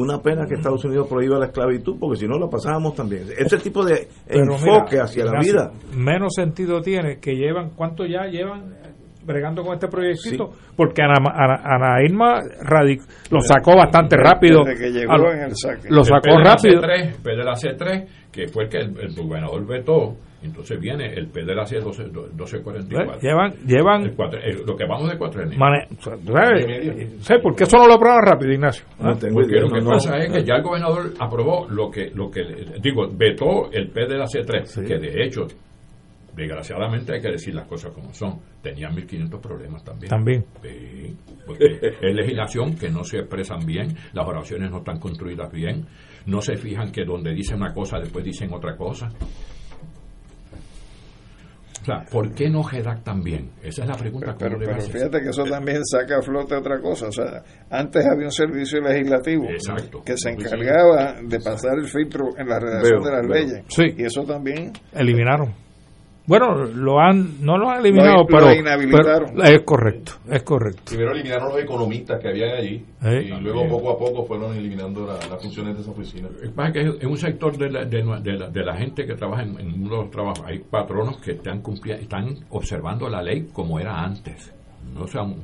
una 0.00 0.20
pena 0.20 0.46
que 0.46 0.54
Estados 0.54 0.84
Unidos 0.84 1.06
prohíba 1.08 1.38
la 1.38 1.46
esclavitud 1.46 1.96
porque 1.98 2.20
si 2.20 2.26
no 2.26 2.38
la 2.38 2.48
pasábamos 2.48 2.94
también. 2.94 3.24
Ese 3.36 3.58
tipo 3.58 3.84
de 3.84 4.08
Pero 4.26 4.54
enfoque 4.54 4.92
mira, 4.92 5.04
hacia 5.04 5.24
la 5.24 5.40
vida. 5.40 5.72
Menos 5.94 6.34
sentido 6.34 6.80
tiene 6.80 7.18
que 7.18 7.34
llevan, 7.34 7.70
¿cuánto 7.70 8.04
ya 8.06 8.26
llevan 8.26 8.79
bregando 9.30 9.62
con 9.62 9.74
este 9.74 9.88
proyectito? 9.88 10.50
Porque 10.76 11.02
Ana, 11.02 11.14
Ana, 11.34 11.60
Ana 11.64 12.02
Irma 12.04 12.40
radic- 12.62 13.06
lo 13.30 13.40
sacó 13.40 13.76
bastante 13.76 14.16
rápido. 14.16 14.64
Desde 14.64 14.84
que 14.84 14.90
llegó 14.90 15.12
A 15.12 15.18
lo- 15.18 15.32
en 15.32 15.40
el 15.42 15.56
saque. 15.56 15.88
Lo 15.90 16.00
El 16.00 16.04
sacó 16.04 16.38
la 16.38 16.50
rápido. 16.54 16.80
C3, 16.82 17.16
P 17.22 17.30
de 17.30 17.44
la 17.44 17.54
C3, 17.54 18.06
que 18.32 18.48
fue 18.48 18.64
el 18.64 18.68
que 18.70 18.78
el, 18.78 18.98
el 19.00 19.14
gobernador 19.14 19.66
vetó, 19.66 20.16
entonces 20.42 20.80
viene 20.80 21.12
el 21.12 21.28
P 21.28 21.44
de 21.44 21.54
la 21.54 21.64
C12, 21.64 22.10
1244. 22.34 23.20
Llevan, 23.20 23.52
llevan 23.66 24.02
El 24.04 24.14
cuatro- 24.14 24.40
el- 24.42 24.64
lo 24.64 24.74
que 24.76 24.84
vamos 24.86 25.10
de 25.10 25.18
cuatro 25.18 25.42
mane- 25.58 25.86
¿sabes? 25.98 26.66
Sí, 27.20 27.34
¿Por 27.42 27.54
qué 27.54 27.64
eso 27.64 27.76
no 27.76 27.86
lo 27.86 27.94
aprueban 27.94 28.22
rápido, 28.24 28.52
Ignacio? 28.52 28.84
No 29.00 29.14
tengo 29.16 29.34
Porque 29.34 29.52
idea, 29.52 29.62
lo 29.62 29.68
que 29.70 29.80
no, 29.80 29.90
pasa 29.90 30.10
no. 30.10 30.16
es 30.22 30.32
que 30.32 30.44
ya 30.44 30.54
el 30.54 30.62
gobernador 30.62 31.10
aprobó 31.18 31.66
lo 31.68 31.90
que, 31.90 32.10
lo 32.14 32.30
que 32.30 32.40
digo, 32.82 33.06
vetó 33.12 33.70
el 33.72 33.90
P 33.90 34.06
de 34.06 34.16
la 34.16 34.24
C3, 34.26 34.86
que 34.86 34.98
de 34.98 35.24
hecho, 35.24 35.46
desgraciadamente 36.36 37.12
hay 37.14 37.20
que 37.20 37.30
decir 37.30 37.54
las 37.54 37.66
cosas 37.66 37.92
como 37.92 38.12
son, 38.14 38.40
tenía 38.62 38.88
1.500 38.90 39.40
problemas 39.40 39.84
también. 39.84 40.10
También. 40.10 40.44
Sí, 40.62 41.16
porque 41.46 41.64
es 42.02 42.14
legislación 42.14 42.76
que 42.76 42.88
no 42.90 43.04
se 43.04 43.18
expresan 43.18 43.64
bien, 43.66 43.94
las 44.12 44.26
oraciones 44.26 44.70
no 44.70 44.78
están 44.78 44.98
construidas 44.98 45.50
bien, 45.52 45.86
no 46.26 46.40
se 46.42 46.56
fijan 46.56 46.92
que 46.92 47.04
donde 47.04 47.32
dicen 47.34 47.56
una 47.56 47.72
cosa 47.72 47.98
después 47.98 48.24
dicen 48.24 48.52
otra 48.52 48.76
cosa. 48.76 49.10
O 51.80 51.84
sea, 51.84 52.04
¿por 52.10 52.30
qué 52.34 52.50
no 52.50 52.62
redactan 52.62 53.22
bien? 53.22 53.52
Esa 53.62 53.84
es 53.84 53.88
la 53.88 53.94
pregunta 53.96 54.36
Pero, 54.38 54.58
pero 54.58 54.76
hacer. 54.76 54.92
fíjate 54.92 55.22
que 55.22 55.30
eso 55.30 55.44
también 55.44 55.82
saca 55.86 56.18
a 56.18 56.22
flote 56.22 56.54
otra 56.54 56.78
cosa. 56.78 57.08
O 57.08 57.12
sea, 57.12 57.42
antes 57.70 58.04
había 58.06 58.26
un 58.26 58.32
servicio 58.32 58.82
legislativo 58.82 59.48
Exacto. 59.48 60.02
que 60.04 60.14
se 60.18 60.28
encargaba 60.28 61.14
de 61.22 61.40
pasar 61.40 61.78
el 61.78 61.86
filtro 61.86 62.36
en 62.36 62.48
la 62.50 62.60
redacción 62.60 63.02
Veo, 63.02 63.10
de 63.10 63.16
las 63.16 63.26
veo. 63.26 63.34
leyes. 63.34 63.64
Sí. 63.68 63.84
Y 63.96 64.04
eso 64.04 64.24
también 64.24 64.72
Eliminaron. 64.92 65.54
Bueno, 66.30 66.54
lo 66.64 67.00
han, 67.00 67.44
no 67.44 67.58
lo 67.58 67.68
han 67.70 67.80
eliminado, 67.80 68.18
Lo- 68.18 68.20
lo 68.22 68.26
pero, 68.28 68.52
inhabilitaron. 68.54 69.32
pero 69.34 69.42
es 69.48 69.62
correcto, 69.64 70.12
es 70.30 70.42
correcto. 70.44 70.82
Primero 70.86 71.10
eliminaron 71.10 71.48
los 71.48 71.58
economistas 71.60 72.20
que 72.20 72.28
habían 72.28 72.50
allí 72.54 72.84
Eh. 73.02 73.32
y 73.36 73.40
luego 73.42 73.66
poco 73.68 73.90
a 73.90 73.98
poco 73.98 74.24
fueron 74.26 74.54
eliminando 74.56 75.04
la- 75.04 75.14
las 75.28 75.42
funciones 75.42 75.74
de 75.74 75.82
esa 75.82 75.90
oficina. 75.90 76.28
Que 76.72 76.80
es 76.82 77.04
un 77.04 77.16
sector 77.16 77.58
de 77.58 77.68
la, 77.70 77.84
de, 77.84 78.04
nue- 78.04 78.20
de 78.22 78.32
la, 78.38 78.48
de 78.48 78.64
la 78.64 78.76
gente 78.76 79.04
que 79.04 79.14
trabaja 79.16 79.42
en, 79.42 79.56
mundo 79.72 79.96
de 79.96 80.02
los 80.02 80.10
trabajos, 80.12 80.40
hay 80.46 80.60
patronos 80.60 81.16
que 81.20 81.32
están, 81.32 81.62
están 82.00 82.36
observando 82.50 83.08
la 83.08 83.22
ley 83.22 83.48
como 83.52 83.80
era 83.80 84.00
antes. 84.00 84.52
No 84.94 85.08
sea 85.08 85.22
un- 85.22 85.42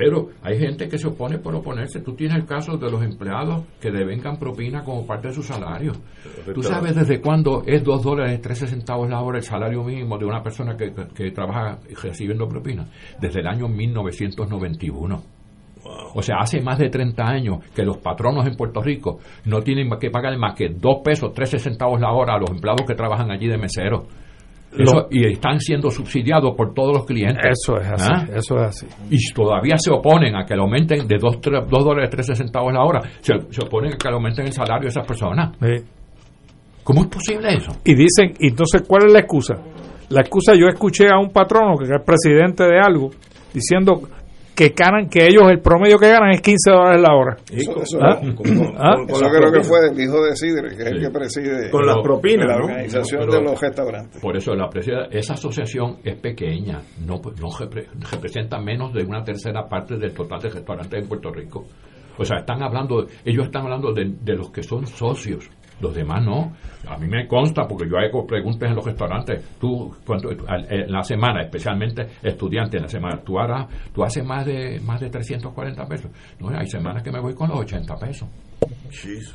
pero 0.00 0.28
hay 0.42 0.58
gente 0.58 0.88
que 0.88 0.96
se 0.98 1.08
opone 1.08 1.38
por 1.38 1.54
oponerse. 1.54 2.00
Tú 2.00 2.14
tienes 2.14 2.36
el 2.38 2.46
caso 2.46 2.78
de 2.78 2.90
los 2.90 3.02
empleados 3.02 3.64
que 3.80 3.90
devengan 3.90 4.38
propina 4.38 4.82
como 4.82 5.06
parte 5.06 5.28
de 5.28 5.34
su 5.34 5.42
salario. 5.42 5.92
¿Tú 6.54 6.62
sabes 6.62 6.94
desde 6.96 7.20
cuándo 7.20 7.62
es 7.66 7.84
2 7.84 8.02
dólares 8.02 8.40
13 8.40 8.66
centavos 8.66 9.10
la 9.10 9.20
hora 9.20 9.38
el 9.38 9.44
salario 9.44 9.84
mínimo 9.84 10.16
de 10.16 10.24
una 10.24 10.42
persona 10.42 10.76
que, 10.76 10.92
que- 11.14 11.30
trabaja 11.32 11.78
recibiendo 12.02 12.48
propina? 12.48 12.86
Desde 13.20 13.40
el 13.40 13.46
año 13.46 13.68
1991. 13.68 15.22
O 16.14 16.22
sea, 16.22 16.36
hace 16.40 16.60
más 16.60 16.78
de 16.78 16.88
30 16.90 17.22
años 17.24 17.58
que 17.74 17.82
los 17.84 17.98
patronos 17.98 18.46
en 18.46 18.54
Puerto 18.56 18.82
Rico 18.82 19.18
no 19.46 19.60
tienen 19.62 19.88
que 19.98 20.10
pagar 20.10 20.36
más 20.38 20.54
que 20.54 20.68
2 20.68 20.98
pesos 21.04 21.32
13 21.32 21.58
centavos 21.58 22.00
la 22.00 22.12
hora 22.12 22.34
a 22.34 22.38
los 22.38 22.50
empleados 22.50 22.86
que 22.86 22.94
trabajan 22.94 23.30
allí 23.30 23.48
de 23.48 23.58
mesero. 23.58 24.06
Eso- 24.78 25.08
y 25.10 25.32
están 25.32 25.58
siendo 25.58 25.90
subsidiados 25.90 26.54
por 26.56 26.72
todos 26.74 26.96
los 26.98 27.06
clientes. 27.06 27.44
Eso 27.44 27.76
es 27.78 27.88
así, 27.88 28.10
¿Ah? 28.12 28.26
eso 28.34 28.56
es 28.56 28.62
así. 28.62 28.86
Y 29.10 29.32
todavía 29.32 29.76
se 29.78 29.90
oponen 29.90 30.36
a 30.36 30.44
que 30.44 30.54
le 30.54 30.60
aumenten 30.62 31.08
de 31.08 31.16
2 31.18 31.40
dólares 31.84 32.10
13 32.10 32.34
centavos 32.36 32.72
la 32.72 32.84
hora. 32.84 33.00
Se, 33.20 33.32
se 33.50 33.62
oponen 33.64 33.94
a 33.94 33.96
que 33.96 34.08
le 34.08 34.14
aumenten 34.14 34.46
el 34.46 34.52
salario 34.52 34.82
de 34.82 34.88
esas 34.88 35.06
personas. 35.06 35.56
¿Cómo 36.84 37.02
es 37.02 37.08
posible 37.08 37.48
eso? 37.54 37.72
Y 37.84 37.94
dicen, 37.94 38.32
entonces, 38.40 38.82
¿cuál 38.86 39.06
es 39.06 39.12
la 39.12 39.20
excusa? 39.20 39.54
La 40.08 40.22
excusa, 40.22 40.54
yo 40.54 40.66
escuché 40.66 41.08
a 41.08 41.18
un 41.18 41.30
patrono 41.30 41.76
que 41.76 41.84
es 41.84 41.90
presidente 42.04 42.64
de 42.64 42.78
algo 42.80 43.10
diciendo 43.52 44.00
que 44.60 44.74
ganan, 44.76 45.08
que 45.08 45.26
ellos 45.26 45.44
el 45.50 45.60
promedio 45.60 45.96
que 45.98 46.08
ganan 46.10 46.30
es 46.32 46.42
15 46.42 46.70
dólares 46.70 47.00
la 47.00 47.14
hora. 47.14 47.36
Eso, 47.50 47.80
eso- 47.80 47.98
¿Ah? 48.02 48.20
¿Ah? 48.76 48.94
eso 49.08 49.24
creo 49.30 49.50
que 49.52 49.62
fue 49.62 49.80
del 49.88 49.98
hijo 49.98 50.22
de 50.22 50.36
Sidre, 50.36 50.76
que 50.76 50.82
es 50.82 50.88
el 50.90 51.00
que 51.00 51.10
preside 51.10 51.70
Con 51.70 51.86
las 51.86 51.96
propinas, 52.02 52.46
la 52.46 52.58
¿no? 52.58 52.64
organización 52.64 53.20
Pero- 53.20 53.32
de 53.32 53.42
los 53.42 53.60
restaurantes. 53.60 54.20
Por 54.20 54.36
eso 54.36 54.54
la 54.54 54.68
presida- 54.68 55.06
esa 55.10 55.32
asociación 55.32 55.96
es 56.04 56.16
pequeña, 56.16 56.82
no, 57.06 57.14
no 57.16 57.48
repre- 57.58 57.88
representa 58.10 58.58
menos 58.60 58.92
de 58.92 59.02
una 59.04 59.22
tercera 59.24 59.66
parte 59.66 59.96
del 59.96 60.12
total 60.12 60.40
de 60.40 60.48
restaurantes 60.50 61.02
en 61.02 61.08
Puerto 61.08 61.32
Rico. 61.32 61.64
O 62.18 62.24
sea, 62.24 62.40
están 62.40 62.62
hablando, 62.62 63.06
ellos 63.24 63.46
están 63.46 63.62
hablando 63.62 63.94
de, 63.94 64.12
de 64.22 64.34
los 64.36 64.50
que 64.50 64.62
son 64.62 64.86
socios, 64.86 65.48
los 65.80 65.94
demás 65.94 66.24
no. 66.24 66.52
A 66.88 66.96
mí 66.98 67.06
me 67.06 67.26
consta, 67.26 67.66
porque 67.68 67.88
yo 67.88 67.96
hago 67.98 68.26
preguntas 68.26 68.68
en 68.70 68.76
los 68.76 68.84
restaurantes, 68.84 69.56
tú, 69.60 69.94
cuánto- 70.06 70.30
al- 70.46 70.66
en 70.72 70.90
la 70.90 71.02
semana, 71.02 71.42
especialmente 71.42 72.06
estudiantes 72.22 72.74
en 72.76 72.82
la 72.82 72.88
semana, 72.88 73.20
tú, 73.24 73.38
harás, 73.38 73.66
tú 73.92 74.02
haces 74.02 74.24
más 74.24 74.44
de, 74.46 74.80
más 74.80 75.00
de 75.00 75.10
340 75.10 75.86
pesos. 75.86 76.10
No, 76.40 76.48
hay 76.48 76.66
semanas 76.66 77.02
que 77.02 77.10
me 77.12 77.20
voy 77.20 77.34
con 77.34 77.48
los 77.48 77.60
80 77.60 77.94
pesos. 77.96 78.28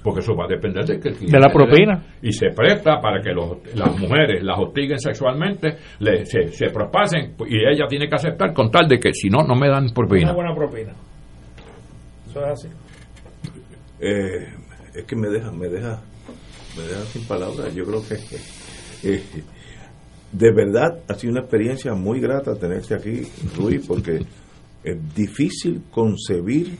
Porque 0.03 0.19
eso 0.19 0.35
va 0.35 0.45
a 0.45 0.47
depender 0.47 0.85
de 0.85 0.99
que 0.99 1.09
el 1.09 1.15
cliente 1.15 1.37
De 1.37 1.41
la 1.41 1.51
propina. 1.51 2.03
Y 2.21 2.31
se 2.31 2.49
presta 2.49 2.99
para 2.99 3.21
que 3.21 3.31
los- 3.31 3.57
las 3.75 3.97
mujeres 3.97 4.43
las 4.43 4.59
hostiguen 4.59 4.99
sexualmente, 4.99 5.77
le, 5.99 6.25
se, 6.25 6.49
se 6.49 6.69
propasen 6.69 7.35
y 7.47 7.57
ella 7.65 7.87
tiene 7.87 8.07
que 8.07 8.15
aceptar 8.15 8.53
con 8.53 8.69
tal 8.69 8.87
de 8.87 8.99
que 8.99 9.13
si 9.13 9.29
no, 9.29 9.43
no 9.43 9.55
me 9.55 9.67
dan 9.69 9.87
propina. 9.89 10.31
Una 10.31 10.33
buena 10.33 10.53
propina. 10.55 10.93
Eso 12.29 12.39
es 12.45 12.51
así. 12.51 12.67
Eh, 13.99 14.47
es 14.93 15.03
que 15.05 15.15
me 15.15 15.27
deja, 15.29 15.51
me 15.51 15.67
deja, 15.69 16.01
me 16.77 16.83
deja 16.83 17.05
sin 17.11 17.23
palabras. 17.25 17.73
Yo 17.73 17.85
creo 17.85 18.03
que 18.07 18.15
eh, 19.03 19.23
de 20.31 20.51
verdad 20.51 20.99
ha 21.07 21.13
sido 21.15 21.31
una 21.31 21.41
experiencia 21.41 21.93
muy 21.93 22.19
grata 22.19 22.55
tenerse 22.55 22.95
aquí, 22.95 23.23
Rui, 23.57 23.79
porque 23.79 24.25
es 24.83 25.15
difícil 25.15 25.83
concebir 25.91 26.77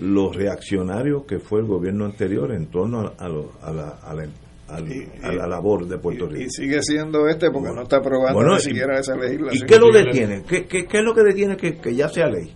lo 0.00 0.32
reaccionario 0.32 1.24
que 1.26 1.38
fue 1.38 1.60
el 1.60 1.66
gobierno 1.66 2.04
anterior 2.04 2.52
en 2.52 2.66
torno 2.66 3.12
a, 3.18 3.28
lo- 3.28 3.52
a 3.62 3.72
la, 3.72 3.88
a 4.02 4.14
la- 4.14 4.26
al- 4.66 4.88
a 5.22 5.30
la 5.32 5.46
labor 5.46 5.86
de 5.86 5.98
Puerto 5.98 6.26
Rico. 6.26 6.42
Y 6.42 6.50
sigue 6.50 6.82
siendo 6.82 7.28
este 7.28 7.50
porque 7.50 7.70
no 7.72 7.82
está 7.82 7.98
aprobando 7.98 8.34
Bueno, 8.34 8.52
ni 8.54 8.56
y- 8.58 8.60
siquiera 8.62 8.98
esa 8.98 9.14
legislación. 9.14 9.62
¿Y 9.62 9.66
qué 9.70 9.78
lo 9.78 9.92
detiene? 9.92 10.42
¿Qué, 10.48 10.66
qué, 10.66 10.86
qué 10.86 10.98
es 10.98 11.04
lo 11.04 11.14
que 11.14 11.22
detiene 11.22 11.56
que, 11.56 11.76
que 11.76 11.94
ya 11.94 12.08
sea 12.08 12.26
ley? 12.28 12.52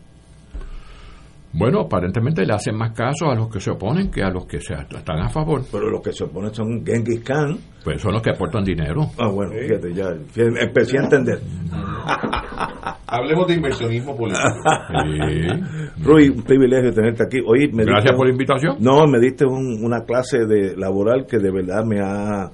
Bueno, 1.50 1.80
aparentemente 1.80 2.44
le 2.44 2.52
hacen 2.52 2.76
más 2.76 2.92
caso 2.92 3.30
a 3.30 3.34
los 3.34 3.48
que 3.48 3.58
se 3.58 3.70
oponen 3.70 4.10
que 4.10 4.22
a 4.22 4.28
los 4.30 4.44
que 4.46 4.60
se 4.60 4.74
están 4.74 5.18
a 5.20 5.28
favor. 5.30 5.62
Pero 5.72 5.88
los 5.90 6.02
que 6.02 6.12
se 6.12 6.24
oponen 6.24 6.52
son 6.54 6.84
Genghis 6.84 7.20
Khan. 7.24 7.56
Pues 7.82 8.02
son 8.02 8.12
los 8.12 8.22
que 8.22 8.30
aportan 8.30 8.62
dinero. 8.64 9.06
Ah, 9.18 9.28
bueno, 9.28 9.52
fíjate, 9.52 9.94
ya 9.94 10.08
empecé 10.60 10.98
a 10.98 11.04
entender. 11.04 11.40
Hablemos 13.06 13.46
de 13.48 13.54
inversionismo 13.54 14.14
político. 14.16 14.44
Rui, 16.04 16.28
un 16.28 16.42
privilegio 16.42 16.92
tenerte 16.92 17.22
aquí. 17.24 17.38
Oye, 17.46 17.68
me 17.72 17.84
Gracias 17.84 18.04
diste 18.04 18.16
por 18.16 18.26
la 18.26 18.32
invitación. 18.32 18.76
No, 18.80 19.06
me 19.06 19.18
diste 19.18 19.46
un- 19.46 19.82
una 19.82 20.04
clase 20.04 20.44
de 20.46 20.76
laboral 20.76 21.26
que 21.26 21.38
de 21.38 21.50
verdad 21.50 21.84
me 21.84 22.00
ha 22.00 22.50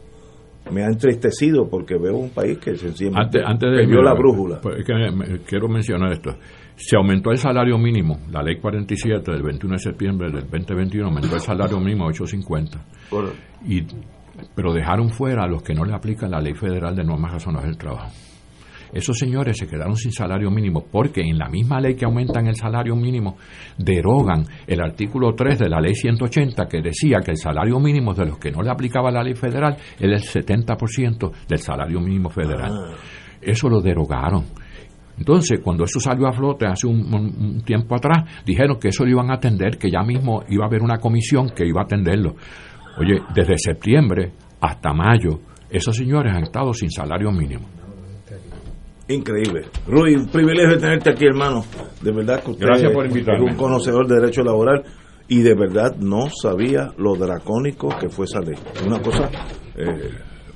me 0.73 0.83
ha 0.83 0.87
entristecido 0.87 1.69
porque 1.69 1.95
veo 1.99 2.17
un 2.17 2.31
país 2.31 2.57
que 2.59 2.75
sencillamente 2.77 3.39
Antes, 3.39 3.43
antes 3.45 3.71
de 3.71 3.77
perdió 3.85 4.01
la 4.03 4.15
brújula. 4.15 4.61
pues, 4.63 4.79
es 4.79 4.87
que 4.87 4.95
me- 4.95 5.41
quiero 5.41 5.69
mencionar 5.69 6.11
esto. 6.13 6.31
Se 6.77 6.97
aumentó 6.97 7.31
el 7.31 7.39
salario 7.39 7.79
mínimo, 7.79 8.19
la 8.31 8.43
ley 8.43 8.57
47 8.57 9.31
del 9.31 9.43
21 9.43 9.75
de 9.75 9.79
septiembre 9.79 10.31
del 10.31 10.49
2021 10.51 11.07
aumentó 11.07 11.35
el 11.35 11.41
salario 11.41 11.79
mínimo 11.79 12.07
a 12.07 12.13
8.50. 12.13 12.81
Y, 13.67 13.83
pero 14.55 14.73
dejaron 14.73 15.11
fuera 15.11 15.45
a 15.45 15.47
los 15.47 15.63
que 15.63 15.73
no 15.73 15.85
le 15.85 15.95
aplican 15.95 16.31
la 16.31 16.41
ley 16.41 16.55
federal 16.55 16.97
de 16.97 17.05
normas 17.05 17.33
razonables 17.33 17.71
del 17.71 17.79
trabajo. 17.79 18.11
Esos 18.95 19.19
señores 19.19 19.57
se 19.57 19.67
quedaron 19.67 19.97
sin 19.97 20.13
salario 20.13 20.53
mínimo 20.53 20.85
porque 20.89 21.21
en 21.21 21.37
la 21.37 21.49
misma 21.49 21.81
ley 21.81 21.97
que 21.97 22.05
aumentan 22.05 22.47
el 22.47 22.55
salario 22.55 22.95
mínimo 22.95 23.37
derogan 23.77 24.45
el 24.69 24.81
artículo 24.81 25.35
3 25.35 25.59
de 25.59 25.69
la 25.69 25.81
ley 25.81 25.95
180 25.97 26.67
que 26.67 26.81
decía 26.81 27.19
que 27.25 27.33
el 27.33 27.37
salario 27.37 27.81
mínimo 27.81 28.15
de 28.15 28.27
los 28.27 28.39
que 28.39 28.53
no 28.53 28.63
le 28.63 28.71
aplicaba 28.71 29.11
la 29.11 29.25
ley 29.25 29.35
federal 29.35 29.77
era 29.99 30.15
el 30.15 30.23
70% 30.23 31.33
del 31.49 31.59
salario 31.59 32.01
mínimo 32.01 32.31
federal. 32.31 32.95
Eso 33.41 33.69
lo 33.69 33.81
derogaron. 33.81 34.45
Entonces, 35.19 35.61
cuando 35.63 35.85
eso 35.85 36.01
salió 36.01 36.27
a 36.27 36.33
flote 36.33 36.67
hace 36.67 36.87
un, 36.87 37.13
un- 37.15 37.35
un 37.57 37.61
tiempo 37.65 37.95
atrás, 37.95 38.25
dijeron 38.45 38.79
que 38.81 38.89
eso 38.89 39.05
lo 39.05 39.11
iban 39.11 39.31
a 39.31 39.35
atender, 39.35 39.79
que 39.79 39.91
ya 39.91 40.03
mismo 40.03 40.43
iba 40.49 40.65
a 40.65 40.67
haber 40.69 40.83
una 40.83 40.99
comisión 40.99 41.51
que 41.51 41.65
iba 41.67 41.83
a 41.83 41.85
atenderlo. 41.85 42.35
Oye, 42.99 43.21
desde 43.35 43.57
septiembre 43.59 44.33
hasta 44.61 44.93
mayo, 44.93 45.41
esos 45.71 45.97
señores 45.97 46.33
han 46.35 46.43
estado 46.45 46.73
sin 46.73 46.91
salario 46.91 47.31
mínimo. 47.31 47.67
Increíble. 49.09 49.67
Rui, 49.87 50.15
un 50.15 50.29
privilegio 50.29 50.79
tenerte 50.79 51.11
aquí, 51.11 51.27
hermano. 51.27 51.63
De 52.01 52.11
verdad 52.11 52.43
que 52.43 52.53
usted 52.53 52.65
Gracias 52.67 52.91
por 52.93 53.05
es 53.05 53.13
invitarme. 53.13 53.45
un 53.51 53.57
conocedor 53.57 54.07
de 54.09 54.15
derecho 54.19 54.43
laboral 54.43 54.83
y 55.29 55.43
de 55.43 55.55
verdad 55.55 55.95
no 55.99 56.29
sabía 56.31 56.91
lo 56.97 57.15
dracónico 57.15 57.89
que 58.01 58.09
fue 58.09 58.25
esa 58.25 58.41
ley. 58.41 58.55
Una 58.87 59.01
cosa, 59.03 59.29
eh, 59.77 60.11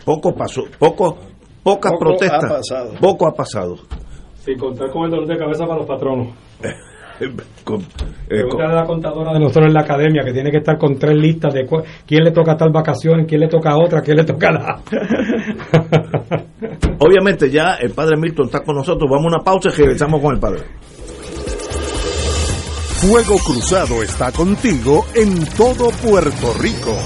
poco 0.04 0.34
pasó, 0.34 0.62
poco, 0.78 1.18
pocas 1.62 1.92
Poco 1.92 2.04
protestas, 2.04 2.44
ha 2.44 2.48
pasado. 2.48 2.92
poco 3.00 3.26
ha 3.28 3.34
pasado. 3.34 3.74
Sin 4.48 4.58
contar 4.58 4.88
con 4.90 5.04
el 5.04 5.10
dolor 5.10 5.26
de 5.28 5.36
cabeza 5.36 5.66
para 5.66 5.78
los 5.80 5.86
patronos. 5.86 6.28
Con- 7.64 7.82
eh, 8.30 8.44
a 8.64 8.72
la 8.72 8.84
contadora 8.84 9.32
de 9.32 9.40
nosotros 9.40 9.66
en 9.66 9.74
la 9.74 9.80
academia 9.80 10.22
que 10.24 10.32
tiene 10.32 10.52
que 10.52 10.58
estar 10.58 10.78
con 10.78 10.96
tres 10.98 11.16
listas 11.16 11.52
de 11.52 11.66
cu- 11.66 11.82
quién 12.06 12.22
le 12.22 12.30
toca 12.30 12.56
tal 12.56 12.70
vacaciones, 12.70 13.26
quién 13.28 13.40
le 13.40 13.48
toca 13.48 13.74
otra, 13.76 14.00
quién 14.02 14.18
le 14.18 14.24
toca 14.24 14.52
la. 14.52 14.80
Obviamente 17.00 17.50
ya 17.50 17.74
el 17.74 17.90
padre 17.90 18.16
Milton 18.16 18.46
está 18.46 18.60
con 18.60 18.76
nosotros. 18.76 19.10
Vamos 19.10 19.32
a 19.32 19.36
una 19.36 19.44
pausa 19.44 19.68
y 19.68 19.72
regresamos 19.72 20.20
con 20.22 20.34
el 20.34 20.40
padre. 20.40 20.60
Fuego 23.00 23.36
Cruzado 23.44 24.02
está 24.02 24.30
contigo 24.32 25.04
en 25.14 25.44
todo 25.56 25.90
Puerto 25.90 26.54
Rico. 26.60 26.96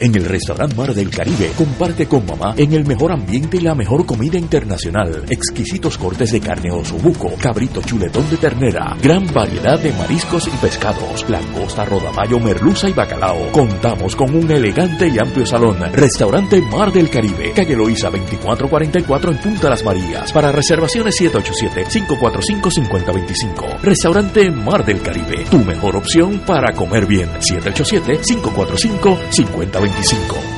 En 0.00 0.14
el 0.14 0.26
restaurante 0.26 0.76
Mar 0.76 0.94
del 0.94 1.10
Caribe, 1.10 1.50
comparte 1.56 2.06
con 2.06 2.24
mamá 2.24 2.54
en 2.56 2.72
el 2.72 2.86
mejor 2.86 3.10
ambiente 3.10 3.56
y 3.56 3.60
la 3.60 3.74
mejor 3.74 4.06
comida 4.06 4.38
internacional. 4.38 5.24
Exquisitos 5.28 5.98
cortes 5.98 6.30
de 6.30 6.40
carne 6.40 6.70
osobuco, 6.70 7.32
cabrito 7.42 7.82
chuletón 7.82 8.30
de 8.30 8.36
ternera, 8.36 8.96
gran 9.02 9.26
variedad 9.34 9.76
de 9.80 9.92
mariscos 9.94 10.46
y 10.46 10.52
pescados, 10.58 11.28
langosta, 11.28 11.84
rodamayo, 11.84 12.38
merluza 12.38 12.88
y 12.88 12.92
bacalao. 12.92 13.50
Contamos 13.50 14.14
con 14.14 14.36
un 14.36 14.48
elegante 14.48 15.08
y 15.08 15.18
amplio 15.18 15.44
salón. 15.44 15.78
Restaurante 15.92 16.62
Mar 16.62 16.92
del 16.92 17.10
Caribe, 17.10 17.50
calle 17.52 17.74
Loíza 17.74 18.08
2444 18.08 19.32
en 19.32 19.38
Punta 19.38 19.68
Las 19.68 19.82
Marías. 19.82 20.32
Para 20.32 20.52
reservaciones 20.52 21.16
787-545-5025. 21.20 23.80
Restaurante 23.82 24.48
Mar 24.52 24.84
del 24.84 25.02
Caribe, 25.02 25.44
tu 25.50 25.58
mejor 25.58 25.96
opción 25.96 26.38
para 26.46 26.72
comer 26.72 27.04
bien. 27.04 27.28
787-545-5025. 27.40 29.87
25 29.90 30.57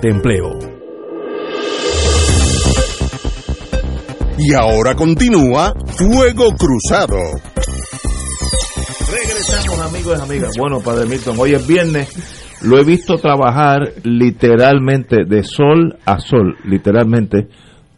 de 0.00 0.10
empleo. 0.10 0.50
Y 4.38 4.54
ahora 4.54 4.94
continúa 4.94 5.72
Fuego 5.86 6.50
Cruzado. 6.56 7.16
Regresamos, 9.10 9.80
amigos 9.80 10.18
y 10.18 10.22
amigas. 10.22 10.50
Bueno, 10.58 10.80
Padre 10.80 11.06
Milton, 11.06 11.36
hoy 11.38 11.54
es 11.54 11.66
viernes. 11.66 12.58
Lo 12.62 12.78
he 12.78 12.84
visto 12.84 13.16
trabajar 13.18 13.92
literalmente 14.04 15.24
de 15.26 15.42
sol 15.42 15.96
a 16.04 16.18
sol, 16.20 16.56
literalmente. 16.64 17.48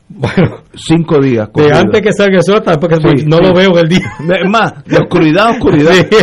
Bueno, 0.09 0.64
cinco 0.74 1.20
días. 1.20 1.48
De 1.55 1.72
antes 1.72 2.02
que 2.02 2.12
salga 2.12 2.39
el 2.39 2.43
sol, 2.43 2.60
porque 2.81 2.97
Sí, 2.97 3.24
no 3.27 3.36
sí. 3.36 3.43
lo 3.44 3.55
veo 3.55 3.70
en 3.70 3.78
el 3.78 3.89
día. 3.89 4.12
Es 4.43 4.51
más, 4.51 4.85
de 4.85 4.97
oscuridad 4.98 5.47
a 5.47 5.51
oscuridad. 5.52 5.93
Sí, 5.93 6.16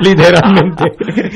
literalmente. 0.10 0.84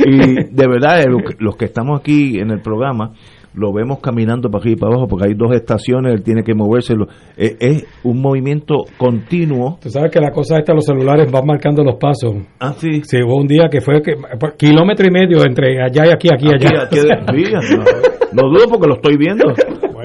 Y 0.04 0.54
de 0.54 0.68
verdad, 0.68 1.00
eh, 1.00 1.06
los 1.38 1.56
que 1.56 1.64
estamos 1.64 2.00
aquí 2.00 2.38
en 2.38 2.50
el 2.50 2.60
programa, 2.60 3.12
lo 3.56 3.72
vemos 3.72 4.00
caminando 4.00 4.50
para 4.50 4.62
aquí 4.62 4.72
y 4.72 4.76
para 4.76 4.92
abajo, 4.92 5.08
porque 5.08 5.28
hay 5.28 5.34
dos 5.34 5.52
estaciones, 5.54 6.12
él 6.12 6.22
tiene 6.22 6.42
que 6.44 6.54
moverse. 6.54 6.94
eh, 7.36 7.56
es 7.58 7.86
un 8.04 8.20
movimiento 8.20 8.84
continuo. 8.98 9.78
Tú 9.82 9.88
sabes 9.88 10.12
que 10.12 10.20
la 10.20 10.30
cosa 10.30 10.58
esta, 10.58 10.74
los 10.74 10.84
celulares 10.84 11.30
van 11.32 11.46
marcando 11.46 11.82
los 11.82 11.96
pasos. 11.96 12.36
Ah, 12.60 12.74
sí. 12.76 13.02
Sí, 13.04 13.18
hubo 13.22 13.36
un 13.36 13.46
día 13.46 13.68
que 13.70 13.80
fue 13.80 14.02
que, 14.02 14.14
pues, 14.38 14.54
kilómetro 14.58 15.06
y 15.06 15.10
medio 15.10 15.44
entre 15.44 15.82
allá 15.82 16.06
y 16.06 16.10
aquí, 16.10 16.28
aquí 16.32 16.46
y 16.46 16.54
allá. 16.54 16.82
Aquí, 16.84 16.98
aquí, 16.98 17.52
no, 18.32 18.42
no 18.42 18.48
dudo 18.50 18.68
porque 18.68 18.86
lo 18.86 18.94
estoy 18.96 19.16
viendo. 19.16 19.44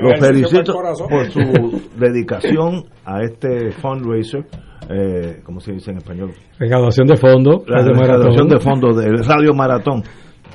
Lo 0.01 0.17
felicito 0.17 0.73
por 1.07 1.29
su 1.29 1.39
dedicación 1.95 2.85
a 3.05 3.21
este 3.21 3.69
fundraiser. 3.71 4.45
Eh, 4.89 5.41
¿Cómo 5.43 5.59
se 5.59 5.73
dice 5.73 5.91
en 5.91 5.97
español? 5.97 6.31
Recaudación 6.57 7.05
de 7.05 7.17
fondos. 7.17 7.63
Recaudación 7.67 8.47
de 8.47 8.59
fondos 8.59 8.97
del 8.97 9.23
Radio 9.23 9.53
Maratón 9.53 10.01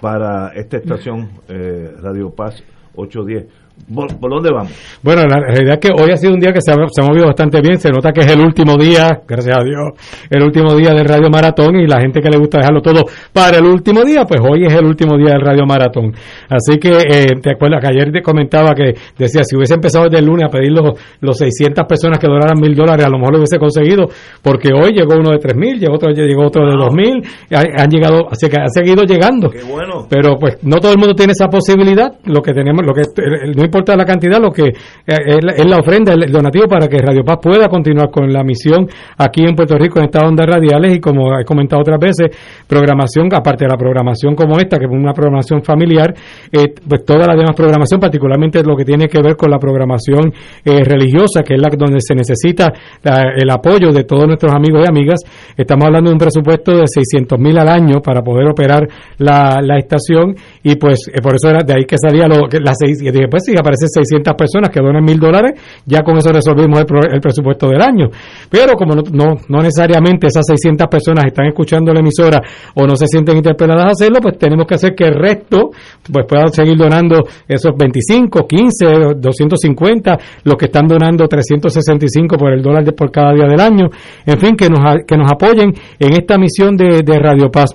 para 0.00 0.48
esta 0.56 0.78
estación 0.78 1.28
eh, 1.48 1.92
Radio 2.02 2.30
Paz 2.34 2.60
810. 2.96 3.48
¿Por, 3.94 4.18
por 4.18 4.30
dónde 4.30 4.50
vamos? 4.50 4.72
Bueno, 5.02 5.22
la 5.22 5.38
realidad 5.38 5.74
es 5.74 5.78
que 5.78 6.02
hoy 6.02 6.10
ha 6.10 6.16
sido 6.16 6.34
un 6.34 6.40
día 6.40 6.52
que 6.52 6.60
se 6.60 6.72
ha, 6.72 6.74
se 6.88 7.02
ha 7.02 7.06
movido 7.06 7.26
bastante 7.26 7.60
bien. 7.60 7.78
Se 7.78 7.90
nota 7.90 8.10
que 8.12 8.20
es 8.20 8.32
el 8.32 8.40
último 8.40 8.76
día, 8.76 9.20
gracias 9.26 9.56
a 9.56 9.62
Dios, 9.62 9.92
el 10.28 10.42
último 10.42 10.74
día 10.74 10.92
del 10.92 11.04
Radio 11.04 11.30
Maratón 11.30 11.76
y 11.76 11.86
la 11.86 12.00
gente 12.00 12.20
que 12.20 12.28
le 12.28 12.38
gusta 12.38 12.58
dejarlo 12.58 12.80
todo 12.80 13.04
para 13.32 13.58
el 13.58 13.64
último 13.64 14.02
día, 14.02 14.24
pues 14.24 14.40
hoy 14.40 14.64
es 14.66 14.74
el 14.74 14.84
último 14.84 15.16
día 15.16 15.34
del 15.34 15.40
Radio 15.40 15.66
Maratón. 15.66 16.12
Así 16.48 16.78
que, 16.78 16.96
eh, 16.96 17.26
te 17.40 17.52
acuerdas 17.52 17.80
que 17.80 17.88
ayer 17.88 18.10
te 18.10 18.22
comentaba 18.22 18.74
que 18.74 18.94
decía, 19.16 19.42
si 19.44 19.56
hubiese 19.56 19.74
empezado 19.74 20.06
desde 20.06 20.18
el 20.18 20.26
lunes 20.26 20.48
a 20.48 20.50
pedir 20.50 20.72
los, 20.72 20.98
los 21.20 21.36
600 21.36 21.84
personas 21.86 22.18
que 22.18 22.26
donaran 22.26 22.58
mil 22.60 22.74
dólares, 22.74 23.06
a 23.06 23.08
lo 23.08 23.18
mejor 23.18 23.34
lo 23.34 23.38
hubiese 23.38 23.58
conseguido, 23.58 24.08
porque 24.42 24.70
hoy 24.72 24.92
llegó 24.92 25.14
uno 25.14 25.30
de 25.30 25.38
tres 25.38 25.54
mil, 25.54 25.78
llegó 25.78 25.94
otro, 25.94 26.10
llegó 26.10 26.46
otro 26.46 26.66
de 26.66 26.76
dos 26.76 26.92
mil, 26.92 27.22
han, 27.52 27.88
llegado, 27.88 28.26
así 28.30 28.48
que 28.48 28.56
ha 28.56 28.68
seguido 28.68 29.04
llegando. 29.04 29.50
Qué 29.50 29.62
bueno. 29.62 30.06
Pero 30.08 30.36
pues 30.38 30.58
no 30.62 30.78
todo 30.78 30.92
el 30.92 30.98
mundo 30.98 31.14
tiene 31.14 31.32
esa 31.32 31.48
posibilidad. 31.48 32.12
Lo 32.24 32.42
que 32.42 32.52
tenemos, 32.52 32.84
lo 32.84 32.92
que 32.92 33.02
eh, 33.02 33.52
no 33.54 33.65
importa 33.66 33.94
la 33.96 34.04
cantidad, 34.04 34.40
lo 34.40 34.50
que 34.50 34.68
eh, 34.68 34.72
es, 35.06 35.38
la, 35.42 35.52
la 35.64 35.76
ofrenda, 35.78 36.12
el 36.14 36.32
donativo 36.32 36.66
para 36.66 36.88
que 36.88 36.98
Radio 36.98 37.22
Paz 37.24 37.38
pueda 37.42 37.68
continuar 37.68 38.10
con 38.10 38.32
la 38.32 38.42
misión 38.42 38.88
aquí 39.18 39.42
en 39.46 39.54
Puerto 39.54 39.76
Rico 39.76 39.98
en 39.98 40.06
estas 40.06 40.24
ondas 40.24 40.46
radiales 40.46 40.96
y 40.96 41.00
como 41.00 41.38
he 41.38 41.44
comentado 41.44 41.82
otras 41.82 41.98
veces, 42.00 42.30
programación 42.66 43.28
aparte 43.34 43.64
de 43.64 43.70
la 43.70 43.76
programación 43.76 44.34
como 44.34 44.58
esta, 44.58 44.78
que 44.78 44.84
es 44.86 44.90
una 44.90 45.12
programación 45.12 45.62
familiar, 45.62 46.14
eh, 46.52 46.74
pues 46.88 47.04
toda 47.04 47.26
la 47.26 47.34
demás 47.36 47.54
programación, 47.54 48.00
particularmente 48.00 48.62
lo 48.64 48.76
que 48.76 48.84
tiene 48.84 49.08
que 49.08 49.20
ver 49.22 49.36
con 49.36 49.50
la 49.50 49.58
programación 49.58 50.32
eh, 50.64 50.82
religiosa, 50.84 51.42
que 51.44 51.54
es 51.54 51.60
la 51.60 51.68
donde 51.76 51.98
se 52.00 52.14
necesita 52.14 52.72
la- 53.02 53.32
el 53.36 53.50
apoyo 53.50 53.90
de 53.92 54.04
todos 54.04 54.26
nuestros 54.26 54.52
amigos 54.54 54.82
y 54.84 54.88
amigas. 54.88 55.20
Estamos 55.56 55.86
hablando 55.86 56.10
de 56.10 56.14
un 56.14 56.18
presupuesto 56.18 56.72
de 56.72 56.84
600 56.86 57.38
mil 57.38 57.58
al 57.58 57.68
año 57.68 58.00
para 58.00 58.22
poder 58.22 58.48
operar 58.48 58.86
la, 59.18 59.58
la 59.62 59.78
estación 59.78 60.34
y 60.62 60.76
pues 60.76 61.08
eh, 61.12 61.20
por 61.20 61.34
eso 61.34 61.50
era 61.50 61.62
de 61.64 61.74
ahí 61.74 61.84
que 61.84 61.96
salía 61.98 62.28
lo, 62.28 62.48
que 62.48 62.60
las 62.60 62.76
seis, 62.78 63.02
y 63.02 63.10
dije, 63.10 63.26
pues 63.30 63.44
si 63.56 63.60
aparecen 63.60 63.88
600 63.88 64.34
personas 64.34 64.70
que 64.70 64.80
donan 64.80 65.02
mil 65.02 65.18
dólares, 65.18 65.58
ya 65.84 66.02
con 66.02 66.16
eso 66.16 66.30
resolvimos 66.30 66.80
el, 66.80 67.20
presupuesto 67.20 67.68
del 67.68 67.80
año. 67.80 68.08
Pero 68.50 68.74
como 68.74 68.94
no, 68.94 69.02
no, 69.12 69.34
no 69.48 69.62
necesariamente 69.62 70.26
esas 70.26 70.44
600 70.46 70.86
personas 70.88 71.24
están 71.26 71.46
escuchando 71.46 71.92
la 71.92 72.00
emisora 72.00 72.40
o 72.74 72.86
no 72.86 72.96
se 72.96 73.06
sienten 73.06 73.36
interpeladas 73.36 73.86
a 73.86 73.90
hacerlo, 73.90 74.20
pues 74.20 74.38
tenemos 74.38 74.66
que 74.66 74.74
hacer 74.74 74.94
que 74.94 75.04
el 75.04 75.14
resto 75.14 75.70
pues 76.12 76.26
puedan 76.28 76.52
seguir 76.52 76.76
donando 76.76 77.24
esos 77.48 77.72
25, 77.76 78.46
15, 78.46 78.86
250, 79.16 80.18
los 80.44 80.56
que 80.56 80.66
están 80.66 80.86
donando 80.86 81.26
365 81.26 82.36
por 82.36 82.52
el 82.52 82.62
dólar 82.62 82.84
de, 82.84 82.92
por 82.92 83.10
cada 83.10 83.32
día 83.32 83.46
del 83.46 83.60
año. 83.60 83.88
En 84.24 84.38
fin, 84.38 84.56
que 84.56 84.68
nos, 84.68 84.80
que 85.06 85.16
nos 85.16 85.30
apoyen 85.30 85.72
en 85.98 86.12
esta 86.12 86.36
misión 86.38 86.76
de 86.76 87.18
Radio 87.18 87.50
Paz. 87.50 87.70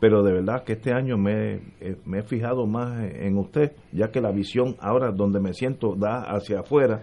pero 0.00 0.22
de 0.22 0.32
verdad 0.32 0.64
que 0.64 0.72
este 0.72 0.92
año 0.92 1.18
me, 1.18 1.60
me, 2.06 2.18
he 2.18 2.22
fijado 2.22 2.66
más 2.66 3.04
en 3.14 3.36
usted, 3.36 3.72
ya 3.92 4.10
que 4.10 4.20
la 4.20 4.32
visión 4.32 4.76
ahora 4.80 5.12
donde 5.12 5.40
me 5.40 5.52
siento 5.52 5.94
da 5.94 6.22
hacia 6.22 6.60
afuera 6.60 7.02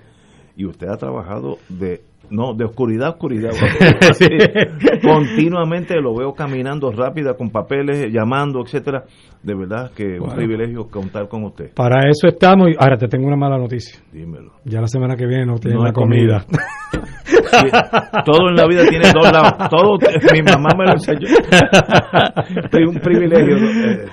y 0.58 0.66
usted 0.66 0.88
ha 0.90 0.98
trabajado 0.98 1.58
de 1.70 2.02
no, 2.30 2.54
de 2.54 2.66
oscuridad 2.66 3.08
a 3.08 3.12
oscuridad. 3.12 3.52
Continuamente 5.02 5.96
lo 6.02 6.14
veo 6.14 6.34
caminando 6.34 6.92
rápida 6.92 7.36
con 7.36 7.50
papeles, 7.52 8.12
llamando, 8.12 8.62
etcétera. 8.66 9.06
De 9.42 9.56
verdad 9.56 9.92
que 9.96 10.16
es 10.16 10.20
un 10.20 10.36
privilegio 10.36 10.90
contar 10.90 11.30
con 11.30 11.46
usted. 11.46 11.74
Para 11.74 12.10
eso 12.10 12.28
estamos. 12.28 12.68
Ahora 12.80 12.98
te 12.98 13.08
tengo 13.08 13.28
una 13.28 13.38
mala 13.38 13.58
noticia. 13.58 14.02
Dímelo. 14.12 14.52
Ya 14.66 14.82
la 14.82 14.88
semana 14.88 15.16
que 15.16 15.26
viene 15.26 15.46
no 15.46 15.58
tiene 15.58 15.82
la 15.82 15.94
comida. 15.94 16.46
todo 18.26 18.50
en 18.50 18.56
la 18.56 18.68
vida 18.68 18.86
tiene 18.90 19.10
dos 19.14 19.32
lados. 19.32 19.70
Todo, 19.70 19.98
mi 20.34 20.42
mamá 20.42 20.70
me 20.78 20.86
lo 20.86 20.92
enseñó. 20.94 21.28
Estoy 22.64 22.84
un 22.84 22.96
privilegio. 22.96 23.56
Eh, 23.56 24.06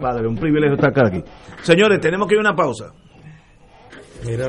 padre, 0.00 0.26
un 0.28 0.36
privilegio 0.36 0.76
estar 0.76 1.06
aquí. 1.06 1.22
Señores, 1.60 2.00
tenemos 2.00 2.26
que 2.26 2.34
ir 2.34 2.38
a 2.38 2.40
una 2.40 2.56
pausa. 2.56 2.92
Mira. 4.26 4.48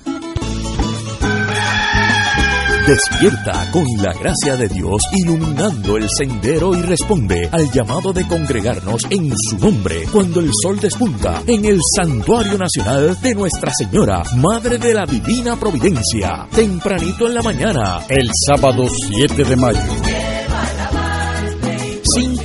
Despierta 2.87 3.69
con 3.71 3.85
la 4.01 4.11
gracia 4.13 4.57
de 4.57 4.67
Dios 4.67 5.01
iluminando 5.13 5.97
el 5.97 6.07
sendero 6.09 6.75
y 6.75 6.81
responde 6.81 7.47
al 7.51 7.71
llamado 7.71 8.11
de 8.11 8.27
congregarnos 8.27 9.03
en 9.09 9.31
su 9.37 9.57
nombre 9.59 10.03
cuando 10.11 10.39
el 10.39 10.49
sol 10.63 10.79
despunta 10.79 11.43
en 11.45 11.63
el 11.65 11.77
Santuario 11.95 12.57
Nacional 12.57 13.21
de 13.21 13.35
Nuestra 13.35 13.71
Señora, 13.71 14.23
Madre 14.37 14.79
de 14.79 14.95
la 14.95 15.05
Divina 15.05 15.55
Providencia, 15.57 16.47
tempranito 16.53 17.27
en 17.27 17.35
la 17.35 17.43
mañana, 17.43 17.99
el 18.09 18.27
sábado 18.47 18.83
7 18.89 19.43
de 19.43 19.55
mayo. 19.55 20.20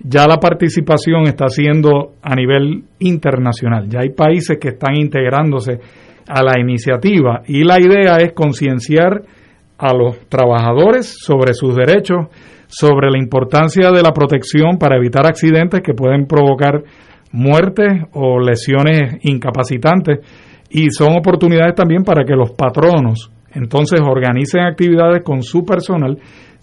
ya 0.03 0.25
la 0.25 0.37
participación 0.37 1.27
está 1.27 1.49
siendo 1.49 2.13
a 2.23 2.33
nivel 2.33 2.83
internacional. 2.97 3.87
Ya 3.89 3.99
hay 3.99 4.09
países 4.09 4.57
que 4.59 4.69
están 4.69 4.95
integrándose 4.95 5.79
a 6.27 6.41
la 6.41 6.59
iniciativa 6.59 7.43
y 7.45 7.63
la 7.63 7.79
idea 7.79 8.17
es 8.17 8.33
concienciar 8.33 9.21
a 9.77 9.93
los 9.93 10.17
trabajadores 10.29 11.15
sobre 11.19 11.53
sus 11.53 11.75
derechos, 11.75 12.25
sobre 12.65 13.11
la 13.11 13.19
importancia 13.19 13.91
de 13.91 14.01
la 14.01 14.13
protección 14.13 14.79
para 14.79 14.97
evitar 14.97 15.27
accidentes 15.27 15.81
que 15.81 15.93
pueden 15.93 16.25
provocar 16.25 16.81
muertes 17.31 18.03
o 18.13 18.39
lesiones 18.39 19.19
incapacitantes 19.23 20.19
y 20.69 20.89
son 20.89 21.17
oportunidades 21.17 21.75
también 21.75 22.03
para 22.03 22.25
que 22.25 22.35
los 22.35 22.51
patronos 22.51 23.31
entonces 23.51 24.01
organicen 24.01 24.61
actividades 24.61 25.23
con 25.23 25.41
su 25.41 25.65
personal 25.65 26.17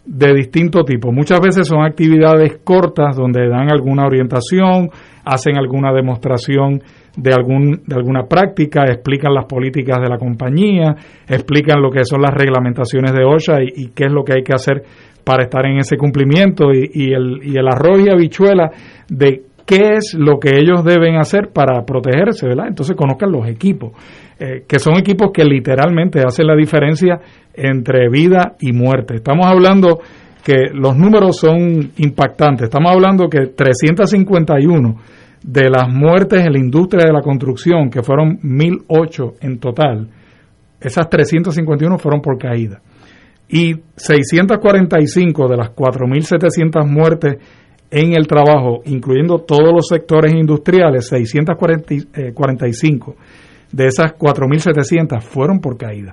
de 0.05 0.35
distinto 0.35 0.85
tipo. 0.85 1.11
Muchas 1.12 1.41
veces 1.41 1.66
son 1.66 1.82
actividades 1.82 2.59
cortas 2.62 3.16
donde 3.16 3.49
dan 3.49 3.73
alguna 3.73 4.07
orientación, 4.07 4.91
hacen 5.24 5.57
alguna 5.57 5.93
demostración 5.93 6.82
de, 7.16 7.32
algún, 7.32 7.82
de 7.86 7.97
alguna 7.97 8.24
práctica, 8.28 8.85
explican 8.86 9.32
las 9.32 9.47
políticas 9.47 9.99
de 10.03 10.09
la 10.09 10.19
compañía, 10.19 10.95
explican 11.27 11.81
lo 11.81 11.91
que 11.91 12.05
son 12.05 12.20
las 12.20 12.35
reglamentaciones 12.35 13.12
de 13.12 13.24
OSHA 13.24 13.62
y, 13.62 13.89
qué 13.95 14.07
es 14.07 14.12
lo 14.12 14.24
que 14.24 14.35
hay 14.35 14.43
que 14.43 14.53
hacer 14.53 14.82
para 15.24 15.45
estar 15.45 15.65
en 15.65 15.78
ese 15.78 15.97
cumplimiento 15.97 16.66
y, 16.73 17.12
el, 17.12 17.41
y 17.43 17.57
el 17.57 17.66
arroz 17.66 18.01
y 18.05 18.11
habichuela 18.11 18.70
de 19.09 19.43
qué 19.66 19.95
es 19.97 20.15
lo 20.15 20.39
que 20.39 20.57
ellos 20.57 20.85
deben 20.85 21.16
hacer 21.16 21.51
para 21.53 21.85
protegerse, 21.85 22.47
¿verdad? 22.47 22.69
Entonces 22.69 22.97
conozcan 22.97 23.32
los 23.32 23.47
equipos, 23.49 23.93
eh, 24.39 24.65
que 24.69 24.78
son 24.78 24.97
equipos 24.97 25.31
que 25.32 25.45
literalmente 25.45 26.20
hacen 26.20 26.47
la 26.47 26.57
diferencia 26.57 27.20
entre 27.55 28.09
vida 28.11 28.57
y 28.61 28.73
muerte. 28.73 29.16
Estamos 29.16 29.47
hablando 29.47 30.01
que 30.45 30.70
los 30.73 30.97
números 30.97 31.39
son 31.39 31.93
impactantes, 31.97 32.65
estamos 32.65 32.93
hablando 32.93 33.28
que 33.28 33.47
351 33.47 34.97
de 35.43 35.70
las 35.70 35.89
muertes 35.89 36.45
en 36.45 36.53
la 36.53 36.59
industria 36.59 37.07
de 37.07 37.12
la 37.12 37.20
construcción, 37.20 37.91
que 37.91 38.03
fueron 38.03 38.39
1008 38.43 39.35
en 39.41 39.59
total, 39.59 40.09
esas 40.81 41.09
351 41.09 41.99
fueron 41.99 42.20
por 42.20 42.39
caída. 42.39 42.81
Y 43.49 43.74
645 43.97 45.49
de 45.49 45.57
las 45.57 45.70
4700 45.70 46.86
muertes 46.86 47.36
en 47.95 48.12
el 48.12 48.27
trabajo, 48.27 48.83
incluyendo 48.87 49.39
todos 49.39 49.73
los 49.73 49.87
sectores 49.87 50.35
industriales, 50.35 51.07
645 51.07 53.12
eh, 53.12 53.15
de 53.71 53.87
esas 53.87 54.19
4.700 54.19 55.21
fueron 55.21 55.61
por 55.61 55.77
caída, 55.77 56.12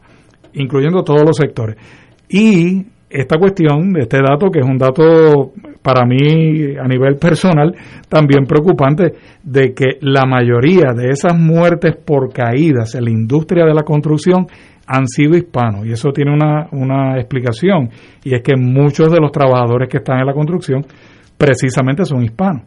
incluyendo 0.53 1.03
todos 1.03 1.23
los 1.25 1.35
sectores. 1.35 1.77
Y 2.29 2.85
esta 3.09 3.39
cuestión, 3.39 3.97
este 3.97 4.17
dato, 4.17 4.51
que 4.51 4.59
es 4.59 4.65
un 4.65 4.77
dato 4.77 5.53
para 5.81 6.05
mí 6.05 6.75
a 6.79 6.87
nivel 6.87 7.15
personal 7.15 7.75
también 8.07 8.45
preocupante, 8.45 9.13
de 9.41 9.73
que 9.73 9.97
la 10.01 10.27
mayoría 10.27 10.93
de 10.95 11.09
esas 11.09 11.35
muertes 11.35 11.95
por 11.95 12.31
caídas 12.31 12.93
en 12.93 13.05
la 13.05 13.11
industria 13.11 13.65
de 13.65 13.73
la 13.73 13.81
construcción 13.81 14.45
han 14.85 15.07
sido 15.07 15.35
hispanos. 15.35 15.87
Y 15.87 15.93
eso 15.93 16.11
tiene 16.11 16.31
una, 16.31 16.67
una 16.73 17.17
explicación, 17.17 17.89
y 18.23 18.35
es 18.35 18.43
que 18.43 18.55
muchos 18.55 19.11
de 19.11 19.19
los 19.19 19.31
trabajadores 19.31 19.89
que 19.89 19.97
están 19.97 20.19
en 20.19 20.27
la 20.27 20.33
construcción 20.33 20.85
precisamente 21.41 22.05
son 22.05 22.21
hispanos. 22.21 22.65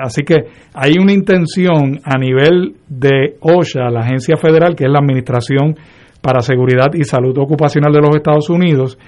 Así 0.00 0.24
que 0.24 0.34
hay 0.74 0.94
una 0.98 1.12
intención 1.12 2.00
a 2.02 2.18
nivel 2.18 2.74
de 2.88 3.36
OSHA, 3.40 3.90
la 3.90 4.00
agencia 4.00 4.36
federal, 4.36 4.74
que 4.74 4.84
es 4.84 4.90
la 4.90 4.98
Administración 4.98 5.76
para 6.20 6.40
Seguridad 6.40 6.88
y 6.94 7.04
Salud 7.04 7.38
Ocupacional 7.38 7.92
de 7.92 8.00
los 8.00 8.16
Estados 8.16 8.50
Unidos, 8.50 8.98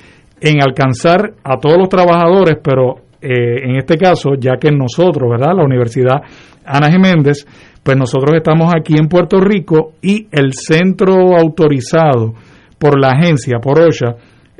en 0.40 0.62
alcanzar 0.62 1.32
a 1.42 1.58
todos 1.58 1.76
los 1.76 1.88
trabajadores, 1.88 2.58
pero 2.62 2.98
eh, 3.20 3.64
en 3.64 3.76
este 3.76 3.98
caso, 3.98 4.34
ya 4.38 4.56
que 4.60 4.70
nosotros, 4.70 5.28
¿verdad? 5.28 5.56
La 5.56 5.64
Universidad 5.64 6.22
Ana 6.64 6.88
Jiménez, 6.88 7.44
pues 7.82 7.96
nosotros 7.96 8.32
estamos 8.36 8.72
aquí 8.76 8.94
en 8.96 9.08
Puerto 9.08 9.40
Rico 9.40 9.94
y 10.02 10.28
el 10.30 10.52
centro 10.52 11.36
autorizado 11.36 12.34
por 12.78 13.00
la 13.00 13.08
agencia, 13.08 13.58
por 13.58 13.80
OSHA, 13.80 14.14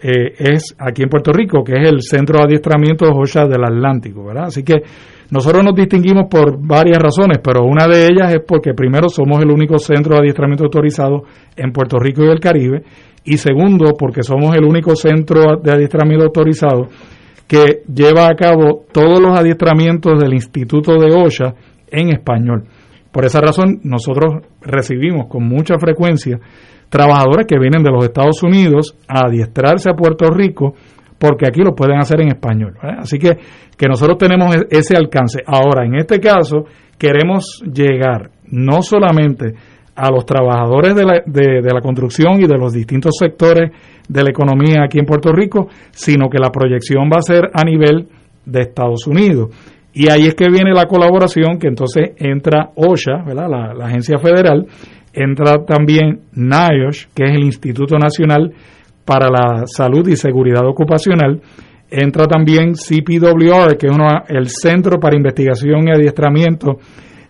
eh, 0.07 0.35
es 0.37 0.77
aquí 0.79 1.03
en 1.03 1.09
Puerto 1.09 1.33
Rico, 1.33 1.65
que 1.65 1.73
es 1.73 1.91
el 1.91 2.03
Centro 2.03 2.37
de 2.37 2.45
Adiestramiento 2.45 3.07
OSHA 3.07 3.47
del 3.47 3.65
Atlántico, 3.65 4.23
¿verdad? 4.23 4.49
Así 4.49 4.63
que 4.63 4.83
nosotros 5.31 5.65
nos 5.65 5.75
distinguimos 5.75 6.27
por 6.31 6.59
varias 6.61 6.99
razones, 6.99 7.39
pero 7.43 7.63
una 7.65 7.87
de 7.87 8.09
ellas 8.09 8.35
es 8.35 8.43
porque 8.47 8.75
primero 8.75 9.09
somos 9.09 9.43
el 9.43 9.51
único 9.51 9.79
centro 9.79 10.17
de 10.17 10.21
adiestramiento 10.21 10.65
autorizado 10.65 11.23
en 11.57 11.73
Puerto 11.73 11.99
Rico 11.99 12.23
y 12.23 12.29
el 12.29 12.39
Caribe, 12.39 12.83
y 13.25 13.39
segundo 13.39 13.95
porque 13.99 14.23
somos 14.23 14.55
el 14.55 14.65
único 14.65 14.95
centro 14.95 15.57
de 15.63 15.73
adiestramiento 15.73 16.27
autorizado 16.27 16.89
que 17.49 17.81
lleva 17.89 18.27
a 18.27 18.37
cabo 18.37 18.85
todos 18.93 19.19
los 19.21 19.39
adiestramientos 19.39 20.21
del 20.21 20.35
Instituto 20.35 20.99
de 20.99 21.15
OSHA 21.15 21.55
en 21.91 22.11
español. 22.11 22.65
Por 23.11 23.25
esa 23.25 23.41
razón, 23.41 23.81
nosotros 23.85 24.43
recibimos 24.61 25.29
con 25.29 25.49
mucha 25.49 25.79
frecuencia 25.79 26.39
trabajadores 26.95 27.47
que 27.49 27.59
vienen 27.59 27.83
de 27.83 27.91
los 27.91 28.05
Estados 28.05 28.41
Unidos 28.45 28.97
a 29.09 29.27
adiestrarse 29.27 29.91
a 29.91 29.95
Puerto 29.95 30.27
Rico 30.31 30.75
porque 31.19 31.45
aquí 31.49 31.61
lo 31.61 31.75
pueden 31.75 31.99
hacer 31.99 32.21
en 32.21 32.29
español. 32.29 32.75
Así 32.81 33.19
que, 33.19 33.37
que 33.77 33.89
nosotros 33.89 34.17
tenemos 34.17 34.55
e-, 34.55 34.67
ese 34.71 34.97
alcance. 34.97 35.41
Ahora, 35.45 35.85
en 35.85 35.97
este 35.97 36.21
caso, 36.21 36.67
queremos 36.97 37.65
llegar 37.67 38.31
no 38.47 38.81
solamente 38.83 39.55
a 39.97 40.09
los 40.13 40.25
trabajadores 40.25 40.95
de 40.95 41.05
la, 41.05 41.23
de, 41.27 41.63
la 41.63 41.81
construcción 41.81 42.41
y 42.41 42.47
de 42.47 42.57
los 42.57 42.73
distintos 42.73 43.17
sectores 43.19 43.73
de 44.09 44.23
la 44.23 44.31
economía 44.31 44.85
aquí 44.85 45.01
en 45.01 45.07
Puerto 45.07 45.33
Rico, 45.33 45.67
sino 45.91 46.29
que 46.29 46.39
la 46.39 46.51
proyección 46.51 47.11
va 47.11 47.19
a 47.19 47.23
ser 47.23 47.51
a 47.53 47.65
nivel 47.65 48.07
de 48.47 48.61
Estados 48.61 49.07
Unidos. 49.09 49.51
Y 49.93 50.11
ahí 50.11 50.27
es 50.27 50.35
que 50.37 50.49
viene 50.49 50.73
la 50.73 50.87
colaboración, 50.87 51.59
que 51.59 51.69
entonces 51.69 52.13
entra 52.19 52.71
OSHA, 52.77 53.25
la 53.35 53.87
agencia 53.87 54.19
federal, 54.19 54.67
entra 55.15 55.65
también 55.65 56.21
NIOSH, 56.35 57.09
que 57.15 57.25
es 57.25 57.31
el 57.33 57.45
Instituto 57.45 57.97
Nacional 57.99 58.53
para 59.05 59.29
la 59.29 59.65
Salud 59.67 60.07
y 60.09 60.17
Seguridad 60.17 60.67
Ocupacional. 60.67 61.41
Entra 61.91 62.27
también 62.27 62.75
CPWR, 62.75 63.77
que 63.77 63.87
es 63.87 63.97
el 64.29 64.49
Centro 64.49 64.99
para 64.99 65.17
Investigación 65.17 65.87
y 65.87 65.93
Adiestramiento 65.93 66.79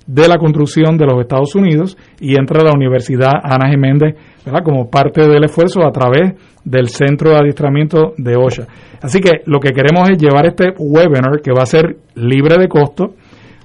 de 0.06 0.28
la 0.28 0.36
Construcción 0.36 0.96
de 0.96 1.06
los 1.06 1.20
Estados 1.20 1.54
Unidos, 1.54 1.96
y 2.20 2.38
entra 2.38 2.62
la 2.62 2.72
Universidad 2.74 3.32
Ana 3.42 3.70
Jiménez 3.70 4.14
¿verdad? 4.44 4.62
como 4.62 4.90
parte 4.90 5.26
del 5.26 5.44
esfuerzo 5.44 5.84
a 5.84 5.90
través 5.90 6.34
del 6.64 6.88
Centro 6.88 7.30
de 7.30 7.36
Adiestramiento 7.36 8.12
de 8.16 8.36
OSHA. 8.36 8.66
Así 9.02 9.20
que 9.20 9.42
lo 9.46 9.60
que 9.60 9.72
queremos 9.72 10.08
es 10.10 10.18
llevar 10.18 10.46
este 10.46 10.72
webinar, 10.78 11.40
que 11.42 11.52
va 11.52 11.62
a 11.62 11.66
ser 11.66 11.96
libre 12.14 12.56
de 12.58 12.68
costo, 12.68 13.14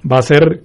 va 0.09 0.19
a 0.19 0.21
ser 0.21 0.61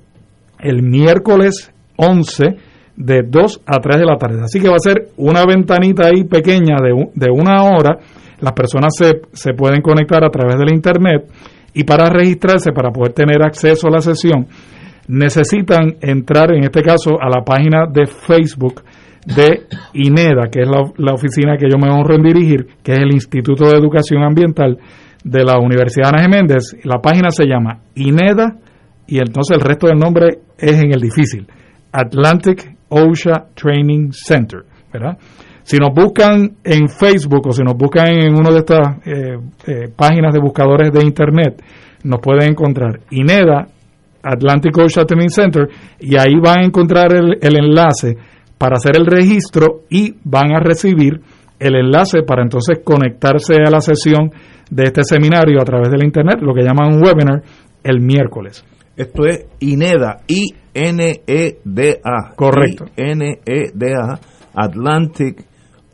el 0.60 0.82
miércoles 0.82 1.72
11 1.96 2.56
de 2.96 3.22
2 3.22 3.62
a 3.66 3.80
3 3.80 3.98
de 3.98 4.06
la 4.06 4.16
tarde. 4.16 4.40
Así 4.42 4.60
que 4.60 4.68
va 4.68 4.76
a 4.76 4.78
ser 4.78 5.08
una 5.16 5.44
ventanita 5.44 6.06
ahí 6.06 6.24
pequeña 6.24 6.76
de, 6.82 7.10
de 7.14 7.30
una 7.30 7.64
hora. 7.64 7.98
Las 8.40 8.52
personas 8.52 8.94
se, 8.96 9.22
se 9.32 9.54
pueden 9.54 9.80
conectar 9.82 10.24
a 10.24 10.30
través 10.30 10.58
de 10.58 10.64
la 10.64 10.74
internet 10.74 11.26
y 11.74 11.84
para 11.84 12.08
registrarse, 12.08 12.72
para 12.72 12.90
poder 12.90 13.12
tener 13.12 13.42
acceso 13.42 13.88
a 13.88 13.90
la 13.90 14.00
sesión, 14.00 14.46
necesitan 15.08 15.96
entrar, 16.00 16.52
en 16.54 16.64
este 16.64 16.82
caso, 16.82 17.20
a 17.20 17.28
la 17.28 17.44
página 17.44 17.86
de 17.92 18.06
Facebook 18.06 18.82
de 19.26 19.66
INEDA, 19.94 20.48
que 20.50 20.60
es 20.60 20.68
la, 20.68 20.82
la, 20.98 21.14
oficina 21.14 21.56
que 21.56 21.68
yo 21.68 21.78
me 21.78 21.90
honro 21.90 22.14
en 22.14 22.22
dirigir, 22.22 22.66
que 22.82 22.92
es 22.92 22.98
el 22.98 23.12
Instituto 23.12 23.64
de 23.64 23.76
Educación 23.76 24.22
Ambiental 24.22 24.78
de 25.24 25.44
la 25.44 25.58
Universidad 25.58 26.10
Ana 26.10 26.22
Jiménez. 26.22 26.76
La 26.84 27.00
página 27.00 27.30
se 27.30 27.46
llama 27.46 27.80
INEDA 27.94 28.56
y 29.06 29.18
entonces 29.18 29.56
el 29.56 29.64
resto 29.64 29.88
del 29.88 29.98
nombre 29.98 30.38
es 30.58 30.78
en 30.82 30.92
el 30.92 31.00
difícil. 31.00 31.46
Atlantic 31.90 32.73
OSHA 32.88 33.48
Training 33.54 34.10
Center, 34.12 34.64
¿verdad? 34.92 35.18
Si 35.62 35.78
nos 35.78 35.94
buscan 35.94 36.56
en 36.62 36.88
Facebook 36.88 37.46
o 37.46 37.52
si 37.52 37.62
nos 37.62 37.74
buscan 37.74 38.08
en 38.08 38.34
una 38.34 38.50
de 38.50 38.58
estas 38.58 38.98
eh, 39.06 39.38
eh, 39.66 39.88
páginas 39.96 40.32
de 40.32 40.40
buscadores 40.40 40.92
de 40.92 41.02
Internet, 41.02 41.62
nos 42.04 42.20
pueden 42.20 42.50
encontrar 42.50 43.00
INEDA, 43.10 43.66
Atlantic 44.22 44.76
OSHA 44.76 45.06
Training 45.06 45.30
Center, 45.30 45.68
y 46.00 46.16
ahí 46.18 46.34
van 46.42 46.60
a 46.60 46.64
encontrar 46.66 47.14
el, 47.14 47.38
el 47.40 47.56
enlace 47.56 48.16
para 48.58 48.76
hacer 48.76 48.96
el 48.96 49.06
registro 49.06 49.82
y 49.88 50.14
van 50.24 50.54
a 50.54 50.60
recibir 50.60 51.20
el 51.58 51.76
enlace 51.76 52.22
para 52.22 52.42
entonces 52.42 52.80
conectarse 52.84 53.54
a 53.54 53.70
la 53.70 53.80
sesión 53.80 54.30
de 54.70 54.84
este 54.84 55.02
seminario 55.02 55.60
a 55.60 55.64
través 55.64 55.90
del 55.90 56.04
Internet, 56.04 56.40
lo 56.42 56.52
que 56.52 56.62
llaman 56.62 56.94
un 56.94 57.02
webinar, 57.02 57.42
el 57.82 58.00
miércoles. 58.00 58.64
Esto 58.96 59.26
es 59.26 59.46
INEDA, 59.60 60.20
I-N-E-D-A. 61.14 62.34
Correcto. 62.36 62.84
I-N-E-D-A, 62.96 64.18
Atlantic 64.54 65.44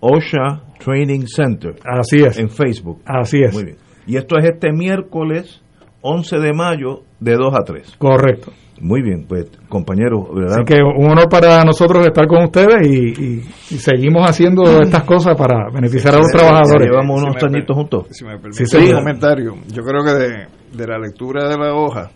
OSHA 0.00 0.62
Training 0.84 1.26
Center. 1.26 1.74
Así 1.84 2.22
es. 2.22 2.38
En 2.38 2.48
Facebook. 2.50 3.00
Así 3.04 3.38
es. 3.42 3.52
Muy 3.52 3.64
bien. 3.64 3.76
Y 4.06 4.16
esto 4.16 4.36
es 4.38 4.44
este 4.46 4.72
miércoles 4.72 5.60
11 6.02 6.38
de 6.38 6.52
mayo 6.52 7.02
de 7.20 7.34
2 7.36 7.54
a 7.54 7.62
3. 7.64 7.96
Correcto. 7.98 8.52
Muy 8.82 9.02
bien, 9.02 9.26
pues 9.28 9.44
compañeros, 9.68 10.24
¿verdad? 10.34 10.60
Así 10.60 10.64
que 10.64 10.80
un 10.82 11.10
honor 11.10 11.28
para 11.28 11.62
nosotros 11.64 12.06
estar 12.06 12.26
con 12.26 12.44
ustedes 12.44 12.88
y, 12.88 13.08
y- 13.10 13.40
y 13.72 13.78
seguimos 13.78 14.26
haciendo 14.26 14.62
estas 14.80 15.04
cosas 15.04 15.36
para 15.36 15.68
beneficiar 15.70 16.14
a 16.14 16.16
los 16.16 16.28
trabajadores. 16.32 16.88
Llevamos 16.88 17.22
unos 17.22 17.36
Si 17.38 17.44
añitos 17.46 17.76
juntos. 17.76 18.06
Si 18.10 18.24
me 18.24 18.38
permite 18.38 18.64
Sí, 18.64 18.78
un 18.90 18.92
comentario, 18.94 19.54
yo 19.70 19.82
creo 19.82 20.02
que 20.02 20.12
de, 20.14 20.46
de 20.78 20.86
la 20.86 20.98
lectura 20.98 21.46
de 21.50 21.58
la 21.58 21.74
hoja 21.74 22.10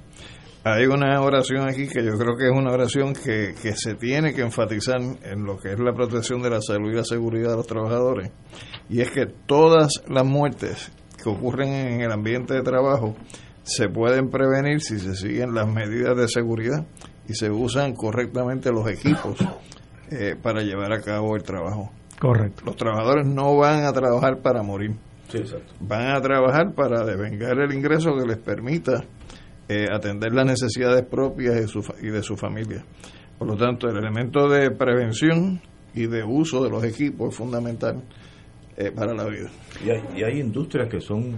hay 0.64 0.86
una 0.86 1.20
oración 1.20 1.68
aquí 1.68 1.86
que 1.86 2.02
yo 2.02 2.16
creo 2.16 2.36
que 2.36 2.46
es 2.46 2.52
una 2.52 2.72
oración 2.72 3.12
que, 3.12 3.54
que 3.60 3.76
se 3.76 3.94
tiene 3.94 4.32
que 4.32 4.40
enfatizar 4.40 4.98
en 4.98 5.44
lo 5.44 5.58
que 5.58 5.72
es 5.72 5.78
la 5.78 5.92
protección 5.92 6.40
de 6.40 6.48
la 6.48 6.62
salud 6.62 6.90
y 6.90 6.96
la 6.96 7.04
seguridad 7.04 7.50
de 7.50 7.56
los 7.56 7.66
trabajadores. 7.66 8.30
Y 8.88 9.02
es 9.02 9.10
que 9.10 9.26
todas 9.26 10.02
las 10.08 10.24
muertes 10.24 10.90
que 11.22 11.28
ocurren 11.28 11.68
en 11.68 12.00
el 12.00 12.10
ambiente 12.10 12.54
de 12.54 12.62
trabajo 12.62 13.14
se 13.62 13.88
pueden 13.88 14.30
prevenir 14.30 14.80
si 14.80 14.98
se 14.98 15.14
siguen 15.14 15.54
las 15.54 15.68
medidas 15.68 16.16
de 16.16 16.28
seguridad 16.28 16.86
y 17.28 17.34
se 17.34 17.50
usan 17.50 17.94
correctamente 17.94 18.70
los 18.70 18.88
equipos 18.88 19.38
eh, 20.10 20.34
para 20.40 20.62
llevar 20.62 20.92
a 20.92 21.00
cabo 21.00 21.36
el 21.36 21.42
trabajo. 21.42 21.90
Correcto. 22.18 22.62
Los 22.64 22.76
trabajadores 22.76 23.26
no 23.26 23.56
van 23.56 23.84
a 23.84 23.92
trabajar 23.92 24.40
para 24.40 24.62
morir. 24.62 24.96
Van 25.80 26.14
a 26.14 26.20
trabajar 26.20 26.72
para 26.74 27.04
devengar 27.04 27.58
el 27.58 27.72
ingreso 27.74 28.14
que 28.16 28.26
les 28.26 28.38
permita 28.38 29.04
eh, 29.68 29.86
atender 29.92 30.32
las 30.32 30.46
necesidades 30.46 31.04
propias 31.06 31.54
de 31.54 31.66
su, 31.68 31.80
y 32.02 32.08
de 32.08 32.22
su 32.22 32.36
familia. 32.36 32.84
Por 33.38 33.48
lo 33.48 33.56
tanto, 33.56 33.88
el 33.88 33.96
elemento 33.96 34.48
de 34.48 34.70
prevención 34.70 35.60
y 35.94 36.06
de 36.06 36.22
uso 36.24 36.62
de 36.62 36.70
los 36.70 36.84
equipos 36.84 37.30
es 37.30 37.36
fundamental 37.36 38.02
eh, 38.76 38.90
para 38.94 39.14
la 39.14 39.24
vida. 39.26 39.48
Y 39.84 39.90
hay, 39.90 40.02
y 40.20 40.24
hay 40.24 40.40
industrias 40.40 40.88
que 40.88 41.00
son 41.00 41.36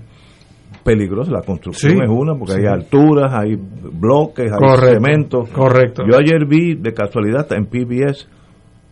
peligrosas. 0.82 1.32
La 1.32 1.42
construcción 1.42 1.92
Sí. 1.92 1.98
es 2.02 2.08
una, 2.08 2.34
porque 2.38 2.54
Sí. 2.54 2.60
hay 2.60 2.66
alturas, 2.66 3.32
hay 3.32 3.54
bloques, 3.56 4.50
hay 4.50 4.58
Correcto. 4.58 4.92
cemento. 5.04 5.44
Correcto. 5.52 6.02
Yo 6.10 6.18
ayer 6.18 6.46
vi, 6.46 6.74
de 6.74 6.92
casualidad, 6.92 7.46
en 7.52 7.66
PBS, 7.66 8.26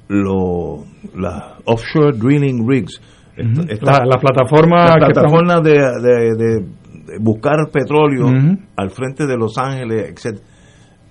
lo, 0.08 0.84
las 1.16 1.54
offshore 1.64 2.16
drilling 2.16 2.68
rigs. 2.68 3.00
Esta- 3.36 3.62
esta- 3.72 3.86
La- 4.00 4.06
la 4.06 4.18
plataforma 4.20 4.96
la 4.96 5.62
que 5.62 5.68
de- 5.70 6.00
de- 6.02 6.36
de 6.36 6.66
buscar 7.20 7.56
petróleo 7.72 8.26
al 8.76 8.90
frente 8.90 9.26
de 9.26 9.36
Los 9.36 9.56
Ángeles, 9.58 10.10
etc. 10.10 10.40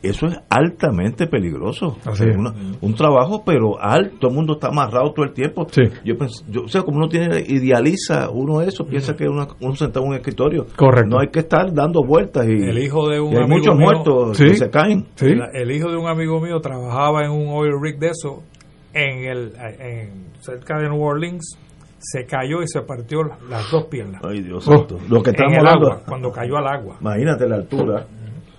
Eso 0.02 0.28
es 0.28 0.38
altamente 0.50 1.28
peligroso. 1.28 1.98
Así 2.06 2.26
es. 2.28 2.36
Una- 2.36 2.54
un 2.82 2.94
trabajo, 2.94 3.42
pero 3.46 3.80
alto. 3.82 4.18
Todo 4.20 4.32
el 4.32 4.36
mundo 4.36 4.54
está 4.56 4.68
amarrado 4.68 5.14
todo 5.14 5.24
el 5.26 5.32
tiempo. 5.32 5.66
Sí. 5.72 5.82
Yo, 6.04 6.16
pens- 6.16 6.44
yo 6.50 6.64
o 6.64 6.68
sea, 6.68 6.82
como 6.82 6.98
uno 6.98 7.08
tiene, 7.08 7.40
idealiza 7.48 8.30
uno 8.30 8.62
eso, 8.62 8.86
piensa 8.86 9.16
que 9.16 9.30
una, 9.30 9.48
uno 9.62 9.76
sentado 9.76 10.04
en 10.06 10.12
un 10.12 10.18
escritorio. 10.18 10.66
Correcto. 10.76 11.08
No 11.10 11.20
hay 11.22 11.30
que 11.30 11.40
estar 11.40 11.74
dando 11.74 12.04
vueltas. 12.04 12.46
Y, 12.50 12.52
El 12.52 12.80
hijo 12.80 13.08
de 13.08 13.22
un 13.22 13.32
y 13.32 13.36
hay 13.38 13.44
amigo 13.44 13.56
muchos 13.60 13.76
mío- 13.78 13.86
muertos 13.86 14.38
Sí. 14.38 14.44
que 14.44 14.56
se 14.56 14.70
caen. 14.70 15.06
Sí. 15.16 15.28
El, 15.28 15.42
el 15.54 15.72
hijo 15.72 15.90
de 15.90 15.96
un 15.96 16.08
amigo 16.08 16.42
mío 16.42 16.60
trabajaba 16.60 17.24
en 17.24 17.32
un 17.32 17.48
oil 17.54 17.72
rig 17.82 17.98
de 17.98 18.08
eso 18.08 18.44
en 18.94 19.24
el 19.24 19.54
en 19.80 20.26
cerca 20.42 20.80
de 20.80 20.90
New 20.90 21.02
Orleans. 21.02 21.58
Se 22.06 22.26
cayó 22.26 22.62
y 22.62 22.68
se 22.68 22.82
partió 22.82 23.24
la- 23.24 23.38
las 23.50 23.72
dos 23.72 23.86
piernas. 23.86 24.22
Ay, 24.28 24.42
Dios 24.42 24.68
Oh. 24.68 24.78
santo. 24.78 24.98
Lo 25.10 25.22
que 25.24 25.30
en 25.32 25.54
el 25.60 25.66
agua, 25.66 26.02
cuando 26.08 26.30
cayó 26.32 26.58
al 26.58 26.68
agua. 26.68 26.98
Imagínate 27.00 27.48
la 27.48 27.56
altura. 27.56 28.06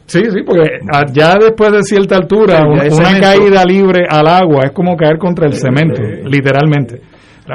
Sí, 0.07 0.21
sí, 0.31 0.43
porque 0.45 0.69
ah, 0.93 1.05
ya 1.13 1.35
después 1.39 1.73
de 1.73 1.83
cierta 1.83 2.17
altura, 2.17 2.63
una 2.67 2.83
cemento. 2.91 3.21
caída 3.21 3.65
libre 3.65 4.05
al 4.09 4.27
agua 4.27 4.61
es 4.65 4.73
como 4.73 4.97
caer 4.97 5.19
contra 5.19 5.47
el 5.47 5.53
cemento, 5.55 6.03
literalmente. 6.25 7.01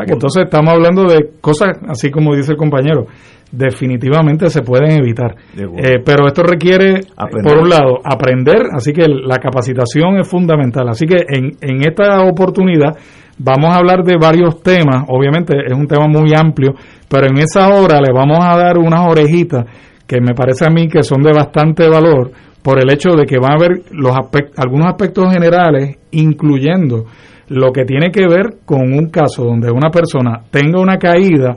Entonces 0.07 0.43
estamos 0.45 0.73
hablando 0.73 1.03
de 1.05 1.31
cosas, 1.41 1.77
así 1.87 2.09
como 2.11 2.35
dice 2.35 2.51
el 2.51 2.57
compañero, 2.57 3.05
definitivamente 3.51 4.47
se 4.49 4.61
pueden 4.61 4.91
evitar. 4.99 5.35
Eh, 5.55 5.99
pero 6.05 6.27
esto 6.27 6.43
requiere, 6.43 7.01
Aprender. 7.17 7.53
por 7.53 7.63
un 7.63 7.69
lado, 7.69 7.99
aprender, 8.03 8.63
así 8.73 8.93
que 8.93 9.07
la 9.07 9.37
capacitación 9.37 10.17
es 10.19 10.27
fundamental. 10.27 10.87
Así 10.89 11.05
que 11.05 11.17
en, 11.27 11.51
en 11.61 11.81
esta 11.87 12.21
oportunidad 12.23 12.95
vamos 13.39 13.73
a 13.73 13.77
hablar 13.77 14.03
de 14.03 14.17
varios 14.17 14.61
temas, 14.61 15.05
obviamente 15.07 15.55
es 15.65 15.73
un 15.73 15.87
tema 15.87 16.07
muy 16.07 16.31
amplio, 16.35 16.75
pero 17.09 17.27
en 17.27 17.39
esa 17.39 17.69
hora 17.69 17.99
le 17.99 18.13
vamos 18.13 18.37
a 18.41 18.55
dar 18.55 18.77
unas 18.77 19.07
orejitas 19.07 19.65
que 20.05 20.21
me 20.21 20.33
parece 20.33 20.65
a 20.65 20.69
mí 20.69 20.87
que 20.87 21.03
son 21.03 21.23
de 21.23 21.31
bastante 21.31 21.87
valor 21.87 22.31
por 22.61 22.79
el 22.79 22.91
hecho 22.91 23.15
de 23.15 23.25
que 23.25 23.39
van 23.39 23.53
a 23.53 23.55
haber 23.55 23.83
los 23.91 24.13
algunos 24.57 24.87
aspectos 24.87 25.31
generales, 25.31 25.97
incluyendo 26.11 27.05
lo 27.47 27.71
que 27.71 27.85
tiene 27.85 28.11
que 28.11 28.27
ver 28.27 28.57
con 28.65 28.93
un 28.93 29.09
caso 29.09 29.43
donde 29.43 29.71
una 29.71 29.89
persona 29.89 30.41
tenga 30.51 30.79
una 30.79 30.97
caída, 30.97 31.55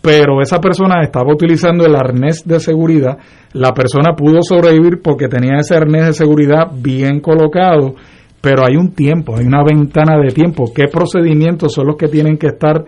pero 0.00 0.40
esa 0.40 0.60
persona 0.60 1.02
estaba 1.02 1.32
utilizando 1.32 1.84
el 1.84 1.96
arnés 1.96 2.46
de 2.46 2.60
seguridad, 2.60 3.18
la 3.52 3.72
persona 3.72 4.14
pudo 4.14 4.40
sobrevivir 4.40 5.00
porque 5.02 5.28
tenía 5.28 5.58
ese 5.58 5.74
arnés 5.74 6.06
de 6.06 6.12
seguridad 6.12 6.70
bien 6.72 7.20
colocado, 7.20 7.96
pero 8.46 8.64
hay 8.64 8.76
un 8.76 8.92
tiempo, 8.92 9.36
hay 9.36 9.44
una 9.44 9.64
ventana 9.64 10.16
de 10.18 10.28
tiempo. 10.28 10.72
¿Qué 10.72 10.84
procedimientos 10.86 11.72
son 11.72 11.88
los 11.88 11.96
que 11.96 12.06
tienen 12.06 12.38
que 12.38 12.46
estar 12.46 12.84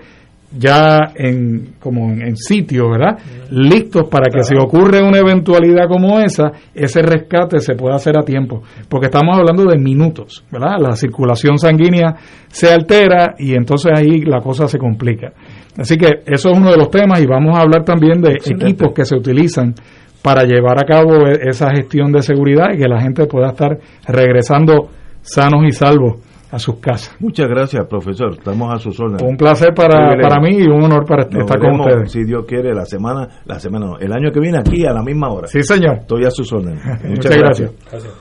ya 0.57 1.01
en 1.17 1.75
como 1.81 2.13
en, 2.13 2.23
en 2.23 2.37
sitio, 2.37 2.89
¿verdad? 2.89 3.19
Listos 3.51 4.05
para 4.09 4.31
que 4.33 4.45
si 4.45 4.55
ocurre 4.55 5.03
una 5.03 5.19
eventualidad 5.19 5.89
como 5.89 6.21
esa, 6.21 6.53
ese 6.73 7.03
rescate 7.03 7.59
se 7.59 7.75
pueda 7.75 7.97
hacer 7.97 8.17
a 8.17 8.23
tiempo, 8.23 8.63
porque 8.89 9.07
estamos 9.07 9.37
hablando 9.37 9.65
de 9.65 9.79
minutos, 9.79 10.45
¿verdad? 10.49 10.77
La 10.79 10.95
circulación 10.95 11.59
sanguínea 11.59 12.15
se 12.47 12.73
altera 12.73 13.35
y 13.37 13.55
entonces 13.55 13.91
ahí 13.97 14.21
la 14.21 14.39
cosa 14.41 14.69
se 14.69 14.79
complica. 14.79 15.33
Así 15.77 15.97
que 15.97 16.23
eso 16.25 16.51
es 16.51 16.57
uno 16.57 16.71
de 16.71 16.77
los 16.77 16.89
temas 16.89 17.21
y 17.21 17.27
vamos 17.27 17.59
a 17.59 17.63
hablar 17.63 17.83
también 17.83 18.23
de 18.23 18.35
equipos 18.35 18.93
que 18.95 19.05
se 19.05 19.17
utilizan 19.17 19.75
para 20.23 20.45
llevar 20.45 20.79
a 20.79 20.87
cabo 20.87 21.27
e- 21.27 21.49
esa 21.51 21.69
gestión 21.71 22.13
de 22.13 22.23
seguridad 22.23 22.67
y 22.73 22.79
que 22.79 22.89
la 22.89 23.01
gente 23.01 23.27
pueda 23.27 23.49
estar 23.49 23.77
regresando 24.07 24.91
sanos 25.29 25.65
y 25.67 25.73
salvos 25.73 26.19
a 26.51 26.59
sus 26.59 26.77
casas. 26.77 27.15
Muchas 27.21 27.47
gracias, 27.49 27.87
profesor. 27.87 28.33
Estamos 28.33 28.75
a 28.75 28.79
sus 28.79 28.99
órdenes. 28.99 29.23
Un 29.23 29.37
placer 29.37 29.75
para, 29.75 30.17
para 30.21 30.41
mí 30.41 30.57
y 30.59 30.67
un 30.67 30.83
honor 30.83 31.05
para 31.05 31.25
Nos 31.25 31.41
estar 31.43 31.59
con 31.59 31.73
veremos, 31.73 31.87
ustedes. 31.87 32.13
Si 32.13 32.25
Dios 32.25 32.45
quiere, 32.47 32.75
la 32.75 32.87
semana, 32.87 33.29
la 33.45 33.59
semana 33.59 33.87
no, 33.87 33.99
el 33.99 34.13
año 34.13 34.31
que 34.33 34.41
viene 34.41 34.59
aquí 34.59 34.87
a 34.87 34.93
la 34.93 35.03
misma 35.03 35.29
hora. 35.31 35.47
Sí, 35.47 35.63
señor. 35.63 35.99
Estoy 36.01 36.25
a 36.25 36.31
sus 36.31 36.51
órdenes. 36.53 36.83
Muchas, 36.87 37.11
Muchas 37.11 37.37
gracias. 37.37 37.73
gracias. 37.91 38.15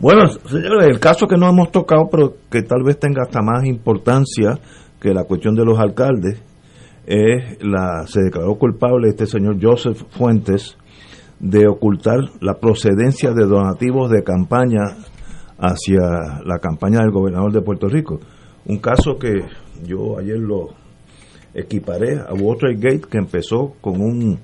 Bueno, 0.00 0.26
señores, 0.26 0.88
el 0.88 0.98
caso 1.00 1.26
que 1.26 1.36
no 1.36 1.48
hemos 1.48 1.70
tocado, 1.70 2.08
pero 2.10 2.34
que 2.50 2.62
tal 2.62 2.82
vez 2.84 2.98
tenga 2.98 3.22
hasta 3.22 3.40
más 3.40 3.64
importancia 3.64 4.58
que 5.00 5.12
la 5.12 5.24
cuestión 5.24 5.54
de 5.54 5.64
los 5.64 5.78
alcaldes, 5.78 6.42
es 7.06 7.62
la 7.62 8.06
se 8.06 8.20
declaró 8.22 8.54
culpable 8.56 9.08
este 9.08 9.26
señor 9.26 9.56
Joseph 9.60 10.02
Fuentes 10.10 10.76
de 11.40 11.66
ocultar 11.66 12.18
la 12.40 12.54
procedencia 12.54 13.32
de 13.32 13.44
donativos 13.44 14.10
de 14.10 14.22
campaña 14.22 14.96
hacia 15.58 16.40
la 16.44 16.58
campaña 16.60 17.00
del 17.00 17.10
gobernador 17.10 17.52
de 17.52 17.62
Puerto 17.62 17.88
Rico. 17.88 18.20
Un 18.66 18.78
caso 18.78 19.18
que 19.18 19.40
yo 19.84 20.18
ayer 20.18 20.38
lo 20.38 20.70
equiparé 21.54 22.18
a 22.18 22.32
Watergate, 22.32 23.02
que 23.10 23.18
empezó 23.18 23.74
con 23.80 24.00
un, 24.00 24.38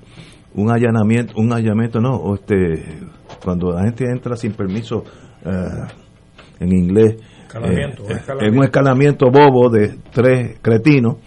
un 0.53 0.71
allanamiento, 0.71 1.33
un 1.37 1.53
allanamiento, 1.53 1.99
no, 1.99 2.35
este, 2.35 2.99
cuando 3.43 3.71
la 3.71 3.83
gente 3.83 4.05
entra 4.05 4.35
sin 4.35 4.53
permiso, 4.53 5.03
eh, 5.45 5.87
en 6.59 6.71
inglés, 6.71 7.15
Escalamiento, 7.47 8.03
eh, 8.03 8.05
un 8.05 8.11
escalamiento. 8.11 8.45
en 8.45 8.57
un 8.57 8.63
escalamiento 8.63 9.25
bobo 9.31 9.69
de 9.69 9.95
tres 10.11 10.59
cretinos, 10.61 11.17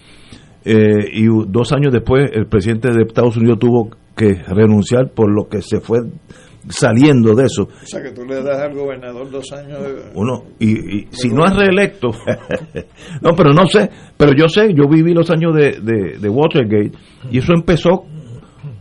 eh, 0.63 1.09
y 1.11 1.25
dos 1.47 1.73
años 1.73 1.91
después 1.91 2.31
el 2.33 2.45
presidente 2.47 2.89
de 2.91 3.03
Estados 3.03 3.35
Unidos 3.35 3.59
tuvo 3.59 3.89
que 4.15 4.35
renunciar 4.47 5.09
por 5.09 5.29
lo 5.29 5.49
que 5.49 5.61
se 5.61 5.81
fue 5.81 5.99
saliendo 6.69 7.33
de 7.35 7.45
eso. 7.45 7.63
O 7.63 7.85
sea, 7.85 8.01
que 8.01 8.11
tú 8.11 8.23
le 8.25 8.41
das 8.41 8.59
al 8.59 8.73
gobernador 8.73 9.29
dos 9.29 9.51
años 9.51 9.79
de... 9.81 10.11
Uno, 10.15 10.43
y, 10.59 10.99
y 10.99 11.07
si 11.11 11.29
no 11.29 11.45
es 11.45 11.55
reelecto, 11.55 12.09
no, 13.21 13.35
pero 13.35 13.53
no 13.53 13.65
sé, 13.67 13.89
pero 14.17 14.31
yo 14.37 14.47
sé, 14.47 14.73
yo 14.73 14.87
viví 14.87 15.13
los 15.13 15.29
años 15.29 15.53
de, 15.55 15.79
de, 15.81 16.17
de 16.19 16.29
Watergate 16.29 16.91
y 17.31 17.37
eso 17.39 17.53
empezó 17.53 18.05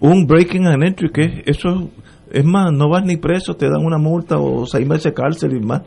un 0.01 0.27
breaking 0.27 0.67
and 0.67 0.83
entry, 0.85 1.11
que 1.11 1.43
eso 1.47 1.91
es 2.33 2.45
más, 2.45 2.73
no 2.73 2.89
vas 2.89 3.05
ni 3.05 3.19
preso, 3.19 3.55
te 3.55 3.67
dan 3.67 3.85
una 3.85 3.99
multa 3.99 4.39
o 4.39 4.65
seis 4.67 4.89
meses 4.89 5.05
de 5.05 5.13
cárcel 5.13 5.55
y 5.55 5.61
más. 5.61 5.83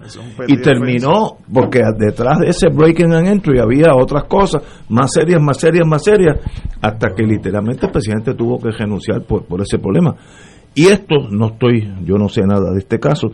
Y 0.47 0.57
terminó, 0.57 1.37
porque 1.51 1.81
detrás 1.97 2.39
de 2.39 2.49
ese 2.49 2.67
breaking 2.69 3.13
and 3.13 3.27
entry 3.27 3.59
había 3.59 3.95
otras 3.95 4.25
cosas 4.25 4.61
más 4.87 5.11
serias, 5.11 5.41
más 5.41 5.57
serias, 5.57 5.87
más 5.87 6.03
serias, 6.03 6.39
hasta 6.81 7.15
que 7.15 7.23
literalmente 7.23 7.87
el 7.87 7.91
presidente 7.91 8.35
tuvo 8.35 8.59
que 8.59 8.69
renunciar 8.69 9.23
por, 9.23 9.45
por 9.45 9.61
ese 9.61 9.79
problema. 9.79 10.15
Y 10.75 10.87
esto, 10.87 11.29
no 11.31 11.47
estoy, 11.47 11.89
yo 12.03 12.17
no 12.17 12.27
sé 12.27 12.41
nada 12.41 12.71
de 12.71 12.79
este 12.79 12.99
caso, 12.99 13.29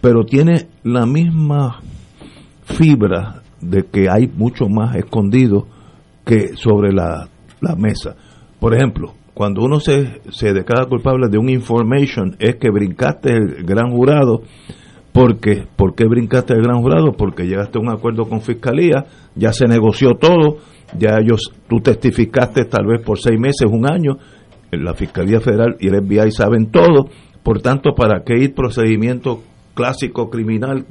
pero 0.00 0.24
tiene 0.24 0.68
la 0.82 1.06
misma 1.06 1.80
fibra 2.64 3.42
de 3.60 3.84
que 3.84 4.10
hay 4.10 4.28
mucho 4.28 4.68
más 4.68 4.94
escondido 4.96 5.66
que 6.26 6.56
sobre 6.56 6.92
la, 6.92 7.28
la 7.60 7.74
mesa. 7.74 8.14
Por 8.60 8.74
ejemplo, 8.74 9.14
cuando 9.32 9.62
uno 9.62 9.80
se, 9.80 10.20
se 10.30 10.52
declara 10.52 10.86
culpable 10.86 11.28
de 11.28 11.38
un 11.38 11.48
information, 11.48 12.36
es 12.38 12.56
que 12.56 12.70
brincaste 12.70 13.32
el 13.32 13.64
gran 13.64 13.90
jurado 13.90 14.42
Porque, 15.12 15.66
¿Por 15.76 15.94
qué 15.94 16.06
brincaste 16.06 16.54
el 16.54 16.62
gran 16.62 16.82
jurado? 16.82 17.12
Porque 17.12 17.46
llegaste 17.46 17.78
a 17.78 17.80
un 17.80 17.88
acuerdo 17.88 18.28
con 18.28 18.40
Fiscalía, 18.40 19.06
ya 19.34 19.52
se 19.52 19.66
negoció 19.66 20.16
todo, 20.16 20.58
ya 20.98 21.16
ellos, 21.20 21.52
tú 21.68 21.78
testificaste 21.80 22.64
tal 22.64 22.86
vez 22.86 23.00
por 23.00 23.18
seis 23.18 23.38
meses, 23.38 23.68
un 23.70 23.90
año, 23.90 24.18
la 24.76 24.94
Fiscalía 24.94 25.40
Federal 25.40 25.76
y 25.80 25.88
el 25.88 26.02
FBI 26.02 26.30
saben 26.30 26.70
todo, 26.70 27.08
por 27.42 27.60
tanto, 27.60 27.94
¿para 27.94 28.22
qué 28.24 28.34
ir 28.42 28.54
procedimiento 28.54 29.42
clásico 29.74 30.30
criminal? 30.30 30.86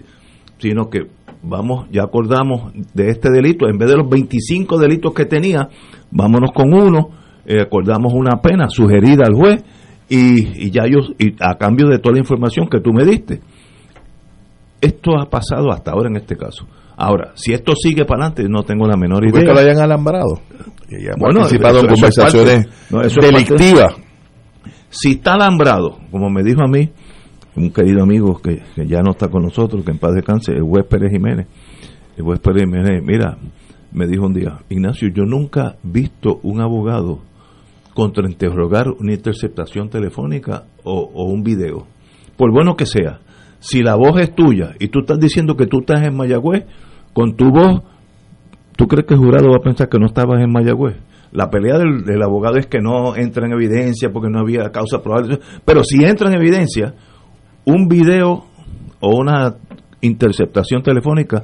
Sino 0.59 0.89
que 0.89 1.07
vamos, 1.41 1.87
ya 1.91 2.03
acordamos 2.03 2.71
de 2.93 3.09
este 3.09 3.29
delito, 3.31 3.67
en 3.67 3.77
vez 3.77 3.89
de 3.89 3.97
los 3.97 4.09
25 4.09 4.77
delitos 4.77 5.13
que 5.13 5.25
tenía, 5.25 5.69
vámonos 6.11 6.51
con 6.53 6.73
uno, 6.73 7.09
eh, 7.45 7.61
acordamos 7.61 8.13
una 8.13 8.41
pena 8.41 8.69
sugerida 8.69 9.25
al 9.25 9.33
juez 9.33 9.63
y, 10.07 10.65
y 10.65 10.71
ya 10.71 10.83
ellos, 10.85 11.11
y 11.19 11.33
a 11.39 11.55
cambio 11.55 11.87
de 11.87 11.99
toda 11.99 12.13
la 12.13 12.19
información 12.19 12.67
que 12.67 12.79
tú 12.79 12.93
me 12.93 13.03
diste. 13.03 13.41
Esto 14.79 15.19
ha 15.19 15.29
pasado 15.29 15.71
hasta 15.71 15.91
ahora 15.91 16.09
en 16.09 16.17
este 16.17 16.35
caso. 16.35 16.65
Ahora, 16.95 17.31
si 17.35 17.53
esto 17.53 17.73
sigue 17.75 18.05
para 18.05 18.25
adelante, 18.27 18.49
no 18.49 18.63
tengo 18.63 18.87
la 18.87 18.95
menor 18.97 19.25
idea. 19.25 19.41
que 19.41 19.53
lo 19.53 19.59
hayan 19.59 19.79
alambrado? 19.79 20.41
Que 20.87 20.97
hayan 20.97 21.15
Bueno, 21.17 21.39
participado 21.41 21.77
eso- 21.79 21.87
en 21.87 21.93
conversaciones 21.93 22.67
no, 22.91 22.99
delictivas. 23.01 23.95
Si 24.89 25.11
está 25.13 25.33
alambrado, 25.33 25.97
como 26.11 26.29
me 26.29 26.43
dijo 26.43 26.61
a 26.63 26.67
mí, 26.67 26.89
un 27.55 27.71
querido 27.71 28.03
amigo 28.03 28.39
que, 28.41 28.61
que 28.75 28.85
ya 28.87 29.01
no 29.01 29.11
está 29.11 29.27
con 29.27 29.43
nosotros, 29.43 29.83
que 29.83 29.91
en 29.91 29.97
paz 29.99 30.13
descanse, 30.13 30.51
el 30.53 30.61
juez 30.63 30.85
Pérez 30.87 31.11
Jiménez. 31.11 31.47
El 32.15 32.23
juez 32.23 32.39
Pérez 32.39 32.63
Jiménez, 32.65 33.01
mira, 33.03 33.37
me 33.91 34.05
dijo 34.07 34.25
un 34.25 34.33
día, 34.33 34.59
Ignacio, 34.69 35.09
yo 35.09 35.23
nunca 35.23 35.75
he 35.83 35.87
visto 35.87 36.39
un 36.43 36.61
abogado 36.61 37.19
contrainterrogar 37.93 38.89
una 38.89 39.13
interceptación 39.13 39.89
telefónica 39.89 40.63
o, 40.83 41.09
o 41.13 41.25
un 41.25 41.43
video. 41.43 41.85
Por 42.37 42.51
bueno 42.51 42.75
que 42.75 42.85
sea, 42.85 43.19
si 43.63 43.81
la 43.81 43.95
voz 43.95 44.19
es 44.19 44.35
tuya 44.35 44.73
y 44.79 44.89
tú 44.89 44.99
estás 44.99 45.19
diciendo 45.19 45.55
que 45.55 45.67
tú 45.67 45.79
estás 45.79 46.03
en 46.05 46.15
Mayagüez, 46.15 46.65
con 47.13 47.35
tu 47.35 47.49
voz 47.49 47.81
¿Tú 48.75 48.87
crees 48.87 49.05
que 49.05 49.13
el 49.13 49.19
jurado 49.19 49.51
va 49.51 49.57
a 49.57 49.63
pensar 49.63 49.87
que 49.87 49.99
no 49.99 50.07
estabas 50.07 50.41
en 50.41 50.51
Mayagüez? 50.51 50.95
La 51.31 51.51
pelea 51.51 51.77
del, 51.77 52.23
abogado 52.23 52.57
es 52.57 52.65
que 52.65 52.79
no 52.79 53.15
entra 53.15 53.45
en 53.45 53.53
evidencia 53.53 54.09
porque 54.11 54.29
no 54.31 54.39
había 54.39 54.71
causa 54.71 54.99
probable. 55.01 55.39
Pero 55.63 55.83
si 55.83 56.03
entra 56.03 56.27
en 56.27 56.35
evidencia, 56.35 56.95
un 57.65 57.87
video 57.87 58.45
o 58.99 59.15
una 59.15 59.55
interceptación 60.01 60.81
telefónica 60.81 61.43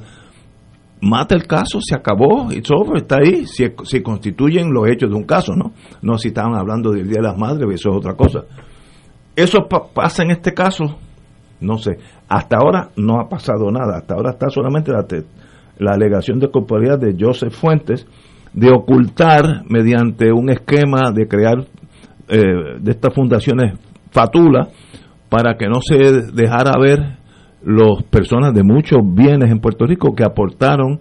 mata 1.00 1.36
el 1.36 1.46
caso, 1.46 1.78
se 1.80 1.94
acabó, 1.94 2.50
it's 2.52 2.68
over, 2.70 2.96
está 2.96 3.18
ahí, 3.18 3.46
si, 3.46 3.64
si 3.84 4.02
constituyen 4.02 4.72
los 4.72 4.88
hechos 4.88 5.08
de 5.08 5.16
un 5.16 5.24
caso, 5.24 5.54
¿no? 5.54 5.72
No 6.02 6.18
si 6.18 6.28
estaban 6.28 6.56
hablando 6.56 6.90
del 6.90 7.06
Día 7.06 7.18
de 7.22 7.28
las 7.28 7.38
Madres, 7.38 7.68
eso 7.72 7.90
es 7.90 7.96
otra 7.96 8.14
cosa. 8.14 8.40
Eso 9.36 9.68
pa- 9.68 9.86
pasa 9.94 10.24
en 10.24 10.32
este 10.32 10.52
caso, 10.52 10.98
no 11.60 11.78
sé. 11.78 11.98
Hasta 12.28 12.56
ahora 12.58 12.88
no 12.96 13.20
ha 13.20 13.28
pasado 13.28 13.70
nada, 13.70 13.98
hasta 13.98 14.14
ahora 14.14 14.30
está 14.30 14.48
solamente 14.50 14.92
la, 14.92 15.02
te- 15.04 15.24
la 15.78 15.92
alegación 15.92 16.38
de 16.38 16.48
culpabilidad 16.50 16.98
de 16.98 17.16
Joseph 17.18 17.52
Fuentes 17.52 18.06
de 18.52 18.70
ocultar 18.70 19.62
mediante 19.68 20.32
un 20.32 20.50
esquema 20.50 21.12
de 21.14 21.26
crear 21.28 21.58
eh, 22.28 22.42
de 22.80 22.90
estas 22.90 23.14
fundaciones 23.14 23.78
fatula 24.10 24.68
para 25.28 25.56
que 25.56 25.66
no 25.68 25.80
se 25.80 25.96
dejara 26.32 26.72
ver 26.80 27.18
las 27.62 28.02
personas 28.10 28.52
de 28.54 28.62
muchos 28.64 28.98
bienes 29.14 29.50
en 29.50 29.60
Puerto 29.60 29.86
Rico 29.86 30.14
que 30.14 30.24
aportaron 30.24 30.98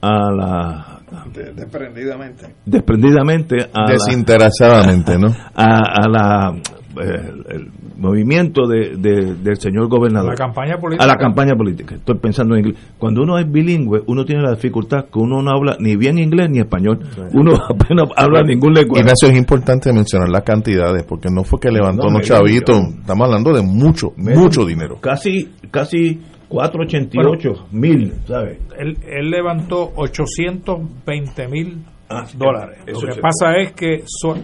a 0.00 0.30
la 0.30 0.86
De- 1.32 1.52
desprendidamente. 1.54 2.54
desprendidamente 2.64 3.56
a 3.72 3.80
la- 3.82 3.92
Desinteresadamente, 3.92 5.18
¿no? 5.18 5.28
a, 5.54 5.64
a 5.64 6.08
la 6.08 6.52
el 7.00 7.70
movimiento 7.98 8.66
de, 8.66 8.96
de- 8.96 9.34
del 9.34 9.56
señor 9.58 9.88
gobernador. 9.88 10.30
A 10.30 10.32
la 10.32 10.36
campaña 10.36 10.76
política. 10.78 11.04
a 11.04 11.06
la 11.06 11.16
campaña 11.16 11.54
política. 11.56 11.94
Estoy 11.94 12.16
pensando 12.18 12.54
en 12.54 12.66
inglés. 12.66 12.78
Cuando 12.98 13.22
uno 13.22 13.38
es 13.38 13.50
bilingüe 13.50 14.02
uno 14.06 14.24
tiene 14.24 14.42
la 14.42 14.52
dificultad 14.52 15.04
que 15.12 15.18
uno 15.18 15.42
no 15.42 15.50
habla 15.50 15.76
ni 15.80 15.96
bien 15.96 16.18
inglés 16.18 16.48
ni 16.50 16.58
español. 16.60 16.98
Uno 17.32 17.52
apenas 17.68 18.08
habla 18.16 18.42
ningún 18.42 18.74
lenguaje. 18.74 19.00
Ignacio, 19.02 19.28
es 19.28 19.36
importante 19.36 19.92
mencionar 19.92 20.28
las 20.28 20.42
cantidades, 20.42 21.04
porque 21.04 21.28
no 21.30 21.44
fue 21.44 21.58
que 21.60 21.70
levantó 21.70 22.04
No, 22.04 22.08
unos 22.16 22.22
chavitos, 22.26 22.78
estamos 23.00 23.26
hablando 23.26 23.52
de 23.52 23.62
mucho, 23.62 24.12
Medio- 24.16 24.40
mucho 24.40 24.64
dinero. 24.64 24.98
casi 25.00 25.48
casi 25.70 26.20
488 26.48 27.66
mil 27.72 28.12
sabes 28.26 28.58
Él, 28.78 28.96
él 29.04 29.30
levantó 29.30 29.90
820 29.96 31.48
mil 31.48 31.84
Ah, 32.08 32.24
sí, 32.24 32.36
dólares. 32.38 32.78
Lo 32.86 33.00
que 33.00 33.20
pasa 33.20 33.56
es 33.56 33.72
que 33.72 34.04
so- 34.06 34.36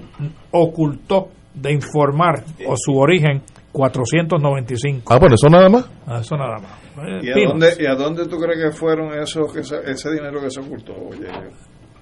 ocultó 0.51 1.29
de 1.55 1.73
informar 1.73 2.43
o 2.67 2.75
su 2.77 2.97
origen 2.97 3.43
495. 3.73 5.13
Ah, 5.13 5.19
bueno, 5.19 5.35
eso 5.35 5.49
nada 5.49 5.69
más. 5.69 5.89
Ah, 6.07 6.19
eso 6.21 6.37
nada 6.37 6.59
más. 6.59 6.79
Eh, 7.09 7.21
¿Y 7.23 7.31
a, 7.45 7.49
dónde, 7.49 7.69
¿Y 7.81 7.87
a 7.87 7.95
dónde 7.95 8.27
tú 8.29 8.37
crees 8.39 8.59
que 8.71 8.77
fueron 8.77 9.19
esos, 9.19 9.53
que 9.53 9.63
se- 9.65 9.91
ese 9.91 10.11
dinero 10.13 10.41
que 10.41 10.51
se 10.51 10.61
ocultó? 10.61 10.93
Oye, 10.95 11.29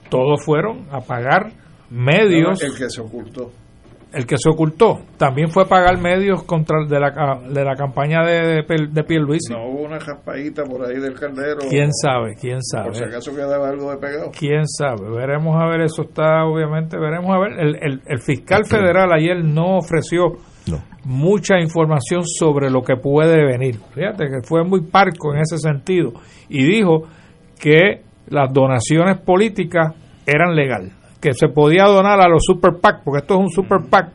Todos 0.09 0.45
fueron 0.45 0.87
a 0.91 1.01
pagar 1.01 1.53
medios. 1.91 2.63
el 2.63 2.77
que 2.77 2.91
se 2.91 3.01
ocultó. 3.01 3.51
El 4.13 4.27
que 4.27 4.37
se 4.39 4.49
ocultó 4.51 4.99
también 5.17 5.51
fue 5.51 5.67
pagar 5.67 5.99
medios 6.01 6.43
contra 6.45 6.85
de 6.87 6.99
la, 7.01 7.41
de 7.49 7.65
la 7.65 7.75
campaña 7.77 8.25
de, 8.25 8.63
de, 8.63 8.89
de 8.91 9.05
Pierluisi. 9.05 9.53
No 9.53 9.67
hubo 9.69 9.83
una 9.83 9.99
raspadita 9.99 10.65
por 10.65 10.85
ahí 10.85 10.99
del 10.99 11.15
caldero. 11.15 11.59
¿Quién 11.69 11.93
sabe? 11.93 12.35
¿Quién 12.41 12.63
sabe? 12.63 12.87
Por 12.87 12.97
si 12.97 13.05
acaso 13.05 13.35
quedaba 13.35 13.69
algo 13.69 13.91
de 13.91 13.99
pegado. 13.99 14.31
¿Quién 14.39 14.67
sabe? 14.67 15.11
Veremos 15.11 15.57
a 15.61 15.67
ver, 15.67 15.83
eso 15.83 16.03
está 16.03 16.45
obviamente, 16.45 16.99
veremos 16.99 17.31
a 17.35 17.39
ver. 17.39 17.53
El, 17.61 17.77
el, 17.81 18.03
el 18.07 18.19
fiscal 18.21 18.65
federal 18.65 19.13
ayer 19.13 19.45
no 19.45 19.79
ofreció 19.79 20.33
mucha 21.05 21.59
información 21.59 22.25
sobre 22.27 22.71
lo 22.71 22.83
que 22.83 22.97
puede 22.97 23.45
venir. 23.45 23.77
Fíjate 23.95 24.27
que 24.27 24.47
fue 24.47 24.65
muy 24.65 24.83
parco 24.83 25.33
en 25.35 25.41
ese 25.41 25.57
sentido 25.57 26.13
y 26.49 26.63
dijo 26.65 27.05
que 27.59 28.03
las 28.29 28.53
donaciones 28.53 29.19
políticas 29.19 29.95
eran 30.27 30.55
legal, 30.55 30.93
que 31.21 31.33
se 31.35 31.49
podía 31.49 31.85
donar 31.85 32.21
a 32.21 32.29
los 32.29 32.43
super 32.45 32.73
PAC, 32.81 33.03
porque 33.05 33.19
esto 33.21 33.35
es 33.35 33.41
un 33.41 33.51
super 33.51 33.79
PAC 33.89 34.09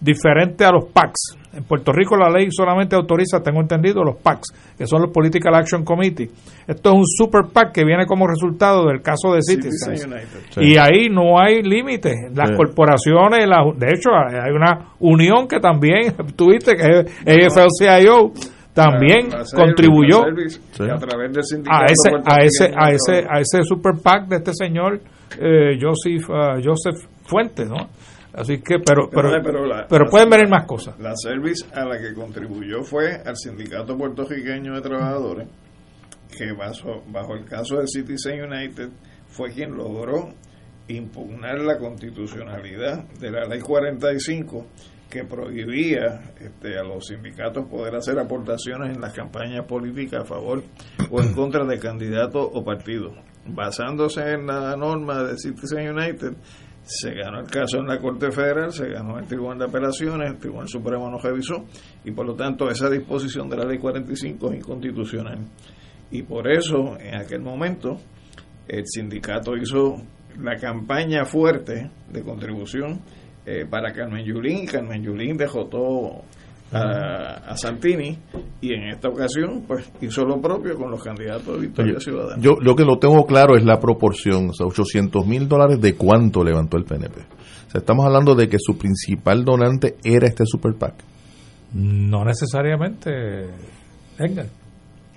diferente 0.00 0.64
a 0.64 0.70
los 0.70 0.84
PACs. 0.92 1.38
En 1.56 1.62
Puerto 1.64 1.92
Rico 1.92 2.16
la 2.16 2.28
ley 2.28 2.48
solamente 2.50 2.96
autoriza, 2.96 3.40
tengo 3.40 3.60
entendido, 3.60 4.02
los 4.02 4.16
PACs, 4.16 4.48
que 4.76 4.86
son 4.88 5.02
los 5.02 5.12
Political 5.12 5.54
Action 5.54 5.84
Committee. 5.84 6.28
Esto 6.66 6.90
es 6.90 6.96
un 6.96 7.06
super 7.06 7.42
PAC 7.52 7.72
que 7.72 7.84
viene 7.84 8.06
como 8.06 8.26
resultado 8.26 8.86
del 8.86 9.00
caso 9.02 9.32
de 9.32 9.40
Citizens. 9.40 10.06
Y 10.56 10.76
ahí 10.76 11.08
no 11.10 11.38
hay 11.40 11.62
límites. 11.62 12.12
Las 12.34 12.50
Sí. 12.50 12.56
corporaciones, 12.56 13.46
la- 13.48 13.64
de 13.76 13.86
hecho, 13.94 14.10
hay 14.12 14.50
una 14.52 14.88
unión 14.98 15.46
que 15.46 15.60
también, 15.60 16.12
tuviste, 16.36 16.74
que 16.74 16.82
es 17.24 17.56
AFL-CIO, 17.56 18.32
también 18.74 19.30
La- 19.30 19.38
la 19.38 19.44
Service, 19.44 19.56
contribuyó 19.56 20.22
Service, 20.24 20.60
a 20.92 20.96
través 20.98 21.32
del 21.32 21.44
sindicato 21.44 21.82
a 21.82 21.86
ese, 21.86 22.10
a 22.26 22.44
ese, 22.44 22.64
a 22.76 22.88
de 22.90 22.96
ese, 22.96 23.26
a 23.30 23.40
ese 23.40 23.62
super 23.62 23.92
PAC 24.02 24.26
de 24.28 24.36
este 24.36 24.52
señor 24.52 25.00
eh, 25.40 25.78
Joseph, 25.80 26.28
ah, 26.30 26.56
Joseph 26.62 27.08
Fuentes, 27.24 27.68
¿no? 27.68 27.88
Así 28.34 28.58
que, 28.58 28.80
pero, 28.84 29.08
pero, 29.08 29.30
Pero, 29.30 29.42
pero 29.44 29.66
la- 29.66 29.86
pero 29.88 30.04
la- 30.06 30.10
pueden 30.10 30.28
venir 30.28 30.48
más 30.48 30.66
cosas. 30.66 30.98
La 30.98 31.14
Service 31.16 31.64
a 31.72 31.84
la 31.84 31.98
que 31.98 32.12
contribuyó 32.14 32.82
fue 32.82 33.14
al 33.24 33.36
Sindicato 33.36 33.96
Puertorriqueño 33.96 34.74
de 34.74 34.80
Trabajadores, 34.80 35.48
que 36.36 36.52
bajo, 36.52 37.04
bajo 37.12 37.34
el 37.34 37.44
caso 37.44 37.76
de 37.78 37.86
Citizen 37.86 38.42
United 38.42 38.88
fue 39.28 39.50
quien 39.52 39.76
logró 39.76 40.30
impugnar 40.88 41.60
la 41.60 41.78
constitucionalidad 41.78 43.04
de 43.20 43.30
la 43.30 43.44
Ley 43.46 43.60
45 43.60 44.66
que 45.10 45.24
prohibía 45.24 46.34
este, 46.40 46.78
a 46.78 46.82
los 46.82 47.06
sindicatos 47.06 47.66
poder 47.68 47.94
hacer 47.96 48.18
aportaciones 48.18 48.94
en 48.94 49.00
las 49.00 49.12
campañas 49.12 49.64
políticas 49.66 50.22
a 50.22 50.24
favor 50.24 50.62
o 51.10 51.20
en 51.20 51.32
contra 51.32 51.64
de 51.64 51.78
candidatos 51.78 52.48
o 52.52 52.64
partidos. 52.64 53.14
Basándose 53.46 54.22
en 54.32 54.46
la 54.46 54.76
norma 54.76 55.22
de 55.22 55.36
Citizen 55.36 55.96
United, 55.96 56.34
se 56.84 57.14
ganó 57.14 57.40
el 57.40 57.46
caso 57.46 57.78
en 57.78 57.86
la 57.86 57.98
Corte 57.98 58.30
Federal, 58.30 58.72
se 58.72 58.88
ganó 58.88 59.16
en 59.16 59.24
el 59.24 59.28
Tribunal 59.28 59.58
de 59.58 59.64
Apelaciones, 59.64 60.30
el 60.30 60.38
Tribunal 60.38 60.68
Supremo 60.68 61.10
no 61.10 61.18
revisó 61.18 61.64
y 62.04 62.10
por 62.10 62.26
lo 62.26 62.34
tanto 62.34 62.68
esa 62.68 62.90
disposición 62.90 63.48
de 63.48 63.56
la 63.56 63.64
Ley 63.64 63.78
45 63.78 64.52
es 64.52 64.58
inconstitucional. 64.58 65.38
Y 66.10 66.22
por 66.22 66.50
eso, 66.50 66.98
en 66.98 67.14
aquel 67.14 67.40
momento, 67.40 67.98
el 68.68 68.86
sindicato 68.86 69.56
hizo 69.56 69.96
la 70.38 70.56
campaña 70.56 71.24
fuerte 71.24 71.90
de 72.10 72.22
contribución 72.22 73.00
eh, 73.46 73.66
para 73.68 73.92
Carmen 73.92 74.24
Yulín. 74.24 74.66
Carmen 74.66 75.02
Yulín 75.02 75.36
dejó 75.36 75.66
todo 75.66 76.22
a, 76.72 77.50
a 77.50 77.56
Santini 77.56 78.18
y 78.60 78.74
en 78.74 78.88
esta 78.88 79.08
ocasión 79.08 79.64
pues 79.66 79.90
hizo 80.00 80.24
lo 80.24 80.40
propio 80.40 80.76
con 80.76 80.90
los 80.90 81.02
candidatos 81.02 81.54
de 81.54 81.66
Victoria 81.66 82.00
Ciudadana. 82.00 82.42
Yo 82.42 82.56
lo 82.60 82.74
que 82.74 82.84
lo 82.84 82.98
tengo 82.98 83.24
claro 83.26 83.56
es 83.56 83.64
la 83.64 83.78
proporción, 83.78 84.50
o 84.50 84.52
sea, 84.52 84.66
800 84.66 85.26
mil 85.26 85.48
dólares 85.48 85.80
de 85.80 85.94
cuánto 85.94 86.42
levantó 86.42 86.76
el 86.76 86.84
PNP. 86.84 87.20
O 87.20 87.70
sea, 87.70 87.80
estamos 87.80 88.04
hablando 88.06 88.34
de 88.34 88.48
que 88.48 88.58
su 88.58 88.76
principal 88.76 89.44
donante 89.44 89.96
era 90.02 90.26
este 90.26 90.44
super 90.46 90.74
PAC. 90.74 90.94
No 91.74 92.24
necesariamente, 92.24 93.10
Edgar. 94.18 94.46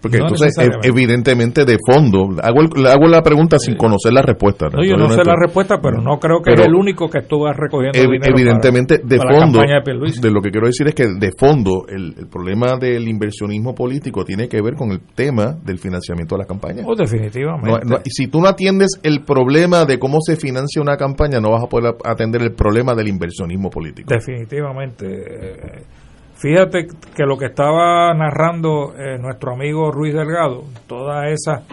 Porque 0.08 0.18
No 0.20 0.28
entonces, 0.28 0.54
evidentemente, 0.84 1.66
de 1.66 1.78
fondo, 1.86 2.30
hago, 2.42 2.62
el- 2.62 2.88
hago 2.88 3.08
la 3.08 3.22
pregunta 3.22 3.58
sin 3.60 3.76
conocer 3.76 4.14
la 4.14 4.22
respuesta. 4.22 4.68
No, 4.72 4.84
yo 4.84 4.96
no 4.98 5.10
sé 5.10 5.24
la 5.24 5.36
respuesta, 5.36 5.80
pero 5.82 6.02
no 6.02 6.18
creo 6.20 6.38
que 6.42 6.52
Pero- 6.52 6.64
es 6.64 6.68
el 6.68 6.76
único 6.76 7.10
que 7.10 7.20
estuvo 7.20 7.52
recogiendo 7.52 7.98
Ev- 7.98 8.12
dinero 8.12 8.34
evidentemente, 8.36 9.00
para- 9.00 9.08
de 9.10 9.18
para 9.18 9.40
fondo, 9.40 9.60
de 9.60 10.32
lo 10.32 10.42
que 10.42 10.50
quiero 10.52 10.68
decir 10.68 10.88
es 10.88 10.96
que 10.96 11.06
de 11.08 11.32
fondo, 11.38 11.86
el, 11.88 12.16
el 12.18 12.28
problema 12.28 12.78
del 12.80 13.08
inversionismo 13.08 13.74
político 13.76 14.24
tiene 14.24 14.48
que 14.48 14.62
ver 14.62 14.76
con 14.76 14.92
el 14.92 15.02
tema 15.16 15.56
del 15.64 15.80
financiamiento 15.80 16.36
de 16.36 16.40
las 16.40 16.48
campañas. 16.48 16.86
Oh, 16.88 16.96
definitivamente. 16.96 17.70
No- 17.86 17.98
no- 17.98 18.02
y 18.04 18.10
si 18.10 18.28
tú 18.28 18.40
no 18.42 18.48
atiendes 18.48 19.00
el 19.04 19.24
problema 19.24 19.86
de 19.86 20.00
cómo 20.00 20.20
se 20.22 20.36
financia 20.36 20.82
una 20.82 20.98
campaña, 20.98 21.40
no 21.40 21.52
vas 21.52 21.64
a 21.64 21.68
poder 21.68 21.94
atender 22.04 22.42
el 22.42 22.54
problema 22.54 22.96
del 22.96 23.08
inversionismo 23.08 23.70
político. 23.70 24.14
Definitivamente. 24.14 25.06
Fíjate 26.40 26.88
que 27.16 27.24
lo 27.24 27.36
que 27.36 27.48
estaba 27.48 28.14
narrando 28.14 28.94
eh, 28.96 29.18
nuestro 29.18 29.54
amigo 29.54 29.92
Ruiz 29.92 30.14
Delgado, 30.14 30.66
todas 30.86 31.32
esas 31.32 31.64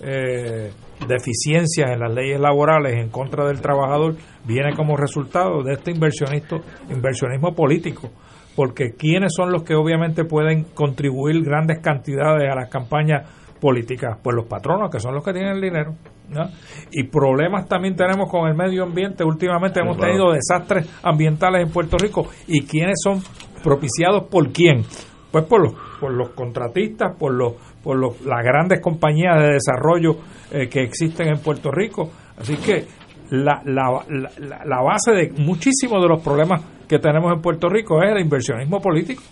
eh, 0.00 0.70
deficiencias 1.08 1.90
en 1.90 1.98
las 1.98 2.14
leyes 2.14 2.38
laborales 2.38 2.94
en 2.98 3.08
contra 3.08 3.44
del 3.46 3.60
trabajador, 3.60 4.14
viene 4.44 4.76
como 4.76 4.96
resultado 4.96 5.64
de 5.64 5.72
este 5.72 5.90
inversionista, 5.90 6.56
inversionismo 6.88 7.52
político. 7.52 8.10
Porque 8.54 8.92
¿quiénes 8.96 9.32
son 9.34 9.50
los 9.50 9.64
que 9.64 9.74
obviamente 9.74 10.24
pueden 10.24 10.64
contribuir 10.72 11.42
grandes 11.42 11.80
cantidades 11.80 12.48
a 12.48 12.54
las 12.54 12.70
campañas 12.70 13.28
políticas? 13.60 14.18
Pues 14.22 14.36
los 14.36 14.46
patronos, 14.46 14.88
que 14.88 15.00
son 15.00 15.14
los 15.14 15.24
que 15.24 15.32
tienen 15.32 15.56
el 15.56 15.60
dinero. 15.60 15.94
¿no? 16.28 16.48
Y 16.92 17.04
problemas 17.04 17.66
también 17.66 17.96
tenemos 17.96 18.30
con 18.30 18.48
el 18.48 18.54
medio 18.54 18.84
ambiente. 18.84 19.24
Últimamente 19.24 19.80
hemos 19.80 19.96
tenido 19.96 20.32
desastres 20.32 20.88
ambientales 21.02 21.66
en 21.66 21.72
Puerto 21.72 21.96
Rico. 21.98 22.28
¿Y 22.46 22.62
quiénes 22.62 23.00
son 23.02 23.20
propiciados 23.62 24.24
por 24.30 24.52
quién? 24.52 24.84
Pues 25.30 25.44
por 25.44 25.62
los, 25.62 25.74
por 25.98 26.12
los 26.12 26.30
contratistas, 26.30 27.16
por 27.18 27.32
los, 27.32 27.54
por 27.82 27.96
los, 27.96 28.20
las 28.22 28.44
grandes 28.44 28.80
compañías 28.80 29.38
de 29.38 29.52
desarrollo 29.54 30.16
eh, 30.50 30.68
que 30.68 30.82
existen 30.82 31.28
en 31.28 31.38
Puerto 31.38 31.70
Rico. 31.70 32.10
Así 32.36 32.56
que 32.56 32.84
la, 33.30 33.62
la, 33.64 34.04
la, 34.08 34.64
la 34.64 34.82
base 34.82 35.12
de 35.12 35.32
muchísimos 35.42 36.02
de 36.02 36.08
los 36.08 36.22
problemas 36.22 36.60
que 36.86 36.98
tenemos 36.98 37.32
en 37.32 37.40
Puerto 37.40 37.68
Rico 37.68 38.02
es 38.02 38.12
el 38.12 38.20
inversionismo 38.20 38.80
político. 38.80 39.22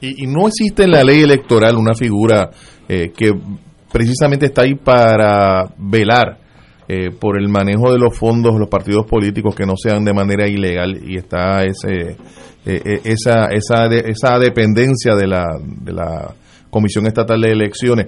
Y, 0.00 0.24
y 0.24 0.26
no 0.28 0.46
existe 0.46 0.84
en 0.84 0.92
la 0.92 1.02
ley 1.02 1.22
electoral 1.22 1.76
una 1.76 1.94
figura 1.94 2.50
eh, 2.88 3.10
que 3.16 3.32
precisamente 3.92 4.46
está 4.46 4.62
ahí 4.62 4.76
para 4.76 5.64
velar 5.76 6.38
eh, 6.86 7.10
por 7.10 7.36
el 7.36 7.48
manejo 7.48 7.92
de 7.92 7.98
los 7.98 8.16
fondos 8.16 8.54
de 8.54 8.60
los 8.60 8.68
partidos 8.68 9.06
políticos 9.06 9.54
que 9.54 9.66
no 9.66 9.74
sean 9.76 10.04
de 10.04 10.14
manera 10.14 10.48
ilegal 10.48 11.00
y 11.04 11.16
está 11.16 11.64
ese 11.64 12.16
eh, 12.68 12.82
eh, 12.84 13.00
esa 13.04 13.46
esa 13.46 13.88
de- 13.88 14.04
esa 14.10 14.38
dependencia 14.38 15.14
de 15.14 15.26
la 15.26 15.44
de 15.60 15.92
la 15.92 16.34
Comisión 16.70 17.06
Estatal 17.06 17.40
de 17.40 17.50
Elecciones. 17.52 18.06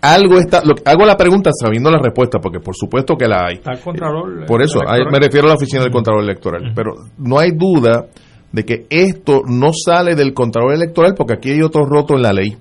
Algo 0.00 0.38
está, 0.38 0.62
lo- 0.64 0.74
hago 0.84 1.04
la 1.06 1.16
pregunta 1.16 1.50
sabiendo 1.52 1.90
la 1.90 1.98
respuesta, 2.02 2.38
porque 2.40 2.58
por 2.58 2.74
supuesto 2.74 3.14
que 3.16 3.28
la 3.28 3.46
hay. 3.46 3.54
Está 3.56 3.72
el 3.72 3.80
Contralor. 3.80 4.46
Por 4.46 4.62
eso, 4.62 4.80
me 5.12 5.18
refiero 5.20 5.46
a 5.46 5.50
la 5.50 5.54
oficina 5.54 5.82
del 5.82 5.92
Contralor 5.92 6.24
Electoral. 6.24 6.72
Pero 6.74 6.92
no 7.18 7.38
hay 7.38 7.52
duda 7.52 8.06
de 8.50 8.64
que 8.64 8.86
esto 8.90 9.42
no 9.46 9.70
sale 9.72 10.14
del 10.16 10.34
Contralor 10.34 10.74
Electoral 10.74 11.14
porque 11.16 11.34
aquí 11.34 11.50
hay 11.52 11.62
otro 11.62 11.84
roto 11.86 12.14
en 12.16 12.22
la 12.22 12.32
ley. 12.32 12.56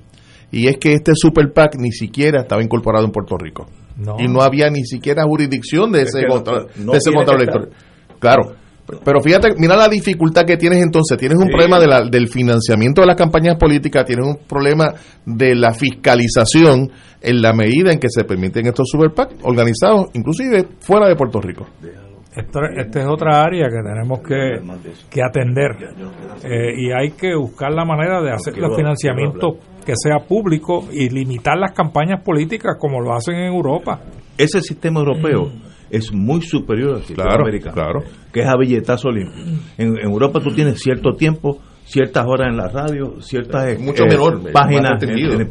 Y 0.51 0.67
es 0.67 0.77
que 0.77 0.93
este 0.93 1.13
Super 1.15 1.51
PAC 1.51 1.77
ni 1.79 1.91
siquiera 1.91 2.41
estaba 2.41 2.61
incorporado 2.61 3.05
en 3.05 3.11
Puerto 3.11 3.35
Rico. 3.35 3.65
No. 3.97 4.17
Y 4.19 4.27
no 4.27 4.41
había 4.43 4.69
ni 4.69 4.83
siquiera 4.85 5.23
jurisdicción 5.23 5.91
de 5.91 6.03
ese, 6.03 6.19
que 6.21 6.27
no- 6.27 6.33
contra- 6.35 6.65
no 6.77 6.91
de 6.91 6.97
ese 6.99 7.11
Contralor. 7.11 7.41
Electoral. 7.41 7.69
Claro. 8.19 8.41
Pero 9.05 9.21
fíjate, 9.21 9.49
mira 9.57 9.77
la 9.77 9.87
dificultad 9.87 10.43
que 10.45 10.57
tienes 10.57 10.83
entonces. 10.83 11.17
Tienes 11.17 11.37
un 11.37 11.45
Sí. 11.45 11.51
problema 11.51 11.79
de 11.79 11.87
la- 11.87 12.03
del 12.03 12.27
financiamiento 12.27 13.01
de 13.01 13.07
las 13.07 13.15
campañas 13.15 13.55
políticas, 13.57 14.05
tienes 14.05 14.25
un 14.27 14.37
problema 14.47 14.93
de 15.25 15.55
la 15.55 15.71
fiscalización 15.73 16.91
en 17.21 17.41
la 17.41 17.53
medida 17.53 17.91
en 17.93 17.99
que 17.99 18.09
se 18.09 18.23
permiten 18.25 18.67
estos 18.67 18.87
super 18.89 19.11
PAC 19.13 19.35
organizados, 19.43 20.07
inclusive 20.13 20.65
fuera 20.79 21.07
de 21.07 21.15
Puerto 21.15 21.39
Rico. 21.39 21.65
Esta, 22.35 22.59
esta 22.75 22.99
es 22.99 23.05
otra 23.07 23.43
área 23.43 23.67
que 23.67 23.77
tenemos 23.87 24.19
que, 24.21 24.59
que 25.09 25.21
atender 25.23 25.77
Eh, 26.43 26.73
y 26.77 26.91
hay 26.91 27.11
que 27.11 27.35
buscar 27.35 27.71
la 27.71 27.85
manera 27.85 28.21
de 28.21 28.31
hacer 28.31 28.57
los 28.57 28.75
financiamientos 28.75 29.57
que 29.85 29.93
sea 29.95 30.17
público 30.27 30.85
y 30.91 31.09
limitar 31.09 31.57
las 31.57 31.71
campañas 31.73 32.21
políticas 32.23 32.75
como 32.79 32.99
lo 33.01 33.13
hacen 33.13 33.35
en 33.35 33.53
Europa. 33.53 34.01
Ese 34.37 34.61
sistema 34.61 34.99
europeo 34.99 35.51
es 35.95 36.11
muy 36.13 36.41
superior 36.41 36.95
al 36.95 37.01
sistema 37.03 37.29
Claro, 37.29 37.43
americano, 37.43 37.73
claro. 37.73 37.99
que 38.31 38.41
es 38.41 38.47
a 38.47 38.57
billetazo 38.57 39.09
limpio. 39.11 39.41
En, 39.77 39.97
en 39.97 40.09
Europa 40.09 40.39
tú 40.41 40.49
tienes 40.53 40.79
cierto 40.81 41.11
tiempo, 41.13 41.59
ciertas 41.85 42.25
horas 42.25 42.47
en 42.49 42.57
la 42.57 42.67
radio, 42.69 43.21
ciertas 43.21 43.67
eh, 43.73 43.77
menor, 43.79 44.51
páginas. 44.51 45.03
en- 45.03 45.09
en- 45.41 45.47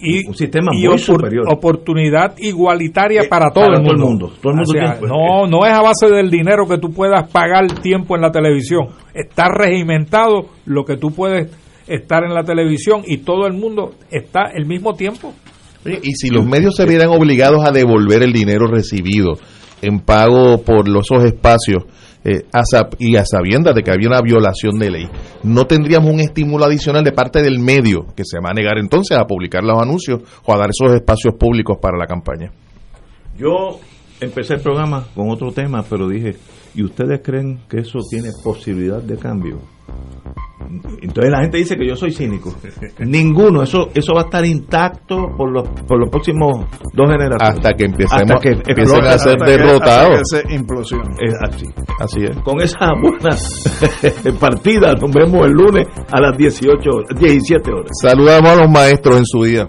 Y, 0.00 0.26
un 0.28 0.34
sistema 0.34 0.70
y 0.74 0.86
muy 0.86 0.94
opor- 0.96 0.98
superior. 0.98 1.44
oportunidad 1.52 2.34
igualitaria 2.38 3.22
Eh, 3.22 3.28
para 3.28 3.50
todo 3.50 3.64
para 3.64 3.78
el 3.78 3.82
todo 3.84 3.92
el 3.94 3.98
mundo. 4.00 4.26
Todo 4.42 4.52
el 4.52 4.56
mundo 4.58 4.70
O 4.70 4.72
sea, 4.72 4.98
tiene- 4.98 5.08
no, 5.08 5.46
no 5.46 5.66
es 5.66 5.72
a 5.72 5.82
base 5.82 6.06
del 6.08 6.30
dinero 6.30 6.66
que 6.68 6.78
tú 6.78 6.90
puedas 6.92 7.28
pagar 7.30 7.66
tiempo 7.82 8.14
en 8.16 8.22
la 8.22 8.30
televisión. 8.30 8.88
Está 9.14 9.48
regimentado 9.48 10.46
lo 10.66 10.84
que 10.84 10.96
tú 10.96 11.10
puedes 11.10 11.50
estar 11.88 12.22
en 12.24 12.34
la 12.34 12.44
televisión 12.44 13.02
y 13.06 13.18
todo 13.18 13.46
el 13.46 13.54
mundo 13.54 13.92
está 14.10 14.50
el 14.54 14.66
mismo 14.66 14.94
tiempo. 14.94 15.32
Y 15.84 16.12
si 16.12 16.28
los 16.28 16.44
medios 16.46 16.76
se 16.76 16.84
vieran 16.86 17.08
obligados 17.08 17.64
a 17.66 17.72
devolver 17.72 18.22
el 18.22 18.32
dinero 18.34 18.66
recibido 18.66 19.32
en 19.82 20.00
pago 20.00 20.62
por 20.62 20.88
esos 20.88 21.24
espacios 21.24 21.84
eh, 22.24 22.44
y 22.98 23.16
a 23.16 23.24
sabiendas 23.24 23.74
de 23.74 23.82
que 23.82 23.90
había 23.90 24.08
una 24.08 24.20
violación 24.20 24.78
de 24.78 24.90
ley, 24.90 25.08
no 25.42 25.66
tendríamos 25.66 26.12
un 26.12 26.20
estímulo 26.20 26.64
adicional 26.66 27.02
de 27.02 27.12
parte 27.12 27.42
del 27.42 27.58
medio 27.58 28.06
que 28.14 28.24
se 28.24 28.38
va 28.38 28.50
a 28.50 28.54
negar 28.54 28.78
entonces 28.78 29.16
a 29.16 29.24
publicar 29.24 29.64
los 29.64 29.80
anuncios 29.80 30.20
o 30.44 30.52
a 30.52 30.58
dar 30.58 30.70
esos 30.70 30.94
espacios 30.94 31.34
públicos 31.34 31.78
para 31.80 31.96
la 31.96 32.06
campaña. 32.06 32.50
Yo 33.38 33.80
empecé 34.20 34.54
el 34.54 34.60
programa 34.60 35.06
con 35.14 35.30
otro 35.30 35.50
tema, 35.50 35.82
pero 35.88 36.08
dije, 36.08 36.36
¿y 36.74 36.82
ustedes 36.84 37.20
creen 37.22 37.60
que 37.68 37.78
eso 37.80 37.98
tiene 38.10 38.30
posibilidad 38.44 39.02
de 39.02 39.16
cambio? 39.16 39.58
Entonces 41.02 41.30
la 41.32 41.40
gente 41.40 41.58
dice 41.58 41.74
que 41.76 41.86
yo 41.86 41.96
soy 41.96 42.12
cínico. 42.12 42.54
Ninguno, 43.00 43.62
eso 43.62 43.88
eso 43.92 44.12
va 44.14 44.22
a 44.22 44.24
estar 44.26 44.44
intacto 44.46 45.26
por 45.36 45.50
los 45.50 45.68
por 45.86 45.98
los 45.98 46.08
próximos 46.10 46.66
dos 46.94 47.10
generaciones. 47.10 47.56
Hasta 47.58 47.72
que 47.72 47.84
empecemos 47.86 48.22
Hasta 48.22 48.36
que 48.40 48.48
empiecen 48.50 49.04
a 49.04 49.18
ser 49.18 49.32
Hasta 49.32 49.44
que- 49.44 49.50
derrotados. 49.50 50.20
hasta 50.20 50.42
que 50.42 50.48
se 50.48 50.54
implosione. 50.54 51.14
Es 51.20 51.34
así. 51.42 51.66
Así 51.98 52.20
es. 52.24 52.36
Con 52.44 52.60
esa 52.60 52.92
buena 53.00 53.36
partida 54.40 54.94
nos 54.94 55.10
vemos 55.12 55.46
el 55.46 55.52
lunes 55.52 55.86
a 56.12 56.20
las 56.20 56.36
18 56.36 56.76
horas, 56.88 57.08
17 57.18 57.72
horas. 57.72 57.90
Saludamos 58.00 58.50
a 58.50 58.56
los 58.62 58.70
maestros 58.70 59.16
en 59.16 59.24
su 59.26 59.42
día. 59.42 59.66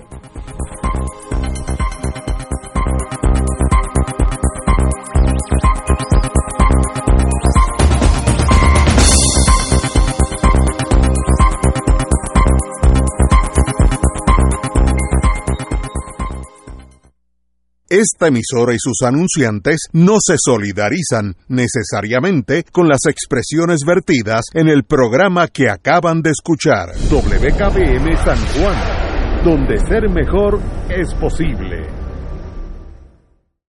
Esta 17.92 18.28
emisora 18.30 18.74
y 18.74 18.78
sus 18.80 19.02
anunciantes 19.06 19.90
no 19.92 20.16
se 20.26 20.36
solidarizan 20.40 21.36
necesariamente 21.50 22.64
con 22.72 22.88
las 22.88 23.02
expresiones 23.06 23.80
vertidas 23.86 24.46
en 24.54 24.70
el 24.70 24.86
programa 24.86 25.50
que 25.50 25.70
acaban 25.70 26.22
de 26.22 26.30
escuchar. 26.30 26.92
WKBM 27.10 28.16
San 28.24 28.38
Juan, 28.54 29.44
donde 29.44 29.78
ser 29.78 30.08
mejor 30.08 30.62
es 30.90 31.14
posible. 31.16 32.01